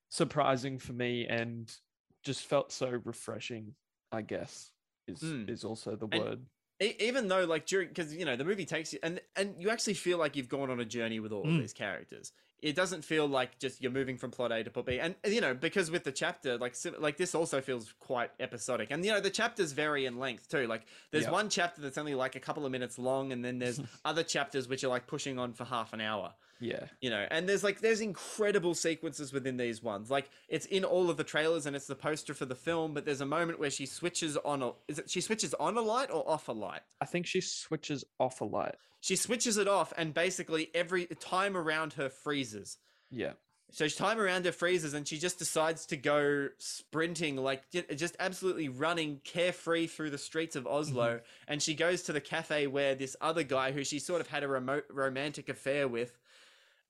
surprising 0.09 0.79
for 0.79 0.93
me 0.93 1.27
and 1.27 1.75
just 2.23 2.47
felt 2.47 2.73
so 2.73 2.89
refreshing. 3.05 3.75
I 4.15 4.21
guess 4.23 4.71
is 5.07 5.21
Mm. 5.23 5.49
is 5.49 5.65
also 5.65 5.97
the 5.97 6.07
And- 6.13 6.23
word. 6.25 6.47
Even 6.81 7.29
though 7.29 7.45
like 7.45 7.65
during 7.65 7.89
because 7.89 8.15
you 8.15 8.25
know 8.25 8.37
the 8.37 8.45
movie 8.45 8.67
takes 8.67 8.93
you 8.93 8.99
and 9.03 9.21
and 9.37 9.61
you 9.61 9.71
actually 9.71 9.95
feel 9.95 10.19
like 10.19 10.37
you've 10.37 10.49
gone 10.49 10.69
on 10.69 10.81
a 10.81 10.85
journey 10.85 11.19
with 11.21 11.33
all 11.33 11.43
of 11.43 11.47
Mm. 11.49 11.61
these 11.61 11.73
characters 11.73 12.33
it 12.63 12.75
doesn't 12.77 13.03
feel 13.05 13.27
like 13.27 13.59
just 13.59 13.83
you're 13.83 13.91
moving 13.93 14.17
from 14.17 14.31
plot 14.31 14.53
a 14.53 14.63
to 14.65 14.71
plot 14.71 14.87
b. 14.87 14.99
And 15.01 15.15
you 15.27 15.41
know 15.41 15.53
because 15.53 15.91
with 15.91 16.05
the 16.05 16.13
chapter 16.13 16.57
like 16.59 16.75
like 16.99 17.17
this 17.17 17.35
also 17.35 17.61
feels 17.61 17.93
quite 18.01 18.31
episodic. 18.41 18.89
And 18.91 19.05
you 19.05 19.11
know 19.11 19.21
the 19.21 19.31
chapters 19.31 19.73
vary 19.73 20.07
in 20.07 20.19
length 20.19 20.49
too. 20.49 20.67
Like 20.67 20.83
there's 21.11 21.25
Yeah. 21.25 21.33
one 21.33 21.49
chapter 21.51 21.81
that's 21.83 21.99
only 21.99 22.15
like 22.15 22.37
a 22.37 22.41
couple 22.41 22.65
of 22.65 22.73
minutes 22.73 22.99
long 22.99 23.33
and 23.33 23.45
then 23.45 23.59
there's 23.59 23.81
other 24.05 24.23
chapters 24.23 24.69
which 24.69 24.85
are 24.85 24.89
like 24.89 25.07
pushing 25.07 25.39
on 25.39 25.53
for 25.53 25.65
half 25.65 25.93
an 25.93 26.01
hour 26.01 26.33
Yeah, 26.63 26.87
you 27.01 27.11
know 27.11 27.27
and 27.31 27.49
there's 27.49 27.65
like 27.65 27.81
there's 27.81 28.01
incredible 28.01 28.75
sequences 28.75 29.33
within 29.33 29.57
these 29.57 29.83
ones. 29.83 30.11
Like 30.11 30.31
it's 30.49 30.67
in 30.67 30.85
all 30.85 31.11
of 31.11 31.17
the 31.17 31.25
trailers 31.25 31.67
and 31.67 31.75
it's 31.75 31.87
the 31.87 31.97
poster 31.97 32.35
for 32.35 32.45
the 32.45 32.55
film 32.55 32.95
but 32.95 33.05
there's 33.05 33.21
a 33.21 33.27
moment 33.27 33.59
where 33.59 33.71
she 33.71 33.85
switches 33.85 34.37
on 34.39 34.63
a 34.63 34.73
is 34.87 34.99
it 35.01 35.11
she 35.11 35.21
switches 35.21 35.55
on 35.55 35.77
a 35.77 35.83
light 35.83 36.11
or 36.11 36.29
off 36.29 36.49
a 36.49 36.53
light? 36.53 36.83
I 37.01 37.05
think 37.05 37.27
she 37.27 37.41
switches 37.41 38.05
off 38.19 38.41
a 38.41 38.45
light. 38.45 38.77
she 39.01 39.17
switches 39.17 39.57
it 39.57 39.67
off 39.67 39.93
and 39.97 40.15
basically 40.15 40.71
every 40.75 41.07
time 41.07 41.57
around 41.57 41.95
her 41.95 42.09
freezes. 42.09 42.79
Yeah, 43.11 43.33
so 43.73 43.89
time 43.89 44.21
around 44.21 44.45
her 44.45 44.53
freezes 44.53 44.93
and 44.93 45.09
she 45.09 45.19
just 45.19 45.39
decides 45.39 45.87
to 45.87 45.97
go 45.97 46.49
sprinting 46.59 47.37
like 47.37 47.63
just 47.97 48.15
absolutely 48.21 48.69
running 48.69 49.21
carefree 49.25 49.87
through 49.87 50.11
the 50.11 50.19
streets 50.19 50.55
of 50.55 50.67
oslo 50.67 51.15
mm-hmm. 51.15 51.25
and 51.49 51.63
she 51.63 51.75
goes 51.75 52.03
to 52.03 52.13
the 52.13 52.21
cafe 52.21 52.67
where 52.67 52.95
this 52.95 53.17
other 53.21 53.43
guy 53.43 53.73
who 53.73 53.83
she 53.83 53.99
sort 53.99 54.21
of 54.21 54.29
had 54.29 54.43
a 54.43 54.49
remote 54.49 54.85
romantic 54.91 55.49
affair 55.49 55.89
with 55.89 56.19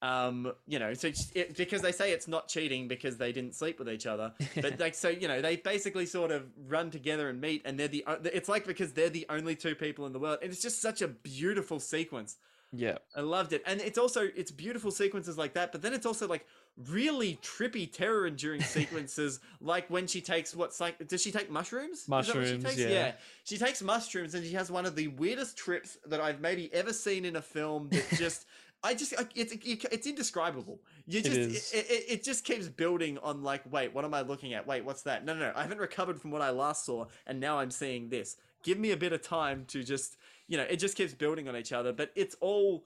um 0.02 0.52
you 0.66 0.78
know 0.78 0.92
so 0.94 1.10
it, 1.34 1.56
because 1.56 1.80
they 1.80 1.92
say 1.92 2.12
it's 2.12 2.26
not 2.28 2.48
cheating 2.48 2.88
because 2.88 3.16
they 3.16 3.32
didn't 3.32 3.54
sleep 3.54 3.78
with 3.78 3.88
each 3.88 4.06
other 4.06 4.32
but 4.60 4.78
like 4.80 4.94
so 4.94 5.08
you 5.08 5.28
know 5.28 5.40
they 5.40 5.56
basically 5.56 6.04
sort 6.04 6.30
of 6.30 6.44
run 6.66 6.90
together 6.90 7.28
and 7.28 7.40
meet 7.40 7.62
and 7.64 7.78
they're 7.78 7.88
the 7.88 8.04
it's 8.24 8.48
like 8.48 8.66
because 8.66 8.92
they're 8.92 9.08
the 9.08 9.24
only 9.30 9.54
two 9.54 9.74
people 9.74 10.04
in 10.04 10.12
the 10.12 10.18
world 10.18 10.38
and 10.42 10.52
it's 10.52 10.60
just 10.60 10.82
such 10.82 11.00
a 11.02 11.08
beautiful 11.08 11.78
sequence 11.78 12.36
yeah, 12.74 12.96
I 13.14 13.20
loved 13.20 13.52
it. 13.52 13.62
And 13.66 13.82
it's 13.82 13.98
also 13.98 14.28
it's 14.34 14.50
beautiful 14.50 14.90
sequences 14.90 15.36
like 15.36 15.52
that, 15.54 15.72
but 15.72 15.82
then 15.82 15.92
it's 15.92 16.06
also 16.06 16.26
like 16.26 16.46
really 16.88 17.38
trippy 17.42 17.90
terror 17.90 18.26
enduring 18.26 18.62
sequences 18.62 19.40
like 19.60 19.88
when 19.90 20.06
she 20.06 20.22
takes 20.22 20.56
what's 20.56 20.80
like 20.80 21.06
does 21.06 21.22
she 21.22 21.30
take 21.30 21.50
mushrooms? 21.50 22.04
What 22.06 22.24
she 22.24 22.32
Mushrooms, 22.32 22.64
takes? 22.64 22.78
yeah. 22.78 23.12
She 23.44 23.58
takes 23.58 23.82
mushrooms 23.82 24.34
and 24.34 24.44
she 24.44 24.54
has 24.54 24.70
one 24.70 24.86
of 24.86 24.96
the 24.96 25.08
weirdest 25.08 25.58
trips 25.58 25.98
that 26.06 26.22
I've 26.22 26.40
maybe 26.40 26.72
ever 26.72 26.94
seen 26.94 27.26
in 27.26 27.36
a 27.36 27.42
film 27.42 27.90
that 27.90 28.06
just 28.16 28.46
I 28.84 28.94
just 28.94 29.14
I- 29.18 29.26
it's 29.34 29.52
it's 29.62 30.06
indescribable. 30.06 30.80
You 31.06 31.22
just 31.22 31.36
is. 31.36 31.72
it, 31.72 31.86
it, 31.88 32.04
it 32.08 32.24
just 32.24 32.44
keeps 32.44 32.68
building 32.68 33.18
on 33.18 33.42
like 33.42 33.62
wait, 33.70 33.94
what 33.94 34.04
am 34.04 34.14
I 34.14 34.22
looking 34.22 34.54
at? 34.54 34.66
Wait, 34.66 34.84
what's 34.84 35.02
that? 35.02 35.24
No, 35.24 35.34
no, 35.34 35.40
no. 35.40 35.52
I 35.54 35.62
haven't 35.62 35.78
recovered 35.78 36.20
from 36.20 36.30
what 36.30 36.42
I 36.42 36.50
last 36.50 36.84
saw 36.84 37.06
and 37.26 37.40
now 37.40 37.58
I'm 37.58 37.70
seeing 37.70 38.08
this. 38.08 38.36
Give 38.64 38.78
me 38.78 38.90
a 38.92 38.96
bit 38.96 39.12
of 39.12 39.22
time 39.22 39.64
to 39.68 39.82
just 39.82 40.16
you 40.48 40.56
know, 40.56 40.64
it 40.64 40.76
just 40.76 40.96
keeps 40.96 41.14
building 41.14 41.48
on 41.48 41.56
each 41.56 41.72
other, 41.72 41.92
but 41.92 42.10
it's 42.14 42.36
all 42.40 42.84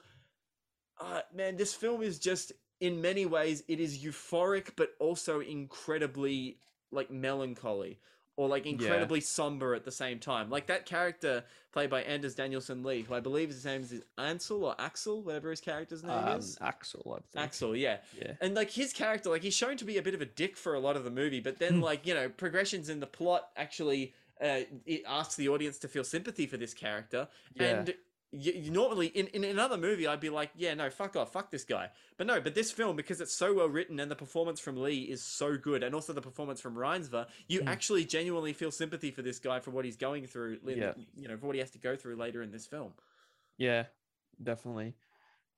uh, 1.00 1.20
man, 1.34 1.56
this 1.56 1.74
film 1.74 2.02
is 2.02 2.18
just 2.18 2.52
in 2.80 3.00
many 3.00 3.24
ways 3.26 3.62
it 3.68 3.80
is 3.80 3.98
euphoric 3.98 4.70
but 4.76 4.90
also 5.00 5.40
incredibly 5.40 6.58
like 6.90 7.10
melancholy 7.10 7.98
or 8.36 8.48
like 8.48 8.66
incredibly 8.66 9.20
somber 9.20 9.74
at 9.74 9.84
the 9.84 9.90
same 9.90 10.18
time. 10.18 10.50
Like 10.50 10.66
that 10.66 10.84
character 10.86 11.42
played 11.72 11.90
by 11.90 12.02
Anders 12.02 12.34
Danielsen 12.34 12.82
Lie, 12.82 13.02
who 13.02 13.14
I 13.14 13.20
believe 13.20 13.48
his 13.48 13.64
name 13.64 13.82
is 13.82 14.02
Ansel 14.18 14.64
or 14.64 14.74
Axel, 14.78 15.22
whatever 15.22 15.50
his 15.50 15.60
character's 15.60 16.02
name 16.02 16.12
um, 16.12 16.38
is. 16.38 16.58
Axel. 16.60 17.18
I 17.18 17.20
think. 17.32 17.44
Axel, 17.44 17.76
yeah. 17.76 17.98
Yeah, 18.20 18.32
And 18.40 18.54
like 18.54 18.70
his 18.70 18.92
character, 18.92 19.30
like 19.30 19.42
he's 19.42 19.54
shown 19.56 19.76
to 19.78 19.84
be 19.84 19.98
a 19.98 20.02
bit 20.02 20.14
of 20.14 20.20
a 20.20 20.26
dick 20.26 20.56
for 20.56 20.74
a 20.74 20.80
lot 20.80 20.96
of 20.96 21.04
the 21.04 21.10
movie, 21.10 21.40
but 21.40 21.58
then 21.58 21.74
Hmm. 21.76 21.80
like 21.82 22.06
you 22.06 22.14
know 22.14 22.28
progressions 22.28 22.88
in 22.88 23.00
the 23.00 23.06
plot 23.06 23.48
actually 23.56 24.14
uh, 24.40 24.60
it 24.84 25.02
asks 25.06 25.34
the 25.36 25.48
audience 25.48 25.78
to 25.78 25.88
feel 25.88 26.04
sympathy 26.04 26.46
for 26.46 26.58
this 26.58 26.74
character. 26.74 27.26
Yeah. 27.54 27.64
And 27.68 27.94
you, 28.32 28.52
you 28.52 28.70
normally 28.70 29.06
in, 29.08 29.28
in 29.28 29.44
another 29.44 29.76
movie, 29.76 30.06
I'd 30.06 30.20
be 30.20 30.30
like, 30.30 30.50
yeah, 30.56 30.74
no, 30.74 30.90
fuck 30.90 31.16
off, 31.16 31.32
fuck 31.32 31.50
this 31.50 31.64
guy. 31.64 31.90
But 32.18 32.26
no, 32.26 32.40
but 32.40 32.54
this 32.54 32.70
film 32.72 32.96
because 32.96 33.20
it's 33.20 33.32
so 33.32 33.54
well 33.54 33.68
written 33.68 34.00
and 34.00 34.10
the 34.10 34.16
performance 34.16 34.60
from 34.60 34.76
Lie 34.76 35.06
is 35.08 35.22
so 35.22 35.56
good, 35.56 35.82
and 35.82 35.94
also 35.94 36.12
the 36.12 36.20
performance 36.20 36.60
from 36.60 36.74
Reinsve, 36.74 37.26
you 37.48 37.60
Hmm. 37.62 37.68
actually 37.68 38.04
genuinely 38.04 38.52
feel 38.52 38.70
sympathy 38.70 39.10
for 39.10 39.22
this 39.22 39.38
guy 39.38 39.60
for 39.60 39.70
what 39.70 39.84
he's 39.84 39.96
going 39.96 40.26
through. 40.26 40.58
Yeah. 40.64 40.94
You 41.16 41.28
know, 41.28 41.36
for 41.36 41.46
what 41.46 41.54
he 41.54 41.60
has 41.60 41.70
to 41.72 41.78
go 41.78 41.96
through 41.96 42.16
later 42.16 42.42
in 42.42 42.50
this 42.50 42.66
film. 42.66 42.92
yeah, 43.58 43.84
definitely. 44.42 44.94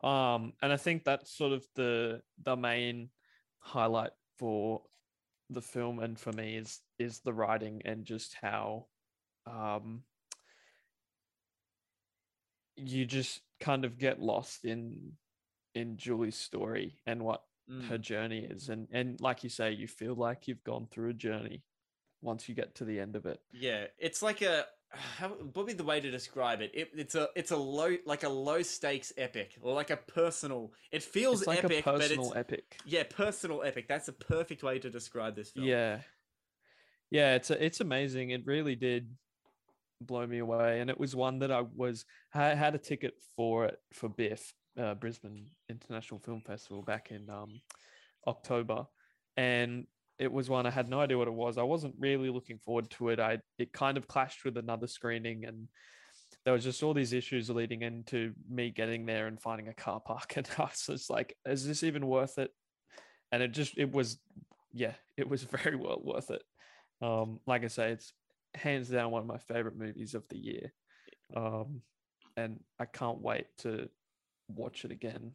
Um, 0.02 0.52
and 0.62 0.72
I 0.72 0.76
think 0.76 1.04
that's 1.04 1.36
sort 1.36 1.52
of 1.52 1.66
the 1.74 2.22
the 2.44 2.54
main 2.56 3.10
highlight 3.58 4.12
for 4.38 4.82
the 5.50 5.60
film 5.62 5.98
and 5.98 6.16
for 6.18 6.32
me 6.32 6.56
is 6.56 6.80
is 6.98 7.20
the 7.20 7.32
writing 7.32 7.82
and 7.84 8.04
just 8.04 8.34
how 8.40 8.86
um 9.46 10.02
you 12.78 13.04
just 13.04 13.42
kind 13.60 13.84
of 13.84 13.98
get 13.98 14.20
lost 14.20 14.64
in 14.64 15.12
in 15.74 15.96
Julie's 15.96 16.36
story 16.36 16.98
and 17.06 17.22
what 17.24 17.42
Mm. 17.70 17.86
her 17.86 17.98
journey 17.98 18.46
is 18.48 18.70
and 18.70 18.88
and 18.92 19.20
like 19.20 19.44
you 19.44 19.50
say 19.50 19.72
you 19.72 19.86
feel 19.86 20.14
like 20.14 20.48
you've 20.48 20.64
gone 20.64 20.86
through 20.90 21.10
a 21.10 21.12
journey 21.12 21.64
once 22.22 22.48
you 22.48 22.54
get 22.54 22.74
to 22.76 22.86
the 22.86 22.98
end 22.98 23.14
of 23.14 23.26
it 23.26 23.40
Yeah, 23.52 23.88
it's 23.98 24.22
like 24.22 24.40
a 24.40 24.64
how 25.18 25.28
what 25.28 25.54
would 25.56 25.66
be 25.66 25.72
the 25.74 25.84
way 25.84 26.00
to 26.00 26.10
describe 26.10 26.62
it? 26.62 26.70
it? 26.72 26.88
It's 26.94 27.14
a 27.14 27.28
it's 27.36 27.50
a 27.50 27.58
low 27.58 27.94
like 28.06 28.22
a 28.22 28.28
low 28.30 28.62
stakes 28.62 29.12
epic 29.18 29.58
or 29.60 29.74
like 29.74 29.90
a 29.90 29.98
personal. 29.98 30.72
It 30.90 31.02
feels 31.02 31.46
like 31.46 31.62
epic, 31.62 31.86
a 31.86 31.90
personal 31.98 32.30
but 32.30 32.38
it's 32.38 32.52
epic 32.52 32.76
yeah, 32.86 33.02
personal 33.02 33.62
epic. 33.62 33.86
That's 33.86 34.08
a 34.08 34.14
perfect 34.14 34.62
way 34.62 34.78
to 34.78 34.88
describe 34.88 35.36
this 35.36 35.50
film. 35.50 35.66
Yeah. 35.66 35.98
Yeah, 37.10 37.34
it's 37.34 37.50
a, 37.50 37.64
it's 37.64 37.80
amazing. 37.80 38.30
It 38.30 38.46
really 38.46 38.76
did 38.76 39.10
blow 40.00 40.26
me 40.26 40.38
away, 40.38 40.80
and 40.80 40.90
it 40.90 40.98
was 40.98 41.16
one 41.16 41.38
that 41.40 41.50
I 41.50 41.64
was 41.74 42.04
I 42.34 42.54
had 42.54 42.74
a 42.74 42.78
ticket 42.78 43.14
for 43.36 43.66
it 43.66 43.78
for 43.92 44.08
BIFF, 44.08 44.52
uh, 44.78 44.94
Brisbane 44.94 45.46
International 45.68 46.20
Film 46.20 46.42
Festival 46.46 46.82
back 46.82 47.10
in 47.10 47.28
um, 47.30 47.60
October, 48.26 48.86
and 49.36 49.86
it 50.18 50.32
was 50.32 50.50
one 50.50 50.66
I 50.66 50.70
had 50.70 50.88
no 50.88 51.00
idea 51.00 51.16
what 51.16 51.28
it 51.28 51.34
was. 51.34 51.58
I 51.58 51.62
wasn't 51.62 51.94
really 51.98 52.30
looking 52.30 52.58
forward 52.58 52.90
to 52.90 53.10
it. 53.10 53.20
I 53.20 53.38
it 53.58 53.72
kind 53.72 53.96
of 53.96 54.08
clashed 54.08 54.44
with 54.44 54.56
another 54.56 54.86
screening, 54.86 55.44
and 55.44 55.68
there 56.44 56.54
was 56.54 56.64
just 56.64 56.82
all 56.82 56.94
these 56.94 57.12
issues 57.12 57.50
leading 57.50 57.82
into 57.82 58.32
me 58.48 58.70
getting 58.70 59.06
there 59.06 59.26
and 59.26 59.40
finding 59.40 59.68
a 59.68 59.74
car 59.74 60.00
park, 60.00 60.32
and 60.36 60.48
I 60.58 60.62
was 60.62 60.86
just 60.86 61.10
like, 61.10 61.36
"Is 61.46 61.66
this 61.66 61.82
even 61.82 62.06
worth 62.06 62.38
it?" 62.38 62.50
And 63.30 63.42
it 63.42 63.52
just 63.52 63.76
it 63.78 63.92
was, 63.92 64.18
yeah, 64.72 64.94
it 65.16 65.28
was 65.28 65.42
very 65.62 65.76
well 65.76 66.00
worth 66.02 66.30
it. 66.30 66.42
Um, 67.00 67.40
like 67.46 67.64
I 67.64 67.68
say, 67.68 67.92
it's 67.92 68.12
hands 68.54 68.88
down 68.88 69.10
one 69.10 69.22
of 69.22 69.28
my 69.28 69.38
favorite 69.38 69.76
movies 69.76 70.14
of 70.14 70.26
the 70.28 70.38
year. 70.38 70.72
Um, 71.34 71.82
and 72.36 72.60
I 72.78 72.84
can't 72.86 73.20
wait 73.20 73.46
to 73.58 73.88
watch 74.48 74.84
it 74.84 74.90
again 74.92 75.32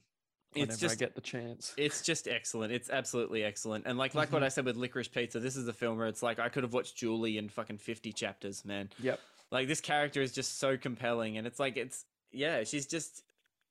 whenever 0.54 0.72
It's 0.72 0.80
just 0.80 0.96
I 0.96 1.00
get 1.00 1.16
the 1.16 1.22
chance. 1.22 1.74
It's 1.78 2.02
just 2.02 2.28
excellent. 2.28 2.74
It's 2.74 2.90
absolutely 2.90 3.44
excellent. 3.44 3.86
And 3.86 3.98
like 3.98 4.16
like 4.16 4.32
what 4.32 4.42
Mhm. 4.42 4.46
I 4.46 4.50
said 4.50 4.66
with 4.66 4.78
Licorice 4.78 5.08
Pizza, 5.12 5.40
this 5.40 5.56
is 5.56 5.68
a 5.68 5.74
film 5.74 5.98
where 5.98 6.08
it's 6.08 6.24
like 6.24 6.40
I 6.40 6.50
could 6.50 6.64
have 6.64 6.74
watched 6.74 6.96
Julie 6.98 7.38
in 7.38 7.50
fucking 7.50 7.78
fifty 7.80 8.12
chapters, 8.14 8.64
man. 8.66 8.90
Yep. 9.00 9.20
Like 9.52 9.68
this 9.68 9.82
character 9.82 10.22
is 10.22 10.32
just 10.32 10.58
so 10.60 10.78
compelling, 10.78 11.38
and 11.38 11.46
it's 11.46 11.60
like 11.60 11.78
it's 11.78 12.06
yeah, 12.32 12.64
she's 12.64 12.88
just 12.88 13.24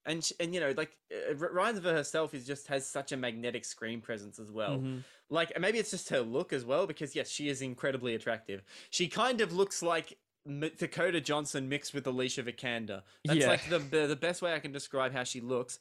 and 0.06 0.28
and 0.40 0.54
you 0.54 0.60
know 0.60 0.74
like 0.76 0.96
uh, 1.12 1.34
R- 1.40 1.50
Reinsve 1.54 1.84
herself 1.84 2.34
is 2.34 2.46
just 2.46 2.66
has 2.68 2.86
such 2.86 3.12
a 3.12 3.16
magnetic 3.16 3.64
screen 3.64 4.00
presence 4.00 4.38
as 4.38 4.50
well. 4.50 4.78
Mhm. 4.78 5.04
Like 5.30 5.58
maybe 5.58 5.78
it's 5.78 5.90
just 5.90 6.08
her 6.10 6.20
look 6.20 6.52
as 6.52 6.64
well, 6.64 6.86
because 6.86 7.14
yes, 7.16 7.30
she 7.30 7.48
is 7.48 7.62
incredibly 7.62 8.14
attractive. 8.14 8.62
She 8.90 9.08
kind 9.08 9.40
of 9.40 9.52
looks 9.52 9.82
like 9.82 10.18
M- 10.46 10.70
Dakota 10.76 11.20
Johnson 11.20 11.68
mixed 11.68 11.94
with 11.94 12.06
Alicia 12.06 12.42
Vikander. 12.42 13.02
That's 13.24 13.38
Yeah. 13.40 13.48
like 13.48 13.68
the, 13.68 13.78
the 13.78 14.06
the 14.08 14.16
best 14.16 14.42
way 14.42 14.52
I 14.54 14.58
can 14.58 14.72
describe 14.72 15.12
how 15.12 15.24
she 15.24 15.40
looks. 15.40 15.78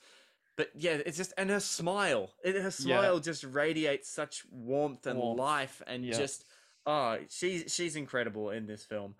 But 0.57 0.69
yeah, 0.75 0.99
it's 1.05 1.17
just 1.17 1.33
and 1.37 1.49
her 1.49 1.59
smile, 1.59 2.31
it, 2.43 2.55
her 2.61 2.71
smile 2.71 3.19
just 3.19 3.43
radiates 3.43 4.09
such 4.09 4.43
warmth 4.51 5.07
and 5.07 5.17
Warmth. 5.17 5.39
life, 5.39 5.81
and 5.87 6.05
Yeah. 6.05 6.17
just 6.17 6.45
oh, 6.85 7.17
she's 7.29 7.73
she's 7.73 7.95
incredible 7.95 8.51
in 8.51 8.67
this 8.67 8.83
film. 8.85 9.15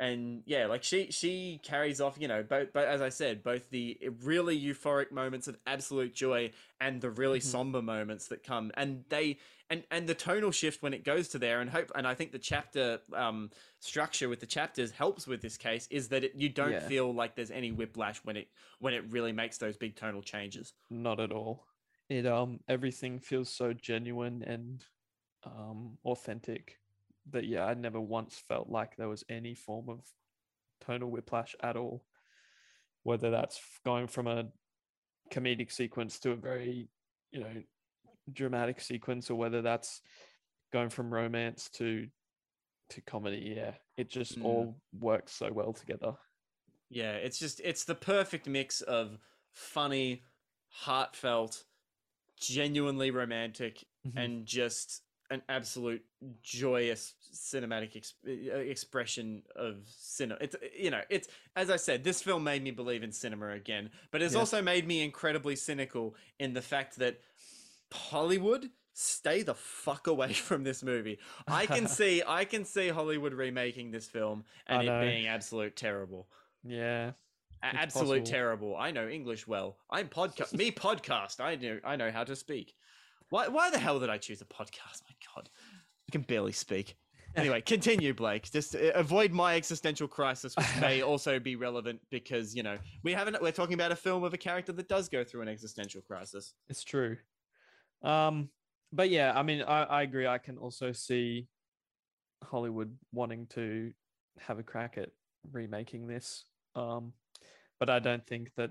And 0.00 0.42
yeah, 0.44 0.66
like 0.66 0.82
she 0.82 1.10
she 1.12 1.60
carries 1.62 2.00
off, 2.00 2.16
you 2.18 2.26
know, 2.26 2.42
both 2.42 2.72
but 2.72 2.88
as 2.88 3.00
I 3.00 3.10
said, 3.10 3.42
both 3.44 3.70
the 3.70 3.96
really 4.22 4.60
euphoric 4.60 5.12
moments 5.12 5.46
of 5.46 5.56
absolute 5.66 6.14
joy 6.14 6.50
and 6.80 7.00
the 7.00 7.10
really 7.10 7.38
Mhm. 7.38 7.40
somber 7.40 7.80
moments 7.80 8.26
that 8.28 8.42
come, 8.42 8.72
and 8.74 9.04
they 9.08 9.38
and 9.70 9.84
and 9.92 10.08
the 10.08 10.14
tonal 10.14 10.50
shift 10.50 10.82
when 10.82 10.94
it 10.94 11.04
goes 11.04 11.28
to 11.28 11.38
there, 11.38 11.60
and 11.60 11.70
hope 11.70 11.92
and 11.94 12.08
I 12.08 12.14
think 12.14 12.32
the 12.32 12.40
chapter 12.40 13.00
um 13.12 13.50
structure 13.78 14.28
with 14.28 14.40
the 14.40 14.46
chapters 14.46 14.90
helps 14.90 15.28
with 15.28 15.42
this 15.42 15.56
case 15.56 15.86
is 15.90 16.08
that 16.08 16.24
it, 16.24 16.34
you 16.34 16.48
don't 16.48 16.72
Yeah. 16.72 16.80
feel 16.82 17.14
like 17.14 17.36
there's 17.36 17.52
any 17.52 17.70
whiplash 17.70 18.18
when 18.24 18.36
it 18.36 18.48
when 18.80 18.94
it 18.94 19.04
really 19.12 19.32
makes 19.32 19.58
those 19.58 19.76
big 19.76 19.94
tonal 19.94 20.22
changes. 20.22 20.74
Not 20.90 21.20
at 21.20 21.30
all. 21.32 21.66
It 22.08 22.26
um 22.26 22.60
everything 22.68 23.18
feels 23.18 23.50
so 23.50 23.72
genuine 23.74 24.42
and 24.42 24.86
um 25.44 25.98
authentic 26.04 26.80
that 27.30 27.44
yeah, 27.46 27.64
I 27.64 27.74
never 27.74 28.00
once 28.00 28.38
felt 28.48 28.68
like 28.68 28.96
there 28.96 29.08
was 29.08 29.24
any 29.28 29.54
form 29.54 29.88
of 29.88 30.00
tonal 30.80 31.10
whiplash 31.10 31.54
at 31.62 31.76
all. 31.76 32.04
Whether 33.02 33.30
that's 33.30 33.60
going 33.84 34.06
from 34.06 34.26
a 34.26 34.52
comedic 35.30 35.70
sequence 35.72 36.18
to 36.20 36.32
a 36.32 36.36
very, 36.36 36.88
you 37.32 37.40
know, 37.40 37.62
dramatic 38.32 38.80
sequence, 38.80 39.30
or 39.30 39.34
whether 39.36 39.62
that's 39.62 40.02
going 40.72 40.90
from 40.90 41.12
romance 41.12 41.68
to 41.70 42.08
to 42.90 43.00
comedy. 43.02 43.54
Yeah, 43.56 43.74
it 43.96 44.10
just 44.10 44.38
Mm. 44.38 44.44
all 44.44 44.80
works 44.92 45.32
so 45.32 45.52
well 45.52 45.72
together. 45.72 46.16
Yeah, 46.90 47.12
it's 47.12 47.38
just 47.38 47.60
it's 47.60 47.84
the 47.84 47.94
perfect 47.94 48.46
mix 48.46 48.80
of 48.82 49.18
funny, 49.52 50.24
heartfelt, 50.68 51.64
genuinely 52.40 53.10
romantic, 53.10 53.84
Mhm. 54.04 54.16
and 54.16 54.46
just 54.46 55.03
an 55.30 55.42
absolute 55.48 56.04
joyous 56.42 57.14
cinematic 57.34 57.96
ex- 57.96 58.14
uh, 58.26 58.30
expression 58.58 59.42
of 59.56 59.76
cinema. 59.86 60.38
It's 60.40 60.56
you 60.78 60.90
know, 60.90 61.00
it's 61.10 61.28
as 61.56 61.70
I 61.70 61.76
said, 61.76 62.04
this 62.04 62.22
film 62.22 62.44
made 62.44 62.62
me 62.62 62.70
believe 62.70 63.02
in 63.02 63.10
cinema 63.12 63.50
again, 63.50 63.90
but 64.10 64.22
it's 64.22 64.34
Yeah. 64.34 64.40
also 64.40 64.60
made 64.62 64.86
me 64.86 65.02
incredibly 65.02 65.56
cynical 65.56 66.14
in 66.38 66.52
the 66.52 66.62
fact 66.62 66.96
that 66.98 67.20
Hollywood 67.92 68.70
stay 68.92 69.42
the 69.42 69.54
fuck 69.54 70.06
away 70.06 70.32
from 70.48 70.64
this 70.64 70.82
movie. 70.82 71.18
I 71.48 71.66
can 71.66 71.86
see 71.98 72.22
I 72.26 72.44
can 72.44 72.64
see 72.64 72.88
Hollywood 72.88 73.32
remaking 73.34 73.90
this 73.90 74.06
film 74.08 74.44
and 74.66 74.86
it 74.88 75.00
being 75.00 75.26
absolute 75.26 75.76
terrible. 75.76 76.28
Yeah, 76.62 77.12
A- 77.62 77.66
absolute 77.66 78.20
possible. 78.20 78.26
terrible. 78.26 78.76
I 78.76 78.90
know 78.90 79.08
English 79.08 79.46
well. 79.46 79.76
I'm 79.90 80.08
podcast. 80.08 80.52
me 80.54 80.70
podcast. 80.70 81.40
I 81.40 81.56
know. 81.56 81.78
I 81.84 81.96
know 81.96 82.10
how 82.10 82.24
to 82.24 82.36
speak. 82.36 82.74
Why? 83.30 83.48
Why 83.48 83.70
the 83.70 83.78
hell 83.78 84.00
did 84.00 84.10
I 84.10 84.18
choose 84.18 84.40
a 84.40 84.44
podcast? 84.44 85.02
My 85.08 85.14
God, 85.34 85.48
I 86.08 86.12
can 86.12 86.22
barely 86.22 86.52
speak. 86.52 86.96
Anyway, 87.36 87.60
continue, 87.66 88.14
Blake. 88.14 88.50
Just 88.50 88.74
uh, 88.74 88.92
avoid 88.94 89.32
my 89.32 89.56
existential 89.56 90.08
crisis, 90.08 90.56
which 90.56 90.66
may 90.80 91.02
also 91.10 91.38
be 91.38 91.56
relevant 91.56 92.00
because 92.10 92.54
you 92.54 92.62
know 92.62 92.78
we 93.02 93.12
haven't. 93.12 93.40
We're 93.42 93.52
talking 93.52 93.74
about 93.74 93.92
a 93.92 93.96
film 93.96 94.24
of 94.24 94.34
a 94.34 94.38
character 94.38 94.72
that 94.72 94.88
does 94.88 95.08
go 95.08 95.24
through 95.24 95.42
an 95.42 95.48
existential 95.48 96.02
crisis. 96.02 96.54
it's 96.68 96.84
true. 96.84 97.16
Um, 98.02 98.50
but 98.92 99.10
yeah, 99.10 99.32
I 99.34 99.42
mean, 99.42 99.62
I, 99.62 99.82
I 99.84 100.02
agree. 100.02 100.26
I 100.26 100.38
can 100.38 100.58
also 100.58 100.92
see 100.92 101.48
Hollywood 102.42 102.96
wanting 103.12 103.46
to 103.48 103.92
have 104.38 104.58
a 104.58 104.62
crack 104.62 104.98
at 104.98 105.10
remaking 105.50 106.06
this. 106.06 106.44
Um, 106.76 107.12
but 107.80 107.90
I 107.90 107.98
don't 107.98 108.26
think 108.26 108.50
that 108.56 108.70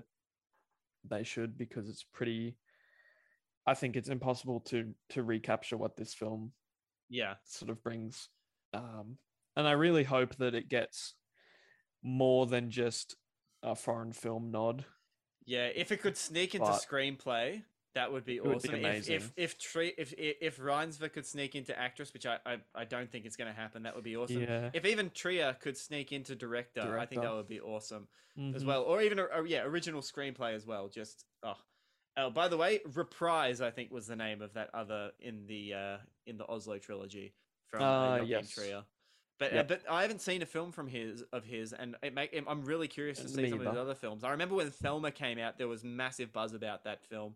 they 1.08 1.24
should 1.24 1.58
because 1.58 1.88
it's 1.88 2.04
pretty. 2.12 2.56
I 3.66 3.74
think 3.74 3.96
it's 3.96 4.08
impossible 4.08 4.60
to 4.66 4.94
to 5.10 5.22
recapture 5.22 5.76
what 5.76 5.96
this 5.96 6.14
film 6.14 6.52
Yeah. 7.08 7.34
sort 7.44 7.70
of 7.70 7.82
brings. 7.82 8.28
Um, 8.72 9.18
and 9.56 9.66
I 9.68 9.72
really 9.72 10.04
hope 10.04 10.36
that 10.36 10.54
it 10.54 10.68
gets 10.68 11.14
more 12.02 12.46
than 12.46 12.70
just 12.70 13.16
a 13.62 13.74
foreign 13.74 14.12
film 14.12 14.50
nod. 14.50 14.84
Yeah, 15.46 15.66
if 15.66 15.92
it 15.92 16.00
could 16.00 16.16
sneak 16.16 16.54
into 16.54 16.66
But- 16.66 16.82
screenplay, 16.82 17.64
that 17.94 18.10
would 18.12 18.24
be 18.24 18.40
awesome. 18.40 18.52
would 18.52 18.62
be 18.62 18.68
awesome. 18.68 18.74
If 18.74 18.84
amazing. 18.84 19.14
if 19.16 19.32
if 19.36 19.58
Tre- 19.58 19.94
if 19.96 20.12
if, 20.18 20.56
Reinsve 20.58 21.12
could 21.12 21.24
sneak 21.24 21.54
into 21.54 21.78
actress, 21.78 22.12
which 22.12 22.26
I, 22.26 22.38
I 22.44 22.58
I 22.74 22.84
don't 22.84 23.10
think 23.10 23.24
it's 23.24 23.36
going 23.36 23.48
to 23.52 23.58
happen, 23.58 23.84
that 23.84 23.94
would 23.94 24.04
be 24.04 24.16
awesome. 24.16 24.42
Yeah. 24.42 24.70
If 24.74 24.84
even 24.84 25.10
Trier 25.10 25.54
could 25.54 25.76
sneak 25.76 26.10
into 26.12 26.34
director, 26.34 26.98
I 26.98 27.06
think 27.06 27.22
that 27.22 27.32
would 27.32 27.46
be 27.48 27.60
awesome 27.60 28.08
as 28.36 28.64
Mhm. 28.64 28.66
well. 28.66 28.82
Or 28.82 29.00
even 29.00 29.18
a, 29.20 29.26
a- 29.26 29.46
yeah, 29.46 29.62
original 29.62 30.00
screenplay 30.02 30.54
as 30.54 30.66
well. 30.66 30.88
Just 30.88 31.24
oh. 31.44 31.56
Oh, 32.16 32.30
by 32.30 32.48
the 32.48 32.56
way, 32.56 32.80
Reprise 32.94 33.60
I 33.60 33.70
think 33.70 33.90
was 33.90 34.06
the 34.06 34.16
name 34.16 34.40
of 34.42 34.54
that 34.54 34.70
other 34.72 35.10
in 35.20 35.46
the 35.46 35.74
uh 35.74 35.96
in 36.26 36.38
the 36.38 36.46
Oslo 36.48 36.78
trilogy 36.78 37.34
from 37.68 37.82
uh, 37.82 38.16
Joachim 38.16 38.28
yes. 38.28 38.50
Trier. 38.50 38.82
But 39.38 39.56
uh, 39.56 39.62
but 39.64 39.82
I 39.90 40.02
haven't 40.02 40.20
seen 40.20 40.42
a 40.42 40.46
film 40.46 40.70
from 40.70 40.86
his 40.86 41.24
of 41.32 41.44
his, 41.44 41.72
and 41.72 41.96
it 42.02 42.14
make 42.14 42.40
I'm 42.46 42.64
really 42.64 42.86
curious 42.86 43.18
to 43.18 43.24
Uh, 43.24 43.28
see 43.28 43.42
me 43.42 43.50
some 43.50 43.60
of 43.60 43.66
his 43.66 43.76
other 43.76 43.96
films. 43.96 44.22
I 44.22 44.30
remember 44.30 44.54
when 44.54 44.70
Thelma 44.70 45.10
came 45.10 45.38
out, 45.40 45.58
there 45.58 45.66
was 45.68 45.82
massive 45.82 46.32
buzz 46.32 46.54
about 46.54 46.84
that 46.84 47.04
film. 47.04 47.34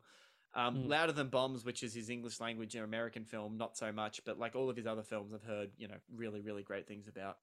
Um, 0.55 0.77
Mm. 0.77 0.89
Louder 0.89 1.13
Than 1.13 1.29
Bombs, 1.29 1.65
which 1.65 1.83
is 1.83 1.93
his 1.93 2.09
English 2.09 2.41
language 2.41 2.75
and 2.75 2.85
American 2.85 3.25
film, 3.25 3.59
not 3.59 3.77
so 3.77 3.93
much. 3.93 4.25
But 4.25 4.39
like 4.39 4.55
all 4.55 4.71
of 4.71 4.77
his 4.77 4.87
other 4.87 5.03
films, 5.03 5.35
I've 5.35 5.43
heard 5.43 5.71
you 5.77 5.89
know 5.89 5.97
really 6.15 6.41
really 6.41 6.63
great 6.63 6.87
things 6.87 7.09
about. 7.09 7.39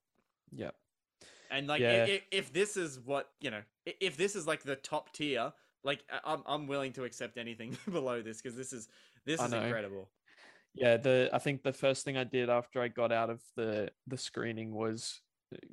Yep. 0.53 0.74
And 1.52 1.68
like, 1.68 1.82
Yeah. 1.82 2.06
if, 2.06 2.22
if 2.32 2.53
this 2.53 2.78
is 2.78 2.99
what 2.99 3.30
you 3.41 3.52
know, 3.52 3.62
if 3.86 4.16
this 4.16 4.36
is 4.38 4.48
like 4.48 4.64
the 4.64 4.78
top 4.78 5.12
tier, 5.12 5.52
like 5.86 6.03
I'm 6.26 6.41
I'm 6.45 6.68
willing 6.68 6.91
to 6.94 7.06
accept 7.06 7.38
anything 7.38 7.78
below 7.91 8.22
this 8.22 8.41
because 8.41 8.57
this 8.57 8.74
is 8.74 8.90
this 9.26 9.40
is 9.41 9.53
incredible. 9.53 10.10
Yeah, 10.74 10.98
the 10.98 11.30
I 11.32 11.38
think 11.40 11.64
the 11.64 11.72
first 11.72 12.03
thing 12.03 12.18
I 12.18 12.26
did 12.26 12.49
after 12.49 12.82
I 12.82 12.90
got 12.90 13.14
out 13.14 13.30
of 13.30 13.41
the 13.56 13.90
the 14.07 14.18
screening 14.18 14.74
was 14.74 15.22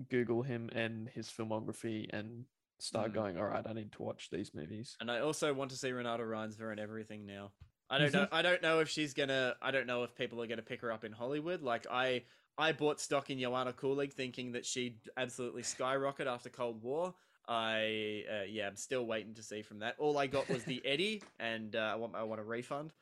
Google 0.09 0.43
him 0.43 0.71
and 0.73 1.09
his 1.09 1.29
filmography 1.29 2.07
and 2.13 2.45
start 2.79 3.11
Mm. 3.11 3.15
going, 3.15 3.39
all 3.39 3.47
right, 3.47 3.65
I 3.67 3.73
need 3.73 3.91
to 3.93 4.03
watch 4.03 4.29
these 4.31 4.55
movies. 4.55 4.97
And 5.01 5.11
I 5.11 5.21
also 5.21 5.53
want 5.55 5.71
to 5.71 5.77
see 5.77 5.91
Renata 5.91 6.23
Reinsve 6.23 6.71
and 6.71 6.79
everything 6.79 7.27
now. 7.27 7.51
I 7.91 7.99
don't 7.99 8.13
know. 8.13 8.29
I 8.33 8.43
don't 8.43 8.63
know 8.63 8.81
if 8.81 8.89
she's 8.89 9.15
gonna. 9.15 9.55
I 9.61 9.71
don't 9.71 9.87
know 9.87 10.03
if 10.05 10.15
people 10.15 10.41
are 10.43 10.47
gonna 10.47 10.63
pick 10.63 10.81
her 10.83 10.93
up 10.93 11.05
in 11.05 11.13
Hollywood. 11.13 11.63
Like 11.63 11.87
I, 11.91 12.23
I 12.59 12.73
bought 12.73 13.01
stock 13.01 13.31
in 13.31 13.41
Joanna 13.41 13.73
Kulig 13.73 14.13
thinking 14.13 14.53
that 14.53 14.65
she'd 14.67 14.99
absolutely 15.17 15.63
skyrocket 15.63 16.27
after 16.27 16.49
Cold 16.49 16.83
War. 16.83 17.15
I, 17.53 18.25
uh, 18.31 18.45
yeah, 18.49 18.67
I'm 18.67 18.77
still 18.77 19.05
waiting 19.07 19.35
to 19.35 19.43
see 19.43 19.63
from 19.63 19.81
that. 19.81 19.97
All 19.99 20.17
I 20.19 20.27
got 20.27 20.49
was 20.49 20.65
the 20.65 20.81
Eddie, 20.85 21.23
and 21.39 21.77
uh, 21.77 21.91
I 21.93 21.95
want 21.97 22.15
I 22.15 22.23
want 22.23 22.41
a 22.41 22.45
refund. 22.45 22.93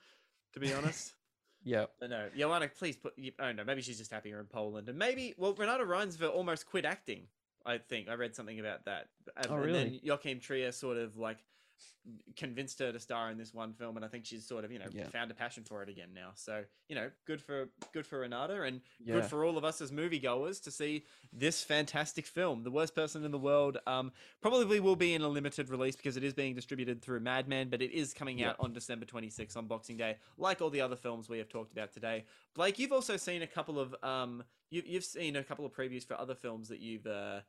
To 0.54 0.60
be 0.60 0.72
honest. 0.72 1.14
Yeah. 1.62 1.84
But 2.00 2.08
no, 2.08 2.26
Joanna, 2.34 2.70
please 2.74 2.96
put. 2.96 3.12
I 3.38 3.52
don't. 3.52 3.66
Maybe 3.66 3.82
she's 3.82 3.98
just 3.98 4.10
happier 4.10 4.40
in 4.40 4.46
Poland, 4.46 4.88
and 4.88 4.98
maybe 4.98 5.34
well, 5.36 5.52
Renata 5.52 5.84
Reinsve 5.84 6.26
almost 6.34 6.64
quit 6.64 6.86
acting. 6.86 7.24
I 7.66 7.76
think 7.76 8.08
I 8.08 8.14
read 8.14 8.34
something 8.34 8.58
about 8.58 8.86
that. 8.86 9.08
And, 9.36 9.46
Oh, 9.50 9.56
and 9.56 9.74
then? 9.74 10.00
Joachim 10.02 10.40
Trier 10.40 10.72
sort 10.72 10.96
of 10.96 11.18
like 11.18 11.36
convinced 12.36 12.78
her 12.78 12.92
to 12.92 12.98
star 13.00 13.30
in 13.30 13.38
this 13.38 13.52
one 13.52 13.72
film, 13.72 13.96
and 13.96 14.04
I 14.04 14.08
think 14.08 14.24
she's 14.24 14.46
sort 14.46 14.64
of 14.64 14.72
you 14.72 14.78
know 14.78 14.86
Yeah. 14.92 15.08
found 15.08 15.30
a 15.30 15.34
passion 15.34 15.64
for 15.64 15.82
it 15.82 15.88
again 15.88 16.10
now. 16.14 16.30
So 16.34 16.64
you 16.88 16.94
know, 16.96 17.10
good 17.26 17.40
for 17.40 17.68
good 17.92 18.06
for 18.06 18.20
Renata, 18.20 18.62
and 18.62 18.80
Yeah. 18.98 19.14
good 19.14 19.24
for 19.26 19.44
all 19.44 19.56
of 19.58 19.64
us 19.64 19.80
as 19.80 19.90
moviegoers 19.92 20.62
to 20.64 20.70
see 20.70 21.04
this 21.32 21.62
fantastic 21.62 22.26
film. 22.26 22.62
The 22.62 22.70
worst 22.70 22.94
person 22.94 23.24
in 23.24 23.30
the 23.30 23.38
world. 23.38 23.78
Um, 23.86 24.12
probably 24.40 24.80
will 24.80 24.96
be 24.96 25.14
in 25.14 25.22
a 25.22 25.28
limited 25.28 25.68
release 25.68 25.96
because 25.96 26.16
it 26.16 26.24
is 26.24 26.34
being 26.34 26.54
distributed 26.54 27.02
through 27.02 27.20
Madman, 27.20 27.68
but 27.68 27.82
it 27.82 27.90
is 27.92 28.12
coming 28.14 28.38
Yeah. 28.38 28.50
out 28.50 28.56
on 28.60 28.72
December 28.72 29.04
26th 29.06 29.56
on 29.56 29.66
Boxing 29.66 29.96
Day, 29.96 30.16
like 30.36 30.60
all 30.60 30.70
the 30.70 30.80
other 30.80 30.96
films 30.96 31.28
we 31.28 31.38
have 31.38 31.48
talked 31.48 31.72
about 31.72 31.92
today. 31.92 32.24
Blake, 32.54 32.78
you've 32.78 32.92
also 32.92 33.16
seen 33.16 33.42
a 33.42 33.46
couple 33.46 33.78
of 33.78 33.94
um, 34.02 34.42
you, 34.70 34.82
you've 34.86 35.04
seen 35.04 35.36
a 35.36 35.42
couple 35.44 35.66
of 35.66 35.72
previews 35.72 36.06
for 36.06 36.14
other 36.18 36.34
films 36.34 36.68
that 36.68 36.78
you've 36.80 37.06
uh, 37.06 37.40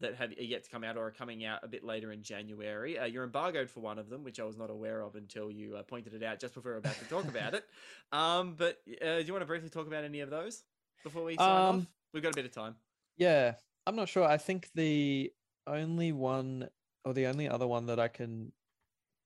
that 0.00 0.14
have 0.14 0.32
yet 0.38 0.64
to 0.64 0.70
come 0.70 0.84
out 0.84 0.96
or 0.96 1.06
are 1.06 1.10
coming 1.10 1.44
out 1.44 1.60
a 1.62 1.68
bit 1.68 1.82
later 1.82 2.12
in 2.12 2.22
January. 2.22 2.98
Uh, 2.98 3.06
you're 3.06 3.24
embargoed 3.24 3.68
for 3.68 3.80
one 3.80 3.98
of 3.98 4.08
them, 4.08 4.22
which 4.22 4.38
I 4.38 4.44
was 4.44 4.56
not 4.56 4.70
aware 4.70 5.00
of 5.00 5.16
until 5.16 5.50
you 5.50 5.76
uh, 5.76 5.82
pointed 5.82 6.14
it 6.14 6.22
out 6.22 6.38
just 6.38 6.54
before 6.54 6.70
we 6.70 6.74
were 6.74 6.78
about 6.78 6.98
to 6.98 7.04
talk 7.06 7.24
about 7.24 7.54
it. 7.54 7.64
Um, 8.10 8.54
but 8.56 8.78
uh, 9.02 9.18
do 9.18 9.24
you 9.26 9.34
want 9.34 9.42
to 9.42 9.46
briefly 9.46 9.68
talk 9.68 9.86
about 9.86 10.02
any 10.02 10.20
of 10.20 10.30
those 10.30 10.62
before 11.04 11.24
we 11.24 11.36
sign 11.36 11.46
off? 11.46 11.74
Um, 11.74 11.86
We've 12.14 12.22
got 12.22 12.32
a 12.32 12.34
bit 12.34 12.46
of 12.46 12.52
time. 12.52 12.74
Yeah. 13.18 13.52
I'm 13.86 13.96
not 13.96 14.08
sure. 14.08 14.24
I 14.24 14.38
think 14.38 14.70
the 14.74 15.30
only 15.66 16.12
one 16.12 16.68
or 17.04 17.12
the 17.12 17.26
only 17.26 17.48
other 17.48 17.66
one 17.66 17.86
that 17.86 18.00
I 18.00 18.08
can 18.08 18.52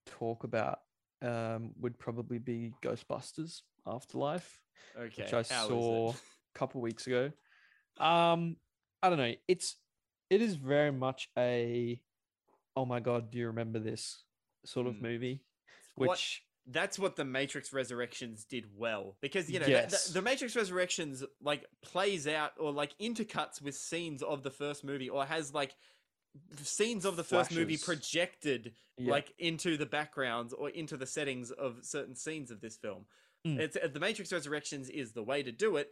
talk 0.07 0.43
about 0.43 0.81
um, 1.21 1.71
would 1.81 1.99
probably 1.99 2.39
be 2.39 2.73
Ghostbusters 2.83 3.63
Afterlife. 3.87 4.61
Okay, 4.99 5.23
which 5.23 5.33
I 5.33 5.45
how 5.55 5.69
saw 5.69 6.11
a 6.11 6.59
couple 6.59 6.81
weeks 6.81 7.07
ago. 7.07 7.31
Um, 7.99 8.57
I 9.03 9.09
don't 9.09 9.19
know. 9.19 9.35
It's 9.49 9.77
it 10.33 10.41
is 10.43 10.55
very 10.55 10.91
much 10.93 11.29
a 11.39 12.01
oh 12.75 12.87
my 12.87 13.01
god, 13.01 13.31
do 13.31 13.39
you 13.39 13.47
remember 13.49 13.79
this 13.79 14.25
sort 14.65 14.87
of 14.87 14.95
Mm. 14.95 15.03
movie? 15.03 15.45
What- 15.95 16.11
Which 16.11 16.43
that's 16.67 16.97
what 16.99 17.17
the 17.17 17.25
Matrix 17.25 17.73
Resurrections 17.73 18.45
did 18.45 18.65
well 18.77 19.17
because 19.21 19.51
you 19.51 19.59
know 19.61 19.67
Yes. 19.67 20.07
the, 20.07 20.15
the 20.15 20.23
Matrix 20.23 20.55
Resurrections 20.57 21.25
like 21.41 21.67
plays 21.83 22.27
out 22.29 22.53
or 22.59 22.73
like 22.73 22.97
intercuts 22.99 23.61
with 23.61 23.75
scenes 23.75 24.23
of 24.23 24.43
the 24.45 24.51
first 24.51 24.85
movie 24.85 25.11
or 25.11 25.25
has 25.27 25.53
like 25.53 25.75
scenes 26.63 27.05
of 27.05 27.17
the 27.17 27.25
first 27.25 27.51
movie 27.53 27.77
projected 27.77 28.73
yeah, 28.97 29.11
like 29.11 29.35
into 29.39 29.77
the 29.77 29.85
backgrounds 29.87 30.53
or 30.55 30.71
into 30.71 30.97
the 30.97 31.05
settings 31.07 31.51
of 31.51 31.85
certain 31.85 32.15
scenes 32.15 32.51
of 32.51 32.61
this 32.61 32.77
film. 32.77 33.05
Mm. 33.47 33.59
It's 33.59 33.77
uh, 33.77 33.89
the 33.93 34.01
Matrix 34.01 34.33
Resurrections 34.33 34.89
is 34.89 35.13
the 35.13 35.23
way 35.25 35.43
to 35.43 35.53
do 35.53 35.77
it, 35.77 35.89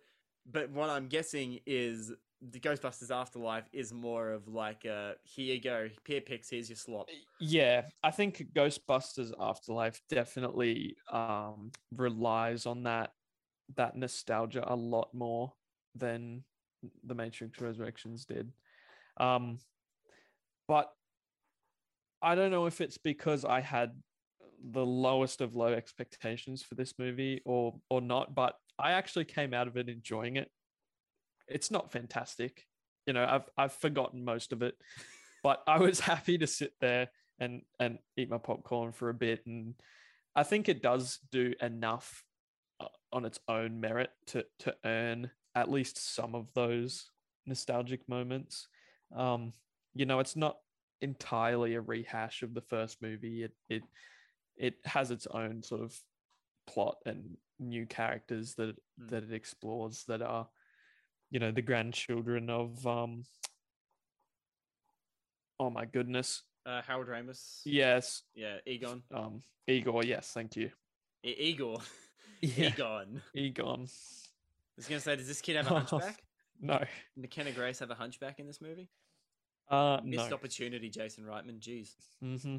but 0.51 0.71
what 0.71 0.89
I'm 0.89 1.09
guessing 1.09 1.59
is 1.67 2.13
the 2.43 2.61
Ghostbusters 2.61 3.11
Afterlife 3.11 3.69
is 3.73 3.93
more 3.93 4.31
of 4.31 4.49
like 4.49 4.87
uh 4.87 5.13
here 5.25 5.55
you 5.55 5.61
go, 5.61 5.89
peer 6.05 6.21
picks, 6.21 6.51
here's 6.51 6.69
your 6.69 6.77
slot. 6.77 7.09
yeah. 7.39 7.83
I 8.03 8.11
think 8.11 8.47
Ghostbusters 8.55 9.33
Afterlife 9.39 10.01
definitely 10.09 10.97
um 11.11 11.71
relies 11.95 12.67
on 12.67 12.85
that 12.85 13.13
that 13.77 13.97
nostalgia 13.97 14.65
a 14.67 14.75
lot 14.75 15.09
more 15.13 15.53
than 15.95 16.43
the 17.05 17.15
Matrix 17.15 17.61
Resurrections 17.61 18.25
did. 18.25 18.53
Um, 19.19 19.59
but 20.67 20.91
I 22.23 22.35
don't 22.35 22.51
know 22.51 22.67
if 22.67 22.81
it's 22.81 22.99
because 22.99 23.45
I 23.45 23.61
had 23.61 23.93
the 24.73 24.85
lowest 24.85 25.41
of 25.41 25.57
low 25.57 25.73
expectations 25.73 26.63
for 26.63 26.75
this 26.75 26.95
movie 26.99 27.41
or 27.45 27.75
or 27.91 28.01
not, 28.01 28.35
but 28.35 28.55
I 28.79 28.93
actually 28.93 29.27
came 29.27 29.53
out 29.53 29.69
of 29.69 29.77
it 29.77 29.89
enjoying 29.89 30.37
it. 30.37 30.51
It's 31.51 31.71
not 31.71 31.93
fantastic. 31.93 32.67
You 33.07 33.13
know, 33.13 33.27
I've 33.29 33.49
I've 33.57 33.73
forgotten 33.73 34.25
most 34.25 34.53
of 34.53 34.63
it, 34.63 34.75
but 35.43 35.63
I 35.67 35.79
was 35.79 36.01
happy 36.13 36.39
to 36.39 36.47
sit 36.47 36.75
there 36.81 37.09
and 37.39 37.63
and 37.79 37.99
eat 38.17 38.31
my 38.31 38.39
popcorn 38.39 38.93
for 38.93 39.09
a 39.09 39.15
bit 39.15 39.47
and 39.47 39.75
I 40.37 40.43
think 40.43 40.69
it 40.69 40.83
does 40.83 41.19
do 41.33 41.55
enough 41.61 42.25
uh, 42.81 42.87
on 43.13 43.25
its 43.25 43.41
own 43.49 43.81
merit 43.81 44.11
to 44.29 44.45
to 44.61 44.75
earn 44.85 45.31
at 45.55 45.71
least 45.71 46.15
some 46.15 46.35
of 46.35 46.47
those 46.55 47.11
nostalgic 47.47 48.09
moments. 48.09 48.69
Um, 49.15 49.53
you 49.95 50.07
know, 50.07 50.21
it's 50.21 50.37
not 50.37 50.59
entirely 51.01 51.75
a 51.75 51.81
rehash 51.81 52.43
of 52.43 52.55
the 52.55 52.61
first 52.61 53.03
movie. 53.03 53.43
It 53.43 53.53
it 53.69 53.83
it 54.57 54.75
has 54.85 55.11
its 55.11 55.27
own 55.27 55.63
sort 55.63 55.83
of 55.83 55.99
plot 56.67 56.99
and 57.07 57.37
new 57.59 57.87
characters 57.87 58.55
that 58.55 58.77
Mm. 59.01 59.09
that 59.09 59.25
it 59.25 59.33
explores 59.33 60.05
that 60.05 60.23
are, 60.23 60.49
you 61.31 61.39
know, 61.41 61.51
the 61.53 61.63
grandchildren 61.63 62.51
of 62.51 62.87
um. 62.87 63.25
Oh 65.59 65.71
my 65.71 65.85
goodness! 65.85 66.43
Uh, 66.65 66.81
Harold 66.83 67.09
Ramis. 67.09 67.61
Yes, 67.65 68.23
Yeah, 68.35 68.57
Egon. 68.67 69.03
um, 69.13 69.43
Igor. 69.67 70.05
Yes, 70.05 70.31
thank 70.33 70.57
you. 70.57 70.71
E- 71.25 71.37
Igor. 71.39 71.81
Yeah, 72.43 72.69
Egon. 72.69 73.21
Egon. 73.35 73.81
I 73.83 73.87
was 74.77 74.87
gonna 74.89 74.99
say, 75.01 75.15
does 75.17 75.29
this 75.29 75.43
kid 75.43 75.57
have 75.57 75.67
a 75.67 75.79
hunchback? 75.81 76.23
No, 76.63 76.79
McKenna 77.17 77.53
Grace 77.53 77.79
have 77.81 77.91
a 77.91 77.95
hunchback 77.95 78.39
in 78.39 78.47
this 78.47 78.61
movie? 78.63 78.89
uh, 79.71 80.01
Missed 80.05 80.29
no. 80.31 80.35
opportunity, 80.37 80.89
Jason 80.91 81.25
Reitman. 81.25 81.59
Jeez. 81.61 81.95
hmm 82.21 82.57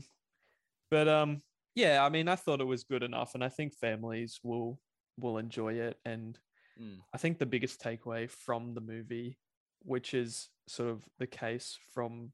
But 0.91 1.07
um, 1.07 1.41
yeah, 1.75 2.03
I 2.05 2.09
mean, 2.09 2.27
I 2.27 2.35
thought 2.35 2.61
it 2.61 2.65
was 2.65 2.83
good 2.83 3.01
enough, 3.03 3.33
and 3.33 3.43
I 3.43 3.49
think 3.49 3.73
families 3.73 4.39
will 4.43 4.79
will 5.19 5.37
enjoy 5.39 5.73
it. 5.73 5.97
And 6.05 6.37
Mm. 6.79 6.99
I 7.13 7.17
think 7.17 7.37
the 7.39 7.45
biggest 7.45 7.81
takeaway 7.81 8.29
from 8.29 8.73
the 8.73 8.81
movie, 8.81 9.37
which 9.83 10.13
is 10.13 10.49
sort 10.67 10.89
of 10.89 11.03
the 11.17 11.27
case 11.27 11.77
from 11.93 12.31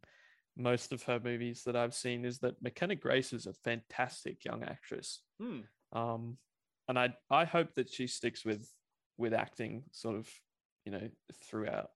most 0.56 0.92
of 0.92 1.04
her 1.04 1.20
movies 1.20 1.64
that 1.66 1.76
I've 1.76 1.94
seen, 1.94 2.26
is 2.26 2.40
that 2.40 2.62
McKenna 2.62 2.96
Grace 2.96 3.32
is 3.34 3.46
a 3.46 3.54
fantastic 3.54 4.44
young 4.44 4.64
actress. 4.64 5.22
Hmm. 5.40 5.60
Um, 5.94 6.38
and 6.88 6.98
I 6.98 7.14
I 7.30 7.46
hope 7.46 7.76
that 7.76 7.90
she 7.90 8.08
sticks 8.08 8.44
with 8.46 8.70
with 9.18 9.34
acting, 9.34 9.84
sort 9.92 10.16
of, 10.16 10.30
you 10.86 10.92
know, 10.92 11.10
throughout 11.50 11.90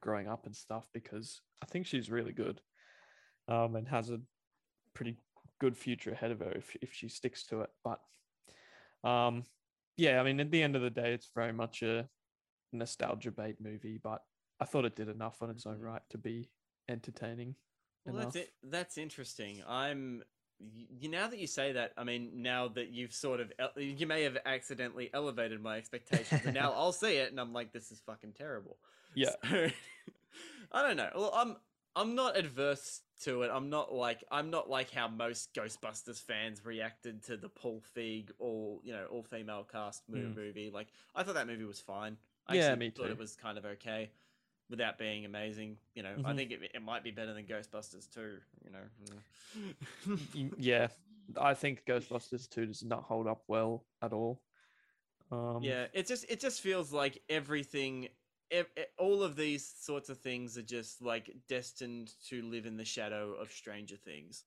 growing 0.00 0.28
up 0.28 0.46
and 0.46 0.56
stuff, 0.56 0.88
because 0.92 1.40
I 1.62 1.66
think 1.66 1.86
she's 1.86 2.10
really 2.10 2.32
good, 2.32 2.60
um, 3.48 3.76
and 3.76 3.86
has 3.88 4.10
a 4.10 4.20
pretty 4.94 5.16
good 5.60 5.76
future 5.76 6.10
ahead 6.10 6.30
of 6.32 6.40
her 6.40 6.52
if 6.52 6.76
if 6.82 6.92
she 6.92 7.08
sticks 7.08 7.46
to 7.46 7.60
it. 7.62 7.70
But, 7.84 8.00
um, 9.08 9.44
yeah, 9.96 10.20
I 10.20 10.24
mean, 10.24 10.40
at 10.40 10.50
the 10.50 10.62
end 10.62 10.76
of 10.76 10.82
the 10.82 10.90
day, 10.90 11.12
it's 11.12 11.30
very 11.34 11.52
much 11.52 11.82
a 11.82 12.08
nostalgia 12.72 13.30
bait 13.30 13.56
movie, 13.60 13.98
but 14.02 14.22
I 14.60 14.64
thought 14.64 14.84
it 14.84 14.96
did 14.96 15.08
enough 15.08 15.42
on 15.42 15.50
its 15.50 15.66
own 15.66 15.76
mm-hmm. 15.76 15.84
right 15.84 16.02
to 16.10 16.18
be 16.18 16.50
entertaining. 16.88 17.54
Well, 18.06 18.16
enough. 18.16 18.32
that's 18.32 18.46
it. 18.46 18.52
That's 18.62 18.98
interesting. 18.98 19.62
I'm. 19.68 20.22
You 20.96 21.08
now 21.08 21.26
that 21.26 21.40
you 21.40 21.48
say 21.48 21.72
that, 21.72 21.90
I 21.96 22.04
mean, 22.04 22.30
now 22.36 22.68
that 22.68 22.90
you've 22.92 23.12
sort 23.12 23.40
of, 23.40 23.52
you 23.76 24.06
may 24.06 24.22
have 24.22 24.38
accidentally 24.46 25.10
elevated 25.12 25.60
my 25.60 25.76
expectations, 25.76 26.42
and 26.44 26.54
now 26.54 26.72
I'll 26.76 26.92
see 26.92 27.16
it, 27.16 27.32
and 27.32 27.40
I'm 27.40 27.52
like, 27.52 27.72
this 27.72 27.90
is 27.90 28.00
fucking 28.06 28.34
terrible. 28.38 28.76
Yeah. 29.16 29.30
So, 29.50 29.66
I 30.72 30.82
don't 30.86 30.96
know. 30.96 31.10
Well, 31.16 31.32
I'm 31.34 31.56
I'm 31.96 32.14
not 32.14 32.36
adverse 32.36 33.00
to 33.24 33.42
it. 33.42 33.50
I'm 33.52 33.70
not 33.70 33.92
like 33.94 34.24
I'm 34.30 34.50
not 34.50 34.68
like 34.68 34.90
how 34.90 35.08
most 35.08 35.54
Ghostbusters 35.54 36.20
fans 36.20 36.64
reacted 36.64 37.22
to 37.24 37.36
the 37.36 37.48
Paul 37.48 37.82
Feig 37.96 38.30
all 38.38 38.80
you 38.84 38.92
know 38.92 39.06
all 39.06 39.22
female 39.22 39.66
cast 39.70 40.02
Mm. 40.10 40.34
movie. 40.36 40.70
Like 40.72 40.88
I 41.14 41.22
thought 41.22 41.34
that 41.34 41.46
movie 41.46 41.64
was 41.64 41.80
fine. 41.80 42.16
I 42.46 42.54
Yeah, 42.56 42.74
me 42.74 42.90
thought 42.90 43.06
too. 43.06 43.12
it 43.12 43.18
was 43.18 43.36
kind 43.36 43.58
of 43.58 43.64
okay 43.64 44.10
without 44.70 44.98
being 44.98 45.24
amazing. 45.24 45.76
You 45.94 46.02
know, 46.02 46.14
I 46.24 46.32
Mhm. 46.32 46.36
think 46.36 46.50
it, 46.50 46.60
it 46.74 46.82
might 46.82 47.04
be 47.04 47.10
better 47.10 47.34
than 47.34 47.44
Ghostbusters 47.46 48.12
too. 48.12 48.38
You 48.64 48.70
know. 48.72 50.46
Yeah, 50.58 50.88
I 51.40 51.54
think 51.54 51.84
Ghostbusters 51.86 52.48
2 52.48 52.66
does 52.66 52.82
not 52.82 53.04
hold 53.04 53.26
up 53.26 53.42
well 53.48 53.84
at 54.02 54.12
all. 54.12 54.40
Um, 55.30 55.62
yeah, 55.62 55.86
it 55.92 56.06
just 56.06 56.26
it 56.28 56.40
just 56.40 56.60
feels 56.60 56.92
like 56.92 57.22
everything. 57.28 58.08
All 58.98 59.22
of 59.22 59.36
these 59.36 59.72
sorts 59.80 60.08
of 60.08 60.18
things 60.18 60.56
are 60.58 60.62
just 60.62 61.02
like 61.02 61.30
destined 61.48 62.12
to 62.28 62.42
live 62.42 62.66
in 62.66 62.76
the 62.76 62.84
shadow 62.84 63.32
of 63.34 63.50
Stranger 63.50 63.96
Things. 63.96 64.44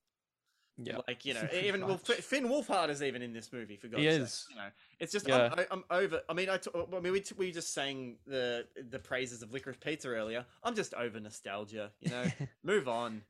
yeah, 0.77 0.97
Like 1.07 1.25
you 1.25 1.33
know, 1.35 1.47
even 1.53 1.85
well. 1.85 1.99
F- 2.07 2.17
Finn 2.23 2.45
Wolfhard 2.47 2.89
is 2.89 3.01
even 3.01 3.21
in 3.21 3.33
this 3.33 3.51
movie 3.53 3.77
for 3.77 3.87
God's 3.87 4.03
He 4.03 4.09
sake. 4.11 4.21
is. 4.21 4.45
You 4.49 4.55
know, 4.57 4.67
it's 4.99 5.11
just 5.11 5.27
Yeah. 5.27 5.49
I'm, 5.53 5.59
I- 5.59 5.67
I'm 5.71 5.83
over. 5.89 6.21
I 6.29 6.33
mean, 6.33 6.49
I, 6.49 6.57
t- 6.57 6.69
I 6.75 6.99
mean, 6.99 7.13
we, 7.13 7.21
t- 7.21 7.35
we 7.37 7.51
just 7.51 7.73
sang 7.73 8.17
the 8.27 8.65
the 8.89 8.99
praises 8.99 9.41
of 9.41 9.51
licorice 9.51 9.77
pizza 9.79 10.09
earlier. 10.09 10.45
I'm 10.63 10.75
just 10.75 10.93
over 10.93 11.19
nostalgia. 11.19 11.91
You 12.01 12.11
know, 12.11 12.25
move 12.63 12.87
on. 12.87 13.21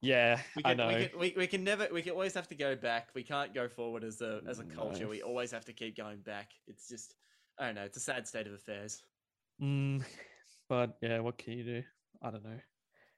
yeah, 0.00 0.40
We 0.56 0.62
I 0.64 0.68
can, 0.74 0.76
know. 0.78 0.88
we 0.88 1.06
can 1.08 1.18
we, 1.20 1.34
we 1.36 1.46
can 1.46 1.64
never 1.64 1.88
we 1.92 2.02
can 2.02 2.12
always 2.12 2.34
have 2.34 2.48
to 2.48 2.54
go 2.54 2.74
back. 2.76 3.08
We 3.14 3.22
can't 3.22 3.52
go 3.54 3.68
forward 3.68 4.04
as 4.04 4.20
a 4.20 4.40
as 4.48 4.58
a 4.58 4.64
culture. 4.64 5.04
No. 5.04 5.10
We 5.10 5.22
always 5.22 5.50
have 5.52 5.64
to 5.66 5.72
keep 5.72 5.96
going 5.96 6.18
back. 6.20 6.50
It's 6.66 6.88
just 6.88 7.14
I 7.58 7.66
don't 7.66 7.74
know. 7.74 7.82
It's 7.82 7.96
a 7.98 8.00
sad 8.00 8.26
state 8.26 8.46
of 8.46 8.54
affairs. 8.54 9.02
Mm, 9.60 10.02
but 10.68 10.96
yeah, 11.00 11.20
what 11.20 11.38
can 11.38 11.54
you 11.54 11.64
do? 11.64 11.82
I 12.22 12.30
don't 12.30 12.44
know. 12.44 12.60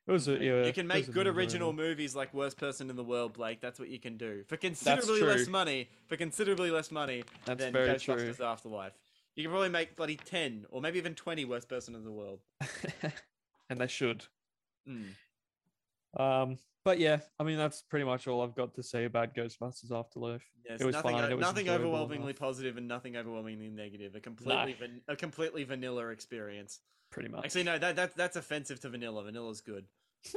It 0.06 0.12
was 0.12 0.28
a, 0.28 0.32
yeah, 0.32 0.64
you 0.64 0.72
can 0.74 0.86
make 0.86 1.10
good 1.10 1.26
original 1.26 1.70
enjoyable- 1.70 1.90
movies 1.90 2.14
like 2.14 2.34
Worst 2.34 2.58
Person 2.58 2.90
in 2.90 2.96
the 2.96 3.04
World, 3.04 3.32
Blake. 3.32 3.60
That's 3.62 3.78
what 3.78 3.88
you 3.88 3.98
can 3.98 4.18
do 4.18 4.44
for 4.46 4.58
considerably 4.58 5.22
less 5.22 5.48
money. 5.48 5.88
For 6.08 6.16
considerably 6.16 6.70
less 6.70 6.90
money 6.90 7.24
That's 7.46 7.62
than 7.64 7.72
very 7.72 7.88
Ghostbusters 7.88 8.36
true. 8.36 8.46
Afterlife. 8.46 8.92
You 9.34 9.44
can 9.44 9.50
probably 9.50 9.70
make 9.70 9.96
bloody 9.96 10.16
ten 10.16 10.66
or 10.68 10.82
maybe 10.82 10.98
even 10.98 11.14
twenty 11.14 11.46
Worst 11.46 11.68
Person 11.68 11.94
in 11.94 12.04
the 12.04 12.12
World. 12.12 12.40
and 13.70 13.80
they 13.80 13.86
should. 13.86 14.26
Mm. 14.86 15.06
Um, 16.16 16.58
but 16.84 16.98
yeah, 16.98 17.18
I 17.38 17.44
mean 17.44 17.56
that's 17.56 17.82
pretty 17.82 18.04
much 18.04 18.28
all 18.28 18.42
I've 18.42 18.54
got 18.54 18.74
to 18.74 18.82
say 18.82 19.04
about 19.04 19.34
Ghostbusters 19.34 19.90
Afterlife. 19.90 20.44
Yes, 20.68 20.80
It 20.80 20.84
was 20.84 20.94
nothing, 20.94 21.12
fine, 21.16 21.30
it 21.30 21.34
was 21.34 21.42
nothing 21.42 21.68
overwhelmingly 21.68 22.34
positive 22.34 22.76
and 22.76 22.86
nothing 22.86 23.16
overwhelmingly 23.16 23.70
negative. 23.70 24.14
A 24.14 24.20
completely 24.20 24.76
van- 24.78 25.00
a 25.08 25.16
completely 25.16 25.64
vanilla 25.64 26.08
experience. 26.08 26.80
Pretty 27.10 27.28
much. 27.28 27.44
Actually, 27.44 27.64
no, 27.64 27.78
that, 27.78 27.96
that 27.96 28.16
that's 28.16 28.36
offensive 28.36 28.80
to 28.80 28.90
vanilla. 28.90 29.24
Vanilla's 29.24 29.60
good. 29.60 29.86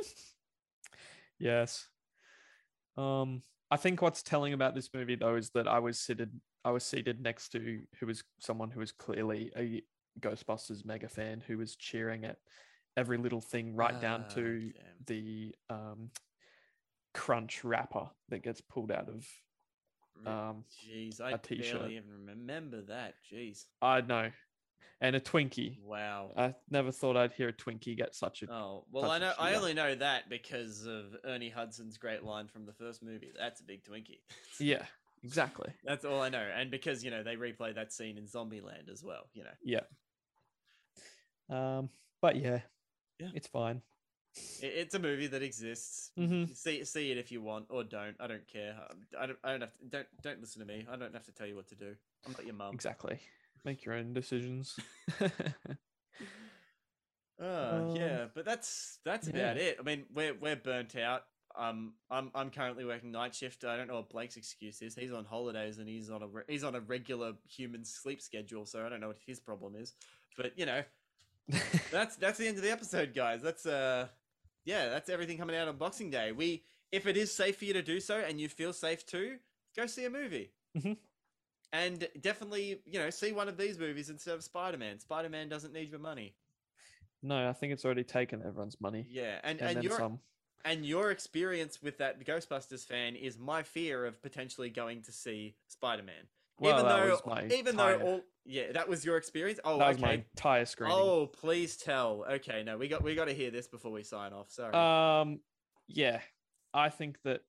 Yes. 1.39 1.87
Um, 2.97 3.43
I 3.69 3.77
think 3.77 4.01
what's 4.01 4.23
telling 4.23 4.53
about 4.53 4.75
this 4.75 4.89
movie 4.93 5.15
though 5.15 5.35
is 5.35 5.51
that 5.51 5.67
I 5.67 5.79
was 5.79 5.99
seated 5.99 6.31
I 6.65 6.71
was 6.71 6.83
seated 6.83 7.21
next 7.21 7.49
to 7.49 7.81
who 7.99 8.05
was 8.05 8.23
someone 8.39 8.71
who 8.71 8.79
was 8.79 8.91
clearly 8.91 9.51
a 9.55 9.83
Ghostbusters 10.19 10.85
mega 10.85 11.07
fan 11.07 11.43
who 11.45 11.57
was 11.57 11.75
cheering 11.75 12.25
at 12.25 12.37
every 12.97 13.17
little 13.17 13.39
thing 13.39 13.75
right 13.75 14.01
down 14.01 14.25
Ah, 14.27 14.33
to 14.33 14.59
damn. 14.59 14.83
the 15.05 15.55
um 15.69 16.11
crunch 17.13 17.63
wrapper 17.63 18.09
that 18.29 18.43
gets 18.43 18.59
pulled 18.59 18.91
out 18.91 19.07
of 19.07 19.25
um 20.25 20.65
Jeez, 20.85 21.21
I 21.21 21.31
a 21.31 21.37
t-shirt. 21.37 21.79
barely 21.79 21.95
even 21.97 22.25
remember 22.27 22.81
that. 22.81 23.13
Jeez. 23.31 23.65
I 23.81 24.01
know. 24.01 24.31
And 24.99 25.15
a 25.15 25.19
Twinkie. 25.19 25.79
Wow. 25.83 26.31
I 26.35 26.55
never 26.71 26.91
thought 26.91 27.15
I'd 27.15 27.33
hear 27.33 27.49
a 27.49 27.53
Twinkie 27.53 27.95
get 27.95 28.15
such 28.15 28.41
a 28.41 28.51
Oh 28.51 28.85
well, 28.91 29.11
I 29.11 29.19
know. 29.19 29.33
I 29.37 29.53
only 29.53 29.75
know 29.75 29.93
that 29.93 30.27
because 30.27 30.87
of 30.87 31.15
Ernie 31.23 31.49
Hudson's 31.49 31.99
great 31.99 32.23
line 32.23 32.47
from 32.47 32.65
the 32.65 32.73
first 32.73 33.03
movie. 33.03 33.31
That's 33.37 33.61
a 33.61 33.63
big 33.63 33.83
Twinkie. 33.83 34.21
Yeah, 34.59 34.85
exactly. 35.23 35.71
That's 35.85 36.03
all 36.03 36.19
I 36.19 36.29
know, 36.29 36.43
and 36.55 36.71
because 36.71 37.03
you 37.03 37.11
know 37.11 37.21
they 37.21 37.35
replay 37.35 37.75
that 37.75 37.93
scene 37.93 38.17
in 38.17 38.25
Zombieland 38.25 38.89
as 38.91 39.03
well. 39.03 39.29
You 39.35 39.43
know, 39.43 39.51
Yeah. 39.63 39.81
Um, 41.49 41.89
but 42.21 42.35
yeah, 42.37 42.61
Yeah. 43.19 43.29
it's 43.33 43.47
fine. 43.47 43.81
it's 44.61 44.93
a 44.93 44.99
movie 44.99 45.27
that 45.27 45.41
exists. 45.41 46.11
Mhm. 46.17 46.55
See 46.55 46.83
see 46.85 47.11
it 47.11 47.17
if 47.17 47.31
you 47.31 47.41
want, 47.41 47.65
or 47.69 47.83
don't. 47.83 48.15
I 48.19 48.27
don't 48.27 48.47
care. 48.47 48.75
Um, 48.89 48.97
I 49.19 49.25
don't. 49.25 49.39
I 49.43 49.51
don't 49.51 49.61
have 49.61 49.73
to. 49.73 49.85
Don't 49.89 50.07
don't 50.21 50.39
listen 50.41 50.59
to 50.61 50.67
me. 50.67 50.85
I 50.91 50.95
don't 50.95 51.13
have 51.13 51.25
to 51.25 51.31
tell 51.31 51.47
you 51.47 51.55
what 51.55 51.67
to 51.69 51.75
do. 51.75 51.95
I'm 52.25 52.33
not 52.33 52.45
your 52.45 52.53
mum. 52.55 52.73
Exactly. 52.73 53.19
Make 53.65 53.83
your 53.85 53.95
own 53.95 54.13
decisions. 54.13 54.79
Uh, 57.39 57.71
Um, 57.89 57.95
yeah, 57.95 58.25
but 58.33 58.45
that's 58.45 58.97
that's 59.05 59.27
yeah. 59.27 59.35
about 59.35 59.57
it. 59.57 59.77
I 59.79 59.83
mean, 59.83 60.05
we're 60.13 60.33
we're 60.33 60.55
burnt 60.55 60.95
out. 60.95 61.23
Um, 61.55 61.93
I'm 62.09 62.31
I'm 62.33 62.49
currently 62.49 62.83
working 62.85 63.11
night 63.11 63.35
shift. 63.35 63.63
I 63.63 63.77
don't 63.77 63.87
know 63.87 63.95
what 63.95 64.09
Blake's 64.09 64.37
excuse 64.37 64.81
is. 64.81 64.95
He's 64.95 65.11
on 65.11 65.23
holidays 65.25 65.77
and 65.77 65.87
he's 65.87 66.09
on 66.09 66.23
a 66.23 66.27
re- 66.27 66.43
he's 66.47 66.63
on 66.63 66.73
a 66.75 66.79
regular 66.81 67.33
human 67.47 67.83
sleep 67.85 68.21
schedule. 68.21 68.65
So 68.65 68.85
I 68.85 68.89
don't 68.89 68.99
know 69.01 69.07
what 69.07 69.19
his 69.25 69.39
problem 69.39 69.75
is. 69.75 69.93
But 70.35 70.57
you 70.57 70.65
know, 70.65 70.81
that's 71.91 72.15
that's 72.17 72.37
the 72.37 72.47
end 72.47 72.57
of 72.57 72.63
the 72.63 72.71
episode, 72.71 73.13
guys. 73.15 73.41
That's 73.41 73.65
uh, 73.65 74.07
yeah, 74.65 74.89
that's 74.89 75.09
everything 75.09 75.37
coming 75.37 75.55
out 75.55 75.67
on 75.67 75.77
Boxing 75.77 76.09
Day. 76.09 76.31
We, 76.31 76.63
if 76.91 77.07
it 77.07 77.15
is 77.17 77.33
safe 77.33 77.57
for 77.57 77.65
you 77.65 77.73
to 77.73 77.81
do 77.81 77.99
so 77.99 78.17
and 78.17 78.39
you 78.39 78.49
feel 78.49 78.73
safe 78.73 79.05
too, 79.05 79.37
go 79.75 79.85
see 79.87 80.05
a 80.05 80.09
movie. 80.09 80.51
Mhm. 80.77 80.97
And 81.73 82.07
definitely, 82.21 82.79
you 82.85 82.99
know, 82.99 83.09
see 83.09 83.31
one 83.33 83.49
of 83.49 83.57
these 83.57 83.77
movies 83.77 84.09
instead 84.09 84.35
of 84.35 84.43
Spider 84.43 84.77
Man. 84.77 84.99
Spider 84.99 85.29
Man 85.29 85.49
doesn't 85.49 85.73
need 85.73 85.89
your 85.89 85.99
money. 85.99 86.33
no, 87.23 87.49
I 87.49 87.53
think 87.53 87.73
it's 87.73 87.83
already 87.85 88.03
taken 88.03 88.41
everyone's 88.45 88.79
money. 88.79 89.05
Yeah, 89.09 89.39
and 89.43 89.59
And, 89.61 89.71
and, 89.77 89.83
your 89.83 89.97
some. 89.97 90.19
and 90.65 90.85
your 90.85 91.11
experience 91.11 91.81
with 91.81 91.97
that 91.97 92.23
Ghostbusters 92.25 92.85
fan 92.85 93.15
is 93.15 93.37
my 93.37 93.63
fear 93.63 94.05
of 94.05 94.21
potentially 94.21 94.69
going 94.69 95.01
to 95.03 95.11
see 95.11 95.55
Spider 95.67 96.03
Man. 96.03 96.27
Well, 96.59 96.73
even 96.73 96.85
though, 96.85 97.19
my 97.25 97.47
even 97.47 97.75
though 97.75 97.99
all 97.99 98.21
yeah, 98.45 98.71
that 98.71 98.87
was 98.87 99.05
your 99.05 99.17
experience. 99.17 99.59
Oh, 99.63 99.77
that 99.77 99.89
was 99.89 99.99
my 99.99 100.23
entire 100.35 100.65
screening. 100.65 100.97
Oh, 100.97 101.27
please 101.27 101.75
tell. 101.77 102.25
Okay, 102.29 102.63
no, 102.63 102.77
we 102.77 102.87
got 102.87 103.03
we 103.03 103.13
got 103.13 103.25
to 103.25 103.33
hear 103.33 103.51
this 103.51 103.67
before 103.67 103.91
we 103.91 104.03
sign 104.03 104.33
off. 104.33 104.49
Sorry. 104.49 104.73
Um, 104.73 105.39
yeah, 105.87 106.21
I 106.73 106.89
think 106.89 107.17
that 107.25 107.41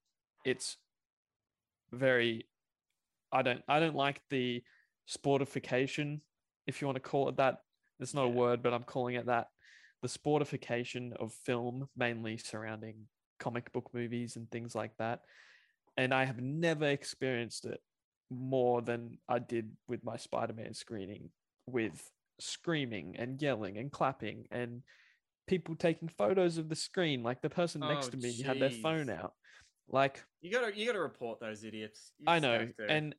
it's 0.45 0.77
very 1.93 2.47
I 3.33 3.43
don't 3.43 3.63
I 3.69 3.81
don't 3.81 3.97
like 3.97 4.21
the 4.29 4.63
sportification, 5.09 6.21
if 6.67 6.81
you 6.81 6.87
want 6.87 6.97
to 6.97 7.09
call 7.09 7.29
it 7.29 7.37
that. 7.37 7.59
It's 8.01 8.15
not 8.15 8.27
a 8.27 8.29
word, 8.29 8.63
but 8.63 8.75
I'm 8.75 8.85
calling 8.85 9.15
it 9.15 9.27
that. 9.27 9.47
The 10.03 10.09
sportification 10.09 11.17
of 11.17 11.33
film, 11.33 11.89
mainly 11.97 12.39
surrounding 12.39 13.07
comic 13.41 13.73
book 13.73 13.91
movies 13.93 14.37
and 14.37 14.51
things 14.51 14.75
like 14.75 14.93
that. 14.99 15.21
And 15.97 16.15
I 16.15 16.25
have 16.25 16.41
never 16.41 16.87
experienced 16.87 17.65
it 17.65 17.81
more 18.31 18.83
than 18.83 19.19
I 19.29 19.39
did 19.39 19.71
with 19.89 20.05
my 20.05 20.17
Spider-Man 20.17 20.75
screening, 20.75 21.31
with 21.67 22.11
screaming 22.41 23.17
and 23.19 23.41
yelling 23.41 23.79
and 23.79 23.91
clapping 23.91 24.47
and 24.51 24.83
people 25.47 25.75
taking 25.75 26.09
photos 26.09 26.59
of 26.59 26.69
the 26.69 26.77
screen. 26.77 27.23
Like 27.23 27.41
the 27.41 27.51
person 27.51 27.81
next 27.81 28.09
Oh, 28.09 28.11
to 28.11 28.17
me 28.19 28.43
had 28.43 28.61
their 28.61 28.71
phone 28.71 29.11
out. 29.11 29.33
Like 29.89 30.23
You 30.43 30.53
gotta 30.53 30.77
you 30.77 30.87
gotta 30.87 31.01
report 31.01 31.41
those 31.41 31.65
idiots. 31.65 32.13
You 32.19 32.27
I 32.29 32.39
know, 32.39 32.69
and 32.89 33.15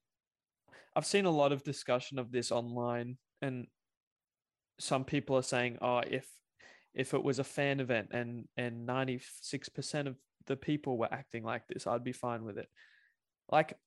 I've 0.96 1.06
seen 1.06 1.26
a 1.26 1.32
lot 1.32 1.52
of 1.52 1.64
discussion 1.64 2.20
of 2.20 2.32
this 2.32 2.52
online, 2.52 3.18
and 3.42 3.68
some 4.80 5.04
people 5.04 5.36
are 5.36 5.44
saying, 5.44 5.78
"Oh, 5.82 6.00
if 6.00 6.30
if 6.94 7.14
it 7.14 7.24
was 7.24 7.40
a 7.40 7.44
fan 7.44 7.80
event 7.80 8.10
and 8.12 8.48
and 8.58 8.86
ninety 8.86 9.20
six 9.42 9.70
percent 9.70 10.08
of 10.08 10.18
the 10.46 10.56
people 10.56 10.98
were 10.98 11.12
acting 11.12 11.44
like 11.44 11.68
this, 11.68 11.88
I'd 11.88 12.04
be 12.04 12.12
fine 12.12 12.44
with 12.44 12.58
it." 12.58 12.70
Like, 13.52 13.78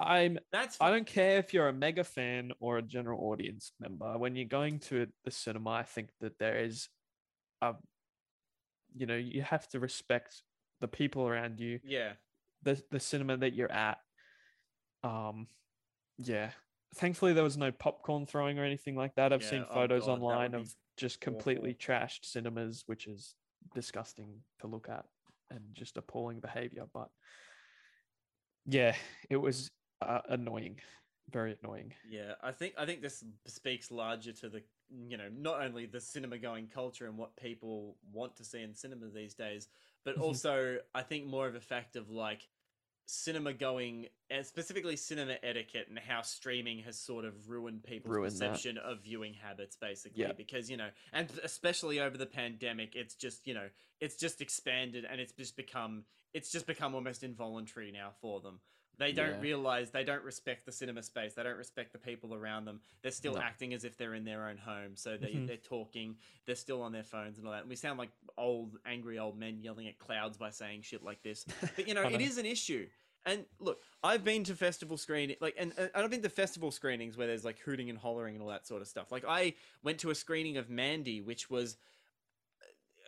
I'm 0.00 0.38
that's 0.50 0.76
I 0.80 0.90
don't 0.90 1.06
care 1.06 1.38
if 1.38 1.54
you're 1.54 1.68
a 1.68 1.72
mega 1.72 2.04
fan 2.04 2.52
or 2.60 2.78
a 2.78 2.82
general 2.82 3.30
audience 3.30 3.72
member. 3.78 4.18
When 4.18 4.34
you're 4.34 4.46
going 4.46 4.80
to 4.80 5.06
the 5.24 5.30
cinema, 5.30 5.70
I 5.70 5.82
think 5.84 6.10
that 6.20 6.38
there 6.38 6.58
is 6.58 6.88
a, 7.62 7.74
you 8.94 9.06
know, 9.06 9.16
you 9.16 9.42
have 9.42 9.68
to 9.68 9.80
respect 9.80 10.42
the 10.80 10.88
people 10.88 11.26
around 11.26 11.60
you 11.60 11.78
yeah. 11.84 12.12
the 12.62 12.82
the 12.90 13.00
cinema 13.00 13.36
that 13.36 13.54
you're 13.54 13.70
at. 13.72 13.98
Um, 15.04 15.46
yeah. 16.18 16.50
Thankfully, 16.96 17.32
there 17.32 17.44
was 17.44 17.56
no 17.56 17.72
popcorn 17.72 18.26
throwing 18.26 18.58
or 18.58 18.64
anything 18.64 18.96
like 18.96 19.14
that. 19.16 19.32
I've 19.32 19.42
Yeah, 19.42 19.50
seen 19.50 19.66
oh 19.68 19.74
photos 19.74 20.06
God, 20.06 20.20
online 20.20 20.54
of 20.54 20.72
just 20.96 21.18
awful. 21.22 21.32
completely 21.34 21.74
trashed 21.74 22.24
cinemas, 22.24 22.84
which 22.86 23.06
is 23.06 23.34
disgusting 23.74 24.40
to 24.60 24.66
look 24.66 24.88
at 24.88 25.04
and 25.50 25.60
just 25.72 25.96
appalling 25.96 26.40
behavior. 26.40 26.84
But 26.92 27.08
yeah, 28.66 28.94
it 29.28 29.36
was 29.36 29.70
uh, 30.00 30.20
annoying, 30.28 30.80
very 31.30 31.56
annoying. 31.62 31.92
Yeah, 32.08 32.34
I 32.42 32.52
think 32.52 32.74
I 32.78 32.86
think 32.86 33.02
this 33.02 33.24
speaks 33.46 33.90
larger 33.90 34.32
to 34.32 34.48
the 34.48 34.62
you 35.08 35.16
know 35.16 35.28
not 35.36 35.62
only 35.62 35.86
the 35.86 36.00
cinema 36.00 36.38
going 36.38 36.68
culture 36.68 37.06
and 37.06 37.16
what 37.16 37.36
people 37.36 37.96
want 38.12 38.36
to 38.36 38.44
see 38.44 38.62
in 38.62 38.74
cinema 38.74 39.06
these 39.08 39.34
days, 39.34 39.68
but 40.04 40.16
Mhm. 40.16 40.22
also 40.22 40.78
I 40.94 41.02
think 41.02 41.26
more 41.26 41.46
of 41.46 41.54
a 41.54 41.60
fact 41.60 41.96
of 41.96 42.10
like 42.10 42.48
cinema 43.06 43.52
going 43.52 44.08
and 44.30 44.46
specifically 44.46 44.96
cinema 44.96 45.36
etiquette 45.42 45.88
and 45.88 45.98
how 45.98 46.22
streaming 46.22 46.78
has 46.78 46.98
sort 46.98 47.26
of 47.26 47.48
ruined 47.50 47.82
people's 47.84 48.14
Ruined 48.14 48.32
that. 48.36 48.50
perception 48.52 48.78
of 48.78 49.02
viewing 49.02 49.34
habits 49.34 49.76
basically 49.76 50.22
Yeah. 50.22 50.32
because 50.32 50.70
you 50.70 50.78
know 50.78 50.88
and 51.12 51.28
especially 51.42 52.00
over 52.00 52.16
the 52.16 52.24
pandemic 52.24 52.96
it's 52.96 53.14
just 53.14 53.46
you 53.46 53.52
know 53.52 53.68
it's 54.00 54.16
just 54.16 54.40
expanded 54.40 55.04
and 55.04 55.20
it's 55.20 55.32
just 55.32 55.54
become 55.54 56.04
it's 56.32 56.50
just 56.50 56.66
become 56.66 56.94
almost 56.94 57.22
involuntary 57.22 57.92
now 57.92 58.10
for 58.22 58.40
them 58.40 58.60
they 58.98 59.12
don't 59.12 59.34
Yeah. 59.34 59.40
realize 59.40 59.90
they 59.90 60.04
don't 60.04 60.22
respect 60.24 60.66
the 60.66 60.72
cinema 60.72 61.02
space. 61.02 61.34
They 61.34 61.42
don't 61.42 61.56
respect 61.56 61.92
the 61.92 61.98
people 61.98 62.34
around 62.34 62.64
them. 62.64 62.80
They're 63.02 63.10
still 63.12 63.34
No. 63.34 63.40
acting 63.40 63.74
as 63.74 63.84
if 63.84 63.96
they're 63.96 64.14
in 64.14 64.24
their 64.24 64.48
own 64.48 64.56
home. 64.56 64.96
So 64.96 65.16
they, 65.16 65.32
Mhm. 65.32 65.46
they're 65.46 65.56
talking. 65.56 66.16
They're 66.46 66.54
still 66.54 66.80
on 66.82 66.92
their 66.92 67.02
phones 67.04 67.38
and 67.38 67.46
all 67.46 67.52
that. 67.52 67.60
And 67.62 67.68
we 67.70 67.76
sound 67.76 67.98
like 67.98 68.10
old, 68.38 68.78
angry 68.86 69.18
old 69.18 69.38
men 69.38 69.60
yelling 69.60 69.88
at 69.88 69.98
clouds 69.98 70.36
by 70.36 70.50
saying 70.50 70.82
shit 70.82 71.02
like 71.02 71.22
this. 71.22 71.44
But 71.76 71.88
you 71.88 71.94
know, 71.94 72.02
it 72.08 72.20
is 72.20 72.38
an 72.38 72.46
issue. 72.46 72.88
And 73.26 73.46
look, 73.58 73.80
I've 74.02 74.22
been 74.22 74.44
to 74.44 74.54
festival 74.54 74.98
screening, 74.98 75.36
like, 75.40 75.54
and, 75.56 75.72
and 75.78 75.90
I've 75.94 76.10
been 76.10 76.20
to 76.22 76.28
festival 76.28 76.70
screenings 76.70 77.16
where 77.16 77.26
there's 77.26 77.44
like 77.44 77.58
hooting 77.58 77.88
and 77.88 77.98
hollering 77.98 78.34
and 78.34 78.42
all 78.42 78.50
that 78.50 78.66
sort 78.66 78.82
of 78.82 78.88
stuff. 78.88 79.10
Like, 79.10 79.24
I 79.26 79.54
went 79.82 79.98
to 80.00 80.10
a 80.10 80.14
screening 80.14 80.58
of 80.58 80.68
Mandy, 80.68 81.22
which 81.22 81.48
was 81.48 81.78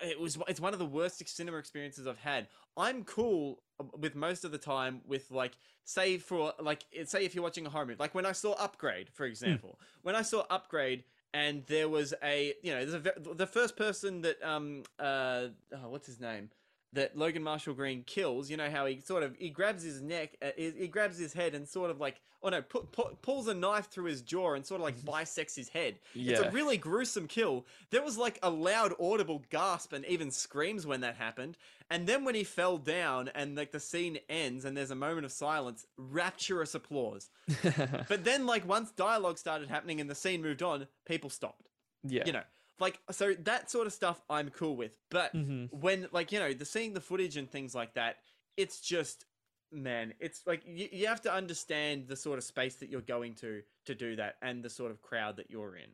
it 0.02 0.18
was 0.20 0.38
it's 0.48 0.60
one 0.60 0.72
of 0.72 0.78
the 0.78 0.86
worst 0.86 1.26
cinema 1.28 1.58
experiences 1.58 2.06
I've 2.06 2.18
had. 2.18 2.48
I'm 2.76 3.04
cool 3.04 3.62
with 3.98 4.14
most 4.14 4.44
of 4.44 4.52
the 4.52 4.58
time 4.58 5.00
with 5.06 5.30
like 5.30 5.52
say 5.84 6.18
for 6.18 6.52
like 6.60 6.84
say 7.04 7.24
if 7.24 7.34
you're 7.34 7.44
watching 7.44 7.66
a 7.66 7.70
horror 7.70 7.86
movie, 7.86 7.96
like 7.98 8.14
when 8.14 8.26
I 8.26 8.32
saw 8.32 8.52
Upgrade, 8.52 9.08
for 9.12 9.24
example, 9.24 9.78
when 10.02 10.14
I 10.14 10.22
saw 10.22 10.44
Upgrade 10.50 11.04
and 11.34 11.64
there 11.66 11.88
was 11.88 12.14
a 12.22 12.54
you 12.62 12.72
know 12.72 12.84
there's 12.84 13.06
a 13.06 13.34
the 13.34 13.46
first 13.46 13.76
person 13.76 14.22
that 14.22 14.42
um 14.42 14.82
uh 14.98 15.48
oh, 15.74 15.88
what's 15.88 16.06
his 16.06 16.20
name 16.20 16.50
that 16.96 17.16
Logan 17.16 17.42
Marshall 17.42 17.72
Green 17.74 18.02
kills. 18.04 18.50
You 18.50 18.56
know 18.56 18.68
how 18.70 18.84
he 18.86 19.00
sort 19.00 19.22
of 19.22 19.34
he 19.38 19.48
grabs 19.48 19.82
his 19.82 20.02
neck, 20.02 20.36
uh, 20.42 20.48
he, 20.56 20.72
he 20.72 20.88
grabs 20.88 21.16
his 21.18 21.32
head 21.32 21.54
and 21.54 21.66
sort 21.68 21.90
of 21.90 22.00
like 22.00 22.20
oh 22.42 22.48
no 22.50 22.60
pu- 22.62 22.86
pu- 22.92 23.16
pulls 23.22 23.48
a 23.48 23.54
knife 23.54 23.86
through 23.86 24.04
his 24.04 24.20
jaw 24.22 24.54
and 24.54 24.66
sort 24.66 24.80
of 24.80 24.84
like 24.84 25.02
bisects 25.04 25.54
his 25.54 25.68
head. 25.68 25.98
It's 26.32 26.40
a 26.48 26.50
really 26.50 26.76
gruesome 26.76 27.26
kill. 27.28 27.64
There 27.90 28.02
was 28.02 28.18
like 28.18 28.38
a 28.42 28.50
loud 28.50 28.92
audible 29.00 29.42
gasp 29.50 29.92
and 29.92 30.04
even 30.06 30.30
screams 30.30 30.86
when 30.86 31.00
that 31.00 31.16
happened. 31.16 31.56
And 31.88 32.06
then 32.06 32.24
when 32.24 32.34
he 32.34 32.42
fell 32.44 32.78
down 32.78 33.30
and 33.34 33.56
like 33.56 33.70
the 33.70 33.78
scene 33.80 34.18
ends 34.28 34.64
and 34.64 34.76
there's 34.76 34.90
a 34.90 34.96
moment 34.96 35.24
of 35.24 35.32
silence, 35.32 35.86
rapturous 35.96 36.74
applause. 36.74 37.30
But 38.08 38.24
then 38.24 38.44
like 38.46 38.66
once 38.66 38.90
dialogue 38.90 39.38
started 39.38 39.68
happening 39.68 40.00
and 40.00 40.10
the 40.10 40.14
scene 40.14 40.42
moved 40.42 40.62
on, 40.62 40.86
people 41.06 41.30
stopped. 41.30 41.68
yeah. 42.02 42.24
You 42.26 42.32
know, 42.32 42.42
like 42.78 43.00
so 43.10 43.34
that 43.34 43.70
sort 43.70 43.86
of 43.86 43.92
stuff 43.92 44.22
I'm 44.28 44.50
cool 44.50 44.76
with. 44.76 44.98
But 45.10 45.32
Mhm. 45.34 45.70
when 45.70 46.08
like 46.12 46.32
you 46.32 46.38
know 46.38 46.52
the 46.52 46.64
seeing 46.64 46.92
the 46.92 47.00
footage 47.00 47.36
and 47.36 47.50
things 47.50 47.74
like 47.74 47.94
that, 47.94 48.16
it's 48.56 48.80
just 48.80 49.26
man, 49.72 50.14
it's 50.20 50.46
like 50.46 50.62
you, 50.66 50.88
you 50.92 51.06
have 51.08 51.20
to 51.22 51.32
understand 51.32 52.08
the 52.08 52.16
sort 52.16 52.38
of 52.38 52.44
space 52.44 52.76
that 52.76 52.88
you're 52.88 53.00
going 53.00 53.34
to 53.36 53.62
to 53.86 53.94
do 53.94 54.16
that 54.16 54.36
and 54.42 54.64
the 54.64 54.70
sort 54.70 54.90
of 54.90 55.02
crowd 55.02 55.36
that 55.36 55.50
you're 55.50 55.76
in. 55.76 55.90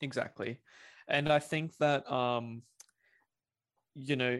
exactly 0.00 0.60
and 1.08 1.28
i 1.32 1.38
think 1.38 1.76
that 1.78 2.10
um 2.10 2.62
you 3.94 4.16
know 4.16 4.38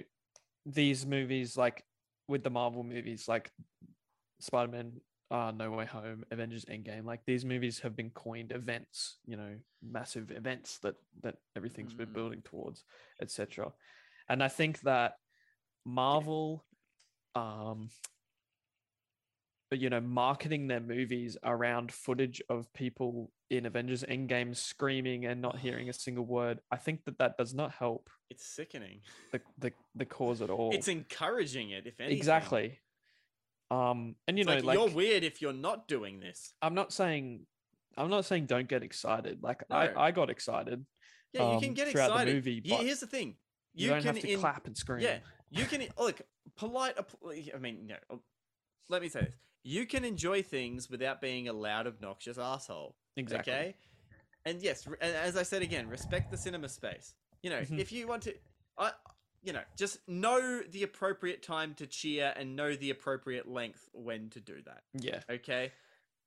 these 0.67 1.07
movies 1.07 1.57
like 1.57 1.85
with 2.29 2.43
the 2.43 2.51
marvel 2.51 2.83
movies 2.83 3.29
like 3.29 3.53
spider-man 4.41 5.01
uh 5.31 5.51
no 5.57 5.71
way 5.71 5.87
home 5.87 6.25
avengers 6.31 6.65
endgame 6.67 7.05
like 7.05 7.21
these 7.27 7.45
movies 7.45 7.81
have 7.81 7.97
been 7.97 8.11
coined 8.11 8.53
events 8.53 9.17
you 9.27 9.37
know 9.37 9.55
massive 9.83 10.31
events 10.31 10.79
that 10.79 10.95
that 11.23 11.37
everything's 11.57 11.95
been 11.95 12.09
Mm. 12.09 12.15
building 12.15 12.43
towards 12.43 12.85
etc 13.23 13.73
and 14.29 14.43
i 14.43 14.49
think 14.49 14.81
that 14.83 15.15
marvel 15.87 16.65
um 17.35 17.89
you 19.71 19.91
know 19.91 20.01
marketing 20.01 20.69
their 20.69 20.79
movies 20.81 21.37
around 21.43 21.91
footage 21.91 22.41
of 22.49 22.73
people 22.75 23.33
in 23.51 23.67
avengers 23.67 24.05
endgame 24.05 24.55
screaming 24.55 25.25
and 25.27 25.41
not 25.43 25.59
hearing 25.59 25.89
a 25.89 25.93
single 26.05 26.25
word 26.25 26.61
i 26.71 26.77
think 26.77 27.05
that 27.05 27.19
that 27.19 27.37
does 27.39 27.55
not 27.55 27.73
help 27.73 28.09
It's 28.31 28.47
sickening. 28.47 29.01
the 29.33 29.41
the, 29.59 29.73
the 29.97 30.05
cause 30.05 30.43
at 30.43 30.51
all 30.51 30.71
It's 30.73 30.89
encouraging 30.89 31.71
it, 31.71 31.87
if 31.87 31.99
anything. 31.99 32.17
exactly 32.17 32.79
um 33.71 34.15
and 34.29 34.39
you 34.39 34.43
It's 34.43 34.49
know 34.49 34.55
like, 34.57 34.65
like, 34.65 34.75
you're 34.79 34.89
weird 34.95 35.25
if 35.25 35.41
you're 35.41 35.53
not 35.53 35.89
doing 35.89 36.21
this. 36.21 36.55
i'm 36.63 36.75
not 36.75 36.93
saying 36.93 37.47
i'm 37.97 38.11
not 38.11 38.25
saying 38.25 38.47
don't 38.47 38.69
get 38.69 38.83
excited 38.83 39.43
like 39.43 39.63
No. 39.71 39.77
i 39.77 40.07
i 40.07 40.11
got 40.11 40.31
excited 40.31 40.85
Yeah, 41.33 41.53
you 41.53 41.59
can 41.61 41.69
um, 41.71 41.75
get 41.75 41.89
throughout 41.89 42.09
the 42.09 42.13
excited. 42.15 42.35
movie, 42.35 42.63
Yeah, 42.65 42.77
here's 42.79 43.01
the 43.01 43.07
thing. 43.07 43.37
you, 43.75 43.87
You, 43.87 43.89
don't 43.91 44.03
can 44.03 44.15
have 44.15 44.21
to 44.21 44.31
in- 44.31 44.41
clap 44.41 44.67
and 44.67 44.77
scream 44.77 45.03
Yeah, 45.03 45.19
you 45.51 45.65
can 45.67 45.83
look 45.99 46.21
polite. 46.57 46.97
I 47.55 47.59
mean, 47.59 47.87
no. 47.89 47.97
uh, 48.09 48.17
Let 48.89 49.03
me 49.03 49.09
say 49.09 49.23
this: 49.25 49.35
you 49.65 49.85
can 49.87 50.05
enjoy 50.05 50.43
things 50.43 50.89
without 50.89 51.21
being 51.21 51.49
a 51.49 51.53
loud, 51.53 51.87
obnoxious 51.89 52.39
asshole. 52.39 52.95
exactly 53.17 53.53
Okay, 53.53 53.75
and 54.45 54.63
yes, 54.63 54.87
as 55.01 55.37
I 55.37 55.43
said 55.43 55.63
again, 55.63 55.89
respect 55.89 56.31
the 56.31 56.37
cinema 56.37 56.69
space. 56.69 57.15
You 57.43 57.51
know, 57.51 57.61
Mhm. 57.63 57.79
if 57.81 57.91
you 57.91 58.07
want 58.07 58.23
to, 58.25 58.35
I, 58.79 58.93
you 59.45 59.53
know, 59.53 59.63
just 59.77 59.99
know 60.09 60.61
the 60.71 60.83
appropriate 60.83 61.43
time 61.43 61.75
to 61.75 61.87
cheer 61.87 62.33
and 62.37 62.57
know 62.57 62.75
the 62.75 62.91
appropriate 62.91 63.47
length 63.49 63.89
when 63.93 64.31
to 64.31 64.41
do 64.41 64.57
that. 64.65 64.83
yeah 64.95 65.21
Okay. 65.29 65.73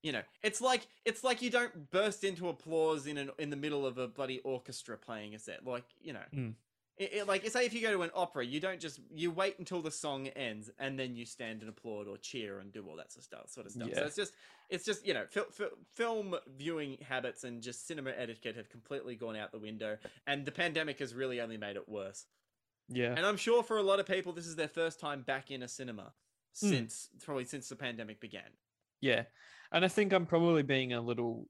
You 0.03 0.11
know, 0.11 0.22
it's 0.44 0.61
like 0.61 0.85
it's 1.06 1.23
like 1.23 1.41
you 1.41 1.49
don't 1.49 1.89
burst 1.91 2.23
into 2.23 2.48
applause 2.49 3.07
in 3.07 3.18
an 3.18 3.31
in 3.39 3.49
the 3.49 3.56
middle 3.57 3.85
of 3.85 3.98
a 3.98 4.07
bloody 4.07 4.39
orchestra 4.39 4.95
playing 4.98 5.34
a 5.35 5.39
set. 5.39 5.65
Like 5.65 5.85
you 5.99 6.14
know, 6.14 6.22
Mm. 6.34 6.53
it, 6.98 7.14
it- 7.14 7.27
like 7.27 7.45
say 7.49 7.65
if 7.65 7.73
you 7.73 7.81
go 7.81 7.91
to 7.91 8.03
an 8.03 8.11
opera, 8.14 8.45
you 8.45 8.60
don't 8.60 8.80
just 8.80 8.99
you 9.14 9.31
wait 9.31 9.57
until 9.57 9.81
the 9.81 9.89
song 9.91 10.27
ends 10.27 10.69
and 10.77 10.99
then 10.99 11.15
you 11.15 11.26
stand 11.26 11.61
and 11.61 11.69
applaud 11.69 12.07
or 12.07 12.18
cheer 12.18 12.60
and 12.60 12.72
do 12.72 12.85
all 12.88 12.95
that 12.98 13.11
sort 13.11 13.19
of 13.22 13.23
stuff. 13.23 13.49
Sort 13.49 13.65
of 13.65 13.72
stuff. 13.72 13.89
So 13.95 14.03
it's 14.03 14.15
just 14.15 14.34
it's 14.69 14.85
just 14.85 15.06
you 15.06 15.14
know, 15.15 15.26
fil- 15.27 15.49
fil- 15.52 15.77
film 15.95 16.35
viewing 16.57 16.98
habits 17.02 17.44
and 17.44 17.61
just 17.64 17.88
cinema 17.88 18.11
etiquette 18.11 18.56
have 18.56 18.69
completely 18.69 19.15
gone 19.15 19.35
out 19.35 19.52
the 19.52 19.60
window, 19.60 19.98
and 20.27 20.45
the 20.45 20.52
pandemic 20.52 20.99
has 20.99 21.15
really 21.15 21.41
only 21.41 21.57
made 21.57 21.76
it 21.76 21.89
worse. 21.89 22.26
Yeah 22.89 23.14
And 23.15 23.26
I'm 23.26 23.38
sure 23.38 23.64
for 23.64 23.77
a 23.77 23.84
lot 23.84 23.99
of 23.99 24.05
people, 24.05 24.34
this 24.34 24.47
is 24.47 24.55
their 24.55 24.68
first 24.68 24.99
time 24.99 25.22
back 25.23 25.51
in 25.51 25.64
a 25.64 25.68
cinema 25.68 26.14
Mm. 26.64 26.69
since 26.69 27.09
probably 27.23 27.45
since 27.45 27.69
the 27.69 27.76
pandemic 27.76 28.19
began. 28.19 28.49
Yeah, 28.99 29.26
and 29.72 29.85
I 29.85 29.88
think 29.89 30.11
I'm 30.14 30.26
probably 30.26 30.64
being 30.64 30.93
a 30.93 31.01
little, 31.01 31.49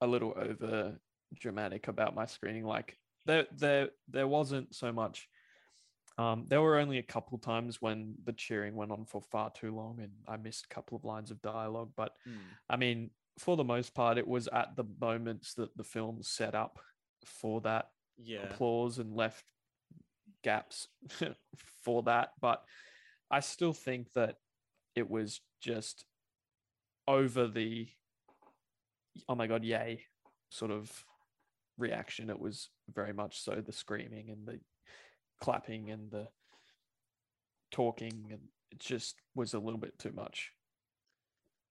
a 0.00 0.06
little 0.06 0.32
over 0.36 0.98
dramatic 1.34 1.86
about 1.86 2.14
my 2.16 2.26
screening. 2.26 2.64
Like 2.64 2.98
there, 3.24 3.46
there, 3.52 3.90
there 4.08 4.26
wasn't 4.26 4.74
so 4.74 4.90
much 4.92 5.28
Um, 6.18 6.44
there 6.48 6.60
were 6.60 6.76
only 6.78 6.98
a 6.98 7.02
couple 7.02 7.38
times 7.38 7.80
when 7.80 8.16
the 8.24 8.32
cheering 8.34 8.74
went 8.74 8.90
on 8.92 9.06
for 9.06 9.22
far 9.22 9.50
too 9.50 9.74
long, 9.74 10.00
and 10.00 10.12
I 10.28 10.36
missed 10.36 10.66
a 10.66 10.74
couple 10.74 10.96
of 10.98 11.04
lines 11.04 11.30
of 11.30 11.40
dialogue. 11.40 11.92
But 11.96 12.12
Mm. 12.26 12.40
I 12.68 12.76
mean, 12.76 13.10
for 13.38 13.56
the 13.56 13.64
most 13.64 13.94
part, 13.94 14.18
it 14.18 14.26
was 14.26 14.46
at 14.48 14.76
the 14.76 14.84
moments 15.00 15.54
that 15.54 15.74
the 15.76 15.84
film 15.84 16.22
set 16.22 16.54
up 16.54 16.80
for 17.24 17.60
that 17.62 17.92
Yeah. 18.18 18.42
applause 18.42 18.98
and 18.98 19.14
left 19.14 19.46
gaps 20.42 20.88
for 21.82 22.02
that. 22.04 22.32
But 22.40 22.64
I 23.30 23.40
still 23.40 23.72
think 23.72 24.12
that 24.14 24.36
it 24.94 25.10
was 25.10 25.40
just 25.60 26.04
over 27.08 27.46
the 27.46 27.88
oh 29.28 29.34
my 29.34 29.46
god, 29.46 29.64
yay 29.64 30.04
sort 30.50 30.70
of 30.70 31.04
reaction. 31.78 32.30
It 32.30 32.38
was 32.38 32.68
very 32.92 33.12
much 33.12 33.40
so 33.40 33.62
the 33.64 33.72
screaming 33.72 34.30
and 34.30 34.46
the 34.46 34.60
clapping 35.40 35.90
and 35.90 36.10
the 36.10 36.28
talking 37.70 38.28
and 38.30 38.40
it 38.70 38.78
just 38.78 39.16
was 39.34 39.54
a 39.54 39.58
little 39.58 39.80
bit 39.80 39.98
too 39.98 40.12
much. 40.12 40.52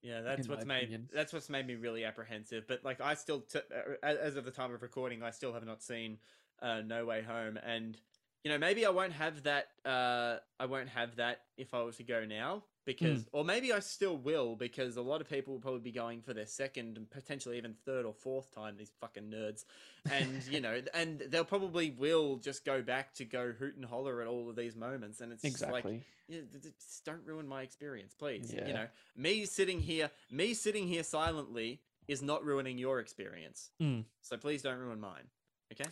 Yeah, 0.02 0.22
that's 0.22 0.48
what's 0.48 0.65
made 0.65 0.84
opinion. 0.84 1.10
that's 1.14 1.31
what's 1.31 1.49
made 1.49 1.68
me 1.68 1.76
really 1.76 2.06
apprehensive. 2.06 2.68
But 2.68 2.84
like, 2.84 3.02
I 3.02 3.14
still, 3.14 3.41
t- 3.41 3.60
uh, 3.60 3.93
as 4.02 4.18
as 4.18 4.35
of 4.35 4.45
the 4.45 4.52
time 4.52 4.73
of 4.73 4.81
recording, 4.81 5.22
I 5.22 5.30
still 5.30 5.53
have 5.53 5.65
not 5.65 5.84
seen 5.84 6.18
uh, 6.61 6.81
No 6.81 7.06
Way 7.06 7.22
Home, 7.22 7.60
and 7.64 7.98
you 8.43 8.51
know, 8.51 8.57
maybe 8.57 8.85
I 8.85 8.89
won't 8.89 9.13
have 9.13 9.43
that. 9.43 9.68
Uh, 9.85 10.38
I 10.59 10.65
won't 10.65 10.89
have 10.89 11.18
that 11.18 11.41
if 11.57 11.73
I 11.73 11.81
was 11.81 11.97
to 11.97 12.03
go 12.03 12.26
now, 12.26 12.63
because, 12.85 13.26
or 13.31 13.43
maybe 13.45 13.72
I 13.72 13.80
still 13.80 14.18
will, 14.18 14.55
because 14.55 14.97
a 14.97 15.01
lot 15.01 15.22
of 15.22 15.30
people 15.30 15.53
will 15.53 15.61
probably 15.61 15.81
be 15.81 15.91
going 15.91 16.22
for 16.22 16.34
their 16.34 16.47
second 16.47 16.97
and 16.97 17.09
potentially 17.09 17.57
even 17.57 17.76
third 17.85 18.05
or 18.05 18.13
fourth 18.13 18.51
time. 18.53 18.77
These 18.77 18.91
fucking 18.99 19.26
nerds, 19.31 19.65
and 20.11 20.43
you 20.49 20.59
know, 20.59 20.81
and 20.93 21.19
they'll 21.30 21.45
probably 21.45 21.91
will 21.91 22.38
just 22.38 22.65
go 22.65 22.81
back 22.81 23.13
to 23.15 23.26
go 23.26 23.51
hoot 23.51 23.76
and 23.76 23.85
holler 23.85 24.22
at 24.22 24.27
all 24.27 24.49
of 24.49 24.55
these 24.55 24.76
moments, 24.76 25.22
and 25.22 25.31
it's 25.31 25.43
just 25.43 25.61
like 25.61 25.85
Exactly. 25.85 26.03
yeah, 26.27 26.39
th- 26.51 26.63
th- 26.63 26.76
just 26.80 27.05
don't 27.05 27.26
ruin 27.26 27.47
my 27.47 27.61
experience, 27.61 28.15
please. 28.18 28.51
You 28.68 28.73
know, 28.73 28.88
me 29.15 29.45
sitting 29.45 29.80
here, 29.80 30.09
me 30.31 30.55
sitting 30.55 30.88
here 30.88 31.03
silently 31.03 31.81
is 32.07 32.23
not 32.23 32.43
ruining 32.43 32.80
your 32.80 32.99
experience. 32.99 33.69
Mm. 33.80 34.05
So 34.22 34.35
please 34.38 34.63
don't 34.63 34.80
ruin 34.80 34.99
mine. 34.99 35.27
Okay. 35.72 35.89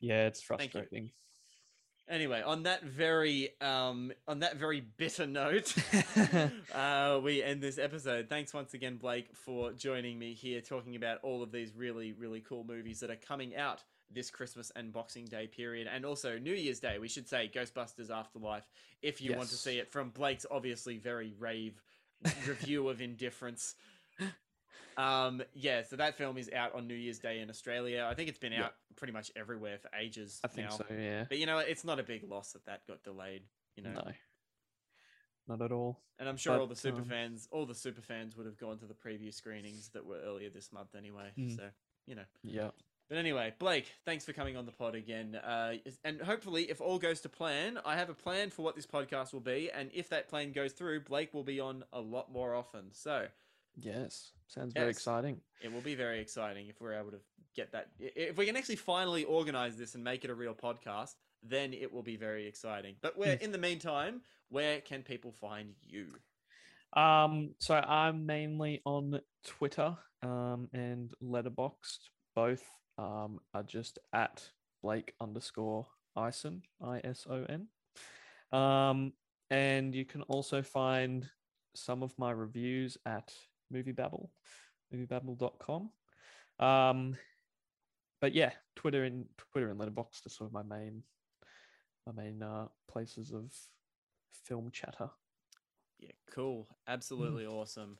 yeah, 0.00 0.26
it's 0.26 0.40
frustrating. 0.40 1.10
Anyway, 2.10 2.42
on 2.44 2.64
that 2.64 2.82
very 2.82 3.50
um 3.60 4.12
on 4.26 4.40
that 4.40 4.56
very 4.56 4.80
bitter 4.80 5.28
note, 5.28 5.72
uh, 6.74 7.20
we 7.22 7.40
end 7.40 7.62
this 7.62 7.78
episode. 7.78 8.28
Thanks 8.28 8.52
once 8.52 8.74
again, 8.74 8.96
Blake, 8.96 9.28
for 9.32 9.70
joining 9.72 10.18
me 10.18 10.34
here, 10.34 10.60
talking 10.60 10.96
about 10.96 11.18
all 11.22 11.40
of 11.40 11.52
these 11.52 11.72
really 11.72 12.12
really 12.12 12.40
cool 12.40 12.64
movies 12.64 12.98
that 13.00 13.10
are 13.10 13.16
coming 13.16 13.54
out 13.54 13.84
this 14.10 14.28
Christmas 14.28 14.72
and 14.74 14.92
Boxing 14.92 15.26
Day 15.26 15.46
period, 15.46 15.86
and 15.86 16.04
also 16.04 16.36
New 16.36 16.52
Year's 16.52 16.80
Day. 16.80 16.98
We 16.98 17.06
should 17.06 17.28
say 17.28 17.48
Ghostbusters 17.54 18.10
Afterlife 18.10 18.68
if 19.02 19.22
you 19.22 19.36
want 19.36 19.50
to 19.50 19.56
see 19.56 19.78
it 19.78 19.92
from 19.92 20.10
Blake's 20.10 20.46
obviously 20.50 20.98
very 20.98 21.32
rave 21.38 21.80
review 22.44 22.88
of 22.88 23.00
Indifference. 23.00 23.76
Um, 24.96 25.42
yeah, 25.54 25.82
so 25.82 25.96
that 25.96 26.16
film 26.16 26.36
is 26.38 26.50
out 26.54 26.74
on 26.74 26.86
New 26.86 26.94
Year's 26.94 27.18
Day 27.18 27.40
in 27.40 27.48
Australia. 27.50 28.06
I 28.10 28.14
think 28.14 28.28
it's 28.28 28.38
been 28.38 28.52
Yeah. 28.52 28.64
out 28.66 28.74
pretty 28.96 29.12
much 29.12 29.30
everywhere 29.36 29.78
for 29.78 29.90
ages 29.98 30.40
I 30.44 30.48
think 30.48 30.68
now. 30.70 30.76
so, 30.76 30.84
yeah. 30.90 31.24
But 31.28 31.38
you 31.38 31.46
know, 31.46 31.58
it's 31.58 31.84
not 31.84 31.98
a 31.98 32.02
big 32.02 32.24
loss 32.28 32.52
that 32.52 32.64
that 32.66 32.86
got 32.86 33.02
delayed. 33.02 33.42
You 33.76 33.84
know, 33.84 33.92
No. 33.92 34.12
Not 35.48 35.62
at 35.62 35.72
all. 35.72 36.00
and 36.18 36.28
I'm 36.28 36.36
sure 36.36 36.58
all 36.58 36.66
the 36.66 36.76
super 36.76 36.98
um, 37.00 37.04
fans, 37.04 37.48
all 37.50 37.66
the 37.66 37.74
super 37.74 38.02
fans 38.02 38.36
would 38.36 38.46
have 38.46 38.56
gone 38.58 38.78
to 38.78 38.86
the 38.86 38.94
preview 38.94 39.32
screenings 39.34 39.88
that 39.90 40.04
were 40.06 40.18
earlier 40.20 40.50
this 40.50 40.70
month 40.72 40.94
anyway. 40.94 41.32
Mm. 41.36 41.56
So 41.56 41.70
you 42.06 42.14
know. 42.14 42.24
Yeah. 42.42 42.70
But 43.08 43.18
anyway, 43.18 43.52
Blake, 43.58 43.86
thanks 44.04 44.24
for 44.24 44.32
coming 44.32 44.56
on 44.56 44.66
the 44.66 44.70
pod 44.72 44.94
again. 44.94 45.34
Uh, 45.34 45.74
and 46.04 46.20
hopefully, 46.20 46.70
if 46.70 46.80
all 46.80 46.98
goes 47.00 47.20
to 47.22 47.28
plan, 47.28 47.80
I 47.84 47.96
have 47.96 48.08
a 48.08 48.14
plan 48.14 48.50
for 48.50 48.62
what 48.62 48.76
this 48.76 48.86
podcast 48.86 49.32
will 49.32 49.40
be. 49.40 49.68
And 49.68 49.90
if 49.92 50.10
that 50.10 50.28
plan 50.28 50.52
goes 50.52 50.72
through, 50.72 51.00
Blake 51.00 51.34
will 51.34 51.42
be 51.42 51.58
on 51.58 51.82
a 51.92 52.00
lot 52.00 52.30
more 52.30 52.54
often. 52.54 52.92
So 52.92 53.26
Yes. 53.76 54.32
Sounds 54.46 54.72
very 54.74 54.90
exciting. 54.90 55.40
it 55.62 55.72
will 55.72 55.80
be 55.80 55.94
very 55.94 56.20
exciting 56.20 56.68
if 56.68 56.80
we're 56.80 56.94
able 56.94 57.10
to 57.12 57.20
get 57.54 57.72
that. 57.72 57.88
If 57.98 58.36
we 58.36 58.46
can 58.46 58.56
actually 58.56 58.76
finally 58.76 59.24
organize 59.24 59.76
this 59.76 59.94
and 59.94 60.02
make 60.02 60.24
it 60.24 60.30
a 60.30 60.34
real 60.34 60.54
podcast, 60.54 61.14
then 61.42 61.72
it 61.72 61.92
will 61.92 62.02
be 62.02 62.16
very 62.16 62.46
exciting. 62.46 62.96
But 63.00 63.16
where, 63.16 63.34
in 63.34 63.52
the 63.52 63.58
meantime, 63.58 64.22
where 64.48 64.80
can 64.80 65.02
people 65.02 65.32
find 65.32 65.74
you? 65.82 66.08
Um, 67.00 67.54
so 67.58 67.76
I'm 67.76 68.26
mainly 68.26 68.82
on 68.84 69.20
Twitter 69.46 69.96
um, 70.22 70.68
and 70.72 71.12
Letterboxd. 71.22 71.98
Both 72.34 72.64
um, 72.98 73.38
are 73.54 73.62
just 73.62 73.98
at 74.12 74.48
Blake 74.82 75.14
underscore 75.20 75.86
Ison, 76.16 76.62
I 76.84 77.00
S 77.04 77.26
O 77.30 77.46
N. 77.48 77.68
Um, 78.58 79.12
and 79.50 79.94
you 79.94 80.04
can 80.04 80.22
also 80.22 80.62
find 80.62 81.28
some 81.74 82.02
of 82.02 82.18
my 82.18 82.32
reviews 82.32 82.98
at 83.06 83.32
Movie 83.70 83.92
Babble, 83.92 84.30
moviebabble.com. 84.94 85.90
Um, 86.58 87.16
but 88.20 88.34
yeah, 88.34 88.52
Twitter 88.76 89.04
and 89.04 89.26
Twitter 89.52 89.70
and 89.70 89.80
Letterboxd 89.80 90.26
are 90.26 90.30
sort 90.30 90.48
of 90.48 90.52
my 90.52 90.62
main 90.62 91.02
my 92.06 92.12
main 92.22 92.42
uh, 92.42 92.66
places 92.88 93.32
of 93.32 93.52
film 94.44 94.70
chatter. 94.72 95.10
Yeah, 95.98 96.12
cool. 96.30 96.68
Mm. 96.70 96.92
Absolutely 96.92 97.46
awesome. 97.46 97.98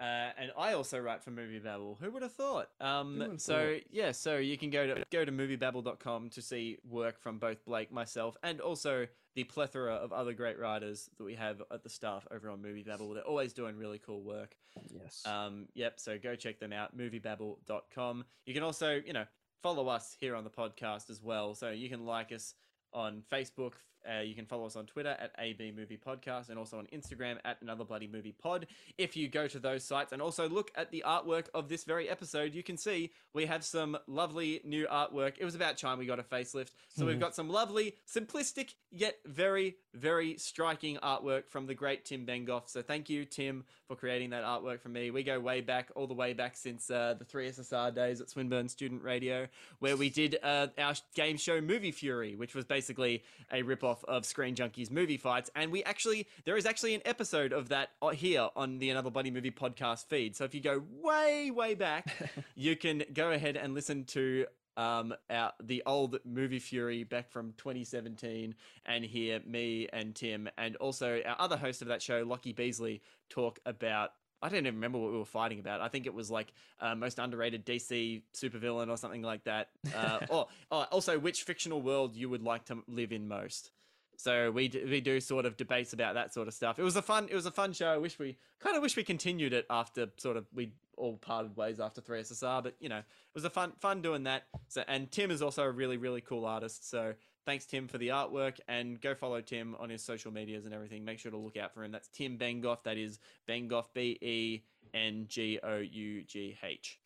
Uh, 0.00 0.30
and 0.36 0.50
I 0.58 0.72
also 0.72 0.98
write 0.98 1.22
for 1.22 1.30
Movie 1.30 1.60
Babble. 1.60 1.96
Who 2.00 2.10
would 2.10 2.22
have 2.22 2.32
thought? 2.32 2.68
Um, 2.80 3.38
so 3.38 3.78
yeah, 3.90 4.12
so 4.12 4.36
you 4.36 4.58
can 4.58 4.70
go 4.70 4.86
to 4.86 5.04
go 5.10 5.24
to 5.24 5.30
moviebabble.com 5.32 6.30
to 6.30 6.42
see 6.42 6.78
work 6.88 7.20
from 7.20 7.38
both 7.38 7.64
Blake, 7.64 7.92
myself, 7.92 8.36
and 8.42 8.60
also 8.60 9.06
the 9.34 9.44
plethora 9.44 9.94
of 9.94 10.12
other 10.12 10.32
great 10.32 10.58
writers 10.58 11.10
that 11.18 11.24
we 11.24 11.34
have 11.34 11.62
at 11.72 11.82
the 11.82 11.88
staff 11.88 12.26
over 12.30 12.50
on 12.50 12.62
Movie 12.62 12.82
Babble. 12.82 13.14
They're 13.14 13.24
always 13.24 13.52
doing 13.52 13.76
really 13.76 13.98
cool 13.98 14.22
work. 14.22 14.56
Yes. 14.90 15.22
Um, 15.26 15.66
yep, 15.74 15.98
so 15.98 16.18
go 16.18 16.34
check 16.36 16.60
them 16.60 16.72
out, 16.72 16.96
moviebabble.com. 16.96 18.24
You 18.46 18.54
can 18.54 18.62
also, 18.62 19.00
you 19.04 19.12
know, 19.12 19.24
follow 19.62 19.88
us 19.88 20.16
here 20.20 20.36
on 20.36 20.44
the 20.44 20.50
podcast 20.50 21.10
as 21.10 21.22
well. 21.22 21.54
So 21.54 21.70
you 21.70 21.88
can 21.88 22.04
like 22.04 22.32
us 22.32 22.54
on 22.92 23.22
Facebook. 23.32 23.72
Uh, 24.08 24.20
you 24.20 24.34
can 24.34 24.46
follow 24.46 24.66
us 24.66 24.76
on 24.76 24.86
Twitter 24.86 25.16
at 25.18 25.30
AB 25.38 25.72
Movie 25.76 25.98
Podcast 25.98 26.48
and 26.50 26.58
also 26.58 26.78
on 26.78 26.86
Instagram 26.92 27.36
at 27.44 27.56
Another 27.62 27.84
Bloody 27.84 28.06
Movie 28.06 28.32
Pod. 28.32 28.66
If 28.98 29.16
you 29.16 29.28
go 29.28 29.46
to 29.48 29.58
those 29.58 29.84
sites 29.84 30.12
and 30.12 30.20
also 30.20 30.48
look 30.48 30.70
at 30.76 30.90
the 30.90 31.04
artwork 31.06 31.46
of 31.54 31.68
this 31.68 31.84
very 31.84 32.08
episode, 32.08 32.54
you 32.54 32.62
can 32.62 32.76
see 32.76 33.10
we 33.32 33.46
have 33.46 33.64
some 33.64 33.96
lovely 34.06 34.60
new 34.64 34.86
artwork. 34.86 35.34
It 35.38 35.44
was 35.44 35.54
about 35.54 35.78
time 35.78 35.98
we 35.98 36.06
got 36.06 36.18
a 36.18 36.22
facelift. 36.22 36.70
So 36.96 37.06
we've 37.06 37.16
Mhm. 37.16 37.20
got 37.20 37.34
some 37.34 37.48
lovely, 37.48 37.94
simplistic, 38.06 38.74
yet 38.90 39.18
very, 39.24 39.76
very 39.94 40.36
striking 40.38 40.96
artwork 40.98 41.48
from 41.48 41.66
the 41.66 41.74
great 41.74 42.04
Tim 42.04 42.26
Bengough. 42.26 42.68
So 42.68 42.82
thank 42.82 43.08
you, 43.08 43.24
Tim, 43.24 43.64
for 43.86 43.96
creating 43.96 44.30
that 44.30 44.44
artwork 44.44 44.80
for 44.80 44.88
me. 44.88 45.10
We 45.10 45.22
go 45.22 45.38
way 45.40 45.60
back, 45.60 45.90
all 45.94 46.06
the 46.06 46.14
way 46.14 46.32
back 46.32 46.56
since 46.56 46.90
uh, 46.90 47.14
the 47.18 47.24
3SSR 47.24 47.90
days 47.94 48.20
at 48.20 48.28
Swinburne 48.30 48.68
Student 48.68 49.02
Radio, 49.02 49.48
where 49.78 49.96
we 49.96 50.10
did 50.10 50.36
uh, 50.42 50.68
our 50.78 50.94
game 51.14 51.36
show 51.36 51.60
Movie 51.60 51.92
Fury, 51.92 52.34
which 52.36 52.54
was 52.54 52.64
basically 52.64 53.22
a 53.52 53.62
ripoff 53.62 53.93
of 54.08 54.24
Screen 54.24 54.54
Junkies 54.54 54.90
movie 54.90 55.16
fights. 55.16 55.50
And 55.54 55.70
we 55.70 55.84
actually, 55.84 56.26
there 56.44 56.56
is 56.56 56.66
actually 56.66 56.94
an 56.94 57.02
episode 57.04 57.52
of 57.52 57.68
that 57.68 57.90
uh, 58.02 58.08
here 58.08 58.48
on 58.56 58.78
the 58.78 58.90
Another 58.90 59.10
Bloody 59.10 59.30
Movie 59.30 59.50
podcast 59.50 60.06
feed. 60.06 60.34
So 60.34 60.44
if 60.44 60.54
you 60.54 60.60
go 60.60 60.82
way, 61.02 61.50
way 61.50 61.74
back, 61.74 62.12
you 62.56 62.76
can 62.76 63.04
go 63.12 63.30
ahead 63.30 63.56
and 63.56 63.74
listen 63.74 64.04
to 64.06 64.46
um 64.76 65.14
our 65.30 65.52
the 65.62 65.82
old 65.86 66.18
movie 66.24 66.58
fury 66.58 67.04
back 67.04 67.30
from 67.30 67.52
2017 67.56 68.54
and 68.86 69.04
hear 69.04 69.40
me 69.46 69.88
and 69.92 70.14
tim 70.14 70.48
and 70.58 70.76
also 70.76 71.20
our 71.24 71.36
other 71.38 71.56
host 71.56 71.82
of 71.82 71.88
that 71.88 72.02
show 72.02 72.24
lockie 72.26 72.52
beasley 72.52 73.00
talk 73.28 73.58
about 73.66 74.10
i 74.42 74.48
don't 74.48 74.60
even 74.60 74.74
remember 74.74 74.98
what 74.98 75.12
we 75.12 75.18
were 75.18 75.24
fighting 75.24 75.60
about 75.60 75.80
i 75.80 75.88
think 75.88 76.06
it 76.06 76.14
was 76.14 76.30
like 76.30 76.52
uh, 76.80 76.94
most 76.94 77.18
underrated 77.18 77.64
dc 77.64 78.22
supervillain 78.34 78.88
or 78.88 78.96
something 78.96 79.22
like 79.22 79.44
that 79.44 79.68
uh, 79.94 80.20
or, 80.28 80.48
or 80.70 80.84
also 80.86 81.18
which 81.18 81.42
fictional 81.42 81.80
world 81.80 82.16
you 82.16 82.28
would 82.28 82.42
like 82.42 82.64
to 82.64 82.82
live 82.88 83.12
in 83.12 83.28
most 83.28 83.70
so 84.16 84.50
we 84.50 84.68
d- 84.68 84.84
we 84.84 85.00
do 85.00 85.20
sort 85.20 85.46
of 85.46 85.56
debates 85.56 85.92
about 85.92 86.14
that 86.14 86.32
sort 86.32 86.48
of 86.48 86.54
stuff. 86.54 86.78
It 86.78 86.82
was 86.82 86.96
a 86.96 87.02
fun 87.02 87.28
it 87.30 87.34
was 87.34 87.46
a 87.46 87.50
fun 87.50 87.72
show. 87.72 87.88
I 87.88 87.98
wish 87.98 88.18
we 88.18 88.36
kind 88.60 88.76
of 88.76 88.82
wish 88.82 88.96
we 88.96 89.04
continued 89.04 89.52
it 89.52 89.66
after 89.70 90.08
sort 90.16 90.36
of 90.36 90.46
we 90.54 90.72
all 90.96 91.16
parted 91.16 91.56
ways 91.56 91.80
after 91.80 92.00
3SSR, 92.00 92.62
but 92.62 92.76
you 92.78 92.88
know, 92.88 92.98
it 92.98 93.04
was 93.34 93.44
a 93.44 93.50
fun 93.50 93.72
fun 93.80 94.02
doing 94.02 94.24
that. 94.24 94.44
So 94.68 94.84
and 94.88 95.10
Tim 95.10 95.30
is 95.30 95.42
also 95.42 95.62
a 95.62 95.70
really 95.70 95.96
really 95.96 96.20
cool 96.20 96.44
artist. 96.44 96.88
So 96.88 97.14
thanks 97.46 97.66
Tim 97.66 97.88
for 97.88 97.98
the 97.98 98.08
artwork 98.08 98.58
and 98.68 99.00
go 99.00 99.14
follow 99.14 99.40
Tim 99.40 99.76
on 99.78 99.90
his 99.90 100.02
social 100.02 100.32
medias 100.32 100.64
and 100.64 100.74
everything. 100.74 101.04
Make 101.04 101.18
sure 101.18 101.30
to 101.30 101.36
look 101.36 101.56
out 101.56 101.74
for 101.74 101.84
him. 101.84 101.92
That's 101.92 102.08
Tim 102.08 102.38
Bengough. 102.38 102.82
That 102.84 102.96
is 102.96 103.18
Bengough 103.48 103.86
B 103.94 104.18
E 104.20 104.62
N 104.92 105.26
G 105.28 105.58
O 105.62 105.78
U 105.78 106.22
G 106.22 106.56
H. 106.62 106.98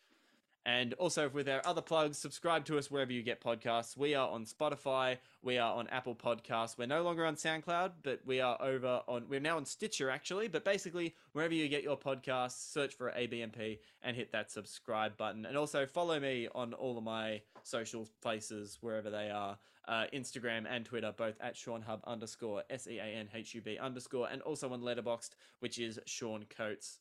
And 0.69 0.93
also 0.93 1.29
with 1.29 1.49
our 1.49 1.65
other 1.65 1.81
plugs, 1.81 2.19
subscribe 2.19 2.63
to 2.65 2.77
us 2.77 2.91
wherever 2.91 3.11
you 3.11 3.23
get 3.23 3.41
podcasts. 3.41 3.97
We 3.97 4.13
are 4.13 4.29
on 4.29 4.45
Spotify, 4.45 5.17
we 5.41 5.57
are 5.57 5.73
on 5.73 5.87
Apple 5.87 6.13
Podcasts. 6.13 6.77
We're 6.77 6.85
no 6.85 7.01
longer 7.01 7.25
on 7.25 7.37
SoundCloud, 7.37 7.93
but 8.03 8.19
we 8.23 8.39
are 8.39 8.55
over 8.61 9.01
on 9.07 9.25
we're 9.27 9.39
now 9.39 9.57
on 9.57 9.65
Stitcher 9.65 10.11
actually, 10.11 10.47
but 10.47 10.63
basically 10.63 11.15
wherever 11.31 11.55
you 11.55 11.67
get 11.69 11.81
your 11.81 11.97
podcasts, 11.97 12.71
search 12.71 12.93
for 12.93 13.09
ABMP 13.09 13.79
and 14.03 14.15
hit 14.15 14.31
that 14.31 14.51
subscribe 14.51 15.17
button. 15.17 15.47
And 15.47 15.57
also 15.57 15.87
follow 15.87 16.19
me 16.19 16.47
on 16.53 16.73
all 16.73 16.99
of 16.99 17.03
my 17.03 17.41
social 17.63 18.07
places 18.21 18.77
wherever 18.81 19.09
they 19.09 19.31
are. 19.31 19.57
Uh, 19.87 20.05
Instagram 20.13 20.67
and 20.69 20.85
Twitter, 20.85 21.11
both 21.17 21.41
at 21.41 21.57
Sean 21.57 21.81
Hub 21.81 22.01
underscore 22.05 22.61
S 22.69 22.85
E 22.85 22.99
A 22.99 23.05
N 23.05 23.27
H 23.33 23.55
U 23.55 23.61
B 23.61 23.79
underscore, 23.79 24.29
and 24.29 24.43
also 24.43 24.71
on 24.71 24.81
Letterboxd, 24.81 25.31
which 25.61 25.79
is 25.79 25.99
Sean 26.05 26.45
Coates. 26.47 26.99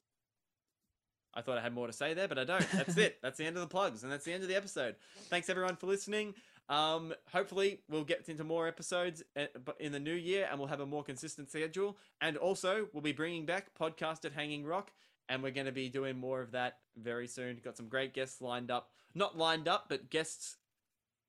I 1.35 1.43
thought 1.43 1.59
I 1.59 1.63
had 1.63 1.75
more 1.75 1.87
to 1.87 1.93
say 1.93 2.15
there, 2.15 2.29
but 2.29 2.39
I 2.39 2.45
don't. 2.45 2.67
That's 2.73 2.97
it. 2.97 3.19
That's 3.23 3.39
the 3.39 3.45
end 3.45 3.57
of 3.57 3.63
the 3.63 3.69
plugs, 3.69 4.03
and 4.03 4.11
that's 4.11 4.25
the 4.25 4.33
end 4.33 4.43
of 4.43 4.49
the 4.49 4.57
episode. 4.57 4.97
Thanks 5.29 5.49
everyone 5.49 5.77
for 5.77 5.87
listening. 5.87 6.35
Um, 6.69 7.15
hopefully, 7.33 7.81
we'll 7.89 8.05
get 8.05 8.29
into 8.29 8.45
more 8.45 8.69
episodes 8.69 9.23
uh, 9.37 9.47
in 9.81 9.93
the 9.93 10.01
new 10.01 10.15
year, 10.15 10.49
and 10.51 10.59
we'll 10.59 10.69
have 10.69 10.81
a 10.81 10.87
more 10.87 11.03
consistent 11.03 11.49
schedule. 11.49 11.97
And 12.21 12.37
also, 12.37 12.89
we'll 12.93 13.03
be 13.03 13.13
bringing 13.13 13.47
back 13.47 13.69
podcast 13.79 14.25
at 14.25 14.33
Hanging 14.33 14.65
Rock, 14.65 14.93
and 15.29 15.43
we're 15.43 15.53
going 15.53 15.67
to 15.67 15.73
be 15.73 15.89
doing 15.89 16.19
more 16.19 16.41
of 16.41 16.53
that 16.53 16.79
very 16.97 17.27
soon. 17.27 17.61
Got 17.63 17.77
some 17.77 17.89
great 17.89 18.15
guests 18.15 18.41
lined 18.41 18.71
up. 18.71 18.91
Not 19.15 19.39
lined 19.39 19.69
up, 19.69 19.87
but 19.89 20.11
guests 20.11 20.57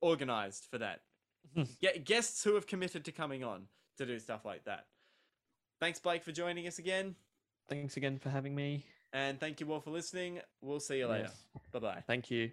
organized 0.02 0.68
for 0.70 0.78
that. 0.80 1.02
Get 1.82 2.06
guests 2.06 2.44
who 2.44 2.56
have 2.56 2.68
committed 2.68 3.06
to 3.06 3.12
coming 3.12 3.44
on 3.44 3.68
to 3.98 4.06
do 4.06 4.20
stuff 4.20 4.46
like 4.46 4.66
that. 4.66 4.88
Thanks, 5.80 6.00
Blake, 6.00 6.24
for 6.24 6.32
joining 6.32 6.68
us 6.68 6.80
again. 6.80 7.16
Thanks 7.70 7.96
again 7.96 8.20
for 8.20 8.30
having 8.30 8.56
me. 8.56 8.86
And 9.12 9.40
thank 9.40 9.60
you 9.60 9.72
all 9.74 9.80
for 9.80 9.90
listening. 9.90 10.40
We'll 10.62 10.80
see 10.80 11.00
you 11.00 11.08
later. 11.08 11.30
Yes. 11.30 11.46
Bye 11.72 11.80
bye. 11.80 12.04
Thank 12.08 12.30
you. 12.30 12.48